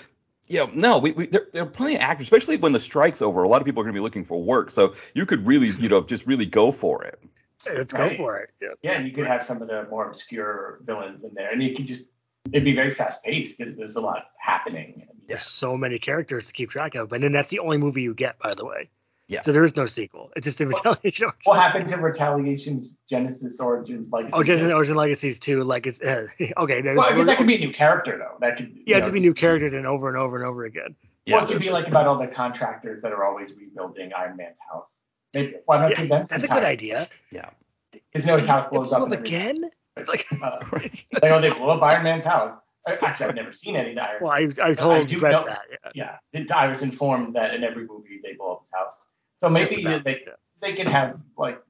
You 0.52 0.58
know, 0.58 0.70
no, 0.74 0.98
we, 0.98 1.12
we 1.12 1.26
there, 1.28 1.46
there 1.52 1.62
are 1.62 1.66
plenty 1.66 1.94
of 1.94 2.02
actors, 2.02 2.26
especially 2.26 2.58
when 2.58 2.72
the 2.72 2.78
strike's 2.78 3.22
over. 3.22 3.42
A 3.42 3.48
lot 3.48 3.62
of 3.62 3.64
people 3.64 3.80
are 3.80 3.84
going 3.84 3.94
to 3.94 3.98
be 3.98 4.02
looking 4.02 4.24
for 4.24 4.42
work, 4.42 4.70
so 4.70 4.94
you 5.14 5.24
could 5.24 5.46
really 5.46 5.68
you 5.68 5.88
know 5.88 6.02
just 6.02 6.26
really 6.26 6.44
go 6.44 6.70
for 6.70 7.04
it. 7.04 7.18
Let's 7.66 7.94
Right. 7.94 8.10
go 8.10 8.16
for 8.18 8.38
it. 8.38 8.50
Yeah. 8.60 8.68
Yeah, 8.82 8.92
and 8.92 9.06
you 9.06 9.14
could 9.14 9.26
have 9.26 9.42
some 9.44 9.62
of 9.62 9.68
the 9.68 9.86
more 9.88 10.06
obscure 10.06 10.80
villains 10.84 11.24
in 11.24 11.32
there, 11.32 11.50
and 11.50 11.62
you 11.62 11.74
could 11.74 11.86
just 11.86 12.04
it'd 12.52 12.64
be 12.64 12.74
very 12.74 12.90
fast 12.90 13.22
paced 13.24 13.56
because 13.56 13.76
there's 13.76 13.96
a 13.96 14.00
lot 14.02 14.26
happening. 14.38 15.06
There's 15.26 15.42
so 15.42 15.74
many 15.74 15.98
characters 15.98 16.48
to 16.48 16.52
keep 16.52 16.68
track 16.68 16.96
of, 16.96 17.12
and 17.14 17.24
then 17.24 17.32
that's 17.32 17.48
the 17.48 17.60
only 17.60 17.78
movie 17.78 18.02
you 18.02 18.12
get, 18.12 18.38
by 18.38 18.52
the 18.52 18.66
way. 18.66 18.90
Yeah. 19.32 19.40
So 19.42 19.52
there 19.52 19.64
is 19.64 19.76
no 19.76 19.86
sequel. 19.86 20.30
It's 20.36 20.44
just 20.46 20.60
a 20.60 20.66
retaliation. 20.66 21.24
Origins. 21.26 21.40
What 21.44 21.58
happened 21.58 21.88
to 21.88 21.96
Retaliation, 21.96 22.94
Genesis, 23.08 23.58
Origins, 23.60 24.10
Legacy? 24.12 24.32
Oh, 24.34 24.42
just 24.42 24.62
Origin 24.62 24.94
Legacies 24.96 25.38
too. 25.38 25.64
Like 25.64 25.86
it's 25.86 26.00
uh, 26.00 26.26
okay. 26.58 26.82
Well, 26.82 27.00
I 27.00 27.16
guess 27.16 27.26
that 27.26 27.38
could 27.38 27.46
be 27.46 27.56
a 27.56 27.58
new 27.58 27.72
character 27.72 28.18
though. 28.18 28.36
That 28.40 28.56
could 28.56 28.72
yeah, 28.86 28.96
know, 28.96 29.00
just 29.02 29.12
be 29.12 29.20
new 29.20 29.34
characters 29.34 29.72
and 29.74 29.86
over 29.86 30.08
and 30.08 30.16
over 30.16 30.36
and 30.36 30.46
over 30.46 30.64
again. 30.64 30.94
Well, 31.28 31.44
it 31.44 31.48
could 31.48 31.60
be 31.60 31.70
like 31.70 31.88
about 31.88 32.06
all 32.06 32.18
the 32.18 32.26
contractors 32.26 33.00
that 33.02 33.12
are 33.12 33.24
always 33.24 33.52
rebuilding 33.54 34.12
Iron 34.12 34.36
Man's 34.36 34.58
house. 34.70 35.00
Maybe 35.32 35.54
why 35.66 35.78
not 35.78 35.90
Yeah, 35.90 35.96
give 36.00 36.08
them 36.08 36.26
some 36.26 36.34
That's 36.34 36.44
a 36.44 36.48
good 36.48 36.60
time? 36.60 36.64
idea. 36.64 37.08
Because 37.30 38.24
you 38.24 38.26
know 38.26 38.36
his 38.38 38.46
house 38.46 38.66
blows 38.68 38.88
blew 38.88 38.96
up, 38.96 39.02
up 39.02 39.12
and 39.12 39.26
again. 39.26 39.70
It's 39.96 40.08
like 40.08 40.26
Uh, 40.42 40.58
like, 40.72 41.04
oh, 41.22 41.40
they 41.40 41.50
blew 41.50 41.68
up 41.70 41.82
Iron 41.82 42.04
Man's 42.04 42.24
house. 42.24 42.56
Uh, 42.88 42.96
Actually, 43.02 43.26
I've 43.26 43.34
never 43.36 43.52
seen 43.52 43.76
any 43.76 43.90
of 43.90 43.94
the 43.94 44.02
Iron. 44.02 44.18
well, 44.22 44.32
I 44.32 44.48
I 44.62 44.72
told 44.72 45.06
do 45.06 45.18
Brett 45.20 45.32
know- 45.32 45.44
that. 45.44 45.60
Yeah. 45.94 46.16
Yeah, 46.32 46.44
I 46.56 46.66
was 46.66 46.82
informed 46.82 47.36
that 47.36 47.54
in 47.54 47.62
every 47.62 47.86
movie 47.86 48.20
they 48.22 48.32
blow 48.32 48.54
up 48.54 48.60
his 48.62 48.70
house. 48.74 49.08
So 49.42 49.50
maybe 49.50 49.82
they 49.82 50.22
yeah. 50.24 50.34
they 50.60 50.74
could 50.74 50.86
have 50.86 51.18
like, 51.36 51.60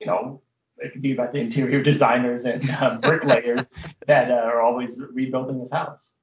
you 0.00 0.06
know, 0.06 0.40
it 0.78 0.92
could 0.92 1.02
be 1.02 1.12
about 1.12 1.32
the 1.32 1.40
interior 1.40 1.82
designers 1.92 2.46
and 2.46 2.68
uh, 2.70 2.96
bricklayers 3.02 3.70
that 4.06 4.30
uh, 4.30 4.34
are 4.34 4.62
always 4.62 4.98
rebuilding 5.12 5.60
his 5.60 5.70
house. 5.70 6.14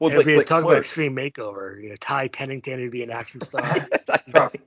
Well, 0.00 0.08
it's 0.08 0.16
It'd 0.16 0.16
like, 0.16 0.26
be 0.26 0.34
a 0.34 0.38
like 0.38 0.46
talk 0.46 0.64
about 0.64 0.78
extreme 0.78 1.14
makeover. 1.14 1.80
You 1.80 1.90
know, 1.90 1.96
Ty 2.00 2.28
Pennington 2.28 2.80
would 2.80 2.90
be 2.90 3.04
an 3.04 3.10
action 3.10 3.40
star. 3.40 3.88
Right. 4.34 4.60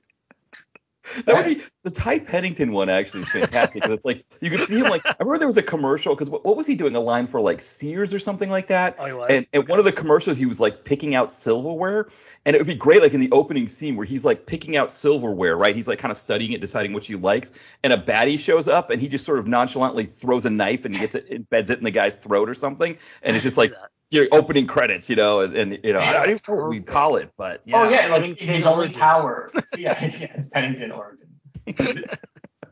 That 1.24 1.34
would 1.36 1.46
be 1.46 1.62
the 1.84 1.90
Ty 1.90 2.18
Pennington 2.20 2.72
one 2.72 2.88
actually 2.88 3.22
is 3.22 3.28
fantastic 3.28 3.82
because 3.82 3.96
it's 3.96 4.04
like 4.04 4.24
you 4.40 4.50
could 4.50 4.60
see 4.60 4.78
him 4.78 4.88
like 4.88 5.04
I 5.06 5.14
remember 5.20 5.38
there 5.38 5.46
was 5.46 5.56
a 5.56 5.62
commercial 5.62 6.14
because 6.14 6.28
what, 6.30 6.44
what 6.44 6.56
was 6.56 6.66
he 6.66 6.74
doing 6.74 6.94
a 6.96 7.00
line 7.00 7.26
for 7.26 7.40
like 7.40 7.60
Sears 7.60 8.12
or 8.12 8.18
something 8.18 8.50
like 8.50 8.68
that 8.68 8.96
Oh, 8.98 9.06
he 9.06 9.12
was? 9.12 9.30
and, 9.30 9.46
and 9.52 9.68
one 9.68 9.78
of 9.78 9.84
the 9.84 9.92
commercials 9.92 10.36
he 10.36 10.46
was 10.46 10.60
like 10.60 10.84
picking 10.84 11.14
out 11.14 11.32
silverware 11.32 12.08
and 12.44 12.54
it 12.54 12.58
would 12.58 12.66
be 12.66 12.74
great 12.74 13.02
like 13.02 13.14
in 13.14 13.20
the 13.20 13.30
opening 13.32 13.68
scene 13.68 13.96
where 13.96 14.06
he's 14.06 14.24
like 14.24 14.46
picking 14.46 14.76
out 14.76 14.92
silverware 14.92 15.56
right 15.56 15.74
he's 15.74 15.88
like 15.88 15.98
kind 15.98 16.12
of 16.12 16.18
studying 16.18 16.52
it 16.52 16.60
deciding 16.60 16.92
which 16.92 17.06
he 17.06 17.14
likes 17.14 17.52
and 17.82 17.92
a 17.92 17.96
baddie 17.96 18.38
shows 18.38 18.68
up 18.68 18.90
and 18.90 19.00
he 19.00 19.08
just 19.08 19.24
sort 19.24 19.38
of 19.38 19.46
nonchalantly 19.46 20.04
throws 20.04 20.46
a 20.46 20.50
knife 20.50 20.84
and 20.84 20.98
gets 20.98 21.14
it 21.14 21.30
embeds 21.30 21.70
it 21.70 21.78
in 21.78 21.84
the 21.84 21.90
guy's 21.90 22.18
throat 22.18 22.48
or 22.48 22.54
something 22.54 22.96
and 23.22 23.36
it's 23.36 23.42
just 23.42 23.58
like. 23.58 23.72
Your 24.10 24.26
opening 24.32 24.66
credits 24.66 25.10
you 25.10 25.16
know 25.16 25.40
and, 25.40 25.56
and 25.56 25.78
you 25.82 25.92
know 25.92 25.98
I, 25.98 26.10
I 26.10 26.12
don't 26.26 26.30
even 26.30 26.40
know 26.48 26.54
what 26.62 26.68
we'd 26.70 26.86
call 26.86 27.16
it 27.16 27.30
but 27.36 27.62
yeah. 27.64 27.80
Oh 27.80 27.88
yeah, 27.88 28.06
like 28.06 28.22
Pennington 28.22 28.48
his 28.48 28.66
only 28.66 28.84
Origins. 28.86 28.96
power. 28.98 29.50
Yeah, 29.76 30.04
yeah, 30.04 30.32
it's 30.34 30.48
Pennington 30.48 30.92
Origin. 30.92 31.28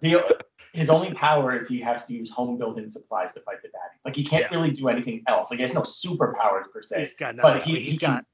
the, 0.01 0.41
his 0.73 0.91
only 0.91 1.13
power 1.15 1.57
is 1.57 1.69
he 1.69 1.81
has 1.81 2.05
to 2.07 2.15
use 2.15 2.31
home 2.31 2.59
building 2.59 2.89
supplies 2.89 3.33
to 3.33 3.41
fight 3.41 3.63
the 3.63 3.69
baddies. 3.69 4.05
Like 4.05 4.17
he 4.17 4.25
can't 4.25 4.47
Yeah. 4.51 4.57
really 4.57 4.71
do 4.73 4.89
anything 4.89 5.23
else. 5.29 5.51
Like 5.51 5.59
he 5.59 5.63
has 5.63 5.75
no 5.75 5.83
superpowers 5.83 6.71
per 6.73 6.83
se. 6.83 7.01
He's 7.01 7.15
got 7.15 7.37
nothing. 7.37 7.59
but 7.59 7.63
he, 7.65 7.81
he's 7.81 7.93
he 7.93 7.99
got 7.99 8.07
can 8.17 8.25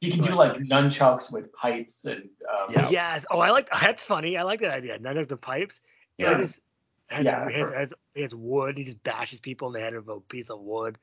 he 0.00 0.10
can 0.10 0.20
do 0.22 0.34
like 0.34 0.52
nunchucks 0.58 1.32
with 1.32 1.52
pipes 1.52 2.04
and 2.04 2.28
um, 2.50 2.66
Yeah. 2.70 2.88
Yes. 2.90 3.26
Oh, 3.30 3.38
I 3.38 3.50
like 3.50 3.68
that's 3.70 4.02
funny. 4.04 4.36
I 4.36 4.42
like 4.42 4.60
that 4.60 4.70
idea. 4.72 4.98
Nunchucks 4.98 5.30
and 5.32 5.40
pipes. 5.40 5.80
Yeah. 6.18 6.30
Yeah. 6.30 6.36
He 6.36 6.42
just 6.44 6.60
has, 7.08 7.24
Yeah, 7.24 7.50
has, 7.50 7.68
for- 7.70 7.74
has, 7.76 7.94
he 8.14 8.22
has 8.22 8.34
wood. 8.34 8.76
He 8.78 8.84
just 8.84 9.02
bashes 9.02 9.40
people 9.40 9.68
in 9.68 9.74
the 9.74 9.80
head 9.80 9.94
with 9.94 10.08
a 10.08 10.20
piece 10.20 10.50
of 10.50 10.60
wood. 10.60 10.98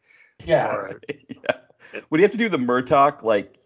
Yeah. 0.45 0.67
Or, 0.67 0.99
yeah. 1.29 2.01
Would 2.09 2.19
he 2.19 2.23
have 2.23 2.31
to 2.31 2.37
do 2.37 2.49
the 2.49 2.57
Murtaugh 2.57 3.21
like 3.23 3.57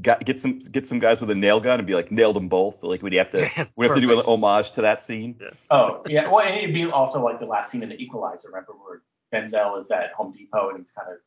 got, 0.00 0.24
get 0.24 0.38
some 0.38 0.58
get 0.58 0.86
some 0.86 0.98
guys 0.98 1.20
with 1.20 1.30
a 1.30 1.34
nail 1.34 1.60
gun 1.60 1.78
and 1.80 1.86
be 1.86 1.94
like 1.94 2.10
nailed 2.10 2.36
them 2.36 2.48
both? 2.48 2.82
Like 2.82 3.02
would 3.02 3.12
he 3.12 3.18
have 3.18 3.30
to 3.30 3.50
we 3.76 3.86
have 3.86 3.94
to 3.94 4.00
do 4.00 4.12
an 4.18 4.24
homage 4.24 4.72
to 4.72 4.82
that 4.82 5.00
scene? 5.00 5.38
Oh 5.70 6.02
yeah. 6.06 6.30
Well, 6.30 6.46
and 6.46 6.56
it'd 6.56 6.74
be 6.74 6.86
also 6.86 7.22
like 7.22 7.40
the 7.40 7.46
last 7.46 7.70
scene 7.70 7.82
in 7.82 7.88
the 7.90 7.96
Equalizer. 8.02 8.48
Remember 8.48 8.72
where 8.72 9.02
Denzel 9.32 9.80
is 9.82 9.90
at 9.90 10.12
Home 10.12 10.32
Depot 10.32 10.70
and 10.70 10.78
he's 10.80 10.90
kind 10.92 11.08
of 11.10 11.18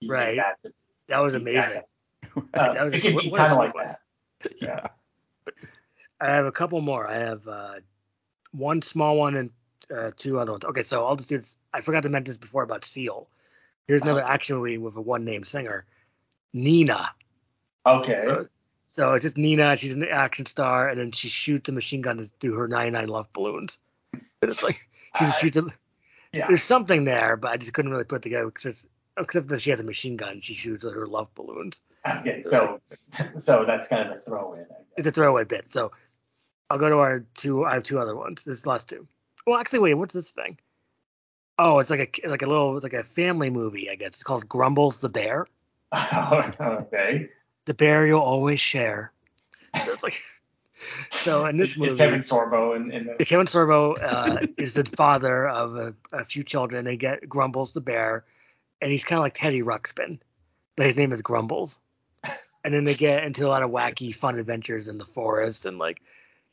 using 0.00 0.12
Right. 0.12 0.36
that 0.36 0.60
to 0.62 0.72
That 1.08 1.18
was 1.22 1.34
amazing. 1.34 1.74
guys. 1.74 1.96
Uh, 2.54 2.72
That 2.72 2.82
was 2.84 2.92
a- 2.94 2.96
it 2.96 3.00
could 3.02 3.16
be 3.16 3.30
kind 3.30 3.52
of 3.52 3.58
like 3.58 3.72
that. 3.74 3.98
Yeah. 4.60 4.86
I 6.20 6.26
have 6.30 6.46
a 6.46 6.52
couple 6.52 6.80
more. 6.80 7.06
I 7.06 7.18
have 7.18 7.46
uh, 7.46 7.74
one 8.52 8.82
small 8.82 9.16
one 9.16 9.36
and 9.36 9.50
uh, 9.94 10.10
two 10.16 10.38
other 10.40 10.52
ones. 10.52 10.64
Okay, 10.64 10.82
so 10.82 11.04
I'll 11.06 11.16
just 11.16 11.28
do 11.28 11.38
this. 11.38 11.58
I 11.72 11.80
forgot 11.80 12.02
to 12.04 12.08
mention 12.08 12.30
this 12.30 12.38
before 12.38 12.62
about 12.62 12.84
Seal. 12.84 13.28
Here's 13.86 14.02
another 14.02 14.24
action 14.24 14.56
movie 14.56 14.78
with 14.78 14.96
a 14.96 15.00
one 15.00 15.24
name 15.24 15.44
singer, 15.44 15.84
Nena. 16.52 17.10
Okay. 17.86 18.20
So, 18.24 18.46
so 18.88 19.14
it's 19.14 19.24
just 19.24 19.36
Nena. 19.36 19.76
She's 19.76 19.92
an 19.94 20.04
action 20.04 20.46
star, 20.46 20.88
and 20.88 20.98
then 20.98 21.12
she 21.12 21.28
shoots 21.28 21.68
a 21.68 21.72
machine 21.72 22.00
gun 22.00 22.18
to 22.18 22.30
do 22.38 22.54
her 22.54 22.66
99 22.68 23.08
love 23.08 23.32
balloons. 23.32 23.78
And 24.12 24.22
it's 24.42 24.62
like 24.62 24.76
she 25.18 25.24
just 25.24 25.36
Uh, 25.36 25.40
shoots 25.40 25.56
a. 25.58 25.66
yeah. 26.32 26.46
There's 26.46 26.62
something 26.62 27.04
there, 27.04 27.36
but 27.36 27.50
I 27.50 27.56
just 27.56 27.74
couldn't 27.74 27.90
really 27.90 28.04
put 28.04 28.16
it 28.16 28.22
together 28.22 28.46
because 28.46 28.66
it's 28.66 28.86
except 29.16 29.48
that 29.48 29.60
she 29.60 29.70
has 29.70 29.78
a 29.80 29.84
machine 29.84 30.16
gun, 30.16 30.40
she 30.40 30.54
shoots 30.54 30.82
her 30.84 31.06
love 31.06 31.28
balloons. 31.34 31.82
Okay. 32.08 32.42
So 32.42 32.80
so 33.38 33.64
that's 33.66 33.86
kind 33.88 34.08
of 34.10 34.16
a 34.16 34.20
throw 34.20 34.54
in. 34.54 34.66
It's 34.96 35.06
a 35.06 35.10
throwaway 35.12 35.44
bit. 35.44 35.70
So 35.70 35.92
I'll 36.70 36.78
go 36.78 36.88
to 36.88 36.96
our 36.98 37.24
two. 37.34 37.64
I 37.64 37.74
have 37.74 37.82
two 37.82 37.98
other 38.00 38.16
ones. 38.16 38.44
This 38.44 38.56
is 38.56 38.62
the 38.62 38.70
last 38.70 38.88
two. 38.88 39.06
Well, 39.46 39.58
actually, 39.58 39.80
wait. 39.80 39.94
What's 39.94 40.14
this 40.14 40.30
thing? 40.30 40.56
Oh, 41.58 41.78
it's 41.78 41.90
like 41.90 42.20
a 42.24 42.28
like 42.28 42.42
a 42.42 42.46
little 42.46 42.76
it's 42.76 42.84
like 42.84 42.94
a 42.94 43.04
family 43.04 43.50
movie. 43.50 43.90
I 43.90 43.94
guess 43.94 44.08
it's 44.08 44.22
called 44.22 44.48
Grumbles 44.48 45.00
the 45.00 45.08
Bear. 45.08 45.46
okay. 45.94 47.28
The 47.66 47.74
bear 47.74 48.06
you'll 48.06 48.20
always 48.20 48.60
share. 48.60 49.12
So 49.84 49.92
it's 49.92 50.02
like. 50.02 50.22
So 51.10 51.46
in 51.46 51.56
this 51.56 51.70
Is, 51.70 51.78
movie, 51.78 51.92
is 51.92 51.96
Kevin 51.96 52.20
Sorbo 52.20 52.76
in, 52.76 52.90
in 52.90 53.08
the 53.18 53.24
Kevin 53.24 53.46
Sorbo 53.46 53.96
uh, 54.02 54.46
is 54.58 54.74
the 54.74 54.84
father 54.84 55.48
of 55.48 55.76
a, 55.76 55.94
a 56.12 56.24
few 56.26 56.42
children. 56.42 56.84
They 56.84 56.96
get 56.96 57.26
Grumbles 57.26 57.72
the 57.72 57.80
bear, 57.80 58.24
and 58.82 58.90
he's 58.90 59.04
kind 59.04 59.18
of 59.18 59.22
like 59.22 59.32
Teddy 59.32 59.62
Ruxpin, 59.62 60.18
but 60.76 60.84
his 60.84 60.96
name 60.96 61.12
is 61.12 61.22
Grumbles. 61.22 61.80
And 62.64 62.74
then 62.74 62.84
they 62.84 62.94
get 62.94 63.24
into 63.24 63.46
a 63.46 63.48
lot 63.48 63.62
of 63.62 63.70
wacky, 63.70 64.14
fun 64.14 64.38
adventures 64.38 64.88
in 64.88 64.98
the 64.98 65.06
forest, 65.06 65.64
and 65.64 65.78
like, 65.78 66.02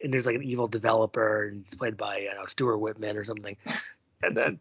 and 0.01 0.13
there's 0.13 0.25
like 0.25 0.35
an 0.35 0.43
evil 0.43 0.67
developer, 0.67 1.47
and 1.47 1.65
it's 1.65 1.75
played 1.75 1.97
by 1.97 2.19
you 2.19 2.33
know 2.33 2.45
Stuart 2.45 2.77
Whitman 2.77 3.17
or 3.17 3.25
something. 3.25 3.57
And 4.23 4.37
then 4.37 4.59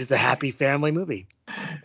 it's 0.00 0.10
a 0.10 0.16
happy 0.16 0.50
family 0.50 0.90
movie. 0.90 1.26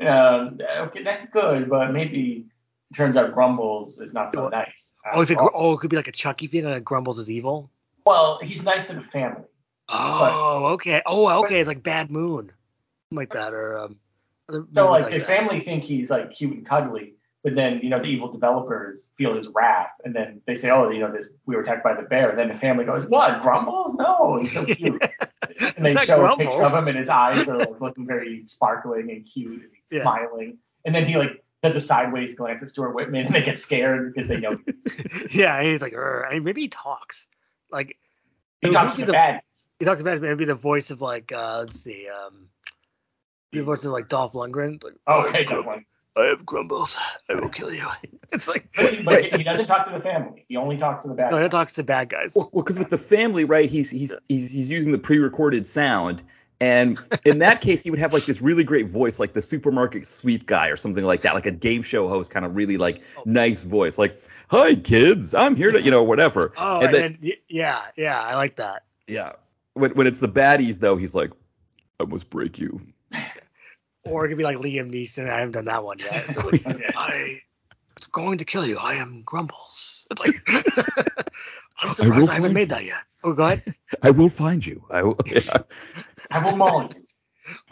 um, 0.02 0.60
okay, 0.78 1.04
that's 1.04 1.26
good, 1.28 1.70
but 1.70 1.92
maybe 1.92 2.46
it 2.92 2.96
turns 2.96 3.18
out 3.18 3.34
Grumbles 3.34 4.00
is 4.00 4.14
not 4.14 4.34
so 4.34 4.48
nice. 4.50 4.94
Oh, 5.14 5.22
if 5.22 5.30
it, 5.32 5.34
after 5.34 5.50
gr- 5.50 5.56
all. 5.56 5.72
oh, 5.72 5.74
it 5.74 5.80
could 5.80 5.90
be 5.90 5.96
like 5.98 6.08
a 6.08 6.12
Chucky 6.12 6.48
thing, 6.48 6.66
and 6.66 6.86
Grumbles 6.86 7.20
is 7.20 7.30
evil. 7.30 7.70
well, 8.06 8.40
he's 8.42 8.64
nice 8.64 8.86
to 8.88 8.94
the 8.96 9.02
family. 9.02 9.44
Oh, 9.90 10.66
okay. 10.74 11.02
Oh, 11.06 11.28
okay. 11.44 11.60
It's 11.60 11.68
like 11.68 11.84
Bad 11.84 12.12
Moon, 12.12 12.52
like 13.12 13.32
that, 13.34 13.54
or 13.54 13.78
um. 13.78 13.98
So 14.50 14.60
movies 14.62 14.76
like 14.78 15.12
the 15.12 15.20
that. 15.20 15.28
family 15.28 15.60
think 15.60 15.84
he's 15.84 16.10
like 16.10 16.34
cute 16.34 16.54
and 16.54 16.66
cuddly, 16.66 17.14
but 17.44 17.56
then 17.56 17.80
you 17.84 17.90
know 17.90 18.00
the 18.00 18.06
evil 18.06 18.32
developers 18.32 19.10
feel 19.18 19.36
his 19.36 19.48
wrath, 19.48 19.92
and 20.06 20.16
then 20.16 20.42
they 20.46 20.56
say, 20.56 20.70
oh, 20.70 20.90
you 20.90 21.00
know 21.00 21.12
this 21.12 21.28
we 21.46 21.56
were 21.56 21.62
attacked 21.64 21.84
by 21.84 21.94
the 21.94 22.04
bear. 22.04 22.30
And 22.30 22.40
Then 22.40 22.48
the 22.50 22.56
family 22.58 22.86
goes, 22.86 23.06
what 23.08 23.42
Grumbles? 23.42 23.96
No, 23.96 24.40
he's 24.40 24.54
so 24.54 24.66
cute. 24.76 25.02
And 25.76 25.86
they 25.86 25.96
show 26.06 26.26
a 26.26 26.38
picture 26.38 26.62
of 26.64 26.74
him, 26.74 26.88
and 26.88 26.98
his 26.98 27.10
eyes 27.10 27.48
are 27.48 27.58
like 27.58 27.80
looking 27.82 28.06
very 28.08 28.44
sparkling 28.44 29.12
and 29.12 29.26
cute, 29.32 29.52
and 29.64 29.72
he's 29.74 29.92
Yeah. 29.92 30.02
smiling. 30.04 30.58
And 30.86 30.94
then 30.96 31.06
he 31.06 31.18
like 31.18 31.44
does 31.64 31.76
a 31.76 31.82
sideways 31.82 32.36
glance 32.36 32.62
at 32.64 32.70
Stuart 32.70 32.94
Whitman, 32.94 33.26
and 33.28 33.36
they 33.36 33.42
get 33.42 33.60
scared 33.60 34.14
because 34.14 34.28
they 34.28 34.40
know 34.40 34.56
yeah, 35.32 35.58
and 35.58 35.68
he's 35.68 35.82
like, 35.82 35.94
I 35.96 36.34
mean, 36.34 36.44
maybe 36.44 36.62
he 36.62 36.68
talks. 36.68 37.28
Like 37.72 37.98
he 38.62 38.70
talks 38.72 38.96
to 38.96 39.06
the 39.06 39.12
bad. 39.12 39.42
he 39.80 39.86
talks 39.86 40.02
about 40.02 40.22
maybe 40.22 40.46
the 40.46 40.56
voice 40.56 40.90
of 40.92 41.02
like 41.02 41.32
uh 41.32 41.60
let's 41.60 41.80
see, 41.80 42.08
um 42.10 42.48
the 43.52 43.62
voice 43.62 43.86
of 43.86 43.92
like 43.92 44.08
Dolph 44.10 44.34
Lundgren. 44.34 44.84
Like, 44.84 44.94
Oh, 45.08 45.22
okay, 45.22 45.40
have 45.40 45.48
that 45.48 45.54
Grum- 45.56 45.66
one. 45.66 45.86
I 46.18 46.26
have 46.28 46.46
grumbles. 46.46 46.98
I 47.30 47.36
will 47.36 47.50
kill 47.50 47.74
you. 47.74 47.88
It's 48.30 48.46
like 48.46 48.68
But, 48.76 48.94
he, 48.94 49.04
but 49.04 49.24
he 49.38 49.44
doesn't 49.44 49.68
talk 49.68 49.86
to 49.88 49.94
the 49.94 50.02
family. 50.02 50.44
He 50.50 50.58
only 50.58 50.76
talks 50.78 51.04
to 51.04 51.08
the 51.08 51.14
bad. 51.14 51.32
no, 51.32 51.38
he 51.38 51.44
guys. 51.44 51.52
talks 51.52 51.74
to 51.76 51.84
bad 51.84 52.10
guys. 52.10 52.34
Well, 52.36 52.50
because 52.54 52.78
with 52.78 52.90
the 52.90 52.98
family, 52.98 53.46
right? 53.46 53.70
He's 53.70 53.90
he's 53.90 54.14
he's 54.28 54.52
he's 54.52 54.70
using 54.70 54.92
the 54.92 54.98
pre-recorded 54.98 55.66
sound, 55.66 56.24
and 56.60 57.00
in 57.24 57.40
that 57.40 57.62
case, 57.62 57.84
he 57.84 57.90
would 57.90 58.00
have 58.00 58.12
like 58.12 58.26
this 58.26 58.42
really 58.42 58.66
great 58.66 58.88
voice, 58.90 59.18
like 59.18 59.32
the 59.32 59.42
supermarket 59.42 60.06
sweep 60.06 60.46
guy 60.46 60.68
or 60.68 60.76
something 60.76 61.06
like 61.06 61.22
that, 61.22 61.36
like 61.36 61.46
a 61.46 61.52
game 61.52 61.84
show 61.84 62.10
host, 62.10 62.30
kind 62.30 62.46
of 62.46 62.54
really 62.54 62.76
like 62.78 63.02
Oh. 63.18 63.22
nice 63.26 63.64
voice, 63.64 63.98
like 63.98 64.20
"Hi 64.50 64.76
kids, 64.76 65.34
I'm 65.34 65.56
here 65.56 65.72
to," 65.72 65.82
you 65.82 65.92
know, 65.92 66.04
whatever. 66.04 66.52
Oh, 66.58 66.80
and 66.80 66.84
and 66.88 66.94
then 66.94 67.18
then, 67.22 67.32
yeah, 67.48 67.82
yeah, 67.96 68.20
I 68.22 68.36
like 68.36 68.58
that. 68.58 68.84
yeah, 69.08 69.34
when 69.74 69.92
when 69.92 70.06
it's 70.06 70.20
the 70.20 70.28
baddies 70.30 70.80
though, 70.82 70.98
he's 70.98 71.16
like, 71.16 71.32
"I 72.02 72.04
must 72.04 72.30
break 72.30 72.60
you." 72.60 72.82
Or 74.10 74.26
it 74.26 74.30
could 74.30 74.38
be 74.38 74.44
like 74.44 74.58
Liam 74.58 74.92
Neeson. 74.92 75.30
I 75.30 75.40
haven't 75.40 75.54
done 75.54 75.66
that 75.66 75.84
one 75.84 76.00
yet. 76.00 76.26
It's 76.30 76.44
like, 76.44 76.66
Okay. 76.68 76.94
I 76.96 77.14
am 77.14 77.40
going 78.12 78.38
to 78.40 78.46
kill 78.46 78.66
you. 78.66 78.78
I 78.78 78.96
am 78.96 79.24
Grumbles. 79.26 80.08
It's 80.12 80.22
like 80.22 80.36
I'm 81.80 81.90
will 81.90 81.94
surprised 81.94 82.30
I, 82.30 82.34
haven't 82.36 82.44
find 82.44 82.54
made 82.54 82.70
that 82.70 82.86
yet. 82.86 83.04
Oh, 83.24 83.34
go 83.34 83.44
ahead. 83.44 83.76
I 84.02 84.12
will 84.12 84.30
find 84.30 84.66
you. 84.66 84.84
I 84.90 85.04
will. 85.04 85.18
Yeah. 85.26 85.64
I 86.32 86.44
will 86.44 86.58
maul 86.58 86.90
you. 86.94 87.06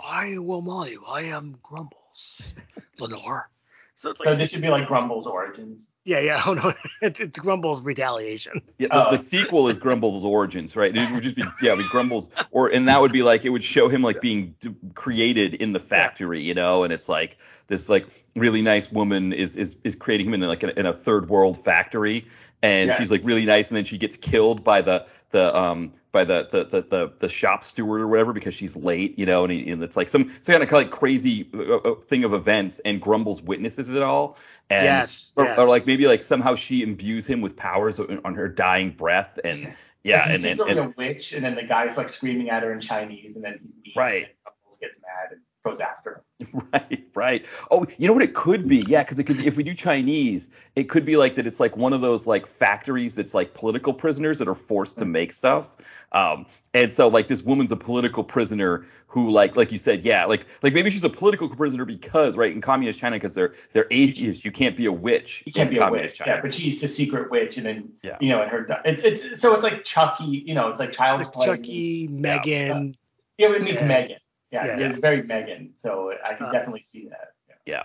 I 0.03 0.37
will 0.37 0.61
maul 0.61 0.87
you. 0.87 1.03
I 1.05 1.23
am 1.23 1.57
Grumbles, 1.61 2.55
Lenore. 2.99 3.49
So 3.97 4.09
it's 4.11 4.19
like, 4.19 4.27
So 4.27 4.35
this 4.35 4.49
should 4.49 4.61
be 4.61 4.67
like 4.67 4.87
Grumbles 4.87 5.25
Origins. 5.25 5.89
yeah, 6.03 6.19
yeah. 6.19 6.41
Oh 6.45 6.53
no, 6.53 6.73
it's, 7.01 7.19
it's 7.21 7.39
Grumbles 7.39 7.81
retaliation. 7.83 8.61
Yeah, 8.77 8.89
the, 8.91 9.07
Oh. 9.07 9.11
the 9.11 9.17
sequel 9.17 9.69
is 9.69 9.77
Grumble's 9.77 10.23
origins, 10.25 10.75
right? 10.75 10.95
It 10.95 11.11
would 11.13 11.23
just 11.23 11.35
be 11.37 11.43
yeah, 11.61 11.75
be 11.75 11.85
Grumble's 11.89 12.29
or 12.51 12.67
and 12.67 12.89
that 12.89 12.99
would 12.99 13.13
be 13.13 13.23
like 13.23 13.45
it 13.45 13.49
would 13.49 13.63
show 13.63 13.87
him 13.87 14.01
like 14.01 14.19
being 14.19 14.55
d- 14.59 14.75
created 14.93 15.53
in 15.55 15.71
the 15.71 15.79
factory, 15.79 16.43
you 16.43 16.53
know, 16.53 16.83
and 16.83 16.91
it's 16.91 17.07
like 17.07 17.37
this 17.67 17.87
like 17.89 18.05
really 18.35 18.61
nice 18.61 18.91
woman 18.91 19.31
is 19.31 19.55
is 19.55 19.77
is 19.85 19.95
creating 19.95 20.27
him 20.27 20.33
in 20.33 20.41
like 20.41 20.63
a, 20.63 20.77
in 20.77 20.85
a 20.85 20.93
third 20.93 21.29
world 21.29 21.57
factory, 21.63 22.25
and 22.61 22.89
Yeah. 22.89 22.97
she's 22.97 23.11
like 23.11 23.21
really 23.23 23.45
nice, 23.45 23.69
and 23.71 23.77
then 23.77 23.85
she 23.85 23.97
gets 23.97 24.17
killed 24.17 24.63
by 24.65 24.81
the 24.81 25.05
the 25.35 25.53
um 25.53 25.91
by 26.13 26.23
the 26.23 26.47
the 26.49 26.63
the 26.63 26.81
the, 26.81 27.13
the 27.19 27.29
shop 27.29 27.61
steward 27.61 27.99
or 27.99 28.07
whatever 28.07 28.31
because 28.31 28.53
she's 28.53 28.77
late, 28.77 29.19
you 29.19 29.25
know, 29.25 29.43
and, 29.43 29.51
he, 29.51 29.69
and 29.69 29.83
it's 29.83 29.97
like 29.97 30.07
some 30.07 30.29
some 30.39 30.53
kind 30.53 30.63
of 30.63 30.71
like 30.71 30.89
crazy 30.89 31.49
uh, 31.53 31.75
uh, 31.75 31.95
thing 31.95 32.23
of 32.23 32.33
events, 32.33 32.79
and 32.79 33.01
Grumbles 33.01 33.41
witnesses 33.41 33.89
it 33.89 34.01
all, 34.01 34.37
and 34.69 34.85
Yes, 34.85 35.33
or, 35.35 35.43
yes. 35.43 35.59
or 35.59 35.65
like 35.65 35.85
maybe 35.85 36.07
like 36.07 36.21
somehow 36.21 36.55
she 36.55 36.83
imbues 36.83 37.27
him 37.27 37.41
with 37.41 37.57
powers 37.57 37.99
on 37.99 38.33
her 38.35 38.47
dying 38.47 38.91
breath 38.91 39.37
and 39.43 39.73
yeah 40.03 40.19
Like, 40.21 40.29
and 40.29 40.43
then 40.43 40.59
and, 40.61 40.79
a 40.79 40.93
witch, 40.95 41.33
and 41.33 41.43
then 41.43 41.55
the 41.55 41.63
guy's 41.63 41.97
like 41.97 42.07
screaming 42.07 42.49
at 42.49 42.63
her 42.63 42.71
in 42.71 42.79
Chinese, 42.79 43.35
and 43.35 43.43
then 43.43 43.59
he's 43.61 43.75
mean, 43.83 43.93
Right. 43.97 44.23
And 44.23 44.33
Grumbles 44.45 44.77
gets 44.79 44.99
mad 45.01 45.33
and 45.33 45.41
goes 45.65 45.79
after. 45.81 46.21
Right, 46.73 47.05
right. 47.15 47.45
Oh, 47.71 47.85
you 47.97 48.07
know 48.07 48.13
what 48.13 48.21
it 48.21 48.33
could 48.33 48.67
be? 48.67 48.83
Yeah, 48.87 49.03
because 49.03 49.19
it 49.19 49.23
could 49.23 49.37
be 49.37 49.47
if 49.47 49.55
we 49.55 49.63
do 49.63 49.73
Chinese, 49.73 50.49
it 50.75 50.89
could 50.89 51.05
be 51.05 51.15
like 51.15 51.35
that. 51.35 51.47
It's 51.47 51.61
like 51.61 51.77
one 51.77 51.93
of 51.93 52.01
those 52.01 52.27
like 52.27 52.45
factories 52.45 53.15
that's 53.15 53.33
like 53.33 53.53
political 53.53 53.93
prisoners 53.93 54.39
that 54.39 54.49
are 54.49 54.53
forced 54.55 54.97
to 54.97 55.05
make 55.05 55.31
stuff. 55.31 55.73
Um, 56.11 56.45
and 56.73 56.91
so 56.91 57.07
like 57.07 57.29
this 57.29 57.41
woman's 57.41 57.71
a 57.71 57.77
political 57.77 58.21
prisoner 58.25 58.85
who 59.07 59.31
like 59.31 59.55
like 59.55 59.71
you 59.71 59.77
said, 59.77 60.03
yeah, 60.03 60.25
like 60.25 60.45
like 60.61 60.73
maybe 60.73 60.89
she's 60.89 61.05
a 61.05 61.09
political 61.09 61.47
prisoner 61.47 61.85
because 61.85 62.35
right 62.35 62.51
in 62.51 62.59
communist 62.59 62.99
China 62.99 63.15
because 63.15 63.33
they're 63.33 63.53
they're 63.71 63.87
atheists. 63.89 64.43
You 64.43 64.51
can't 64.51 64.75
be 64.75 64.87
a 64.87 64.91
witch. 64.93 65.43
You 65.45 65.53
can't 65.53 65.69
in 65.69 65.75
be 65.75 65.79
a 65.79 65.89
witch. 65.89 66.15
China. 66.15 66.31
Yeah, 66.33 66.41
but 66.41 66.53
she's 66.53 66.83
a 66.83 66.89
secret 66.89 67.31
witch, 67.31 67.55
and 67.55 67.65
then 67.65 67.93
Yeah. 68.03 68.17
you 68.19 68.29
know, 68.29 68.41
and 68.41 68.51
her 68.51 68.81
it's 68.83 69.01
it's 69.01 69.39
so 69.41 69.53
it's 69.53 69.63
like 69.63 69.85
Chucky. 69.85 70.43
You 70.45 70.53
know, 70.53 70.67
it's 70.67 70.81
like 70.81 70.91
child's 70.91 71.21
It's 71.21 71.27
like 71.29 71.33
play. 71.33 71.45
Chucky, 71.45 72.07
Megan. 72.09 72.97
Yeah, 73.37 73.53
it 73.53 73.61
meets 73.63 73.81
Yeah. 73.81 73.87
Megan. 73.87 74.17
Yeah, 74.63 74.77
Yeah. 74.77 74.87
it's 74.89 74.99
very 74.99 75.23
Megan. 75.23 75.73
So 75.77 76.13
I 76.23 76.33
can 76.35 76.47
Uh, 76.47 76.51
definitely 76.51 76.83
see 76.83 77.07
that. 77.09 77.33
Yeah. 77.49 77.55
yeah. 77.65 77.83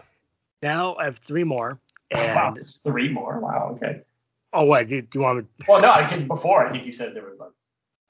Now 0.62 0.94
I 0.96 1.04
have 1.04 1.18
three 1.18 1.44
more. 1.44 1.80
wow, 2.12 2.48
And 2.48 2.56
there's 2.56 2.76
three 2.78 3.08
more. 3.08 3.40
Wow. 3.40 3.72
Okay. 3.76 4.02
oh, 4.52 4.64
what? 4.64 4.88
Do, 4.88 5.00
do 5.02 5.18
you 5.18 5.22
want 5.24 5.38
me? 5.38 5.44
Well, 5.68 5.80
no, 5.80 5.94
because 6.04 6.22
before 6.24 6.66
I 6.66 6.70
think 6.70 6.86
you 6.86 6.92
said 6.92 7.14
there 7.14 7.24
was 7.24 7.38
like. 7.38 7.50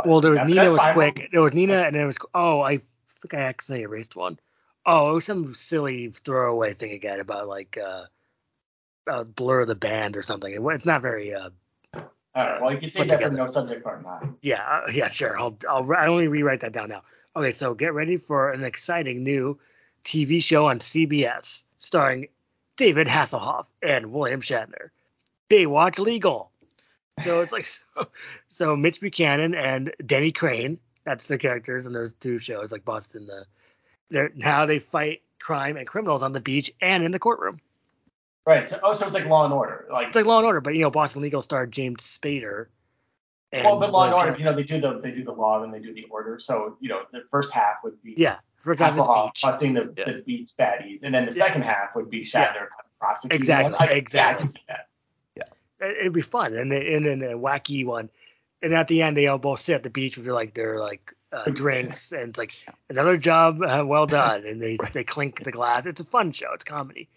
Well, 0.07 0.21
there 0.23 0.31
was 0.31 0.39
Yeah, 0.41 0.47
Nena 0.47 0.71
was 0.73 0.81
quick. 0.93 1.29
There 1.31 1.43
was 1.43 1.53
Nena, 1.53 1.83
and 1.83 1.95
then 1.95 2.03
it 2.03 2.07
was 2.07 2.19
oh, 2.35 2.61
I 2.63 2.79
think 3.21 3.35
I 3.35 3.41
accidentally 3.41 3.85
erased 3.85 4.17
one. 4.17 4.39
Oh, 4.87 5.11
it 5.11 5.15
was 5.15 5.25
some 5.27 5.55
silly 5.55 6.09
throwaway 6.09 6.73
thing 6.73 6.93
again 6.93 7.21
about 7.21 7.49
like 7.49 7.77
uh, 7.77 8.05
uh 9.07 9.25
blur 9.25 9.67
the 9.67 9.75
band 9.75 10.17
or 10.17 10.23
something. 10.23 10.53
It, 10.53 10.61
it's 10.75 10.87
not 10.87 11.03
very 11.03 11.35
uh 11.35 11.51
All 11.95 12.03
right. 12.35 12.63
Well, 12.63 12.73
you 12.73 12.79
can 12.79 12.89
say 12.89 13.05
that 13.07 13.21
for 13.23 13.29
no 13.31 13.47
subject 13.47 13.85
part 13.85 14.03
nine. 14.03 14.37
yeah 14.41 14.63
uh, 14.63 14.91
yeah 14.91 15.09
sure. 15.09 15.39
I'll 15.39 15.57
I'll 15.69 15.93
I 15.93 16.07
only 16.07 16.29
rewrite 16.29 16.61
that 16.61 16.73
down 16.73 16.89
now. 16.89 17.03
Okay, 17.37 17.53
so 17.53 17.75
get 17.75 17.95
ready 17.95 18.17
for 18.17 18.51
an 18.51 18.65
exciting 18.65 19.23
new 19.23 19.59
TV 20.05 20.43
show 20.43 20.67
on 20.67 20.79
CBS 20.79 21.65
starring 21.79 22.29
David 22.77 23.07
Hasselhoff 23.07 23.67
and 23.83 24.13
William 24.13 24.41
Shatner. 24.41 24.91
Baywatch 25.49 25.99
Legal. 25.99 26.51
So 27.23 27.41
it's 27.41 27.53
like 27.53 27.67
so, 27.95 28.09
so 28.49 28.77
Mitch 28.77 29.01
Buchanan 29.01 29.55
and 29.55 29.93
Denny 30.05 30.33
Crane. 30.33 30.79
That's 31.05 31.29
the 31.29 31.39
characters 31.39 31.87
in 31.87 31.93
those 31.93 32.13
two 32.15 32.39
shows, 32.39 32.73
like 32.73 32.85
Boston. 32.85 33.27
The 33.27 33.45
they're 34.11 34.33
how 34.43 34.67
they 34.67 34.79
fight 34.79 35.23
crime 35.41 35.77
and 35.77 35.87
criminals 35.87 36.23
on 36.23 36.33
the 36.33 36.41
beach 36.41 36.73
and 36.81 37.05
in 37.05 37.13
the 37.13 37.19
courtroom. 37.19 37.61
Right. 38.47 38.67
So, 38.67 38.79
oh, 38.83 38.93
so 38.93 39.07
it's 39.07 39.15
like 39.15 39.27
Law 39.27 39.45
and 39.45 39.55
Order. 39.55 39.87
Like, 39.91 40.09
It's 40.09 40.17
like 40.17 40.25
Law 40.25 40.39
and 40.39 40.47
Order, 40.47 40.61
but 40.61 40.75
you 40.75 40.83
know 40.83 40.91
Boston 40.91 41.23
Legal 41.23 41.43
star 41.43 41.67
James 41.67 42.01
Spader. 42.01 42.67
And 43.53 43.65
well, 43.65 43.79
but 43.81 43.91
Law 43.93 44.05
and 44.05 44.15
Order, 44.15 44.37
you 44.39 44.45
know, 44.45 44.55
they 44.55 44.63
do 44.63 44.81
the 44.81 45.01
they 45.03 45.11
do 45.11 45.25
the 45.25 45.33
law, 45.33 45.61
then 45.61 45.71
they 45.73 45.81
do 45.81 45.93
the 45.93 46.05
order. 46.05 46.39
So 46.39 46.77
you 46.81 46.89
know, 46.89 47.03
the 47.13 47.23
first 47.31 47.51
half 47.51 47.77
would 47.83 48.01
be 48.03 48.15
Yeah, 48.17 48.37
first 48.63 48.79
half 48.81 48.93
is 48.97 48.99
beach. 48.99 49.43
busting 49.43 49.75
the, 49.75 49.93
Yeah. 49.97 50.05
the 50.13 50.23
beach 50.23 50.53
baddies, 50.59 51.03
and 51.03 51.13
then 51.15 51.27
the 51.27 51.33
Yeah. 51.37 51.47
second 51.47 51.63
half 51.63 51.95
would 51.97 52.09
be 52.11 52.21
Shatner 52.25 52.33
Yeah. 52.33 52.53
kind 52.53 52.67
of 52.85 52.99
prosecuting. 53.01 53.37
Exactly, 53.37 53.73
them. 53.73 53.81
I, 53.81 54.05
Yeah, 54.15 54.29
I 54.29 54.35
can 54.35 54.49
see 54.49 54.61
that. 54.69 54.87
It- 55.83 55.97
It'd 56.01 56.13
be 56.13 56.21
fun, 56.21 56.55
and 56.55 56.71
then 56.71 56.83
and 56.83 57.05
then 57.07 57.23
a 57.23 57.39
wacky 57.39 57.85
one. 57.87 58.11
And 58.63 58.75
at 58.75 58.87
the 58.89 59.01
end, 59.01 59.17
they 59.17 59.27
all 59.29 59.39
both 59.39 59.61
sit 59.61 59.75
at 59.77 59.83
the 59.83 59.89
beach 59.89 60.17
with 60.19 60.27
their 60.27 60.35
like 60.35 60.53
their 60.53 60.79
like 60.79 61.15
uh, 61.33 61.45
drinks, 61.51 62.13
and 62.13 62.29
it's 62.29 62.39
like 62.39 62.53
another 62.91 63.17
job 63.17 63.63
uh, 63.63 63.83
well 63.87 64.05
done, 64.07 64.45
and 64.47 64.61
they 64.61 64.77
they 64.93 65.03
clink 65.05 65.43
the 65.43 65.51
glass. 65.51 65.87
It's 65.87 66.01
a 66.01 66.05
fun 66.05 66.33
show. 66.33 66.53
It's 66.53 66.65
comedy. 66.65 67.09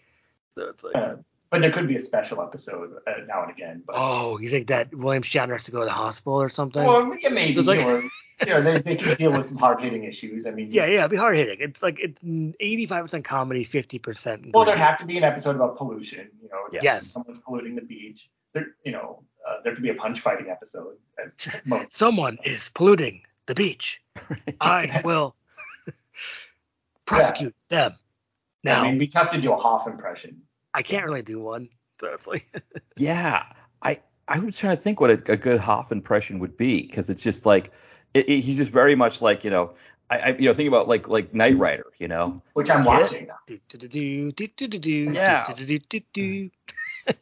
So 0.56 0.64
it's 0.70 0.82
like, 0.82 0.96
Uh, 0.96 1.16
but 1.54 1.62
there 1.62 1.70
could 1.70 1.86
be 1.86 1.94
a 1.94 2.00
special 2.00 2.42
episode 2.42 2.94
uh, 3.06 3.12
now 3.28 3.42
and 3.42 3.50
again. 3.52 3.80
But 3.86 3.94
oh, 3.96 4.38
you 4.38 4.50
think 4.50 4.66
that 4.66 4.92
William 4.92 5.22
Shatner 5.22 5.52
has 5.52 5.62
to 5.64 5.70
go 5.70 5.78
to 5.78 5.84
the 5.84 5.92
hospital 5.92 6.42
or 6.42 6.48
something? 6.48 6.82
well, 6.84 7.16
yeah, 7.20 7.28
maybe. 7.28 7.56
It's 7.60 7.68
like- 7.68 7.80
or, 7.86 8.02
you 8.44 8.52
know, 8.52 8.60
they, 8.60 8.80
they 8.80 8.96
can 8.96 9.16
deal 9.16 9.30
with 9.30 9.46
some 9.46 9.56
hard 9.56 9.80
hitting 9.80 10.02
issues. 10.02 10.46
I 10.48 10.50
mean, 10.50 10.72
yeah, 10.72 10.86
yeah, 10.86 10.98
it'd 10.98 11.12
be 11.12 11.16
hard 11.16 11.36
hitting. 11.36 11.58
It's 11.60 11.80
like 11.80 12.00
it's 12.00 12.18
eighty 12.58 12.86
five 12.86 13.04
percent 13.04 13.24
comedy, 13.24 13.62
fifty 13.62 14.00
percent. 14.00 14.46
Well, 14.52 14.64
there'd 14.64 14.80
have 14.80 14.98
to 14.98 15.06
be 15.06 15.16
an 15.16 15.22
episode 15.22 15.54
about 15.54 15.76
pollution. 15.78 16.28
You 16.42 16.48
know, 16.48 16.58
if 16.72 16.82
Yes. 16.82 17.06
someone's 17.06 17.38
polluting 17.38 17.76
the 17.76 17.82
beach. 17.82 18.28
There, 18.52 18.66
you 18.84 18.90
know, 18.90 19.22
uh, 19.48 19.58
there 19.62 19.72
could 19.74 19.84
be 19.84 19.90
a 19.90 19.94
punch 19.94 20.18
fighting 20.18 20.50
episode. 20.50 20.96
As 21.24 21.36
most. 21.64 21.94
Someone 21.94 22.38
is 22.44 22.68
polluting 22.74 23.22
the 23.46 23.54
beach. 23.54 24.02
I 24.60 25.02
will 25.04 25.36
prosecute 27.06 27.54
them. 27.68 27.94
Now, 28.64 28.80
I 28.80 28.82
mean, 28.82 28.88
it'd 28.92 28.98
be 29.00 29.06
tough 29.06 29.30
to 29.30 29.40
do 29.40 29.52
a 29.52 29.56
Hoff 29.56 29.86
impression. 29.86 30.42
I 30.74 30.82
can't 30.82 31.04
really 31.04 31.22
do 31.22 31.40
one. 31.40 31.68
So 32.00 32.08
it's 32.12 32.26
like, 32.26 32.46
Yeah, 32.98 33.44
I 33.82 34.00
I 34.26 34.38
was 34.40 34.58
trying 34.58 34.76
to 34.76 34.82
think 34.82 35.00
what 35.00 35.10
a, 35.10 35.32
a 35.32 35.36
good 35.36 35.60
Hoff 35.60 35.92
impression 35.92 36.40
would 36.40 36.56
be 36.56 36.82
because 36.82 37.08
it's 37.10 37.22
just 37.22 37.46
like 37.46 37.70
it, 38.14 38.28
it- 38.28 38.40
he's 38.40 38.56
just 38.56 38.70
very 38.72 38.96
much 38.96 39.22
like 39.22 39.44
you 39.44 39.50
know 39.50 39.74
I, 40.10 40.18
I 40.18 40.28
you 40.36 40.48
know 40.48 40.54
think 40.54 40.68
about 40.68 40.88
like 40.88 41.08
like 41.08 41.32
Knight 41.32 41.56
Rider 41.56 41.86
you 41.98 42.08
know 42.08 42.42
which 42.54 42.68
I'm 42.70 42.82
Kid? 42.82 42.88
watching 42.88 43.26
now. 43.28 43.36
do 43.46 43.58
do 43.68 43.78
do 43.78 44.30
do 44.32 44.48
do 44.48 44.66
do 44.68 44.78
do 44.78 44.90
Yeah. 45.12 45.52
do 45.54 45.64
do 45.64 45.78
do 45.78 46.00
do. 46.12 46.50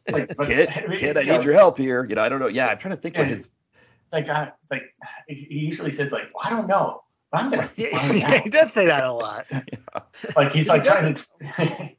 Like, 0.09 0.35
but- 0.37 0.47
kid 0.47 0.69
I 0.69 0.87
mean, 0.87 0.97
kid 0.97 1.17
I 1.17 1.21
you 1.21 1.27
know, 1.27 1.37
need 1.37 1.45
your 1.45 1.53
help 1.53 1.77
here 1.77 2.03
you 2.05 2.15
know 2.15 2.23
I 2.23 2.29
don't 2.29 2.39
know 2.39 2.47
yeah 2.47 2.67
I'm 2.67 2.77
trying 2.77 2.95
to 2.95 3.01
think 3.01 3.17
what 3.17 3.27
his 3.27 3.49
Like, 4.11 4.29
I, 4.29 4.51
it's 4.61 4.71
like 4.71 4.83
he 5.27 5.35
he 5.49 5.59
usually 5.59 5.91
says 5.91 6.11
like, 6.11 6.23
well, 6.33 6.43
I 6.45 6.49
don't 6.51 6.67
know, 6.67 7.03
but 7.31 7.41
I'm 7.41 7.49
gonna 7.51 7.69
Yeah, 7.75 8.41
he 8.41 8.49
does 8.49 8.71
say 8.71 8.85
that 8.87 9.03
a 9.03 9.11
lot. 9.11 9.45
Like 10.35 10.51
he's 10.53 10.67
like 10.67 10.83
trying 10.83 11.15
to, 11.15 11.89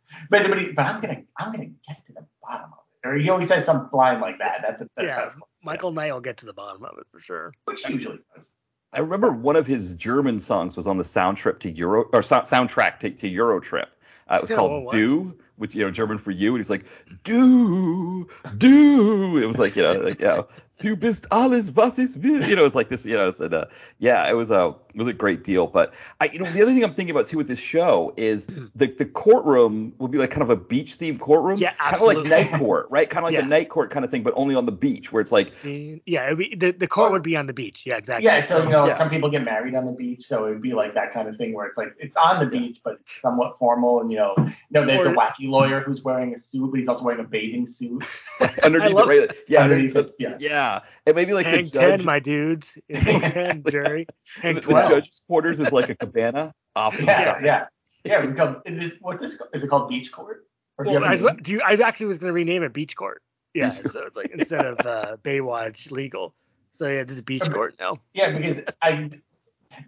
but 0.43 0.49
but, 0.49 0.59
he, 0.61 0.73
but 0.73 0.87
I'm 0.87 1.01
gonna 1.01 1.23
I'm 1.39 1.53
gonna 1.53 1.67
get 1.87 2.05
to 2.07 2.13
the 2.13 2.27
bottom 2.43 2.71
of 2.73 2.79
it. 3.05 3.09
Or 3.09 3.15
he 3.17 3.29
always 3.31 3.49
says 3.49 3.65
some 3.67 3.89
line 3.93 4.21
like 4.21 4.39
that. 4.39 4.61
That's 4.63 4.83
a, 4.83 4.89
that's 4.97 5.09
Yeah, 5.09 5.17
how 5.17 5.25
it's 5.25 5.35
supposed 5.35 5.61
to 5.61 5.67
Michael 5.67 5.93
Knight 5.93 6.13
will 6.13 6.21
get 6.21 6.39
to 6.39 6.47
the 6.47 6.53
bottom 6.55 6.85
of 6.85 6.99
it 6.99 7.07
for 7.13 7.21
sure. 7.21 7.53
which 7.67 7.83
he 7.85 7.93
usually 7.95 8.19
does. 8.35 8.51
I 8.93 9.01
remember 9.01 9.33
one 9.33 9.57
of 9.57 9.67
his 9.67 9.95
German 9.95 10.39
songs 10.41 10.77
was 10.77 10.87
on 10.87 10.99
the 10.99 11.05
sound 11.05 11.37
trip 11.37 11.59
to 11.61 11.71
Euro 11.71 12.05
or 12.13 12.23
so, 12.23 12.41
soundtrack 12.41 13.01
to, 13.01 13.11
to 13.11 13.31
EuroTrip. 13.31 13.87
Uh, 14.29 14.37
it 14.37 14.41
was 14.43 14.51
Yeah, 14.51 14.57
called 14.57 14.85
what? 14.85 14.93
Do, 14.93 15.37
which 15.57 15.75
you 15.75 15.85
know 15.85 15.91
German 15.91 16.19
for 16.19 16.31
you, 16.31 16.51
and 16.51 16.59
he's 16.59 16.71
like 16.71 16.87
Do 17.25 18.29
Do. 18.57 19.37
It 19.39 19.47
was 19.47 19.59
like 19.59 19.77
you 19.77 19.83
know 19.83 19.93
like 19.95 20.21
you 20.21 20.27
know 20.27 20.49
Du 20.81 20.97
bist 20.97 21.29
alles 21.31 21.71
was 21.75 21.99
ich 22.01 22.17
will. 22.23 22.43
You 22.47 22.57
know 22.57 22.65
it's 22.67 22.75
like 22.75 22.89
this 22.89 23.07
you 23.07 23.17
know 23.17 23.33
and, 23.41 23.55
uh, 23.55 23.67
yeah 23.99 24.29
it 24.29 24.35
was 24.35 24.51
a 24.51 24.75
it 24.93 24.99
was 24.99 25.07
a 25.07 25.13
great 25.13 25.45
deal. 25.45 25.69
But 25.69 25.95
I 26.21 26.27
you 26.27 26.41
know 26.41 26.51
the 26.51 26.63
other 26.63 26.73
thing 26.73 26.83
I'm 26.83 26.95
thinking 26.95 27.15
about 27.15 27.29
too 27.29 27.37
with 27.39 27.47
this 27.47 27.61
show 27.61 28.13
is 28.17 28.47
the 28.75 28.87
the 28.89 29.07
courtroom 29.07 29.95
would 29.99 30.11
be 30.11 30.19
like 30.19 30.31
kind 30.31 30.43
of 30.43 30.51
a 30.51 30.57
beach 30.57 30.99
themed 30.99 31.21
courtroom, 31.21 31.59
Yeah, 31.59 31.73
kind 31.75 31.95
of 31.95 32.03
like 32.03 32.27
night 32.27 32.53
court, 32.59 32.89
right? 32.91 33.09
Kind 33.09 33.25
of 33.25 33.29
like 33.29 33.35
Yeah. 33.35 33.43
the 33.43 33.47
night 33.47 33.69
court 33.69 33.91
kind 33.91 34.05
of 34.05 34.11
thing, 34.11 34.25
but 34.25 34.35
only 34.37 34.57
on 34.57 34.67
the 34.67 34.73
beach 34.73 35.13
where 35.13 35.21
it's 35.21 35.31
like 35.33 35.53
yeah, 35.63 36.27
it'd 36.27 36.39
be, 36.39 36.55
the 36.57 36.73
the 36.73 36.89
court 36.89 37.13
would 37.13 37.23
be 37.23 37.37
on 37.37 37.47
the 37.47 37.53
beach. 37.53 37.85
Yeah, 37.87 37.97
exactly. 37.97 38.27
Yeah, 38.27 38.45
so 38.45 38.65
you 38.65 38.69
know, 38.71 38.85
Yeah. 38.87 38.97
some 38.97 39.11
people 39.11 39.31
get 39.31 39.45
married 39.45 39.77
on 39.77 39.87
the 39.87 39.93
beach, 39.93 40.25
so 40.27 40.47
it'd 40.49 40.61
be 40.61 40.75
like 40.75 40.95
that 40.95 41.13
kind 41.13 41.29
of 41.29 41.37
thing 41.37 41.55
where 41.55 41.67
it's 41.67 41.79
like 41.79 41.95
it's 42.01 42.17
on 42.17 42.41
the 42.45 42.47
beach, 42.51 42.81
but 42.85 42.99
somewhat 43.23 43.59
formal, 43.61 44.01
and 44.01 44.11
you 44.11 44.19
know, 44.19 44.35
you 44.39 44.45
know, 44.73 44.85
there's 44.87 45.05
the 45.05 45.15
wacky 45.15 45.49
lawyer 45.49 45.81
who's 45.81 46.03
wearing 46.03 46.35
a 46.35 46.39
suit, 46.39 46.69
but 46.73 46.79
he's 46.81 46.89
also 46.89 47.05
wearing 47.05 47.21
a 47.21 47.29
bathing 47.29 47.67
suit. 47.69 48.03
underneath 48.63 48.93
love- 48.93 49.09
it, 49.09 49.21
right? 49.21 49.37
Yeah, 49.49 49.63
underneath 49.63 49.95
underneath 49.95 49.97
it, 49.97 50.07
it. 50.09 50.15
yes. 50.19 50.41
Yeah, 50.65 50.81
and 51.07 51.17
maybe 51.17 51.33
like 51.35 51.47
Hang 51.47 51.65
the 51.65 51.71
ten, 51.71 51.91
judge, 51.99 52.05
my 52.05 52.21
dudes. 52.21 52.79
Hang 52.91 53.21
ten, 53.21 53.65
jury. 53.69 54.07
Hang 54.41 54.55
the, 54.57 54.61
the 54.63 54.83
judge's 54.89 55.23
quarters 55.27 55.61
is 55.61 55.73
like 55.73 55.89
a 55.91 55.95
cabana 55.95 56.55
off 56.75 56.97
the 56.97 57.05
Yeah, 57.05 57.25
side. 57.25 57.45
yeah, 57.45 57.67
yeah. 58.05 58.25
We 58.27 58.33
come. 58.35 58.63
It 58.65 58.83
is, 58.83 58.97
what's 59.01 59.23
this? 59.23 59.39
Is 59.53 59.63
it 59.65 59.69
called 59.69 59.89
beach 59.89 60.11
court? 60.13 60.47
Or 60.79 60.85
do 60.85 60.91
Well, 60.93 61.03
have 61.03 61.11
I, 61.11 61.15
a 61.15 61.23
was, 61.23 61.43
do 61.43 61.53
you, 61.53 61.63
I 61.65 61.75
actually 61.75 62.07
was 62.07 62.19
going 62.19 62.31
to 62.31 62.35
rename 62.35 62.63
it 62.65 62.73
Beach 62.73 62.97
Court. 62.97 63.23
Yeah, 63.55 63.71
Beach 63.71 63.87
so 63.93 64.03
it's 64.07 64.17
like 64.17 64.31
instead 64.33 64.65
of 64.65 64.85
uh, 64.85 65.17
Baywatch 65.23 65.93
Legal. 65.93 66.35
So 66.73 66.89
yeah, 66.89 67.05
this 67.05 67.17
is 67.17 67.23
Beach 67.23 67.43
Okay. 67.43 67.53
Court 67.53 67.77
now. 67.79 67.99
Yeah, 68.15 68.37
because 68.37 68.61
I, 68.83 69.09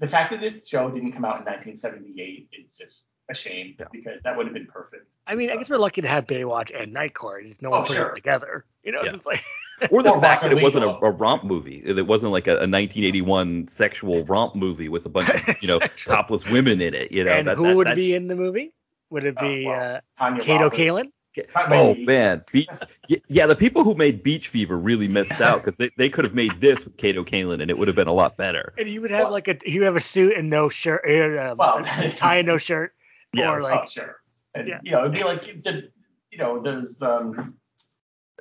the 0.01 0.07
fact 0.07 0.31
that 0.31 0.41
this 0.41 0.69
show 0.69 0.89
didn't 0.91 1.13
come 1.13 1.25
out 1.25 1.41
in 1.41 1.45
1978 1.45 2.51
is 2.53 2.77
just 2.77 3.07
a 3.29 3.35
shame 3.35 3.75
Yeah. 3.81 3.87
because 3.91 4.21
that 4.23 4.37
would 4.37 4.47
have 4.47 4.55
been 4.55 4.67
perfect. 4.69 5.09
I 5.27 5.35
mean, 5.35 5.51
I 5.51 5.57
guess 5.57 5.69
we're 5.69 5.79
lucky 5.79 6.03
to 6.03 6.09
have 6.09 6.29
Baywatch 6.29 6.71
and 6.81 6.93
Night 6.93 7.15
Court. 7.15 7.45
Just 7.47 7.61
no 7.63 7.71
one 7.71 7.83
Oh, 7.83 7.85
put 7.85 7.97
sure. 7.97 8.11
it 8.11 8.15
together. 8.15 8.65
You 8.85 8.93
know, 8.93 9.01
it's 9.01 9.07
Yeah. 9.07 9.17
just 9.17 9.27
like 9.27 9.43
Or 9.91 10.03
the 10.03 10.11
Or 10.11 10.21
fact 10.21 10.43
that 10.43 10.53
it 10.53 10.63
wasn't 10.63 10.85
a, 10.85 10.89
a 10.89 11.11
romp 11.11 11.45
movie. 11.45 11.83
It 11.85 12.07
wasn't 12.07 12.33
like 12.33 12.47
a, 12.47 12.53
a 12.53 12.67
1981 12.69 13.69
sexual 13.69 14.25
romp 14.25 14.55
movie 14.55 14.89
with 14.89 15.05
a 15.07 15.09
bunch 15.11 15.29
of 15.29 15.43
you 15.63 15.69
know 15.69 15.79
topless 16.05 16.47
women 16.49 16.81
in 16.81 16.95
it. 16.95 17.13
You 17.13 17.25
know, 17.25 17.33
and 17.33 17.49
that, 17.49 17.57
who 17.57 17.65
that- 17.65 17.77
would 17.77 17.87
that's- 17.87 17.97
be 18.05 18.15
in 18.15 18.27
the 18.29 18.37
movie? 18.37 18.73
Would 19.11 19.25
it 19.25 19.37
Oh, 19.39 19.43
be 19.49 19.67
well, 19.67 19.97
uh, 19.97 20.01
Tanya 20.19 20.41
Kato 20.41 20.71
Kaelin? 20.71 21.11
Oh 21.55 21.95
man, 21.95 22.43
Beach, 22.51 22.67
yeah, 23.29 23.45
the 23.47 23.55
people 23.55 23.85
who 23.85 23.95
made 23.95 24.23
Beach 24.23 24.49
Fever 24.49 24.77
really 24.77 25.07
missed 25.07 25.41
out 25.43 25.57
because 25.63 25.77
they, 25.77 25.91
they 25.99 26.09
could 26.09 26.25
have 26.25 26.35
made 26.35 26.61
this 26.63 26.85
with 26.87 26.97
Kato 26.97 27.23
Kaelin 27.25 27.61
and 27.61 27.71
it 27.71 27.77
would 27.77 27.89
have 27.89 27.95
been 27.95 28.09
a 28.09 28.13
lot 28.15 28.39
better. 28.39 28.73
And 28.79 28.89
you 28.89 29.03
would 29.03 29.11
have 29.11 29.25
Well- 29.25 29.33
like 29.33 29.47
a 29.49 29.59
you 29.67 29.85
have 29.85 29.95
a 29.97 30.01
suit 30.01 30.35
and 30.37 30.49
no 30.49 30.71
shirt, 30.71 31.03
uh, 31.07 31.51
um, 31.53 31.59
Well- 31.59 31.85
a 31.85 32.11
tie 32.11 32.37
and 32.39 32.47
no 32.49 32.57
shirt, 32.57 32.95
Yes. 33.35 33.47
or 33.47 33.61
like 33.61 33.81
oh, 33.85 33.87
sure. 33.89 34.17
And, 34.55 34.67
Yeah. 34.67 34.81
You 34.83 34.93
know, 34.93 35.01
it'd 35.01 35.13
be 35.13 35.25
like 35.25 35.43
the, 35.63 35.91
you 36.31 36.39
know, 36.39 36.63
those, 36.63 37.01
um, 37.03 37.55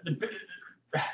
the, 0.04 0.18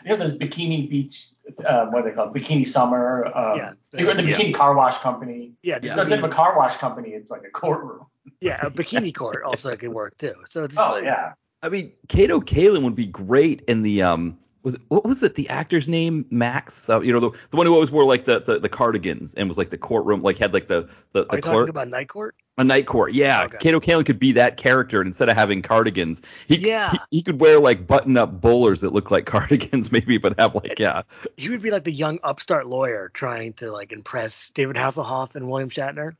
you 0.05 0.09
know, 0.09 0.17
those 0.27 0.37
bikini 0.37 0.89
beach, 0.89 1.27
uh, 1.65 1.85
what 1.87 2.01
are 2.05 2.09
they 2.09 2.15
called? 2.15 2.33
Bikini 2.35 2.67
summer. 2.67 3.25
Um, 3.25 3.57
Yeah. 3.57 3.73
The, 3.91 3.97
the 3.97 4.23
Yeah. 4.23 4.37
bikini 4.37 4.53
car 4.53 4.75
wash 4.75 4.97
company. 4.99 5.53
yeah, 5.63 5.79
just 5.79 5.95
So 5.95 6.01
a 6.01 6.03
instead 6.03 6.19
of 6.23 6.31
a 6.31 6.33
car 6.33 6.57
wash 6.57 6.77
company, 6.77 7.09
it's 7.09 7.31
like 7.31 7.43
a 7.43 7.49
courtroom. 7.49 8.05
yeah, 8.39 8.65
a 8.65 8.69
bikini 8.69 9.13
court 9.13 9.43
also 9.43 9.75
could 9.75 9.89
work 9.93 10.17
too. 10.17 10.33
So 10.49 10.63
it's 10.63 10.77
Oh 10.77 10.91
like, 10.93 11.03
yeah. 11.03 11.33
I 11.63 11.69
mean, 11.69 11.91
Kato 12.07 12.39
Kaelin 12.39 12.83
would 12.83 12.95
be 12.95 13.05
great 13.05 13.61
in 13.67 13.83
the 13.83 14.01
um 14.03 14.37
was 14.63 14.75
it, 14.75 14.81
what 14.89 15.05
was 15.05 15.23
it? 15.23 15.35
The 15.35 15.49
actor's 15.49 15.87
name 15.87 16.25
Max. 16.29 16.89
Uh, 16.89 17.01
you 17.01 17.11
know 17.13 17.19
the 17.19 17.31
the 17.49 17.57
one 17.57 17.65
who 17.65 17.73
always 17.73 17.89
wore 17.91 18.05
like 18.05 18.25
the, 18.25 18.39
the 18.41 18.59
the 18.59 18.69
cardigans 18.69 19.33
and 19.33 19.47
was 19.49 19.57
like 19.57 19.69
the 19.69 19.77
courtroom 19.77 20.21
like 20.21 20.37
had 20.37 20.53
like 20.53 20.67
the 20.67 20.89
the, 21.13 21.21
Are 21.21 21.25
the 21.25 21.35
you 21.37 21.41
clerk 21.41 21.53
talking 21.53 21.69
about 21.69 21.87
Night 21.87 22.09
Court? 22.09 22.35
a 22.57 22.63
night 22.63 22.85
court. 22.85 23.13
Yeah, 23.13 23.45
Okay. 23.45 23.57
Kato 23.71 24.03
could 24.03 24.19
be 24.19 24.33
that 24.33 24.57
character 24.57 24.99
and 24.99 25.07
instead 25.07 25.29
of 25.29 25.35
having 25.37 25.61
cardigans. 25.63 26.21
He, 26.47 26.57
Yeah. 26.57 26.91
he, 26.91 26.99
he 27.09 27.21
could 27.23 27.39
wear 27.39 27.59
like 27.59 27.87
button 27.87 28.17
up 28.17 28.39
bowlers 28.41 28.81
that 28.81 28.91
look 28.93 29.09
like 29.09 29.25
cardigans 29.25 29.91
maybe, 29.91 30.17
but 30.17 30.37
have 30.39 30.53
like 30.53 30.77
yeah. 30.77 31.03
He 31.37 31.49
would 31.49 31.61
be 31.61 31.71
like 31.71 31.85
the 31.85 31.93
young 31.93 32.19
upstart 32.23 32.67
lawyer 32.67 33.09
trying 33.13 33.53
to 33.53 33.71
like 33.71 33.91
impress 33.93 34.49
David 34.53 34.75
Hasselhoff 34.75 35.35
and 35.35 35.49
William 35.49 35.69
Shatner. 35.69 36.15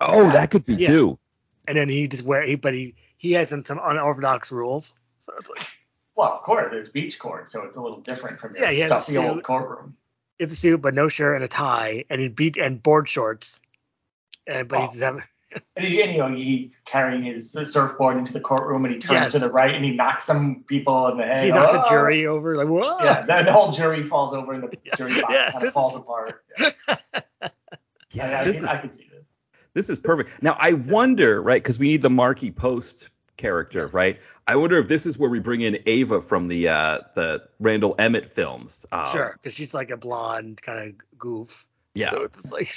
Oh, 0.00 0.30
that 0.32 0.50
could 0.50 0.66
be 0.66 0.74
Yeah. 0.74 0.88
too. 0.88 1.18
And 1.68 1.76
then 1.78 1.88
he 1.88 2.08
just 2.08 2.24
wear 2.24 2.42
he 2.44 2.56
but 2.56 2.72
he 2.74 2.94
he 3.16 3.32
has 3.32 3.50
some, 3.50 3.64
some 3.64 3.78
unorthodox 3.82 4.50
rules. 4.50 4.94
So 5.20 5.32
it's 5.38 5.48
like 5.50 5.66
Well, 6.16 6.32
of 6.32 6.42
course, 6.42 6.68
it's 6.72 6.88
beach 6.88 7.18
court, 7.18 7.50
so 7.50 7.62
it's 7.64 7.76
a 7.76 7.80
little 7.80 8.00
different 8.00 8.38
from 8.40 8.54
your 8.54 8.64
Yeah, 8.66 8.70
he 8.72 8.80
has 8.80 8.92
a 8.92 9.00
stuffy 9.00 9.18
old 9.18 9.42
courtroom. 9.42 9.96
it's 10.38 10.52
a 10.52 10.56
suit 10.56 10.80
but 10.80 10.94
no 10.94 11.08
shirt 11.08 11.34
and 11.36 11.44
a 11.44 11.48
tie 11.48 12.04
and 12.10 12.20
he 12.20 12.28
beat 12.28 12.56
and 12.56 12.82
board 12.82 13.08
shorts. 13.08 13.60
And 14.46 14.68
but 14.68 14.78
Oh. 14.78 14.80
he 14.82 14.86
just 14.88 15.02
have 15.02 15.26
And, 15.76 15.84
he, 15.86 16.02
and 16.02 16.12
you 16.12 16.18
know, 16.18 16.34
he's 16.34 16.80
carrying 16.84 17.22
his 17.22 17.52
surfboard 17.52 18.16
into 18.16 18.32
the 18.32 18.40
courtroom, 18.40 18.84
and 18.86 18.94
he 18.94 19.00
turns 19.00 19.12
Yes. 19.12 19.32
to 19.32 19.38
the 19.38 19.48
right, 19.50 19.72
and 19.72 19.84
he 19.84 19.92
knocks 19.92 20.24
some 20.24 20.64
people 20.66 21.06
in 21.08 21.16
the 21.16 21.22
head. 21.24 21.44
he 21.44 21.50
knocks 21.52 21.72
a 21.74 21.80
Oh! 21.84 21.88
jury 21.88 22.26
over 22.26 22.56
like 22.56 22.66
whoa. 22.66 22.98
Yeah, 23.04 23.20
the, 23.22 23.44
the 23.44 23.52
whole 23.52 23.70
jury 23.70 24.02
falls 24.02 24.34
over, 24.34 24.52
and 24.52 24.64
the 24.64 24.76
Yeah. 24.84 24.96
jury 24.96 25.20
box 25.20 25.32
Yeah, 25.32 25.50
kind 25.52 25.54
this 25.54 25.62
of 25.62 25.68
is- 25.68 25.74
falls 25.74 25.96
apart. 25.96 26.44
Yeah, 28.12 28.28
Yeah, 28.28 28.38
I, 28.38 28.40
I, 28.40 28.44
this 28.44 28.60
can, 28.60 28.68
is 28.68 28.70
I 28.76 28.80
can 28.80 28.92
see 28.92 29.08
this. 29.10 29.24
this 29.74 29.90
is 29.90 29.98
perfect. 30.00 30.42
Now 30.42 30.56
I 30.58 30.72
wonder, 30.74 31.40
right? 31.42 31.62
Because 31.62 31.78
we 31.78 31.88
need 31.88 32.02
the 32.02 32.10
Markie 32.10 32.50
Post 32.52 33.10
character, 33.36 33.86
right? 33.88 34.18
I 34.46 34.56
wonder 34.56 34.78
if 34.78 34.88
this 34.88 35.06
is 35.06 35.18
where 35.18 35.30
we 35.30 35.40
bring 35.40 35.60
in 35.62 35.78
Ava 35.86 36.20
from 36.20 36.48
the 36.48 36.68
uh 36.68 36.98
the 37.14 37.42
Randall 37.60 37.94
Emmett 37.98 38.30
films. 38.30 38.86
Um, 38.92 39.06
Sure, 39.06 39.38
because 39.40 39.54
she's 39.54 39.74
like 39.74 39.90
a 39.90 39.96
blonde 39.96 40.60
kind 40.62 40.88
of 40.90 41.18
goof. 41.18 41.66
Yeah. 41.94 42.10
So 42.10 42.22
it's 42.22 42.50
like 42.52 42.68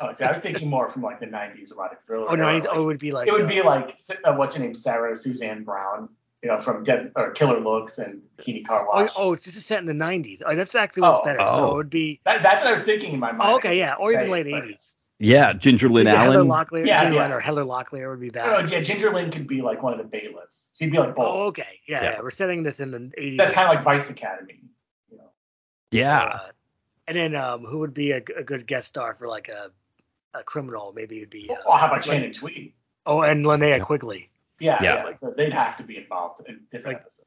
Oh, 0.00 0.12
see, 0.14 0.24
I 0.24 0.32
was 0.32 0.40
thinking 0.40 0.68
more 0.70 0.88
from 0.88 1.02
like 1.02 1.18
the 1.20 1.26
'90s 1.26 1.72
erotic 1.72 1.98
thriller. 2.06 2.26
oh 2.30 2.34
no, 2.34 2.44
era, 2.44 2.54
he's, 2.54 2.64
like- 2.64 2.76
oh 2.76 2.82
it 2.82 2.86
would 2.86 2.98
be 2.98 3.10
like 3.10 3.28
it 3.28 3.32
would 3.32 3.42
uh, 3.44 3.48
be 3.48 3.62
like 3.62 3.94
uh, 4.24 4.32
what's 4.34 4.54
her 4.56 4.62
name, 4.62 4.74
Sara 4.74 5.16
Suzanne 5.16 5.64
Brown, 5.64 6.08
you 6.42 6.48
know, 6.48 6.58
from 6.60 6.84
Dead 6.84 7.12
or 7.16 7.30
Killer 7.32 7.60
Looks 7.60 7.98
and 7.98 8.22
Bikini 8.38 8.64
Car 8.66 8.86
Oh, 8.92 9.02
Wash. 9.02 9.10
oh, 9.16 9.32
it's 9.32 9.44
just 9.44 9.60
set 9.66 9.80
in 9.80 9.86
the 9.86 9.92
90s. 9.92 10.40
Oh, 10.46 10.54
that's 10.54 10.74
actually 10.74 11.02
what's 11.02 11.20
Oh. 11.20 11.24
better. 11.24 11.40
Oh. 11.40 11.56
So 11.56 11.70
it 11.72 11.76
would 11.76 11.90
be 11.90 12.20
That, 12.24 12.42
that's 12.42 12.62
what 12.62 12.70
I 12.70 12.72
was 12.72 12.82
thinking 12.82 13.12
in 13.12 13.20
my 13.20 13.32
mind. 13.32 13.50
oh, 13.52 13.56
okay, 13.56 13.76
yeah, 13.76 13.94
or 13.94 14.12
even 14.12 14.24
Say, 14.26 14.30
late 14.30 14.46
but- 14.50 14.62
80s. 14.64 14.94
Yeah, 15.22 15.52
Ginger 15.52 15.90
Lynn 15.90 16.06
Maybe 16.06 16.16
Heather 16.16 16.38
Allen. 16.38 16.48
Locklear, 16.48 16.86
Yeah, 16.86 17.02
Ginger 17.02 17.16
yeah. 17.16 17.22
Lynn 17.24 17.32
or 17.32 17.40
Heather 17.40 17.64
Locklear 17.64 18.08
would 18.10 18.20
be 18.20 18.34
I 18.40 18.46
don't 18.62 18.70
yeah, 18.70 18.80
Ginger 18.80 19.12
Lynn 19.12 19.30
could 19.30 19.46
be 19.46 19.60
like 19.60 19.82
one 19.82 19.92
of 19.92 19.98
the 19.98 20.04
bailiffs. 20.04 20.70
She'd 20.78 20.90
be 20.90 20.98
like 20.98 21.14
both. 21.14 21.26
Oh, 21.28 21.42
okay, 21.48 21.80
yeah, 21.86 22.02
Yeah. 22.02 22.10
yeah, 22.12 22.20
we're 22.22 22.30
setting 22.30 22.62
this 22.62 22.80
in 22.80 22.90
the 22.90 22.98
80s. 23.18 23.36
That's 23.36 23.52
kind 23.52 23.68
of 23.68 23.74
like 23.76 23.84
Vice 23.84 24.08
Academy. 24.08 24.60
You 25.10 25.18
know. 25.18 25.30
Yeah. 25.90 26.20
Uh, 26.22 26.38
and 27.06 27.16
then 27.18 27.34
um, 27.34 27.64
who 27.66 27.80
would 27.80 27.92
be 27.92 28.12
a, 28.12 28.16
a 28.36 28.42
good 28.42 28.66
guest 28.66 28.88
star 28.88 29.14
for 29.14 29.28
like 29.28 29.48
a 29.48 29.70
a 30.32 30.42
criminal? 30.42 30.92
Maybe 30.96 31.18
it'd 31.18 31.28
be. 31.30 31.50
Uh, 31.50 31.56
Well, 31.66 31.76
how 31.76 31.86
about 31.86 31.96
like- 31.98 32.04
Shannon 32.04 32.32
Tweed? 32.32 32.72
Oh, 33.04 33.20
and 33.22 33.44
Linnea 33.44 33.68
Yeah. 33.76 33.78
Quigley. 33.80 34.30
Yeah, 34.58 34.78
Yeah. 34.82 34.94
yeah. 34.96 35.02
Like, 35.04 35.20
so 35.20 35.34
they'd 35.36 35.52
have 35.52 35.76
to 35.78 35.82
be 35.82 35.98
involved 35.98 36.48
in 36.48 36.60
different 36.72 36.86
Like- 36.86 36.96
episodes. 37.02 37.26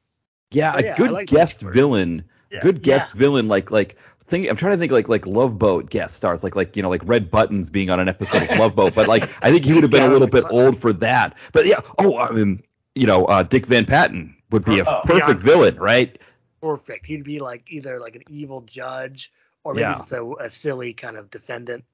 Yeah, 0.50 0.72
Oh, 0.74 0.78
a 0.78 0.82
yeah, 0.82 0.94
good 0.96 1.10
like 1.12 1.28
guest 1.28 1.60
villain. 1.62 2.24
Yeah. 2.50 2.60
Good 2.60 2.82
guest 2.82 3.14
Yeah. 3.14 3.18
villain 3.20 3.46
like 3.48 3.70
like 3.70 3.96
think 4.24 4.48
I'm 4.48 4.56
trying 4.56 4.72
to 4.72 4.78
think 4.78 4.92
like 4.92 5.08
like 5.08 5.26
Love 5.26 5.58
Boat 5.58 5.90
guest 5.90 6.16
stars 6.16 6.42
like 6.44 6.56
like 6.56 6.76
you 6.76 6.82
know 6.82 6.90
like 6.90 7.02
Red 7.04 7.30
Buttons 7.30 7.70
being 7.70 7.90
on 7.90 8.00
an 8.00 8.08
episode 8.08 8.42
of 8.42 8.52
Love 8.52 8.74
Boat, 8.74 8.94
but 8.94 9.06
like 9.06 9.28
I 9.42 9.50
think 9.50 9.64
he 9.64 9.72
would 9.74 9.82
have 9.84 9.90
been 9.90 10.02
Yeah, 10.02 10.04
a 10.04 10.08
little 10.08 10.28
bit 10.28 10.46
old 10.48 10.76
for 10.78 10.92
that. 10.94 11.36
But 11.52 11.66
yeah, 11.66 11.80
oh 11.98 12.18
I 12.18 12.30
mean 12.32 12.62
you 12.94 13.06
know 13.06 13.24
uh, 13.26 13.42
Dick 13.42 13.66
Van 13.66 13.86
Patten 13.86 14.36
would 14.50 14.64
be 14.64 14.78
a 14.78 14.86
Oh, 14.86 15.02
perfect 15.02 15.40
yeah. 15.40 15.40
villain, 15.40 15.76
right? 15.76 16.18
Perfect. 16.60 17.06
He'd 17.06 17.24
be 17.24 17.40
like 17.40 17.64
either 17.70 18.00
like 18.00 18.16
an 18.16 18.24
evil 18.28 18.62
judge 18.62 19.32
or 19.64 19.74
maybe 19.74 19.94
Yeah. 19.94 19.94
just 19.94 20.12
a, 20.12 20.22
a 20.40 20.50
silly 20.50 20.94
kind 20.94 21.16
of 21.16 21.30
defendant. 21.30 21.84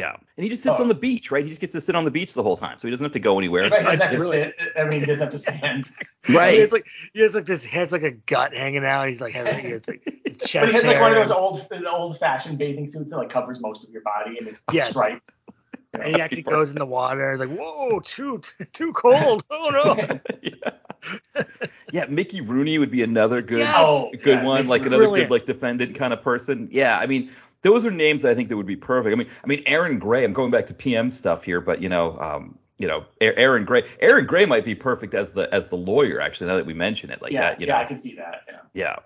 Yeah, 0.00 0.16
and 0.36 0.42
he 0.44 0.48
just 0.48 0.62
sits 0.62 0.80
Oh. 0.80 0.82
on 0.82 0.88
the 0.88 0.94
beach, 0.94 1.30
right? 1.30 1.44
He 1.44 1.50
just 1.50 1.60
gets 1.60 1.72
to 1.74 1.80
sit 1.80 1.94
on 1.94 2.04
the 2.04 2.10
beach 2.10 2.32
the 2.34 2.42
whole 2.42 2.56
time, 2.56 2.78
so 2.78 2.88
he 2.88 2.90
doesn't 2.90 3.04
have 3.04 3.12
to 3.12 3.20
go 3.20 3.38
anywhere. 3.38 3.68
Right, 3.68 3.78
he 3.80 3.84
doesn't 3.84 4.00
have 4.00 4.10
to 4.12 4.18
really- 4.18 4.52
I 4.76 4.84
mean, 4.84 5.00
he 5.00 5.06
doesn't 5.06 5.24
have 5.24 5.32
to 5.32 5.38
stand. 5.38 5.90
Right. 6.28 6.58
It's 6.60 6.70
like 6.72 6.86
he 7.14 7.22
has 7.22 7.34
like 7.34 7.46
this 7.46 7.64
he 7.64 7.74
has 7.78 7.92
like 7.92 8.02
a 8.02 8.10
gut 8.10 8.52
hanging 8.54 8.84
out. 8.84 9.08
He's 9.08 9.22
like 9.22 9.32
having 9.34 9.64
it's 9.66 9.88
like 9.88 10.02
chest 10.38 10.52
But 10.54 10.68
he 10.68 10.74
has 10.74 10.84
like 10.84 11.00
one 11.00 11.12
of 11.12 11.16
those 11.18 11.30
old, 11.30 11.66
old-fashioned 11.88 12.58
bathing 12.58 12.88
suits 12.88 13.10
that 13.10 13.16
like 13.16 13.30
covers 13.30 13.58
most 13.60 13.84
of 13.84 13.90
your 13.90 14.02
body 14.02 14.36
and 14.38 14.48
it's 14.48 14.62
Yes. 14.70 14.90
striped. 14.90 15.30
You 15.48 15.98
know? 15.98 16.04
And 16.04 16.16
he 16.16 16.20
actually 16.22 16.42
goes 16.42 16.70
in 16.72 16.78
the 16.78 16.84
water. 16.86 17.30
He's 17.30 17.40
like, 17.40 17.48
whoa, 17.48 18.00
too 18.00 18.42
too 18.74 18.92
cold. 18.92 19.42
Oh 19.50 19.68
no. 19.72 20.20
yeah. 20.42 21.44
yeah, 21.90 22.04
Mickey 22.08 22.42
Rooney 22.42 22.78
would 22.78 22.90
be 22.90 23.02
another 23.02 23.40
good 23.42 23.60
Yes. 23.60 23.74
Oh, 23.78 24.10
good 24.10 24.40
yeah, 24.40 24.44
one, 24.44 24.56
Mickey 24.58 24.68
like 24.68 24.86
another 24.86 25.04
Brilliant. 25.04 25.30
good 25.30 25.34
like 25.34 25.46
defendant 25.46 25.94
kind 25.96 26.12
of 26.12 26.22
person. 26.22 26.68
Yeah, 26.70 26.98
I 26.98 27.06
mean, 27.06 27.30
those 27.62 27.84
are 27.84 27.90
names 27.90 28.24
I 28.24 28.34
think 28.34 28.48
that 28.48 28.56
would 28.56 28.66
be 28.66 28.76
perfect. 28.76 29.12
I 29.14 29.16
mean, 29.16 29.28
I 29.44 29.46
mean 29.46 29.62
Erin 29.66 29.98
Gray. 29.98 30.24
I'm 30.24 30.32
going 30.32 30.50
back 30.50 30.66
to 30.66 30.74
PM 30.74 31.10
stuff 31.10 31.44
here, 31.44 31.60
but 31.60 31.80
you 31.80 31.88
know, 31.88 32.18
um, 32.18 32.58
you 32.78 32.88
know, 32.88 33.04
Erin 33.20 33.64
Gray. 33.64 33.84
Erin 34.00 34.26
Gray 34.26 34.46
might 34.46 34.64
be 34.64 34.74
perfect 34.74 35.14
as 35.14 35.32
the 35.32 35.52
as 35.54 35.68
the 35.68 35.76
lawyer. 35.76 36.20
Actually, 36.20 36.48
now 36.48 36.56
that 36.56 36.66
we 36.66 36.74
mention 36.74 37.10
it, 37.10 37.20
like 37.20 37.32
yeah, 37.32 37.40
that, 37.40 37.60
you 37.60 37.66
yeah, 37.66 37.74
know, 37.74 37.80
I 37.80 37.84
can 37.84 37.98
see 37.98 38.14
that. 38.16 38.42
Yeah. 38.48 38.58
yeah, 38.72 38.96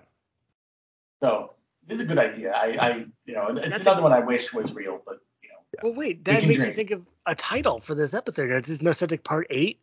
So 1.21 1.53
this 1.87 1.97
is 1.97 2.01
a 2.01 2.05
good 2.05 2.17
idea. 2.17 2.51
I, 2.51 2.77
I 2.79 3.05
you 3.25 3.33
know, 3.33 3.47
it's 3.49 3.77
That's 3.77 3.81
another 3.81 4.01
one 4.01 4.13
I 4.13 4.19
wish 4.19 4.53
was 4.53 4.73
real, 4.73 5.01
but 5.05 5.19
you 5.43 5.49
know, 5.49 5.55
Well, 5.83 5.93
wait, 5.93 6.23
that 6.25 6.39
can 6.39 6.49
makes 6.49 6.63
me 6.63 6.71
think 6.71 6.91
of 6.91 7.05
a 7.25 7.35
title 7.35 7.79
for 7.79 7.95
this 7.95 8.13
episode. 8.13 8.49
It's 8.51 8.69
just 8.69 8.81
No 8.81 8.93
Subject 8.93 9.23
Part 9.23 9.47
8. 9.49 9.79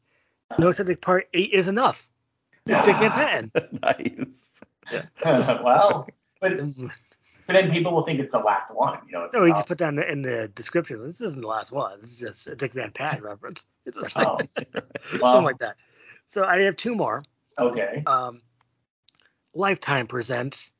No 0.58 0.72
Subject 0.72 1.02
Part 1.02 1.28
8 1.34 1.50
is 1.52 1.68
enough. 1.68 2.08
Dick 2.66 2.84
Van 2.84 3.10
Patten. 3.50 3.52
nice. 3.82 4.60
well, 5.24 6.08
but 6.40 6.52
but 7.46 7.52
then 7.54 7.70
people 7.70 7.92
will 7.92 8.04
think 8.04 8.20
it's 8.20 8.32
the 8.32 8.38
last 8.38 8.68
one. 8.72 8.98
You 9.06 9.12
know, 9.12 9.28
No, 9.32 9.44
he 9.44 9.50
about- 9.50 9.58
just 9.58 9.68
put 9.68 9.78
down 9.78 9.90
in 9.90 9.96
the, 9.96 10.10
in 10.12 10.22
the 10.22 10.48
description. 10.48 11.02
This 11.06 11.20
isn't 11.20 11.40
the 11.40 11.46
last 11.48 11.72
one. 11.72 12.00
This 12.00 12.12
is 12.12 12.18
just 12.20 12.46
a 12.46 12.54
Dick 12.56 12.72
Van 12.72 12.90
Patten 12.90 13.22
reference. 13.30 13.66
It's 13.86 13.98
just 13.98 14.16
oh, 14.16 14.38
something 15.18 15.44
like 15.44 15.58
that. 15.58 15.76
So 16.30 16.44
I 16.44 16.60
have 16.62 16.76
two 16.76 16.94
more. 16.94 17.22
okay. 17.58 18.02
Um, 18.06 18.40
Lifetime 19.54 20.06
presents 20.06 20.72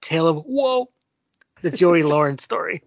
Tale 0.00 0.26
of 0.28 0.44
Whoa, 0.46 0.90
the 1.60 1.70
Joey 1.70 2.02
Lawrence 2.14 2.42
story. 2.42 2.82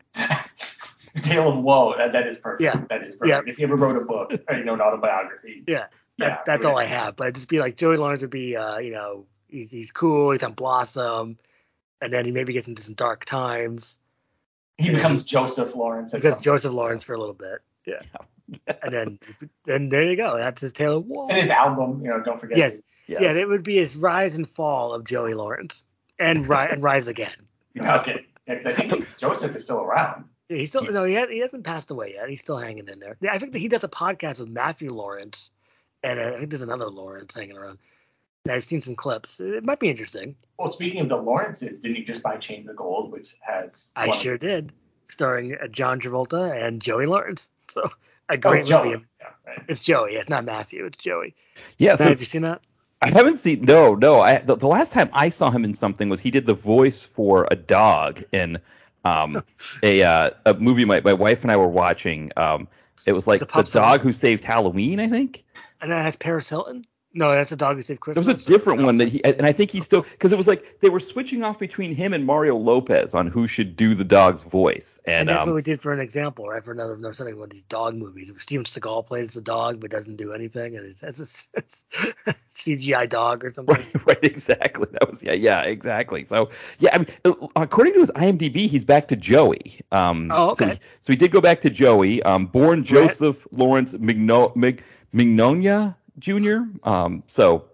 Tale 1.21 1.49
of 1.49 1.63
Woe. 1.63 1.93
That, 1.97 2.11
that 2.13 2.27
is 2.27 2.37
perfect. 2.37 2.61
Yeah. 2.61 2.83
That 2.89 3.03
is 3.03 3.15
perfect. 3.15 3.47
Yeah. 3.47 3.51
If 3.51 3.59
you 3.59 3.65
ever 3.67 3.75
wrote 3.75 3.97
a 4.01 4.05
book 4.05 4.31
or 4.47 4.55
you 4.55 4.63
know 4.63 4.73
an 4.73 4.81
autobiography, 4.81 5.63
Yeah, 5.67 5.85
that, 6.17 6.25
Yeah, 6.27 6.37
that's 6.45 6.65
all 6.65 6.77
I 6.77 6.85
have. 6.85 7.15
But 7.15 7.25
it'd 7.25 7.35
just 7.35 7.49
be 7.49 7.59
like 7.59 7.75
Joey 7.77 7.97
Lawrence 7.97 8.21
would 8.21 8.29
be, 8.31 8.55
uh, 8.55 8.77
you 8.77 8.91
know, 8.91 9.25
he's, 9.47 9.71
he's 9.71 9.91
cool. 9.91 10.31
He's 10.31 10.43
on 10.43 10.53
Blossom, 10.53 11.37
and 12.01 12.11
then 12.13 12.25
he 12.25 12.31
maybe 12.31 12.53
gets 12.53 12.67
into 12.67 12.81
some 12.81 12.93
dark 12.95 13.25
times 13.25 13.97
he 14.77 14.91
becomes 14.91 15.23
Joseph 15.23 15.75
Lawrence. 15.75 16.13
or 16.13 16.17
because 16.17 16.33
something. 16.33 16.43
Joseph 16.43 16.73
Lawrence 16.73 17.03
for 17.03 17.13
a 17.15 17.19
little 17.19 17.33
bit. 17.33 17.59
Yeah, 17.87 17.97
and 18.83 18.93
then 18.93 19.19
then 19.65 19.89
there 19.89 20.03
you 20.03 20.15
go. 20.17 20.37
That's 20.37 20.61
his 20.61 20.73
tale 20.73 20.97
of 20.97 21.05
Whoa. 21.05 21.27
And 21.29 21.37
his 21.37 21.49
album, 21.49 22.01
you 22.03 22.09
know, 22.09 22.21
don't 22.21 22.39
forget. 22.39 22.57
Yes. 22.57 22.79
Yes. 23.07 23.21
Yeah, 23.21 23.31
it 23.33 23.47
would 23.47 23.63
be 23.63 23.77
his 23.77 23.95
rise 23.97 24.35
and 24.35 24.47
fall 24.47 24.93
of 24.93 25.03
Joey 25.05 25.33
Lawrence, 25.33 25.83
and 26.19 26.47
ri- 26.47 26.67
and 26.69 26.83
rise 26.83 27.07
again. 27.07 27.35
Okay. 27.79 28.25
Yeah, 28.47 28.55
'cause 28.55 28.65
I 28.65 28.71
think 28.71 29.17
Joseph 29.19 29.55
is 29.55 29.63
still 29.63 29.79
around. 29.81 30.25
Yeah, 30.49 30.57
he's 30.57 30.69
still 30.69 30.81
no, 30.83 31.03
he, 31.03 31.15
ha- 31.15 31.27
he 31.27 31.39
hasn't 31.39 31.63
passed 31.63 31.91
away 31.91 32.13
yet. 32.15 32.27
He's 32.29 32.39
still 32.39 32.57
hanging 32.57 32.87
in 32.87 32.99
there. 32.99 33.17
Yeah, 33.21 33.33
I 33.33 33.37
think 33.39 33.51
that 33.53 33.59
he 33.59 33.67
does 33.67 33.83
a 33.83 33.87
podcast 33.89 34.39
with 34.39 34.49
Matthew 34.49 34.91
Lawrence, 34.93 35.51
and 36.03 36.19
uh, 36.19 36.23
I 36.35 36.37
think 36.37 36.49
there's 36.49 36.61
another 36.61 36.87
Lawrence 36.89 37.33
hanging 37.33 37.55
around. 37.57 37.77
And 38.47 38.55
I've 38.55 38.63
seen 38.65 38.81
some 38.81 38.95
clips. 38.95 39.39
It 39.39 39.63
might 39.63 39.79
be 39.79 39.89
interesting. 39.89 40.35
Well, 40.57 40.71
speaking 40.71 41.01
of 41.01 41.09
the 41.09 41.17
Lawrences, 41.17 41.81
didn't 41.81 41.97
you 41.97 42.05
just 42.05 42.23
buy 42.23 42.37
Chains 42.37 42.67
of 42.69 42.75
Gold, 42.77 43.11
which 43.11 43.35
has 43.41 43.89
I 43.95 44.07
one 44.07 44.17
sure 44.17 44.37
did, 44.37 44.71
starring 45.09 45.55
uh, 45.55 45.67
John 45.67 45.99
Travolta 45.99 46.65
and 46.65 46.81
Joey 46.81 47.05
Lawrence. 47.05 47.49
So 47.69 47.81
a 48.29 48.33
Oh, 48.33 48.37
great 48.37 48.61
it's 48.61 48.69
movie. 48.71 48.89
Joey. 48.91 49.05
Yeah, 49.19 49.27
right. 49.45 49.61
It's 49.67 49.83
Joey. 49.83 50.13
It's 50.15 50.29
not 50.29 50.45
Matthew. 50.45 50.85
It's 50.85 50.97
Joey. 50.97 51.35
yeah. 51.77 51.91
Matt, 51.91 51.99
So 51.99 52.09
have 52.09 52.19
you 52.21 52.25
seen 52.25 52.43
that? 52.43 52.61
I 53.01 53.09
haven't 53.09 53.37
seen 53.37 53.63
no 53.63 53.93
no. 53.95 54.21
I 54.21 54.37
the, 54.37 54.55
the 54.55 54.67
last 54.67 54.93
time 54.93 55.09
I 55.11 55.27
saw 55.29 55.49
him 55.51 55.65
in 55.65 55.73
something 55.73 56.07
was 56.07 56.21
he 56.21 56.31
did 56.31 56.45
the 56.45 56.53
voice 56.53 57.03
for 57.03 57.45
a 57.51 57.55
dog 57.57 58.23
in 58.31 58.59
um 59.03 59.43
a 59.83 60.01
uh, 60.01 60.29
a 60.45 60.53
movie 60.53 60.85
my 60.85 61.01
my 61.01 61.11
wife 61.13 61.43
and 61.43 61.51
I 61.51 61.57
were 61.57 61.67
watching. 61.67 62.31
Um, 62.37 62.69
it 63.05 63.11
was 63.11 63.27
like 63.27 63.41
The 63.41 63.45
the, 63.47 63.65
Song? 63.65 63.81
dog 63.81 63.99
who 63.99 64.13
saved 64.13 64.45
Halloween, 64.45 65.01
I 65.01 65.09
think. 65.09 65.43
And 65.81 65.91
then 65.91 65.99
that 65.99 66.03
has 66.05 66.15
Paris 66.15 66.47
Hilton. 66.49 66.85
No, 67.17 67.33
that's 67.33 67.51
a 67.51 67.55
dog 67.55 67.77
who 67.77 67.81
saved 67.81 68.05
There 68.05 68.13
was 68.13 68.27
a 68.27 68.35
different 68.35 68.83
one 68.83 68.97
that 68.97 69.07
he 69.07 69.23
and 69.23 69.43
I 69.43 69.51
think 69.51 69.71
he 69.71 69.81
still 69.81 70.03
because 70.03 70.31
it 70.31 70.37
was 70.37 70.47
like 70.47 70.79
they 70.81 70.89
were 70.89 70.99
switching 70.99 71.43
off 71.43 71.57
between 71.57 71.95
him 71.95 72.13
and 72.13 72.23
Mario 72.27 72.55
Lopez 72.55 73.15
on 73.15 73.25
who 73.25 73.47
should 73.47 73.75
do 73.75 73.95
the 73.95 74.03
dog's 74.03 74.43
voice. 74.43 74.99
And 75.03 75.21
And, 75.21 75.29
that's 75.29 75.41
um, 75.41 75.49
what 75.49 75.55
we 75.55 75.63
did 75.63 75.81
for 75.81 75.91
an 75.91 75.99
example, 75.99 76.47
right? 76.47 76.63
For 76.63 76.73
another, 76.73 76.93
another 76.93 77.15
something 77.15 77.35
one 77.35 77.45
of 77.45 77.49
these 77.49 77.63
dog 77.63 77.95
movies. 77.95 78.31
Steven 78.37 78.65
Seagal 78.65 79.07
plays 79.07 79.33
the 79.33 79.41
dog 79.41 79.79
but 79.79 79.89
doesn't 79.89 80.17
do 80.17 80.31
anything, 80.31 80.77
and 80.77 80.85
it's, 80.85 81.01
it's, 81.01 81.47
it's 81.55 81.85
CGI 82.53 83.09
dog 83.09 83.43
or 83.43 83.49
something. 83.49 83.75
Right, 83.75 84.05
right, 84.05 84.23
exactly. 84.23 84.85
That 84.91 85.09
was 85.09 85.23
yeah, 85.23 85.33
yeah, 85.33 85.63
exactly. 85.63 86.23
So 86.23 86.51
yeah, 86.77 86.91
I 86.93 86.97
mean, 86.99 87.07
uh, 87.25 87.33
according 87.55 87.93
to 87.93 87.99
his 87.99 88.11
IMDb, 88.11 88.67
he's 88.67 88.85
back 88.85 89.07
to 89.07 89.15
Joey. 89.15 89.81
Um, 89.91 90.31
Oh, 90.31 90.53
So 90.53 90.65
okay. 90.65 90.75
he, 90.75 90.79
so 91.01 91.13
he 91.13 91.17
did 91.17 91.31
go 91.31 91.41
back 91.41 91.61
to 91.61 91.71
Joey. 91.71 92.21
Um, 92.21 92.45
born 92.45 92.83
Joseph 92.83 93.47
Lawrence 93.51 93.95
Migno, 93.95 94.55
Mig, 94.55 94.83
Mignogna 95.15 95.95
Jr. 96.19 96.59
Um, 96.83 97.23
so 97.27 97.65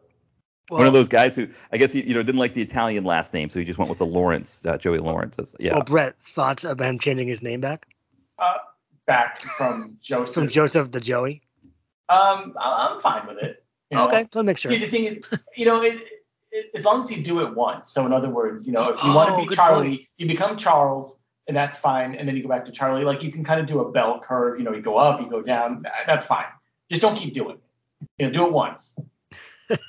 One 0.70 0.88
of 0.88 0.94
those 0.94 1.10
guys 1.10 1.36
who 1.36 1.48
I 1.72 1.78
guess 1.78 1.92
he 1.94 2.02
you 2.04 2.14
know 2.16 2.24
didn't 2.24 2.40
like 2.40 2.54
the 2.54 2.62
Italian 2.62 3.04
last 3.04 3.34
name, 3.34 3.50
so 3.50 3.60
he 3.60 3.66
just 3.66 3.78
went 3.80 3.90
with 3.90 4.00
the 4.00 4.06
Lawrence, 4.06 4.66
uh, 4.66 4.78
Joey 4.78 4.98
Lawrence. 5.00 5.36
That's- 5.38 5.56
yeah. 5.60 5.74
Well, 5.76 5.84
Brett, 5.84 6.16
thoughts 6.22 6.64
about 6.64 6.88
him 6.90 7.00
changing 7.00 7.28
his 7.28 7.42
name 7.42 7.62
back 7.62 7.88
Uh, 8.40 8.56
back 9.06 9.42
from 9.42 9.98
Joseph. 10.02 10.34
from 10.34 10.48
Joseph 10.48 10.92
to 10.92 11.00
Joey? 11.00 11.42
Um, 12.10 12.56
I- 12.60 12.90
I'm 12.94 13.00
fine 13.02 13.28
with 13.28 13.38
it. 13.38 13.64
you 13.92 13.98
know. 13.98 14.08
Okay, 14.08 14.28
so 14.34 14.42
make 14.44 14.58
sure. 14.58 14.72
See, 14.72 14.80
the 14.80 14.90
thing 14.90 15.06
is, 15.06 15.22
you 15.56 15.66
know, 15.66 15.82
it, 15.82 15.98
it, 16.52 16.66
as 16.76 16.84
long 16.86 17.02
as 17.02 17.12
you 17.12 17.24
do 17.24 17.42
it 17.42 17.56
once. 17.56 17.90
So 17.92 18.06
in 18.06 18.14
other 18.14 18.30
words, 18.30 18.66
you 18.68 18.74
know, 18.74 18.90
if 18.94 19.04
you 19.04 19.14
want 19.14 19.32
Oh, 19.32 19.36
to 19.38 19.42
be 19.44 19.48
good 19.48 19.56
Charlie, 19.56 20.10
you 20.18 20.28
become 20.28 20.58
Charles, 20.58 21.18
and 21.48 21.56
that's 21.56 21.78
fine. 21.78 22.16
And 22.16 22.28
then 22.28 22.36
you 22.36 22.44
go 22.44 22.50
back 22.50 22.66
to 22.66 22.72
Charlie. 22.72 23.04
Like 23.06 23.22
you 23.24 23.32
can 23.32 23.44
kind 23.44 23.60
of 23.60 23.68
do 23.68 23.80
a 23.82 23.92
bell 23.92 24.20
curve. 24.26 24.58
You 24.60 24.66
know, 24.66 24.74
you 24.74 24.82
go 24.82 24.98
up, 24.98 25.22
you 25.22 25.30
go 25.30 25.42
down. 25.42 25.86
That's 26.08 26.26
fine. 26.26 26.46
Just 26.90 27.02
don't 27.02 27.16
keep 27.18 27.34
doing 27.34 27.56
it. 27.56 27.63
You 28.18 28.28
know, 28.28 28.32
do 28.32 28.46
it 28.46 28.54
once. 28.54 28.96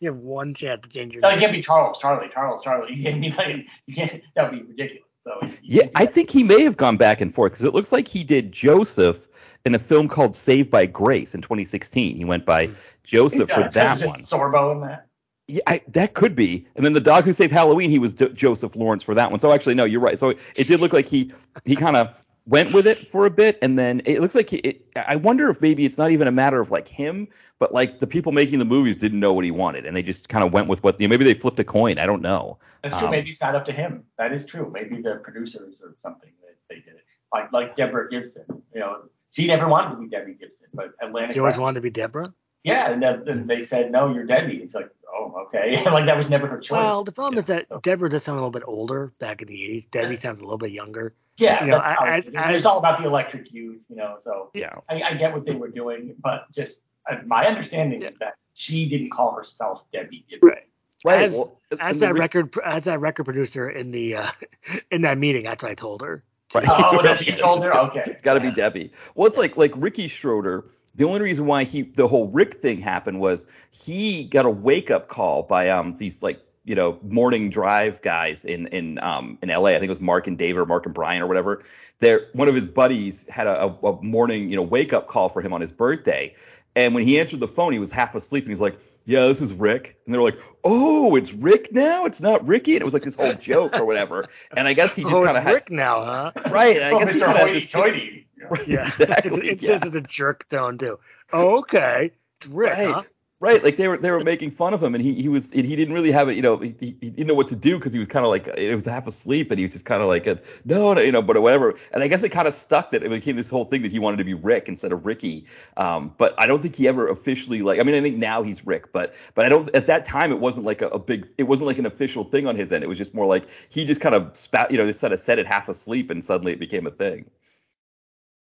You 0.00 0.10
have 0.10 0.18
one 0.18 0.54
chance 0.54 0.82
to 0.82 0.88
change 0.88 1.14
your 1.14 1.22
No, 1.22 1.28
you 1.28 1.34
name. 1.34 1.40
can't 1.40 1.52
be 1.52 1.60
Charles, 1.60 1.98
Charlie, 1.98 2.28
Charles, 2.32 2.62
Charlie. 2.62 2.94
You 2.94 3.02
can't 3.02 3.20
be 3.20 3.30
like, 3.30 3.66
you 3.86 3.94
can't. 3.94 4.22
That 4.36 4.50
would 4.50 4.60
be 4.60 4.64
ridiculous. 4.66 5.08
So 5.24 5.48
Yeah, 5.60 5.88
I 5.94 6.06
think 6.06 6.30
he 6.30 6.44
may 6.44 6.62
have 6.62 6.76
gone 6.76 6.96
back 6.96 7.20
and 7.20 7.34
forth 7.34 7.52
because 7.52 7.64
it 7.64 7.74
looks 7.74 7.92
like 7.92 8.06
he 8.08 8.24
did 8.24 8.52
Joseph 8.52 9.28
in 9.64 9.74
a 9.74 9.78
film 9.78 10.08
called 10.08 10.34
Saved 10.36 10.70
by 10.70 10.86
Grace 10.86 11.34
in 11.34 11.42
2016. 11.42 12.16
He 12.16 12.24
went 12.24 12.46
by 12.46 12.66
hmm. 12.66 12.74
Joseph 13.04 13.48
He's, 13.48 13.56
for 13.56 13.68
that 13.70 14.00
one. 14.02 14.20
Sorbo 14.20 14.72
in 14.72 14.80
that. 14.82 15.06
Yeah, 15.48 15.62
I, 15.66 15.82
that 15.88 16.14
could 16.14 16.36
be. 16.36 16.66
And 16.76 16.84
then 16.84 16.92
the 16.92 17.00
dog 17.00 17.24
who 17.24 17.32
saved 17.32 17.52
Halloween, 17.52 17.90
he 17.90 17.98
was 17.98 18.14
D- 18.14 18.28
Joseph 18.28 18.76
Lawrence 18.76 19.02
for 19.02 19.14
that 19.14 19.30
one. 19.30 19.40
So 19.40 19.50
actually, 19.50 19.74
no, 19.74 19.84
you're 19.84 20.00
right. 20.00 20.18
So 20.18 20.34
it 20.54 20.68
did 20.68 20.80
look 20.80 20.92
like 20.92 21.06
he 21.06 21.32
he 21.64 21.74
kind 21.74 21.96
of 21.96 22.14
went 22.48 22.72
with 22.72 22.86
it 22.86 22.96
for 22.96 23.26
a 23.26 23.30
bit, 23.30 23.58
and 23.62 23.78
then 23.78 24.00
it 24.04 24.20
looks 24.20 24.34
like 24.34 24.52
it, 24.52 24.82
I 24.96 25.16
wonder 25.16 25.48
if 25.50 25.60
maybe 25.60 25.84
it's 25.84 25.98
not 25.98 26.10
even 26.10 26.26
a 26.26 26.32
matter 26.32 26.58
of 26.60 26.70
like 26.70 26.88
him, 26.88 27.28
but 27.58 27.72
like 27.72 27.98
the 27.98 28.06
people 28.06 28.32
making 28.32 28.58
the 28.58 28.64
movies 28.64 28.96
didn't 28.96 29.20
know 29.20 29.32
what 29.32 29.44
he 29.44 29.50
wanted, 29.50 29.86
and 29.86 29.96
they 29.96 30.02
just 30.02 30.28
kind 30.28 30.44
of 30.44 30.52
went 30.52 30.66
with 30.66 30.82
what. 30.82 31.00
You 31.00 31.06
know, 31.06 31.10
maybe 31.10 31.24
they 31.24 31.34
flipped 31.34 31.60
a 31.60 31.64
coin. 31.64 31.98
I 31.98 32.06
don't 32.06 32.22
know. 32.22 32.58
That's 32.82 32.96
true. 32.96 33.06
Um, 33.06 33.10
Maybe 33.12 33.30
it's 33.30 33.40
not 33.40 33.54
up 33.54 33.64
to 33.66 33.72
him. 33.72 34.04
That 34.16 34.32
is 34.32 34.46
true. 34.46 34.70
Maybe 34.72 35.00
the 35.02 35.20
producers 35.22 35.80
or 35.82 35.94
something 35.98 36.30
that 36.42 36.56
they 36.68 36.76
did 36.76 36.94
it. 36.94 37.04
Like 37.32 37.52
like 37.52 37.76
Deborah 37.76 38.08
Gibson. 38.10 38.44
You 38.74 38.80
know, 38.80 39.02
she 39.30 39.46
never 39.46 39.68
wanted 39.68 39.96
to 39.96 40.00
be 40.00 40.08
Debbie 40.08 40.34
Gibson, 40.34 40.68
but 40.72 40.92
Atlantic. 41.02 41.36
You 41.36 41.42
always 41.42 41.58
wanted 41.58 41.74
to 41.74 41.80
be 41.82 41.90
Deborah. 41.90 42.32
Yeah, 42.64 42.90
and 42.90 43.02
then 43.02 43.22
then 43.24 43.46
they 43.46 43.62
said 43.62 43.90
no, 43.92 44.12
you're 44.12 44.24
Debbie. 44.24 44.56
It's 44.62 44.74
like 44.74 44.90
oh 45.14 45.44
okay, 45.46 45.82
like 45.90 46.06
that 46.06 46.16
was 46.16 46.28
never 46.28 46.46
her 46.46 46.58
choice. 46.58 46.70
Well, 46.72 47.04
the 47.04 47.12
problem 47.12 47.34
Yeah. 47.34 47.40
is 47.40 47.46
that 47.46 47.82
Deborah 47.82 48.10
does 48.10 48.24
sound 48.24 48.38
a 48.38 48.40
little 48.40 48.50
bit 48.50 48.64
older 48.66 49.12
back 49.18 49.42
in 49.42 49.48
the 49.48 49.54
80s. 49.54 49.90
Debbie 49.90 50.16
sounds 50.16 50.40
a 50.40 50.44
little 50.44 50.58
bit 50.58 50.72
younger. 50.72 51.14
yeah, 51.38 51.64
you 51.64 51.70
know, 51.70 51.76
that's 51.76 51.86
how 51.86 52.04
I- 52.04 52.16
it 52.18 52.28
is. 52.28 52.34
I- 52.34 52.52
it's 52.52 52.66
all 52.66 52.78
about 52.78 52.98
the 52.98 53.06
electric 53.06 53.52
youth, 53.52 53.84
you 53.88 53.96
know. 53.96 54.16
So 54.18 54.50
Yeah. 54.54 54.74
I, 54.88 55.02
I 55.02 55.14
get 55.14 55.32
what 55.32 55.46
they 55.46 55.54
were 55.54 55.68
doing, 55.68 56.14
but 56.20 56.50
just 56.52 56.82
uh, 57.10 57.16
my 57.26 57.46
understanding 57.46 58.02
is 58.02 58.18
that 58.18 58.34
she 58.54 58.88
didn't 58.88 59.10
call 59.10 59.32
herself 59.34 59.84
Debbie 59.92 60.24
Gibson. 60.28 60.48
Right. 60.48 60.64
Right. 61.04 61.22
As- 61.26 61.34
well, 61.36 61.60
As 61.80 62.00
that 62.00 62.14
re- 62.14 62.20
record, 62.20 62.54
as 62.64 62.84
that 62.84 62.98
record 63.00 63.22
producer 63.24 63.70
in 63.70 63.92
the 63.92 64.16
uh, 64.16 64.30
in 64.90 65.02
that 65.02 65.16
meeting, 65.16 65.44
that's 65.44 65.62
what 65.62 65.70
I 65.70 65.74
told 65.76 66.02
her. 66.02 66.24
Right. 66.54 66.64
Oh, 66.68 67.00
that 67.02 67.24
you 67.26 67.36
told 67.36 67.62
her? 67.62 67.72
Okay. 67.72 68.02
It's 68.06 68.20
got 68.22 68.34
to 68.34 68.40
be 68.40 68.50
Debbie. 68.50 68.90
Well, 69.14 69.28
it's 69.28 69.38
like 69.38 69.56
like 69.56 69.72
Ricky 69.76 70.08
Schroder. 70.08 70.64
The 70.98 71.04
only 71.04 71.20
reason 71.22 71.46
why 71.46 71.62
he 71.62 71.82
the 71.82 72.08
whole 72.08 72.28
Rick 72.28 72.54
thing 72.54 72.80
happened 72.80 73.20
was 73.20 73.46
he 73.70 74.24
got 74.24 74.46
a 74.46 74.50
wake 74.50 74.90
up 74.90 75.06
call 75.06 75.44
by 75.44 75.70
um 75.70 75.94
these 75.94 76.24
like 76.24 76.40
you 76.64 76.74
know 76.74 76.98
morning 77.02 77.50
drive 77.50 78.02
guys 78.02 78.44
in 78.44 78.66
in 78.66 78.98
um 78.98 79.38
in 79.40 79.48
LA. 79.48 79.66
I 79.70 79.72
think 79.74 79.84
it 79.84 79.90
was 79.90 80.00
Mark 80.00 80.26
and 80.26 80.36
Dave 80.36 80.58
or 80.58 80.66
Mark 80.66 80.86
and 80.86 80.94
Brian 80.94 81.22
or 81.22 81.28
whatever. 81.28 81.62
There 82.00 82.26
one 82.32 82.48
of 82.48 82.56
his 82.56 82.66
buddies 82.66 83.28
had 83.28 83.46
a, 83.46 83.66
a, 83.66 83.68
a 83.68 84.02
morning 84.02 84.50
you 84.50 84.56
know 84.56 84.62
wake 84.64 84.92
up 84.92 85.06
call 85.06 85.28
for 85.28 85.40
him 85.40 85.52
on 85.52 85.60
his 85.60 85.70
birthday, 85.70 86.34
and 86.74 86.94
when 86.94 87.04
he 87.04 87.20
answered 87.20 87.38
the 87.38 87.48
phone, 87.48 87.72
he 87.72 87.78
was 87.78 87.92
half 87.92 88.14
asleep 88.14 88.44
and 88.44 88.50
he's 88.50 88.60
like. 88.60 88.78
Yeah, 89.08 89.22
this 89.26 89.40
is 89.40 89.54
Rick. 89.54 89.96
And 90.04 90.14
they're 90.14 90.20
like, 90.22 90.38
oh, 90.62 91.16
it's 91.16 91.32
Rick 91.32 91.72
now? 91.72 92.04
It's 92.04 92.20
not 92.20 92.46
Ricky? 92.46 92.74
And 92.74 92.82
it 92.82 92.84
was 92.84 92.92
like 92.92 93.04
this 93.04 93.14
whole 93.14 93.32
joke 93.40 93.72
or 93.74 93.86
whatever. 93.86 94.26
And 94.54 94.68
I 94.68 94.74
guess 94.74 94.94
he 94.94 95.02
just 95.02 95.14
oh, 95.14 95.24
kind 95.24 95.34
of 95.36 95.42
had. 95.42 95.54
Rick 95.54 95.70
now, 95.70 96.04
huh? 96.04 96.32
Right. 96.50 96.82
I 96.82 96.90
Oh, 96.92 96.98
guess 96.98 97.14
he 97.14 97.20
Mr. 97.20 97.24
kind 97.24 97.32
of 97.32 97.36
had 97.38 97.46
Hoity 97.46 97.52
this. 97.54 97.70
Toity. 97.70 98.24
Yeah, 98.66 98.82
Exactly, 98.86 99.38
It, 99.48 99.52
it 99.54 99.62
yeah. 99.62 99.66
says 99.78 99.82
it's 99.86 99.96
a 99.96 100.00
jerk 100.02 100.46
tone 100.48 100.76
too. 100.78 100.98
Oh, 101.32 101.58
okay, 101.60 102.12
it's 102.40 102.46
Rick, 102.48 102.72
Right. 102.74 102.86
huh? 102.94 103.02
Right, 103.40 103.62
like 103.62 103.76
they 103.76 103.86
were 103.86 103.96
they 103.96 104.10
were 104.10 104.24
making 104.24 104.50
fun 104.50 104.74
of 104.74 104.82
him, 104.82 104.96
and 104.96 105.04
he 105.04 105.14
he 105.14 105.28
was 105.28 105.52
he 105.52 105.62
didn't 105.62 105.94
really 105.94 106.10
have 106.10 106.28
it, 106.28 106.34
you 106.34 106.42
know, 106.42 106.56
he, 106.56 106.74
he 106.80 106.92
didn't 106.92 107.28
know 107.28 107.34
what 107.34 107.46
to 107.48 107.56
do 107.56 107.78
because 107.78 107.92
he 107.92 108.00
was 108.00 108.08
kind 108.08 108.24
of 108.24 108.30
like 108.30 108.48
it 108.48 108.74
was 108.74 108.84
half 108.84 109.06
asleep, 109.06 109.52
and 109.52 109.60
he 109.60 109.64
was 109.64 109.72
just 109.72 109.84
kind 109.84 110.02
of 110.02 110.08
like 110.08 110.26
a, 110.26 110.40
no, 110.64 110.92
no, 110.92 111.00
you 111.00 111.12
know, 111.12 111.22
but 111.22 111.40
whatever. 111.40 111.76
And 111.92 112.02
I 112.02 112.08
guess 112.08 112.24
it 112.24 112.30
kind 112.30 112.48
of 112.48 112.54
stuck 112.54 112.90
that 112.90 113.04
it 113.04 113.10
became 113.10 113.36
this 113.36 113.48
whole 113.48 113.64
thing 113.64 113.82
that 113.82 113.92
he 113.92 114.00
wanted 114.00 114.16
to 114.16 114.24
be 114.24 114.34
Rick 114.34 114.68
instead 114.68 114.90
of 114.90 115.06
Ricky. 115.06 115.46
Um, 115.76 116.12
but 116.18 116.34
I 116.36 116.46
don't 116.46 116.60
think 116.60 116.74
he 116.74 116.88
ever 116.88 117.06
officially 117.06 117.62
like. 117.62 117.78
I 117.78 117.84
mean, 117.84 117.94
I 117.94 118.00
think 118.00 118.16
now 118.16 118.42
he's 118.42 118.66
Rick, 118.66 118.92
but 118.92 119.14
but 119.36 119.44
I 119.46 119.48
don't. 119.48 119.72
At 119.72 119.86
that 119.86 120.04
time, 120.04 120.32
it 120.32 120.40
wasn't 120.40 120.66
like 120.66 120.82
a, 120.82 120.88
a 120.88 120.98
big. 120.98 121.28
It 121.38 121.44
wasn't 121.44 121.68
like 121.68 121.78
an 121.78 121.86
official 121.86 122.24
thing 122.24 122.48
on 122.48 122.56
his 122.56 122.72
end. 122.72 122.82
It 122.82 122.88
was 122.88 122.98
just 122.98 123.14
more 123.14 123.26
like 123.26 123.44
he 123.68 123.84
just 123.84 124.00
kind 124.00 124.16
of 124.16 124.36
spat, 124.36 124.72
you 124.72 124.78
know, 124.78 124.86
just 124.86 125.00
kind 125.00 125.12
of 125.12 125.20
said 125.20 125.38
it 125.38 125.46
half 125.46 125.68
asleep, 125.68 126.10
and 126.10 126.24
suddenly 126.24 126.54
it 126.54 126.58
became 126.58 126.88
a 126.88 126.90
thing. 126.90 127.30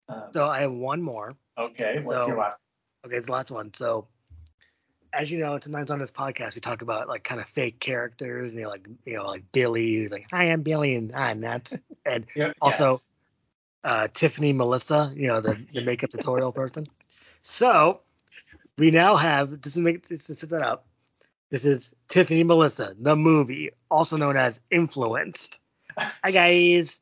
Um, 0.07 0.23
So 0.33 0.47
I 0.47 0.61
have 0.61 0.71
one 0.71 1.03
more. 1.03 1.35
okay, 1.59 1.93
what's 1.97 2.07
so- 2.07 2.25
your 2.27 2.39
last? 2.39 2.57
Okay, 3.05 3.17
it's 3.17 3.27
the 3.27 3.31
last 3.33 3.51
one. 3.51 3.71
So, 3.75 4.07
as 5.13 5.31
you 5.31 5.39
know, 5.39 5.57
sometimes 5.59 5.91
on 5.91 5.99
this 5.99 6.11
podcast 6.11 6.55
we 6.55 6.61
talk 6.61 6.81
about 6.81 7.07
like 7.07 7.23
kind 7.23 7.41
of 7.41 7.47
fake 7.47 7.79
characters, 7.79 8.51
and 8.51 8.59
you 8.59 8.65
know, 8.65 8.69
like 8.71 8.87
you 9.05 9.17
know, 9.17 9.25
like 9.27 9.51
Billy, 9.51 9.95
who's 9.95 10.11
like, 10.11 10.27
"Hi, 10.31 10.45
I'm 10.51 10.61
Billy," 10.61 10.95
and 10.95 11.13
I'm 11.13 11.39
Nuts, 11.39 11.77
and 12.05 12.25
Yeah, 12.35 12.53
Also- 12.61 12.93
yes. 12.93 13.13
uh, 13.83 14.07
Tiffany 14.13 14.53
Melissa, 14.53 15.11
you 15.15 15.27
know, 15.27 15.41
the, 15.41 15.57
the 15.73 15.81
makeup 15.81 16.11
tutorial 16.11 16.51
person. 16.61 16.87
So 17.43 18.01
we 18.77 18.91
now 18.91 19.15
have 19.15 19.61
just 19.61 19.75
to 19.75 19.81
make 19.81 20.07
just 20.07 20.27
to 20.27 20.35
set 20.35 20.49
that 20.49 20.61
up. 20.61 20.85
This 21.49 21.65
is 21.65 21.95
Tiffany 22.07 22.43
Melissa, 22.43 22.95
the 22.99 23.15
movie, 23.15 23.71
also 23.89 24.17
known 24.17 24.37
as 24.37 24.59
Influenced. 24.69 25.59
Hi 25.97 26.31
guys. 26.31 27.01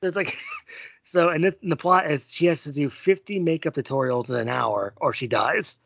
So 0.00 0.08
it's 0.08 0.16
like 0.16 0.36
so, 1.04 1.30
and, 1.30 1.42
this, 1.42 1.56
and 1.62 1.72
the 1.72 1.76
plot 1.76 2.10
is 2.10 2.30
she 2.30 2.46
has 2.46 2.64
to 2.64 2.72
do 2.72 2.90
50 2.90 3.38
makeup 3.40 3.74
tutorials 3.74 4.28
in 4.28 4.36
an 4.36 4.48
hour, 4.50 4.92
or 4.96 5.12
she 5.14 5.26
dies. 5.26 5.78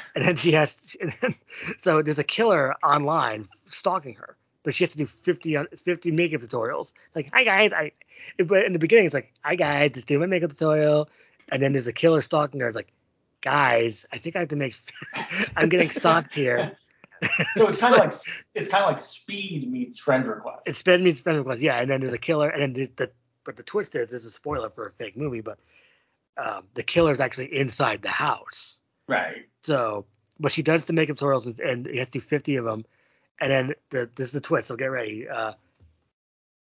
And 0.14 0.24
then 0.24 0.36
she 0.36 0.52
has, 0.52 0.96
then, 1.20 1.34
so 1.80 2.02
there's 2.02 2.18
a 2.18 2.24
killer 2.24 2.74
online 2.82 3.48
stalking 3.68 4.14
her, 4.16 4.36
but 4.62 4.74
she 4.74 4.84
has 4.84 4.92
to 4.92 4.98
do 4.98 5.06
50 5.06 5.56
50 5.76 6.10
makeup 6.10 6.42
tutorials. 6.42 6.92
Like, 7.14 7.30
hi 7.32 7.44
guys, 7.44 7.72
I. 7.72 7.92
But 8.38 8.64
in 8.64 8.72
the 8.72 8.78
beginning, 8.78 9.06
it's 9.06 9.14
like, 9.14 9.32
hi 9.42 9.54
guys, 9.54 9.92
just 9.92 10.08
do 10.08 10.18
my 10.18 10.26
makeup 10.26 10.50
tutorial. 10.50 11.08
And 11.50 11.60
then 11.60 11.72
there's 11.72 11.86
a 11.86 11.92
killer 11.92 12.20
stalking 12.20 12.60
her. 12.60 12.68
It's 12.68 12.76
like, 12.76 12.92
guys, 13.40 14.06
I 14.12 14.18
think 14.18 14.36
I 14.36 14.40
have 14.40 14.48
to 14.48 14.56
make. 14.56 14.76
I'm 15.56 15.68
getting 15.68 15.90
stalked 15.90 16.34
here. 16.34 16.76
So 17.56 17.68
it's 17.68 17.78
kind 17.78 17.94
of 17.94 18.00
like 18.00 18.14
it's 18.54 18.68
kind 18.68 18.84
of 18.84 18.90
like 18.90 18.98
Speed 18.98 19.70
meets 19.70 19.98
Friend 19.98 20.26
Request. 20.26 20.62
It's 20.66 20.78
speed 20.78 21.00
meets 21.02 21.20
friend 21.20 21.38
request. 21.38 21.62
Yeah, 21.62 21.80
and 21.80 21.88
then 21.88 22.00
there's 22.00 22.12
a 22.12 22.18
killer, 22.18 22.48
and 22.48 22.62
then 22.62 22.72
the, 22.72 22.90
the 22.96 23.10
but 23.44 23.56
the 23.56 23.62
twist 23.62 23.94
is 23.96 24.10
this 24.10 24.22
is 24.22 24.28
a 24.28 24.30
spoiler 24.30 24.70
for 24.70 24.88
a 24.88 24.92
fake 24.92 25.16
movie, 25.16 25.40
but 25.40 25.58
um, 26.36 26.64
the 26.74 26.82
killer 26.82 27.12
is 27.12 27.20
actually 27.20 27.56
inside 27.56 28.02
the 28.02 28.08
house. 28.08 28.80
Right. 29.08 29.48
So, 29.62 30.06
but 30.40 30.52
she 30.52 30.62
does 30.62 30.86
the 30.86 30.92
makeup 30.92 31.16
tutorials, 31.16 31.46
and, 31.46 31.60
and 31.60 31.86
he 31.86 31.98
has 31.98 32.08
to 32.10 32.18
do 32.18 32.20
50 32.20 32.56
of 32.56 32.64
them, 32.64 32.84
and 33.40 33.50
then 33.52 33.74
the, 33.90 34.08
this 34.14 34.28
is 34.28 34.32
the 34.34 34.40
twist. 34.40 34.68
So 34.68 34.76
get 34.76 34.86
ready. 34.86 35.28
Uh, 35.28 35.52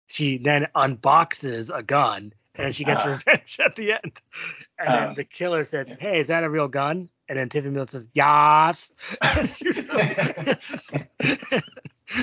she 0.09 0.39
then 0.39 0.69
unboxes 0.75 1.77
a 1.77 1.83
gun, 1.83 2.33
and 2.55 2.75
she 2.75 2.85
gets 2.85 3.05
Ah. 3.05 3.11
revenge 3.11 3.59
at 3.65 3.77
the 3.77 3.93
end. 3.93 4.21
And 4.79 4.95
then 4.95 5.09
Um, 5.09 5.15
the 5.15 5.25
killer 5.25 5.65
says, 5.65 5.89
"Hey, 5.99 6.21
is 6.21 6.29
that 6.29 6.45
a 6.45 6.51
real 6.51 6.69
gun?" 6.69 7.09
And 7.29 7.39
then 7.39 7.49
Tiffany 7.49 7.75
Miller 7.75 7.87
says, 7.89 8.07
"Yas." 8.15 8.93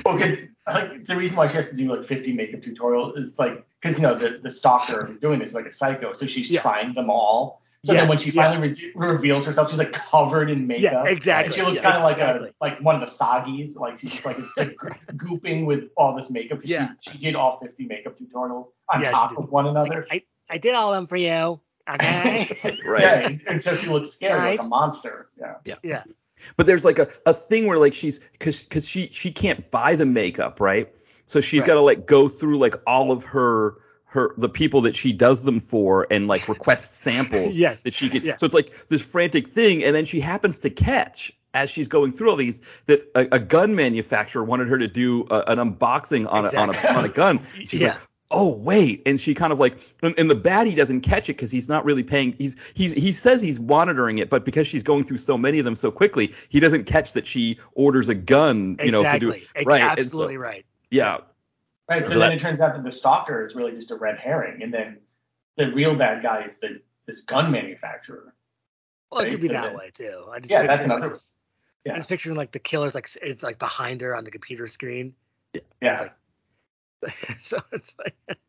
Well, 0.06 0.18
because 0.18 0.40
like 0.66 1.06
the 1.06 1.16
reason 1.16 1.36
why 1.36 1.48
she 1.48 1.56
has 1.56 1.70
to 1.70 1.76
do 1.76 1.94
like 1.94 2.08
50 2.08 2.34
makeup 2.34 2.62
tutorials 2.62 3.18
is 3.18 3.38
like 3.38 3.66
because 3.82 3.98
you 3.98 4.04
know 4.04 4.18
the 4.18 4.40
the 4.42 4.50
stalker 4.50 5.14
doing 5.22 5.40
this 5.40 5.50
is 5.50 5.56
like 5.56 5.66
a 5.66 5.74
psycho, 5.74 6.14
so 6.14 6.26
she's 6.26 6.50
Yeah. 6.50 6.62
trying 6.62 6.94
them 6.94 7.10
all. 7.10 7.62
So 7.86 7.92
Yes, 7.92 8.02
then 8.02 8.10
when 8.10 8.18
she 8.18 8.30
yeah. 8.32 8.44
finally 8.44 8.70
re- 8.96 9.08
reveals 9.08 9.46
herself, 9.46 9.70
she's 9.70 9.78
like 9.80 9.92
covered 9.92 10.50
in 10.50 10.68
makeup. 10.68 11.06
exactly. 11.08 11.48
And 11.48 11.54
she 11.56 11.62
looks 11.64 11.76
Yes, 11.76 11.84
kind 11.84 11.98
of 11.98 12.04
like 12.04 12.14
exactly. 12.18 12.50
a 12.50 12.54
like 12.64 12.80
one 12.82 12.96
of 12.96 13.02
the 13.02 13.14
soggies, 13.14 13.76
like 13.76 14.00
she's 14.00 14.14
just 14.14 14.26
like, 14.26 14.38
like 14.58 14.78
gooping 15.18 15.66
with 15.66 15.90
all 15.98 16.16
this 16.16 16.30
makeup. 16.30 16.62
'cause 16.62 16.70
Yeah. 16.70 16.92
She, 17.02 17.12
she 17.12 17.18
did 17.18 17.36
all 17.36 17.60
50 17.60 17.86
makeup 17.86 18.18
tutorials 18.18 18.68
on 18.88 19.02
Yeah, 19.02 19.08
she 19.10 19.14
top 19.14 19.30
did. 19.32 19.40
of 19.40 19.52
one 19.52 19.68
another. 19.68 20.08
I, 20.10 20.22
I 20.50 20.60
did 20.60 20.76
all 20.76 20.94
of 20.94 20.98
them 20.98 21.08
for 21.08 21.18
you. 21.18 21.60
Okay. 21.90 22.48
Right. 22.86 23.02
Yeah, 23.02 23.28
and, 23.28 23.42
and 23.48 23.62
so 23.62 23.76
she 23.76 23.88
looks 23.88 24.12
scary 24.12 24.52
like 24.52 24.62
a 24.62 24.68
monster. 24.70 25.28
Yeah. 25.66 25.76
yeah. 25.84 26.04
But 26.56 26.66
there's 26.66 26.86
like 26.86 27.00
a, 27.00 27.10
a 27.26 27.34
thing 27.34 27.68
where 27.68 27.78
like 27.78 27.94
she's 27.94 28.20
because 28.20 28.64
because 28.64 28.88
she 28.88 29.10
she 29.12 29.32
can't 29.34 29.70
buy 29.72 29.96
the 29.98 30.06
makeup 30.06 30.62
right, 30.62 30.94
so 31.26 31.42
she's 31.42 31.62
Right. 31.62 31.68
got 31.68 31.74
to 31.76 31.82
like 31.82 32.06
go 32.06 32.28
through 32.30 32.58
like 32.60 32.76
all 32.88 33.12
of 33.12 33.26
her 33.26 33.76
her 34.14 34.34
the 34.38 34.50
people 34.50 34.82
that 34.82 34.96
she 34.96 35.12
does 35.14 35.44
them 35.44 35.60
for 35.60 36.08
and 36.10 36.28
like 36.28 36.48
request 36.48 36.96
samples 37.02 37.58
Yes. 37.58 37.82
that 37.82 37.94
she 37.94 38.10
can. 38.10 38.24
Yeah. 38.24 38.38
So 38.38 38.46
it's 38.46 38.56
like 38.56 38.88
this 38.88 39.02
frantic 39.02 39.50
thing, 39.50 39.84
and 39.84 39.96
then 39.96 40.06
she 40.06 40.20
happens 40.20 40.60
to 40.60 40.70
catch 40.70 41.32
as 41.54 41.70
she's 41.70 41.88
going 41.88 42.12
through 42.14 42.30
all 42.32 42.36
these 42.36 42.62
that 42.88 43.04
a, 43.16 43.36
a 43.36 43.40
gun 43.40 43.76
manufacturer 43.76 44.44
wanted 44.44 44.70
her 44.70 44.78
to 44.80 44.88
do 44.88 45.28
a, 45.30 45.42
an 45.52 45.58
unboxing 45.60 46.32
on 46.32 46.46
a, 46.46 46.56
on 46.58 46.74
a 46.74 46.88
on 46.90 47.06
a 47.06 47.10
gun. 47.10 47.42
She's 47.66 47.82
Yeah. 47.82 47.90
like. 47.90 48.00
oh 48.32 48.56
wait, 48.58 49.04
and 49.06 49.20
she 49.20 49.36
kind 49.36 49.54
of 49.54 49.60
like, 49.60 49.78
and, 50.02 50.16
and 50.18 50.30
the 50.30 50.36
baddie 50.36 50.76
doesn't 50.76 51.02
catch 51.02 51.30
it 51.30 51.34
because 51.34 51.52
he's 51.52 51.70
not 51.70 51.86
really 51.86 52.02
paying. 52.04 52.34
He's 52.40 52.56
he's 52.74 52.92
he 52.94 53.12
says 53.12 53.42
he's 53.44 53.60
monitoring 53.60 54.18
it, 54.18 54.30
but 54.32 54.46
because 54.46 54.66
she's 54.66 54.82
going 54.84 55.04
through 55.04 55.20
so 55.20 55.38
many 55.38 55.60
of 55.60 55.66
them 55.66 55.76
so 55.76 55.92
quickly, 55.92 56.34
he 56.50 56.60
doesn't 56.60 56.86
catch 56.86 57.14
that 57.14 57.28
she 57.28 57.60
orders 57.74 58.10
a 58.10 58.16
gun, 58.16 58.78
you 58.84 58.92
know, 58.92 59.04
to 59.04 59.20
do 59.20 59.30
right. 59.30 59.48
and 59.56 59.68
so- 59.68 59.74
Absolutely 60.02 60.38
right. 60.38 60.66
yeah, 60.90 61.18
Right. 61.90 62.06
So, 62.06 62.14
So 62.14 62.20
then 62.20 62.30
that- 62.30 62.36
it 62.38 62.40
turns 62.40 62.62
out 62.62 62.74
that 62.76 62.84
the 62.84 62.92
stalker 62.92 63.46
is 63.46 63.56
really 63.56 63.72
just 63.74 63.92
a 63.92 63.96
red 63.96 64.18
herring, 64.18 64.64
and 64.64 64.74
then 64.74 65.00
the 65.58 65.72
real 65.74 65.96
bad 65.96 66.24
guy 66.24 66.46
is 66.46 66.58
the 66.58 66.82
this 67.06 67.22
gun 67.22 67.52
manufacturer. 67.52 68.34
Well, 69.12 69.22
it 69.26 69.30
could 69.30 69.42
be 69.42 69.48
so 69.48 69.54
that 69.54 69.64
then- 69.64 69.76
way 69.78 69.92
too. 69.94 70.26
I 70.32 70.40
just 70.40 70.50
Yeah, 70.50 70.62
that's 70.64 70.78
picture, 70.78 70.90
like, 70.90 70.98
another- 70.98 71.14
this- 71.14 71.32
yeah. 71.86 71.92
I'm 71.92 71.98
just 72.00 72.10
picturing 72.10 72.36
like 72.38 72.52
the 72.54 72.60
killer's 72.60 72.96
like 72.96 73.10
it's 73.22 73.44
like 73.44 73.60
behind 73.60 74.00
her 74.02 74.16
on 74.16 74.24
the 74.24 74.32
computer 74.32 74.68
screen. 74.68 75.14
Yeah. 75.82 76.10
so 77.42 77.60
it's 77.74 77.96
like 78.00 78.16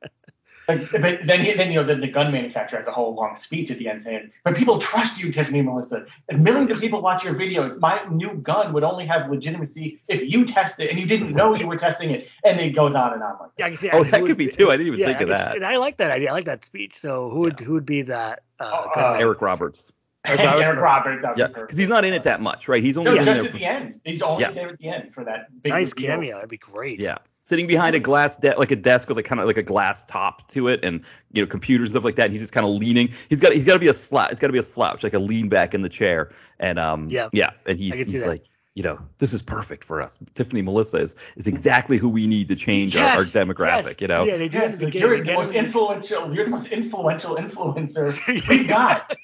Like, 0.67 0.91
but 0.93 1.27
then, 1.27 1.41
he, 1.43 1.53
then 1.55 1.71
you 1.71 1.81
know, 1.81 1.85
then 1.87 2.01
the 2.01 2.09
gun 2.09 2.33
manufacturer 2.33 2.79
has 2.79 2.87
a 2.87 2.91
whole 2.93 3.15
long 3.15 3.37
speech 3.37 3.71
at 3.71 3.79
the 3.79 3.89
end 3.89 4.01
saying, 4.03 4.31
"But 4.45 4.57
people 4.57 4.79
trust 4.79 5.21
you, 5.21 5.31
Tiffany 5.31 5.59
and 5.59 5.69
Melissa. 5.69 6.07
And 6.29 6.43
millions 6.43 6.71
of 6.71 6.81
people 6.81 7.03
watch 7.03 7.23
your 7.25 7.35
videos. 7.35 7.79
My 7.81 8.01
new 8.11 8.35
gun 8.35 8.73
would 8.73 8.83
only 8.85 9.07
have 9.07 9.31
legitimacy 9.31 10.01
if 10.09 10.23
you 10.23 10.47
test 10.47 10.81
it, 10.81 10.91
and 10.91 10.99
you 10.99 11.07
didn't 11.07 11.33
know 11.33 11.55
you 11.55 11.67
were 11.67 11.77
testing 11.77 12.11
it." 12.11 12.29
And 12.45 12.59
it 12.61 12.71
goes 12.71 12.95
on 12.95 13.13
and 13.13 13.23
on 13.23 13.37
like 13.41 13.51
yeah, 13.59 13.67
I 13.67 13.69
can 13.69 13.79
see. 13.79 13.91
Oh, 13.93 14.03
who 14.05 14.11
that 14.11 14.21
would 14.23 14.29
could 14.29 14.39
be 14.39 14.49
too. 14.49 14.71
I 14.71 14.77
didn't 14.77 14.87
even 14.89 15.01
yeah, 15.01 15.07
think 15.07 15.19
I 15.19 15.23
of 15.23 15.29
can 15.29 15.39
that. 15.39 15.57
And 15.57 15.67
I 15.67 15.77
like 15.77 15.99
that 15.99 16.11
idea. 16.11 16.31
I 16.31 16.33
like 16.33 16.47
that 16.47 16.65
speech. 16.65 16.97
So 16.97 17.29
who 17.31 17.41
would 17.41 17.61
who 17.61 17.75
would 17.75 17.87
be 17.87 18.03
that? 18.03 18.43
Uh, 18.59 18.65
Oh, 18.97 19.01
uh, 19.01 19.19
Eric 19.21 19.43
Roberts. 19.43 19.93
Eric 20.27 20.41
Roberts? 20.41 20.63
Eric 20.67 20.81
Roberts. 20.81 21.23
that 21.23 21.29
would 21.31 21.37
be 21.37 21.41
Yeah, 21.43 21.49
because 21.61 21.77
he's 21.77 21.89
not 21.91 22.05
in 22.07 22.15
it 22.15 22.23
that 22.23 22.41
much, 22.41 22.69
right? 22.69 22.83
He's 22.83 22.97
only 22.97 23.11
No, 23.11 23.17
just 23.25 23.27
there. 23.27 23.45
at 23.45 23.51
For, 23.51 23.59
the 23.59 23.65
end. 23.67 24.01
He's 24.05 24.23
only 24.23 24.43
Yeah. 24.43 24.53
there 24.53 24.69
at 24.71 24.79
the 24.79 24.89
end 24.89 25.13
for 25.13 25.25
that 25.25 25.49
big 25.63 25.73
nice 25.75 25.93
reveal. 25.93 26.11
cameo. 26.13 26.35
That'd 26.37 26.49
be 26.49 26.57
great. 26.57 27.01
yeah, 27.01 27.19
sitting 27.45 27.67
behind 27.67 27.95
a 27.95 28.01
glass 28.01 28.37
de- 28.37 28.59
like 28.59 28.71
a 28.71 28.77
desk 28.77 29.07
with 29.07 29.19
a 29.19 29.23
kind 29.23 29.39
of 29.39 29.47
like 29.47 29.59
a 29.59 29.63
glass 29.63 30.05
top 30.07 30.49
to 30.49 30.69
it, 30.69 30.81
and 30.83 31.05
you 31.31 31.43
know 31.43 31.47
computers 31.47 31.91
stuff 31.91 32.03
like 32.03 32.17
that. 32.17 32.25
And 32.25 32.33
he's 32.33 32.41
just 32.41 32.55
kind 32.55 32.67
of 32.67 32.73
leaning. 32.75 33.11
He's 33.29 33.41
got 33.41 33.53
he's 33.53 33.65
got 33.67 33.75
to 33.75 33.79
be 33.79 33.89
a 33.89 33.95
slouch. 33.95 34.31
he's 34.31 34.41
got 34.41 34.49
to 34.49 34.53
be 34.53 34.59
a 34.59 34.63
slouch, 34.65 35.05
like 35.05 35.15
a 35.15 35.19
lean 35.19 35.49
back 35.51 35.75
in 35.75 35.83
the 35.83 35.89
chair. 35.91 36.33
And 36.59 36.79
um 36.79 37.09
Yeah. 37.11 37.29
yeah, 37.33 37.51
and 37.67 37.79
he's 37.79 37.93
I 37.95 37.97
can 37.99 38.07
see 38.07 38.11
he's 38.13 38.27
like. 38.27 38.45
You 38.77 38.83
know, 38.83 38.99
this 39.19 39.33
is 39.35 39.41
perfect 39.41 39.85
for 39.85 40.03
us. 40.03 40.19
Tiffany 40.33 40.61
Melissa 40.61 40.97
is, 40.97 41.15
is 41.37 41.47
exactly 41.47 41.97
who 41.97 42.09
we 42.09 42.27
need 42.27 42.49
to 42.49 42.57
change 42.57 42.97
our, 42.97 43.19
our 43.19 43.23
demographic. 43.23 43.85
yes. 43.85 44.01
You 44.01 44.09
know, 44.09 44.25
Yeah, 44.25 44.37
they 44.37 44.49
do 44.49 44.59
yes, 44.59 44.81
the 44.81 44.87
beginning, 44.87 45.09
you're 45.09 45.19
They 45.19 45.31
the 45.31 45.33
most 45.39 45.53
influential. 45.53 46.35
You're 46.35 46.45
the 46.47 46.51
most 46.51 46.67
influential 46.73 47.37
influencer 47.37 48.49
we've 48.49 48.67
got. 48.67 49.17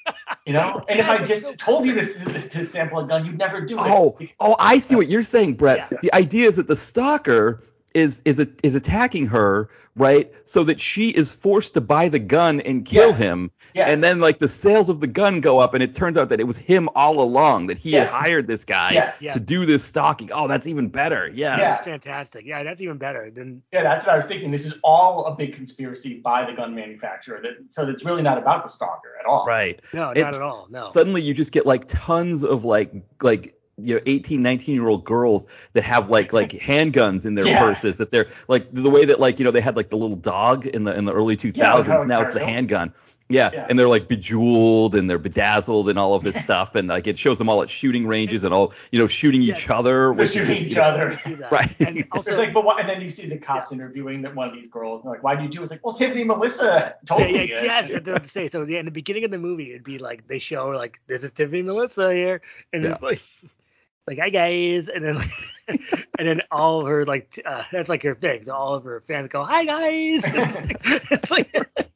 You 0.46 0.52
know, 0.52 0.80
and 0.88 1.00
if 1.00 1.08
I 1.08 1.24
just 1.24 1.42
so 1.42 1.54
told 1.56 1.84
you 1.84 2.00
to, 2.00 2.48
to 2.48 2.64
sample 2.64 3.00
a 3.00 3.08
gun, 3.08 3.26
you'd 3.26 3.38
never 3.38 3.60
do 3.62 3.76
it. 3.76 3.82
Oh, 3.84 4.18
oh, 4.38 4.54
I 4.56 4.78
see 4.78 4.94
what 4.94 5.08
you're 5.08 5.22
saying, 5.22 5.54
Brett. 5.54 5.88
Yeah. 5.90 5.98
The 6.00 6.14
idea 6.14 6.46
is 6.46 6.58
that 6.58 6.68
the 6.68 6.76
stalker 6.76 7.60
is 7.94 8.22
is 8.24 8.38
a, 8.40 8.46
is 8.62 8.74
attacking 8.74 9.26
her, 9.28 9.68
right? 9.96 10.32
So 10.44 10.64
that 10.64 10.80
she 10.80 11.08
is 11.10 11.32
forced 11.32 11.74
to 11.74 11.80
buy 11.80 12.08
the 12.08 12.18
gun 12.18 12.60
and 12.60 12.84
kill 12.84 13.08
Yes. 13.10 13.18
him. 13.18 13.50
Yes. 13.74 13.90
And 13.90 14.02
then 14.02 14.20
like 14.20 14.38
the 14.38 14.48
sales 14.48 14.88
of 14.88 15.00
the 15.00 15.06
gun 15.06 15.40
go 15.40 15.58
up, 15.58 15.74
and 15.74 15.82
it 15.82 15.94
turns 15.94 16.16
out 16.16 16.28
that 16.28 16.40
it 16.40 16.46
was 16.46 16.56
him 16.56 16.88
all 16.94 17.20
along. 17.20 17.66
That 17.68 17.78
he 17.78 17.90
Yes. 17.90 18.10
had 18.10 18.16
hired 18.22 18.46
this 18.46 18.64
guy 18.64 18.92
Yes. 18.92 19.20
Yeah. 19.20 19.32
to 19.32 19.40
do 19.40 19.66
this 19.66 19.84
stalking. 19.84 20.30
Oh, 20.32 20.46
that's 20.48 20.66
even 20.66 20.88
better. 20.88 21.26
Yes. 21.28 21.36
Yeah. 21.36 21.56
That's 21.68 21.84
fantastic. 21.84 22.46
Yeah, 22.46 22.62
that's 22.62 22.80
even 22.80 22.98
better. 22.98 23.30
Then 23.34 23.62
Yeah, 23.72 23.82
that's 23.82 24.06
what 24.06 24.12
I 24.12 24.16
was 24.16 24.26
thinking. 24.26 24.50
This 24.50 24.64
is 24.66 24.74
all 24.84 25.26
a 25.26 25.34
big 25.34 25.54
conspiracy 25.54 26.14
by 26.20 26.46
the 26.48 26.52
gun 26.56 26.74
manufacturer. 26.74 27.40
That 27.42 27.72
so 27.72 27.88
it's 27.88 28.04
really 28.04 28.22
not 28.22 28.38
about 28.38 28.62
the 28.62 28.68
stalker 28.68 29.10
at 29.18 29.26
all. 29.26 29.44
Right. 29.46 29.80
no, 29.92 30.12
not 30.12 30.16
at 30.16 30.34
all. 30.40 30.66
No. 30.70 30.84
Suddenly 30.84 31.22
you 31.22 31.34
just 31.34 31.52
get 31.52 31.66
like 31.66 31.84
tons 31.88 32.44
of 32.44 32.64
like 32.64 32.92
like 33.22 33.54
you 33.86 33.94
know 33.94 34.00
18 34.06 34.42
19 34.42 34.74
year 34.74 34.88
old 34.88 35.04
girls 35.04 35.48
that 35.72 35.82
have 35.84 36.08
like 36.10 36.32
like 36.32 36.50
handguns 36.50 37.26
in 37.26 37.34
their 37.34 37.46
Yeah. 37.46 37.58
purses 37.60 37.98
that 37.98 38.10
they're 38.10 38.28
like 38.48 38.72
the 38.72 38.90
way 38.90 39.04
that 39.06 39.20
like 39.20 39.38
you 39.38 39.44
know 39.44 39.50
they 39.50 39.60
had 39.60 39.76
like 39.76 39.90
the 39.90 39.96
little 39.96 40.16
dog 40.16 40.66
in 40.66 40.84
the 40.84 40.96
in 40.96 41.04
the 41.04 41.12
early 41.12 41.36
2000s 41.36 41.56
Yeah, 41.56 41.74
like 41.74 41.86
how 41.86 42.02
now 42.04 42.22
it's 42.22 42.34
the 42.34 42.44
handgun 42.44 42.92
yeah, 43.30 43.50
Yeah. 43.52 43.66
and 43.70 43.78
they're 43.78 43.88
like 43.88 44.08
bejeweled 44.08 44.96
and 44.96 45.08
they're 45.08 45.16
bedazzled 45.16 45.88
and 45.88 45.98
all 46.00 46.14
of 46.14 46.24
this 46.24 46.34
stuff 46.40 46.74
and 46.74 46.88
like 46.88 47.06
it 47.06 47.16
shows 47.16 47.38
them 47.38 47.48
all 47.48 47.62
at 47.62 47.70
shooting 47.70 48.06
ranges 48.08 48.42
and 48.42 48.52
all 48.52 48.72
you 48.90 48.98
know 48.98 49.06
shooting 49.06 49.40
each 49.40 49.70
other 49.70 50.12
They're 50.16 50.26
shooting 50.26 50.46
just 50.48 50.62
each 50.62 50.68
you 50.70 50.74
know, 50.74 50.82
other. 50.82 51.12
I 51.12 51.14
see 51.16 51.34
that. 51.34 51.52
Right. 51.52 51.72
And 51.78 52.04
also, 52.12 52.32
it's 52.32 52.38
like, 52.38 52.52
but 52.52 52.64
what? 52.64 52.80
And 52.80 52.88
then 52.88 53.00
you 53.00 53.08
see 53.08 53.28
the 53.28 53.38
cops 53.38 53.70
interviewing 53.70 54.22
that 54.22 54.34
one 54.34 54.48
of 54.48 54.54
these 54.54 54.66
girls, 54.66 55.02
and 55.02 55.04
they're 55.04 55.18
like, 55.18 55.22
"Why 55.22 55.36
do 55.36 55.44
you 55.44 55.48
do?" 55.48 55.60
it? 55.60 55.62
It's 55.62 55.70
like, 55.70 55.84
"Well, 55.84 55.94
Tiffany 55.94 56.24
Melissa 56.24 56.96
told 57.06 57.20
yeah, 57.20 57.26
me." 57.28 57.32
yeah, 57.32 57.42
it." 57.42 57.50
yes, 57.50 57.90
that's 57.92 58.08
what 58.08 58.16
I 58.16 58.20
was 58.20 58.22
to 58.22 58.28
say. 58.28 58.48
So 58.48 58.64
yeah, 58.64 58.80
in 58.80 58.84
the 58.84 58.90
beginning 58.90 59.22
of 59.24 59.30
the 59.30 59.38
movie, 59.38 59.70
it'd 59.70 59.84
be 59.84 59.98
like 59.98 60.26
they 60.26 60.40
show 60.40 60.70
like 60.70 60.98
this 61.06 61.22
is 61.22 61.30
Tiffany 61.30 61.62
Melissa 61.62 62.12
here, 62.12 62.42
and 62.72 62.84
it's 62.84 63.00
like 63.00 63.22
like 64.06 64.18
hi 64.18 64.30
guys, 64.30 64.88
and 64.88 65.04
then 65.04 65.14
like, 65.16 65.30
and 66.18 66.28
then 66.28 66.40
all 66.50 66.80
of 66.82 66.88
her 66.88 67.04
like 67.04 67.30
t- 67.30 67.42
uh, 67.42 67.62
that's 67.70 67.88
like 67.88 68.02
her 68.02 68.14
thing. 68.14 68.44
So 68.44 68.54
all 68.54 68.74
of 68.74 68.84
her 68.84 69.02
fans 69.06 69.28
go 69.28 69.44
hi 69.44 69.64
guys. 69.64 70.24
It's 70.34 70.60
like, 70.64 70.80
it's 71.10 71.30
like 71.30 71.70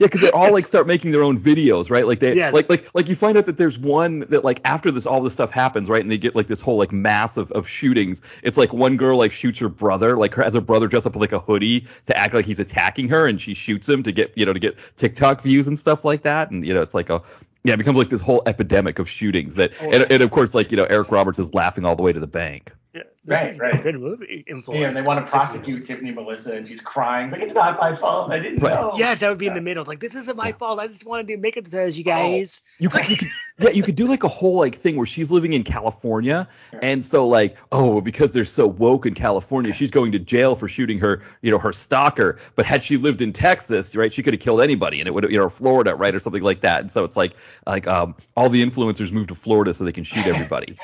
Yeah, 0.00 0.06
because 0.06 0.20
they 0.20 0.30
all 0.30 0.52
like 0.52 0.64
start 0.64 0.86
making 0.86 1.12
their 1.12 1.22
own 1.22 1.38
videos, 1.38 1.90
right? 1.90 2.06
Like 2.06 2.18
they 2.20 2.34
Yes. 2.34 2.52
like 2.52 2.68
like 2.68 2.88
like 2.94 3.08
you 3.08 3.16
find 3.16 3.36
out 3.38 3.46
that 3.46 3.56
there's 3.56 3.78
one 3.78 4.20
that 4.30 4.44
like 4.44 4.60
after 4.64 4.90
this 4.90 5.06
all 5.06 5.22
this 5.22 5.32
stuff 5.32 5.50
happens, 5.50 5.88
right? 5.88 6.02
And 6.02 6.10
they 6.10 6.18
get 6.18 6.34
like 6.34 6.46
this 6.46 6.60
whole 6.60 6.76
like 6.76 6.92
mass 6.92 7.36
of, 7.36 7.50
of 7.52 7.66
shootings. 7.68 8.22
It's 8.42 8.58
like 8.58 8.72
one 8.72 8.96
girl 8.96 9.16
like 9.18 9.32
shoots 9.32 9.58
her 9.60 9.68
brother, 9.68 10.16
like 10.16 10.34
her 10.34 10.42
has 10.42 10.54
her 10.54 10.60
brother 10.60 10.86
dressed 10.88 11.06
up 11.06 11.14
with 11.14 11.20
like 11.20 11.32
a 11.32 11.38
hoodie 11.38 11.86
to 12.06 12.16
act 12.16 12.34
like 12.34 12.44
he's 12.44 12.58
attacking 12.60 13.08
her, 13.08 13.26
and 13.26 13.40
she 13.40 13.54
shoots 13.54 13.88
him 13.88 14.02
to 14.02 14.12
get 14.12 14.32
you 14.36 14.44
know 14.44 14.52
to 14.52 14.58
get 14.60 14.76
TikTok 14.96 15.42
views 15.42 15.68
and 15.68 15.78
stuff 15.78 16.04
like 16.04 16.22
that. 16.22 16.50
And 16.50 16.66
you 16.66 16.74
know 16.74 16.82
it's 16.82 16.94
like 16.94 17.08
a 17.10 17.22
yeah, 17.64 17.74
it 17.74 17.78
becomes 17.78 17.96
like 17.98 18.10
this 18.10 18.20
whole 18.20 18.42
epidemic 18.46 18.98
of 18.98 19.08
shootings 19.08 19.54
that 19.56 19.72
Oh, 19.80 19.90
and, 19.90 20.10
and 20.12 20.22
of 20.22 20.30
course 20.30 20.54
like 20.54 20.70
you 20.70 20.76
know 20.76 20.84
Eric 20.84 21.10
Roberts 21.10 21.38
is 21.38 21.54
laughing 21.54 21.84
all 21.84 21.96
the 21.96 22.02
way 22.02 22.12
to 22.12 22.20
the 22.20 22.26
bank. 22.26 22.72
yeah, 22.94 23.02
this 23.26 23.40
Right, 23.40 23.50
is 23.52 23.58
right. 23.58 23.74
A 23.74 23.82
good 23.82 23.98
movie. 23.98 24.44
Influence. 24.46 24.80
Yeah, 24.80 24.88
and 24.88 24.96
they 24.98 25.02
want 25.02 25.24
to 25.24 25.30
prosecute 25.30 25.84
Tiffany 25.86 26.10
Melissa, 26.10 26.52
and 26.56 26.68
she's 26.68 26.82
crying 26.82 27.30
like, 27.30 27.40
"It's 27.40 27.54
not 27.54 27.80
my 27.80 27.96
fault. 27.96 28.30
I 28.30 28.38
didn't 28.38 28.58
Right. 28.60 28.72
know." 28.74 28.92
Yes, 28.96 29.20
that 29.20 29.30
would 29.30 29.38
be 29.38 29.46
in 29.46 29.54
the 29.54 29.62
middle. 29.62 29.80
It's 29.80 29.88
like 29.88 30.00
this 30.00 30.14
isn't 30.14 30.36
my 30.36 30.52
fault. 30.52 30.78
I 30.78 30.88
just 30.88 31.06
wanted 31.06 31.28
to 31.28 31.36
make 31.38 31.56
it 31.56 31.72
as 31.72 31.96
you 31.96 32.04
guys. 32.04 32.60
You 32.78 32.90
could, 32.90 33.08
you 33.08 33.16
could, 33.16 33.28
yeah, 33.58 33.70
you 33.70 33.82
could 33.82 33.96
do 33.96 34.08
like 34.08 34.24
a 34.24 34.28
whole 34.28 34.58
like 34.58 34.74
thing 34.74 34.96
where 34.96 35.06
she's 35.06 35.30
living 35.30 35.54
in 35.54 35.62
California, 35.64 36.48
and 36.82 37.02
so 37.02 37.28
like, 37.28 37.56
oh, 37.72 38.02
because 38.02 38.34
they're 38.34 38.44
so 38.44 38.66
woke 38.66 39.06
in 39.06 39.14
California, 39.14 39.72
she's 39.72 39.90
going 39.90 40.12
to 40.12 40.18
jail 40.18 40.54
for 40.54 40.68
shooting 40.68 40.98
her, 40.98 41.22
you 41.40 41.50
know, 41.50 41.58
her 41.58 41.72
stalker. 41.72 42.38
But 42.56 42.66
had 42.66 42.84
she 42.84 42.98
lived 42.98 43.22
in 43.22 43.32
Texas, 43.32 43.96
right, 43.96 44.12
she 44.12 44.22
could 44.22 44.34
have 44.34 44.40
killed 44.40 44.60
anybody, 44.60 45.00
and 45.00 45.08
it 45.08 45.12
would, 45.14 45.24
you 45.30 45.38
know, 45.38 45.48
Florida, 45.48 45.94
right, 45.94 46.14
or 46.14 46.18
something 46.18 46.42
like 46.42 46.60
that. 46.60 46.80
And 46.80 46.90
so 46.90 47.04
it's 47.04 47.16
like, 47.16 47.34
like, 47.66 47.86
um, 47.86 48.16
all 48.36 48.50
the 48.50 48.62
influencers 48.64 49.12
move 49.12 49.28
to 49.28 49.34
Florida 49.34 49.72
so 49.72 49.84
they 49.84 49.92
can 49.92 50.04
shoot 50.04 50.26
everybody. 50.26 50.76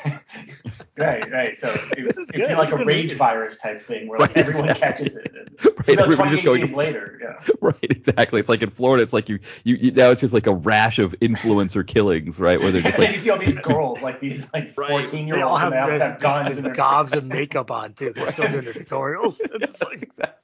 Right, 0.96 1.30
right. 1.30 1.58
So 1.58 1.68
it, 1.96 2.04
This 2.32 2.40
is 2.40 2.40
it'd 2.40 2.48
be 2.48 2.54
good. 2.54 2.58
like 2.58 2.68
It's 2.70 2.78
a 2.78 2.82
a 2.82 2.86
rage 2.86 3.12
virus 3.14 3.58
type 3.58 3.80
thing 3.80 4.08
where 4.08 4.18
like 4.18 4.34
Right, 4.36 4.46
everyone 4.46 4.70
exactly. 4.70 5.04
catches 5.10 5.16
it. 5.16 5.32
And, 5.34 5.50
Right, 5.80 5.88
you 5.88 5.96
know, 5.96 6.02
everybody's 6.04 6.32
just 6.32 6.44
going 6.44 6.60
days 6.60 6.70
to- 6.70 6.76
later. 6.76 7.18
Yeah. 7.22 7.46
right, 7.60 7.76
exactly. 7.82 8.40
It's 8.40 8.48
like 8.48 8.62
in 8.62 8.70
Florida, 8.70 9.02
it's 9.02 9.12
like 9.12 9.28
you, 9.28 9.38
you, 9.64 9.76
you 9.76 9.90
now 9.92 10.10
it's 10.10 10.20
just 10.20 10.34
like 10.34 10.46
a 10.46 10.54
rash 10.54 10.98
of 10.98 11.14
influencer 11.20 11.86
killings, 11.86 12.40
right, 12.40 12.60
where 12.60 12.70
they're 12.72 12.80
just 12.90 12.98
like, 12.98 13.12
you 13.12 13.18
see 13.18 13.30
all 13.30 13.38
these 13.38 13.58
girls, 13.60 14.00
like 14.02 14.20
these 14.20 14.44
like 14.54 14.72
Right. 14.76 14.88
14 14.88 15.26
year 15.26 15.36
They 15.36 15.42
all 15.42 15.52
olds, 15.52 15.62
have, 15.62 15.72
they 15.72 15.78
all 15.78 15.88
the- 15.98 16.04
have 16.04 16.18
guns 16.20 16.58
and 16.58 16.74
gobs 16.74 17.14
of 17.14 17.24
makeup 17.24 17.70
on 17.70 17.94
too. 17.94 18.12
'cause 18.12 18.22
They're 18.24 18.32
still 18.32 18.48
doing 18.48 18.64
their 18.64 18.74
tutorials. 18.74 19.40
It's 19.42 19.66
just 19.66 19.84
like, 19.84 20.02
exactly. 20.02 20.36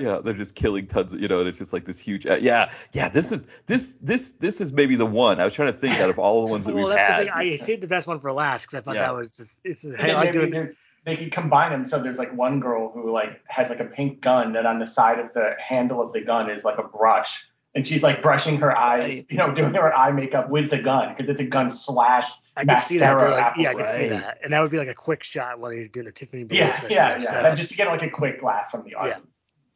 Yeah, 0.00 0.20
they're 0.22 0.34
just 0.34 0.54
killing 0.54 0.86
tons 0.86 1.12
of, 1.12 1.20
you 1.20 1.28
know, 1.28 1.40
and 1.40 1.48
it's 1.48 1.58
just 1.58 1.72
like 1.72 1.84
this 1.84 1.98
huge, 1.98 2.26
uh, 2.26 2.38
yeah, 2.40 2.70
yeah. 2.92 3.08
This 3.08 3.32
is 3.32 3.46
this 3.66 3.94
this 4.02 4.32
this 4.32 4.60
is 4.60 4.72
maybe 4.72 4.96
the 4.96 5.06
one. 5.06 5.40
I 5.40 5.44
was 5.44 5.54
trying 5.54 5.72
to 5.72 5.78
think 5.78 5.98
out 6.00 6.10
of 6.10 6.18
all 6.18 6.46
the 6.46 6.50
ones 6.50 6.64
that 6.64 6.74
well, 6.76 6.84
we've 6.86 6.96
that's 6.96 7.08
had. 7.08 7.20
the 7.20 7.24
thing. 7.32 7.52
I 7.52 7.56
saved 7.56 7.82
the 7.82 7.86
best 7.88 8.06
one 8.06 8.20
for 8.20 8.32
last 8.32 8.66
because 8.66 8.78
I 8.78 8.80
thought 8.82 8.94
Yeah. 8.96 9.02
that 9.02 9.14
was 9.16 9.30
just 9.30 9.58
it's. 9.64 9.84
And 9.84 9.96
I 9.96 10.06
then 10.06 10.14
like 10.16 10.32
doing. 10.32 10.76
they 11.04 11.16
could 11.16 11.32
combine 11.32 11.70
them. 11.72 11.86
So 11.86 12.02
there's 12.02 12.18
like 12.18 12.34
one 12.36 12.60
girl 12.60 12.90
who 12.90 13.10
like 13.12 13.40
has 13.46 13.70
like 13.70 13.80
a 13.80 13.84
pink 13.86 14.20
gun 14.20 14.52
that 14.54 14.66
on 14.66 14.78
the 14.78 14.86
side 14.86 15.18
of 15.18 15.32
the 15.34 15.52
handle 15.58 16.00
of 16.02 16.12
the 16.12 16.20
gun 16.20 16.50
is 16.50 16.64
like 16.64 16.78
a 16.78 16.82
brush, 16.82 17.44
and 17.74 17.86
she's 17.86 18.02
like 18.02 18.22
brushing 18.22 18.58
her 18.58 18.76
eyes, 18.76 19.00
Right. 19.02 19.26
you 19.30 19.36
know, 19.36 19.52
doing 19.54 19.74
her 19.74 19.94
eye 19.94 20.12
makeup 20.12 20.48
with 20.50 20.70
the 20.70 20.78
gun 20.78 21.14
because 21.16 21.30
it's 21.30 21.40
a 21.40 21.44
gun 21.46 21.70
slash. 21.70 22.26
I 22.56 22.64
can 22.64 22.80
see 22.80 22.98
that. 22.98 23.12
mascara 23.14 23.30
Like, 23.40 23.52
yeah, 23.56 23.70
I 23.70 23.74
can 23.74 23.86
see 23.86 24.08
that, 24.08 24.38
and 24.42 24.52
that 24.52 24.60
would 24.60 24.72
be 24.72 24.78
like 24.78 24.88
a 24.88 24.94
quick 24.94 25.22
shot 25.22 25.60
while 25.60 25.72
you're 25.72 25.86
doing 25.86 26.08
a 26.08 26.10
Tiffany. 26.10 26.44
Yeah, 26.50 26.66
Melissa 26.66 26.86
yeah, 26.92 27.08
kind 27.10 27.16
of 27.18 27.22
yeah. 27.22 27.30
setup. 27.30 27.46
And 27.50 27.56
just 27.56 27.70
to 27.70 27.76
get 27.76 27.86
like 27.86 28.02
a 28.02 28.10
quick 28.10 28.42
laugh 28.42 28.72
from 28.72 28.82
the 28.82 28.96
audience. 28.96 29.24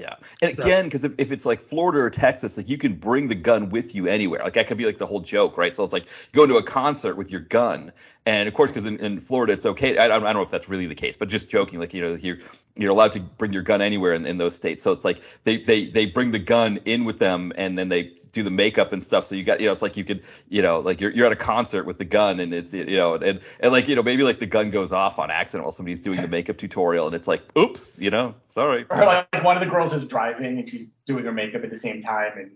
Yeah. 0.02 0.16
And 0.42 0.56
So- 0.56 0.64
again, 0.64 0.84
because 0.84 1.04
if, 1.04 1.12
if 1.18 1.30
it's 1.30 1.46
like 1.46 1.60
Florida 1.60 2.00
or 2.00 2.10
Texas, 2.10 2.56
like 2.56 2.68
you 2.68 2.76
can 2.76 2.94
bring 2.94 3.28
the 3.28 3.36
gun 3.36 3.68
with 3.68 3.94
you 3.94 4.08
anywhere. 4.08 4.40
Like 4.42 4.54
that 4.54 4.66
could 4.66 4.76
be 4.76 4.84
like 4.84 4.98
the 4.98 5.06
whole 5.06 5.20
joke, 5.20 5.56
right? 5.56 5.72
So 5.74 5.84
it's 5.84 5.92
like 5.92 6.06
you 6.06 6.34
go 6.34 6.46
to 6.46 6.56
a 6.56 6.62
concert 6.62 7.16
with 7.16 7.30
your 7.30 7.40
gun, 7.40 7.92
and 8.26 8.48
of 8.48 8.54
course, 8.54 8.70
because 8.70 8.84
in, 8.84 8.98
in 8.98 9.20
Florida 9.20 9.52
it's 9.52 9.64
okay. 9.64 9.96
I, 9.98 10.06
I 10.06 10.08
don't 10.08 10.34
know 10.34 10.42
if 10.42 10.50
that's 10.50 10.68
really 10.68 10.86
the 10.86 10.96
case, 10.96 11.16
but 11.16 11.28
just 11.28 11.48
joking, 11.48 11.78
like 11.78 11.94
you 11.94 12.02
know, 12.02 12.14
you're 12.14 12.38
you're 12.74 12.90
allowed 12.90 13.12
to 13.12 13.20
bring 13.20 13.52
your 13.52 13.62
gun 13.62 13.82
anywhere 13.82 14.14
in, 14.14 14.26
in 14.26 14.38
those 14.38 14.56
states. 14.56 14.82
So 14.82 14.92
it's 14.92 15.04
like 15.04 15.20
they, 15.44 15.58
they 15.58 15.86
they 15.86 16.06
bring 16.06 16.32
the 16.32 16.38
gun 16.40 16.80
in 16.84 17.04
with 17.04 17.18
them, 17.18 17.52
and 17.56 17.78
then 17.78 17.88
they 17.88 18.14
do 18.32 18.42
the 18.42 18.50
makeup 18.50 18.92
and 18.92 19.02
stuff. 19.02 19.26
So 19.26 19.34
you 19.34 19.44
got 19.44 19.60
you 19.60 19.66
know, 19.66 19.72
it's 19.72 19.82
like 19.82 19.96
you 19.96 20.04
could 20.04 20.24
you 20.48 20.62
know, 20.62 20.80
like 20.80 21.00
you're 21.00 21.10
you're 21.12 21.26
at 21.26 21.32
a 21.32 21.36
concert 21.36 21.84
with 21.84 21.98
the 21.98 22.04
gun, 22.04 22.40
and 22.40 22.52
it's 22.52 22.74
you 22.74 22.96
know, 22.96 23.14
and 23.14 23.40
and 23.60 23.72
like 23.72 23.88
you 23.88 23.94
know, 23.94 24.02
maybe 24.02 24.24
like 24.24 24.38
the 24.38 24.46
gun 24.46 24.70
goes 24.70 24.92
off 24.92 25.18
on 25.18 25.30
accident 25.30 25.64
while 25.64 25.72
somebody's 25.72 26.00
doing 26.00 26.20
the 26.20 26.28
makeup 26.28 26.56
tutorial, 26.56 27.06
and 27.06 27.14
it's 27.14 27.28
like, 27.28 27.42
oops, 27.56 28.00
you 28.00 28.10
know, 28.10 28.34
sorry. 28.48 28.86
Or 28.88 29.04
like, 29.04 29.28
like 29.32 29.44
one 29.44 29.56
of 29.56 29.62
the 29.62 29.70
girls 29.70 29.91
is 29.92 30.06
driving 30.06 30.58
and 30.58 30.68
she's 30.68 30.88
doing 31.06 31.24
her 31.24 31.32
makeup 31.32 31.62
at 31.64 31.70
the 31.70 31.76
same 31.76 32.02
time 32.02 32.32
and 32.36 32.50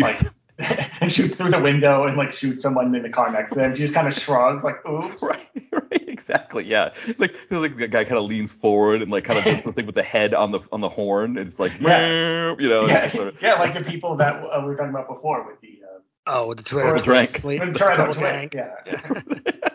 like 0.00 0.16
and 1.00 1.10
shoots 1.12 1.34
through 1.34 1.50
the 1.50 1.60
window 1.60 2.06
and 2.06 2.16
like 2.16 2.32
shoots 2.32 2.62
someone 2.62 2.94
in 2.94 3.02
the 3.02 3.08
car 3.08 3.30
next 3.32 3.52
to 3.54 3.58
them. 3.60 3.72
She 3.74 3.82
just 3.82 3.94
kind 3.94 4.06
of 4.06 4.14
shrugs 4.14 4.62
like, 4.64 4.76
"Oops." 4.88 5.22
Right, 5.22 5.90
right, 5.90 6.08
exactly. 6.08 6.64
Yeah. 6.64 6.92
Like, 7.18 7.34
like 7.50 7.76
the 7.76 7.88
guy 7.88 8.04
kind 8.04 8.16
of 8.18 8.24
leans 8.24 8.52
forward 8.52 9.02
and 9.02 9.10
like 9.10 9.24
kind 9.24 9.38
of 9.38 9.44
does 9.44 9.64
the 9.64 9.72
thing 9.72 9.86
with 9.86 9.96
the 9.96 10.02
head 10.04 10.32
on 10.34 10.52
the 10.52 10.60
on 10.72 10.80
the 10.80 10.88
horn. 10.88 11.36
And 11.38 11.46
it's 11.48 11.58
like, 11.58 11.72
Yeah. 11.80 12.54
you 12.58 12.68
know. 12.68 12.86
yeah, 12.86 13.08
sort 13.08 13.28
of, 13.28 13.42
yeah, 13.42 13.54
like 13.54 13.74
the 13.74 13.82
people 13.82 14.16
that 14.16 14.34
uh, 14.44 14.60
we 14.60 14.66
were 14.66 14.76
talking 14.76 14.90
about 14.90 15.08
before 15.08 15.44
with 15.46 15.60
the 15.60 15.80
uh, 15.84 15.98
Oh, 16.26 16.48
with 16.48 16.64
the 16.64 16.76
Or 16.76 16.82
Toretto 16.82 16.96
the 16.98 17.02
drank. 17.02 17.28
Sleep, 17.30 17.60
with 17.60 17.74
the 17.74 17.78
Toretto 17.78 17.96
Toretto 17.96 18.18
twins, 18.18 18.52
Tank. 18.52 18.54
Yeah. 18.54 19.20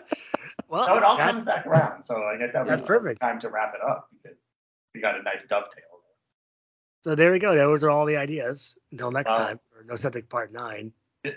Well, 0.70 0.86
So 0.86 0.98
it 0.98 1.04
all 1.04 1.18
that- 1.18 1.32
comes 1.32 1.46
back 1.46 1.66
around. 1.66 2.04
So 2.04 2.24
I 2.24 2.38
guess 2.38 2.52
that 2.54 2.60
was 2.60 2.70
That's 2.70 2.84
perfect. 2.84 3.20
time 3.22 3.40
to 3.42 3.50
wrap 3.50 3.74
it 3.74 3.82
up 3.82 4.08
because 4.22 4.38
we 4.94 5.02
got 5.02 5.20
a 5.20 5.24
nice 5.24 5.44
dovetail. 5.50 5.89
So 7.04 7.16
there 7.16 7.32
we 7.32 7.40
go. 7.40 7.56
Those 7.56 7.84
are 7.84 7.90
all 7.90 8.06
the 8.06 8.18
ideas. 8.18 8.78
Until 8.92 9.12
next 9.12 9.30
Wow. 9.32 9.38
time 9.38 9.60
for 9.72 9.84
No 9.84 9.96
Subject 9.96 10.30
Part 10.30 10.52
Nine. 10.54 10.92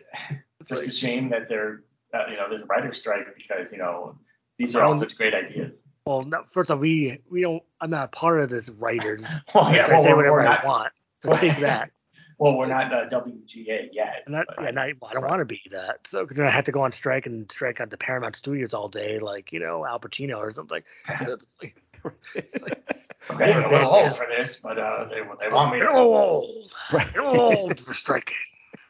It's 0.60 0.70
just 0.70 0.86
a 0.86 0.92
shame 0.92 1.28
that 1.30 1.48
there, 1.48 1.82
uh, 2.14 2.26
you 2.30 2.36
know, 2.36 2.48
there's 2.48 2.62
a 2.62 2.66
writer's 2.66 2.96
strike 2.96 3.26
because 3.36 3.72
you 3.72 3.78
know 3.78 4.16
these 4.58 4.76
are 4.76 4.84
all 4.84 4.94
such 4.94 5.16
great 5.16 5.34
ideas. 5.34 5.82
Well, 6.06 6.20
no, 6.22 6.44
first 6.48 6.70
of 6.70 6.78
all, 6.78 6.82
we 6.82 7.18
we 7.28 7.40
don't. 7.40 7.62
I'm 7.80 7.90
not 7.90 8.04
a 8.04 8.08
part 8.08 8.40
of 8.40 8.48
this 8.48 8.68
writers. 8.70 9.26
Well, 9.54 9.74
yeah, 9.74 9.86
I 9.86 9.90
well, 9.94 10.02
say 10.04 10.14
whatever 10.14 10.36
we're 10.36 10.46
I 10.46 10.64
want. 10.64 10.92
So 11.18 11.30
well, 11.30 11.38
take 11.40 11.58
that. 11.60 11.90
Well, 12.38 12.56
we're 12.56 12.66
not 12.66 12.92
uh, 12.92 13.08
WGA 13.08 13.88
yet. 13.92 14.22
And, 14.26 14.34
that, 14.36 14.46
but- 14.48 14.66
and 14.68 14.78
I, 14.78 14.94
I 15.08 15.12
don't 15.14 15.26
want 15.26 15.40
to 15.40 15.44
be 15.44 15.60
that. 15.72 16.06
So 16.06 16.22
because 16.22 16.36
then 16.36 16.46
I 16.46 16.50
have 16.50 16.64
to 16.64 16.72
go 16.72 16.82
on 16.82 16.92
strike 16.92 17.26
and 17.26 17.50
strike 17.50 17.80
at 17.80 17.90
the 17.90 17.96
Paramount 17.96 18.36
Studios 18.36 18.74
all 18.74 18.88
day, 18.88 19.18
like 19.18 19.52
you 19.52 19.58
know 19.58 19.84
Al 19.84 19.98
Pacino 19.98 20.38
or 20.38 20.52
something. 20.52 20.82
It's 21.22 21.56
like, 21.60 22.91
okay, 23.30 23.52
I'm 23.52 23.58
a 23.58 23.60
Yeah. 23.62 23.68
little 23.70 23.90
old 23.94 24.16
for 24.16 24.26
this, 24.26 24.56
but 24.56 24.78
uh, 24.78 25.04
they 25.10 25.20
they 25.40 25.48
want 25.54 25.72
me 25.72 25.78
You're 25.78 25.92
to. 25.92 25.98
old. 25.98 26.70
Right. 26.92 27.06
You're 27.14 27.24
old 27.24 27.80
for 27.80 27.94
striking. 27.94 28.36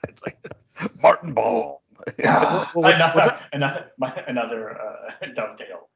It's 0.08 0.22
like 0.22 0.36
Martin 1.02 1.32
Ball. 1.34 1.82
Yeah. 2.18 2.66
What- 2.72 2.84
what's- 2.84 2.96
another 3.00 3.38
another 3.52 3.90
another 4.26 4.80
uh, 4.80 5.26
dovetail. 5.36 5.88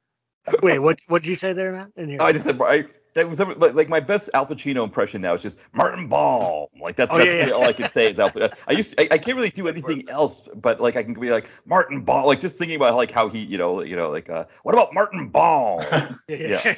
wait, 0.62 0.78
what 0.78 1.00
what 1.08 1.22
did 1.22 1.28
you 1.30 1.36
say 1.36 1.52
there, 1.52 1.72
Matt? 1.72 1.88
In 1.96 2.08
here? 2.08 2.18
Oh, 2.20 2.26
I 2.26 2.32
just 2.32 2.44
said 2.44 2.60
I, 2.60 2.84
that 3.16 3.28
was 3.28 3.40
like, 3.40 3.74
like 3.74 3.88
my 3.88 4.00
best 4.00 4.30
Al 4.32 4.46
Pacino 4.46 4.84
impression 4.84 5.20
now 5.20 5.34
is 5.34 5.42
just 5.42 5.58
Martin 5.72 6.08
Ball. 6.08 6.70
Like 6.80 6.96
that's 6.96 7.14
Oh, 7.14 7.18
that's 7.18 7.30
yeah, 7.30 7.36
really 7.36 7.48
yeah. 7.50 7.54
all 7.54 7.64
I 7.64 7.72
can 7.72 7.88
say 7.88 8.10
is 8.10 8.18
Al. 8.18 8.30
I 8.68 8.72
used 8.72 8.94
I, 8.98 9.08
I 9.10 9.18
can't 9.18 9.36
really 9.36 9.50
do 9.50 9.68
anything 9.68 10.08
else, 10.08 10.48
but 10.54 10.80
like 10.80 10.96
I 10.96 11.02
can 11.02 11.14
be 11.14 11.30
like 11.30 11.50
Martin 11.66 12.02
Ball, 12.02 12.26
like 12.26 12.40
just 12.40 12.58
thinking 12.58 12.76
about 12.76 12.94
like 12.96 13.10
how 13.10 13.28
he 13.28 13.40
you 13.44 13.58
know 13.58 13.82
you 13.82 13.96
know 13.96 14.10
like 14.10 14.30
uh 14.30 14.44
what 14.62 14.74
about 14.74 14.94
Martin 14.94 15.28
Ball? 15.28 15.84
yeah. 16.28 16.76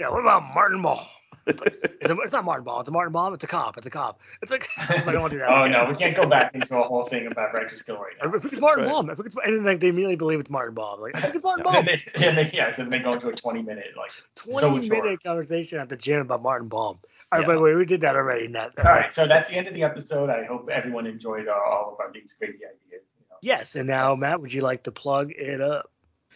yeah. 0.00 0.08
What 0.08 0.20
about 0.20 0.54
Martin 0.54 0.82
Ball? 0.82 1.06
It's, 1.46 1.60
like, 1.60 1.96
it's, 2.00 2.10
a, 2.10 2.16
it's 2.20 2.32
not 2.32 2.44
Martin 2.44 2.64
Ball. 2.64 2.80
It's 2.80 2.88
a 2.88 2.92
Martin 2.92 3.12
Ball. 3.12 3.32
It's 3.34 3.44
a 3.44 3.46
cop. 3.46 3.76
It's 3.78 3.86
a 3.86 3.90
cop. 3.90 4.20
It's 4.42 4.50
like 4.52 4.68
I 4.78 4.96
don't 5.10 5.20
want 5.20 5.30
to 5.32 5.36
do 5.36 5.38
that. 5.38 5.48
oh 5.50 5.64
again. 5.64 5.84
no, 5.84 5.90
we 5.90 5.96
can't 5.96 6.14
go 6.16 6.28
back 6.28 6.54
into 6.54 6.78
a 6.78 6.82
whole 6.82 7.04
thing 7.06 7.26
about 7.26 7.54
righteous 7.54 7.82
kill 7.82 7.96
right 7.96 8.12
now. 8.22 8.32
If 8.34 8.44
it's 8.44 8.60
Martin 8.60 8.84
Right. 8.84 8.90
Baum, 8.92 9.10
if 9.10 9.20
it's, 9.20 9.34
and 9.44 9.56
then 9.56 9.64
like, 9.64 9.80
they 9.80 9.88
immediately 9.88 10.16
believe 10.16 10.40
it's 10.40 10.50
Martin 10.50 10.74
Baum. 10.74 11.00
Like, 11.00 11.16
I 11.16 11.20
think 11.22 11.36
it's 11.36 11.44
Martin 11.44 11.66
And 11.66 11.74
Baum. 11.74 11.84
they, 12.14 12.26
and 12.26 12.36
they, 12.38 12.50
yeah, 12.52 12.70
so 12.70 12.84
they 12.84 12.98
go 12.98 13.14
into 13.14 13.28
a 13.28 13.32
20 13.34 13.62
minute 13.62 13.86
like. 13.96 14.10
20 14.36 14.88
short. 14.88 15.04
minute 15.04 15.22
conversation 15.22 15.78
at 15.78 15.88
the 15.88 15.96
gym 15.96 16.20
about 16.20 16.42
Martin 16.42 16.68
Baum. 16.68 16.98
All 17.32 17.38
right, 17.38 17.40
Yeah. 17.42 17.46
by 17.46 17.54
the 17.54 17.60
way, 17.60 17.74
we 17.74 17.84
did 17.86 18.00
that 18.02 18.16
already. 18.16 18.48
Nat. 18.48 18.72
All 18.78 18.84
right, 18.84 19.12
so 19.12 19.26
that's 19.26 19.48
the 19.48 19.56
end 19.56 19.68
of 19.68 19.74
the 19.74 19.82
episode. 19.84 20.30
I 20.30 20.44
hope 20.44 20.68
everyone 20.68 21.06
enjoyed 21.06 21.46
uh, 21.48 21.52
all 21.52 21.92
of 21.94 22.00
our 22.00 22.12
these 22.12 22.34
crazy 22.36 22.58
ideas. 22.64 22.74
You 22.90 23.24
know. 23.30 23.36
Yes, 23.40 23.76
and 23.76 23.86
now 23.86 24.14
Matt, 24.16 24.40
would 24.40 24.52
you 24.52 24.60
like 24.62 24.82
to 24.84 24.92
plug 24.92 25.30
it 25.32 25.60
up? 25.60 25.90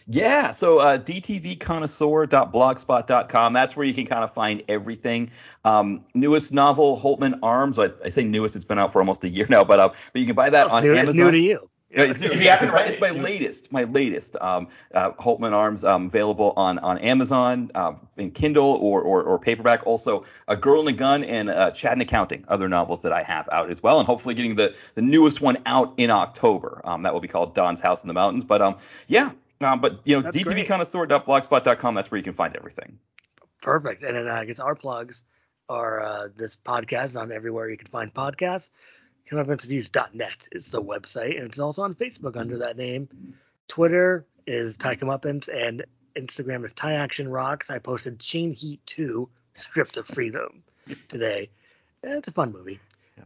Yeah, 0.07 0.51
so 0.51 0.77
uh, 0.79 0.99
dtvconnoisseur.blogspot.com. 0.99 3.53
That's 3.53 3.75
where 3.75 3.87
you 3.87 3.93
can 3.93 4.05
kind 4.05 4.23
of 4.23 4.33
find 4.33 4.61
everything. 4.69 5.31
Um, 5.63 6.05
newest 6.13 6.53
novel, 6.53 6.99
Holtman 6.99 7.39
Arms. 7.41 7.79
I, 7.79 7.89
I 8.03 8.09
say 8.09 8.23
newest; 8.23 8.55
it's 8.55 8.65
been 8.65 8.77
out 8.77 8.93
for 8.93 8.99
almost 8.99 9.23
a 9.23 9.29
year 9.29 9.47
now, 9.49 9.63
but 9.63 9.79
uh, 9.79 9.89
but 9.89 10.19
you 10.19 10.27
can 10.27 10.35
buy 10.35 10.51
that 10.51 10.67
it's, 10.67 10.75
on 10.75 10.83
new, 10.83 10.93
Amazon. 10.93 11.09
it's 11.09 11.17
new 11.17 11.31
to 11.31 11.39
you. 11.39 11.67
Yeah, 11.89 12.03
it's, 12.03 12.19
new. 12.19 12.27
you 12.27 12.51
it's, 12.51 12.73
my, 12.73 12.83
it's 12.83 12.99
my 12.99 13.11
latest, 13.11 13.71
my 13.71 13.85
latest. 13.85 14.35
Um, 14.41 14.67
uh, 14.93 15.11
Holtman 15.11 15.53
Arms 15.53 15.85
um, 15.85 16.07
available 16.07 16.51
on 16.57 16.77
on 16.79 16.97
Amazon 16.97 17.71
um, 17.73 18.05
in 18.17 18.31
Kindle 18.31 18.77
or, 18.81 19.01
or 19.01 19.23
or 19.23 19.39
paperback. 19.39 19.87
Also, 19.87 20.25
A 20.47 20.55
Girl 20.55 20.81
and 20.81 20.89
a 20.89 20.93
Gun 20.93 21.23
and 21.23 21.49
uh, 21.49 21.71
Chad 21.71 21.93
and 21.93 22.01
Accounting, 22.01 22.45
other 22.47 22.69
novels 22.69 23.01
that 23.03 23.13
I 23.13 23.23
have 23.23 23.49
out 23.51 23.71
as 23.71 23.81
well, 23.81 23.99
and 23.99 24.05
hopefully 24.05 24.35
getting 24.35 24.55
the 24.55 24.75
the 24.93 25.01
newest 25.01 25.41
one 25.41 25.57
out 25.65 25.95
in 25.97 26.11
October. 26.11 26.81
Um, 26.83 27.03
that 27.03 27.13
will 27.13 27.21
be 27.21 27.27
called 27.27 27.55
Don's 27.55 27.79
House 27.79 28.03
in 28.03 28.07
the 28.07 28.13
Mountains. 28.13 28.43
But 28.43 28.61
um, 28.61 28.75
yeah. 29.07 29.31
Um, 29.61 29.79
but 29.81 30.01
you 30.05 30.15
know, 30.17 30.21
That's 30.21 30.43
great. 30.43 30.67
dtvconnoisseur.blogspot.com. 30.67 31.95
That's 31.95 32.11
where 32.11 32.17
you 32.17 32.23
can 32.23 32.33
find 32.33 32.55
everything. 32.55 32.99
Perfect. 33.61 34.03
And 34.03 34.15
then 34.15 34.27
uh, 34.27 34.33
I 34.33 34.45
guess 34.45 34.59
our 34.59 34.75
plugs 34.75 35.23
are 35.69 36.03
uh, 36.03 36.27
this 36.35 36.55
podcast 36.55 37.19
on 37.19 37.31
everywhere 37.31 37.69
you 37.69 37.77
can 37.77 37.87
find 37.87 38.13
podcasts. 38.13 38.69
ComeuppanceReviews.net 39.31 40.47
is 40.51 40.71
the 40.71 40.81
website, 40.81 41.37
and 41.37 41.45
it's 41.47 41.59
also 41.59 41.81
on 41.83 41.95
Facebook 41.95 42.37
under 42.37 42.57
that 42.59 42.77
name. 42.77 43.09
Twitter 43.67 44.25
is 44.45 44.77
Ty 44.77 44.95
Comeuppance, 44.97 45.49
and 45.51 45.83
Instagram 46.15 46.63
is 46.65 46.73
Ty 46.73 46.93
Action 46.93 47.27
Rocks. 47.27 47.69
I 47.71 47.79
posted 47.79 48.19
Chained 48.19 48.53
Heat 48.55 48.79
2, 48.85 49.27
Stripped 49.55 49.97
of 49.97 50.05
Freedom, 50.05 50.61
today. 51.07 51.49
And 52.03 52.13
it's 52.13 52.27
a 52.27 52.31
fun 52.31 52.51
movie. 52.51 52.79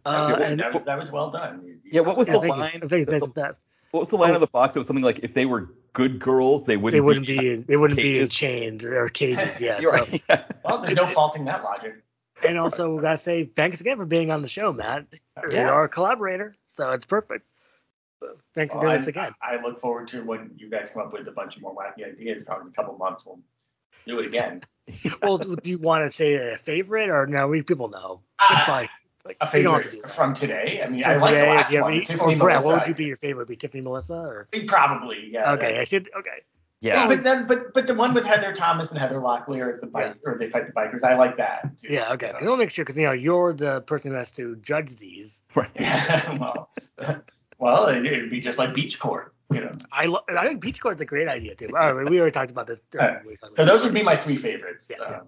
Uh, 0.05 0.27
That 0.27 0.37
was- 0.39 0.47
and 0.47 0.59
that, 0.61 0.73
was, 0.73 0.83
that 0.83 0.99
was 0.99 1.11
well 1.11 1.31
done. 1.31 1.61
You- 1.65 1.69
you 1.73 1.79
Yeah, 1.91 2.01
what 2.01 2.15
was 2.15 2.27
yeah, 2.27 2.35
the 2.35 2.39
thank 2.41 2.53
you. 2.55 2.59
line? 2.61 2.71
I 2.75 2.79
think 2.79 2.91
it's 2.93 3.05
The- 3.07 3.11
nice 3.17 3.23
and 3.23 3.35
fast. 3.35 3.59
What 3.91 3.99
was 4.01 4.09
the 4.09 4.17
line 4.17 4.31
Oh. 4.31 4.35
of 4.35 4.41
the 4.41 4.47
box? 4.47 4.75
It 4.75 4.79
was 4.79 4.87
something 4.87 5.03
like 5.03 5.19
if 5.19 5.33
they 5.33 5.45
were 5.45 5.73
good 5.93 6.19
girls, 6.19 6.65
they 6.65 6.77
wouldn't. 6.77 6.97
They 6.97 7.01
wouldn't 7.01 7.27
be, 7.27 7.55
they 7.55 7.77
wouldn't 7.77 7.97
be 7.99 8.19
in 8.19 8.27
chains 8.27 8.83
or, 8.85 9.03
or 9.05 9.09
cages. 9.09 9.49
Yeah. 9.61 9.79
You're 9.79 9.97
so- 9.97 10.03
right. 10.05 10.23
Yeah. 10.29 10.43
Well, 10.63 10.77
there's 10.81 10.93
no 10.95 11.07
faulting 11.07 11.45
that 11.45 11.63
logic. 11.63 12.03
And 12.47 12.57
also, 12.57 12.95
we 12.95 13.01
gotta 13.01 13.17
say 13.17 13.43
thanks 13.45 13.81
again 13.81 13.97
for 13.97 14.05
being 14.05 14.31
on 14.31 14.41
the 14.41 14.47
show, 14.47 14.71
Matt. 14.71 15.07
You're 15.41 15.51
Yes. 15.51 15.71
our 15.71 15.87
collaborator, 15.89 16.55
so 16.67 16.91
it's 16.91 17.05
perfect. 17.05 17.45
So 18.21 18.27
thanks 18.55 18.73
for 18.75 18.81
doing 18.81 18.93
I, 18.93 18.97
this 18.97 19.07
again. 19.07 19.33
I 19.41 19.61
look 19.61 19.79
forward 19.79 20.07
to 20.09 20.21
when 20.23 20.51
you 20.57 20.69
guys 20.69 20.89
come 20.91 21.01
up 21.03 21.11
with 21.13 21.27
a 21.27 21.31
bunch 21.31 21.55
of 21.57 21.61
more 21.61 21.75
wacky 21.75 22.05
ideas. 22.05 22.43
Probably 22.43 22.67
in 22.67 22.69
a 22.69 22.75
couple 22.75 22.97
months 22.97 23.25
we'll 23.25 23.39
do 24.07 24.19
it 24.19 24.25
again. 24.25 24.63
well, 25.21 25.37
do 25.37 25.69
you 25.69 25.79
want 25.79 26.09
to 26.09 26.15
say 26.15 26.35
a 26.53 26.57
favorite 26.57 27.09
or 27.09 27.27
no? 27.27 27.47
We 27.47 27.61
people 27.61 27.89
know. 27.89 28.21
It's 28.41 28.61
Ah, 28.61 28.63
fine. 28.65 28.89
It's 29.29 29.41
like, 29.41 29.53
A 29.53 29.57
you 29.57 29.63
to 29.63 29.69
favorite 29.81 29.91
do 30.03 30.09
from 30.09 30.33
today. 30.33 30.81
I 30.83 30.89
mean, 30.89 31.03
From 31.03 31.11
I 31.11 31.15
like 31.17 31.29
today, 31.33 31.41
the 31.41 31.47
last 31.47 31.67
do 31.69 31.73
you 31.75 31.81
one. 31.81 31.93
any- 31.93 32.05
Tiffany 32.05 32.33
or 32.35 32.37
Brad, 32.37 32.59
Melissa. 32.61 32.67
what 32.67 32.79
would 32.79 32.87
you 32.87 32.93
be 32.95 33.05
your 33.05 33.17
favorite? 33.17 33.47
Be 33.47 33.55
Tiffany 33.55 33.81
Melissa 33.83 34.15
or? 34.15 34.47
Probably, 34.67 35.29
yeah. 35.31 35.51
Okay, 35.53 35.75
yeah. 35.75 35.81
I 35.81 35.83
said 35.83 36.07
okay. 36.17 36.29
Yeah. 36.81 37.07
But 37.07 37.23
then, 37.23 37.45
but 37.45 37.73
but 37.73 37.87
the 37.87 37.93
one 37.93 38.13
with 38.13 38.23
Heather 38.23 38.53
Thomas 38.53 38.91
and 38.91 38.99
Heather 38.99 39.17
Locklear 39.19 39.69
as 39.69 39.81
the 39.81 39.87
bike, 39.87 40.15
or 40.25 40.37
they 40.37 40.49
fight 40.49 40.67
the 40.67 40.71
bikers. 40.73 41.03
I 41.03 41.17
like 41.17 41.35
that. 41.35 41.63
too. 41.81 41.93
Yeah, 41.93 42.13
okay. 42.13 42.27
I 42.29 42.31
want 42.31 42.43
to 42.43 42.57
make 42.57 42.69
sure 42.69 42.85
because 42.85 42.97
you 42.97 43.05
know 43.05 43.11
you're 43.11 43.51
the 43.53 43.81
person 43.81 44.11
who 44.11 44.17
has 44.17 44.31
to 44.31 44.55
judge 44.57 44.95
these. 44.95 45.43
Right. 45.55 45.69
Yeah. 45.75 46.37
well, 46.39 46.69
well, 47.59 47.87
it, 47.87 48.05
it'd 48.05 48.29
be 48.31 48.39
just 48.39 48.57
like 48.57 48.73
Beach 48.73 48.97
Court, 48.97 49.33
you 49.51 49.59
know. 49.59 49.73
I 49.91 50.05
lo- 50.05 50.21
I 50.29 50.47
think 50.47 50.61
Beach 50.61 50.79
Court's 50.81 51.01
a 51.01 51.05
great 51.05 51.27
idea 51.27 51.53
too. 51.55 51.67
All 51.77 51.93
right, 51.93 52.09
we 52.09 52.17
already 52.17 52.31
talked 52.31 52.51
about 52.51 52.67
this. 52.67 52.79
Alright, 52.95 53.25
We 53.25 53.35
talked 53.35 53.57
So 53.57 53.63
about 53.63 53.73
those 53.73 53.83
would 53.83 53.93
be 53.93 54.01
my 54.03 54.15
three 54.15 54.37
favorites. 54.37 54.87
Yeah, 54.89 54.97
yeah. 55.01 55.15
Um, 55.17 55.27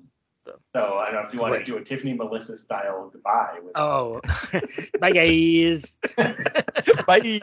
So- 0.52 0.60
so 0.76 0.98
I 0.98 1.06
don't 1.06 1.16
know 1.16 1.28
if 1.28 1.34
you 1.34 1.40
want 1.40 1.54
Great. 1.54 1.66
to 1.66 1.72
do 1.72 1.78
a 1.78 1.84
Tiffany 1.84 2.14
Melissa 2.14 2.58
style 2.58 3.10
goodbye. 3.12 3.60
With, 3.64 3.74
Oh, 3.76 4.22
bye 5.00 5.12
guys. 5.12 5.96
Bye. 7.08 7.40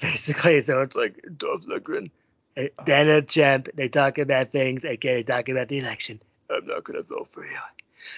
Basically, 0.00 0.60
so 0.60 0.80
it's 0.82 0.94
like 0.94 1.20
Dolph 1.36 1.66
Lundgren, 1.66 2.10
eh, 2.56 2.68
Dana 2.84 3.20
Champ. 3.22 3.68
They 3.74 3.88
talk 3.88 4.18
about 4.18 4.52
things. 4.52 4.84
Okay, 4.84 5.22
talk 5.24 5.48
about 5.48 5.68
the 5.68 5.78
election. 5.78 6.20
I'm 6.50 6.66
not 6.66 6.84
gonna 6.84 7.02
vote 7.02 7.28
for 7.28 7.44
you. 7.44 7.58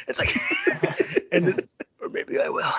It's 0.07 0.19
like, 0.19 0.37
and 1.33 1.49
this, 1.49 1.61
or 2.01 2.11
maybe 2.11 2.39
I 2.39 2.49
will. 2.51 2.71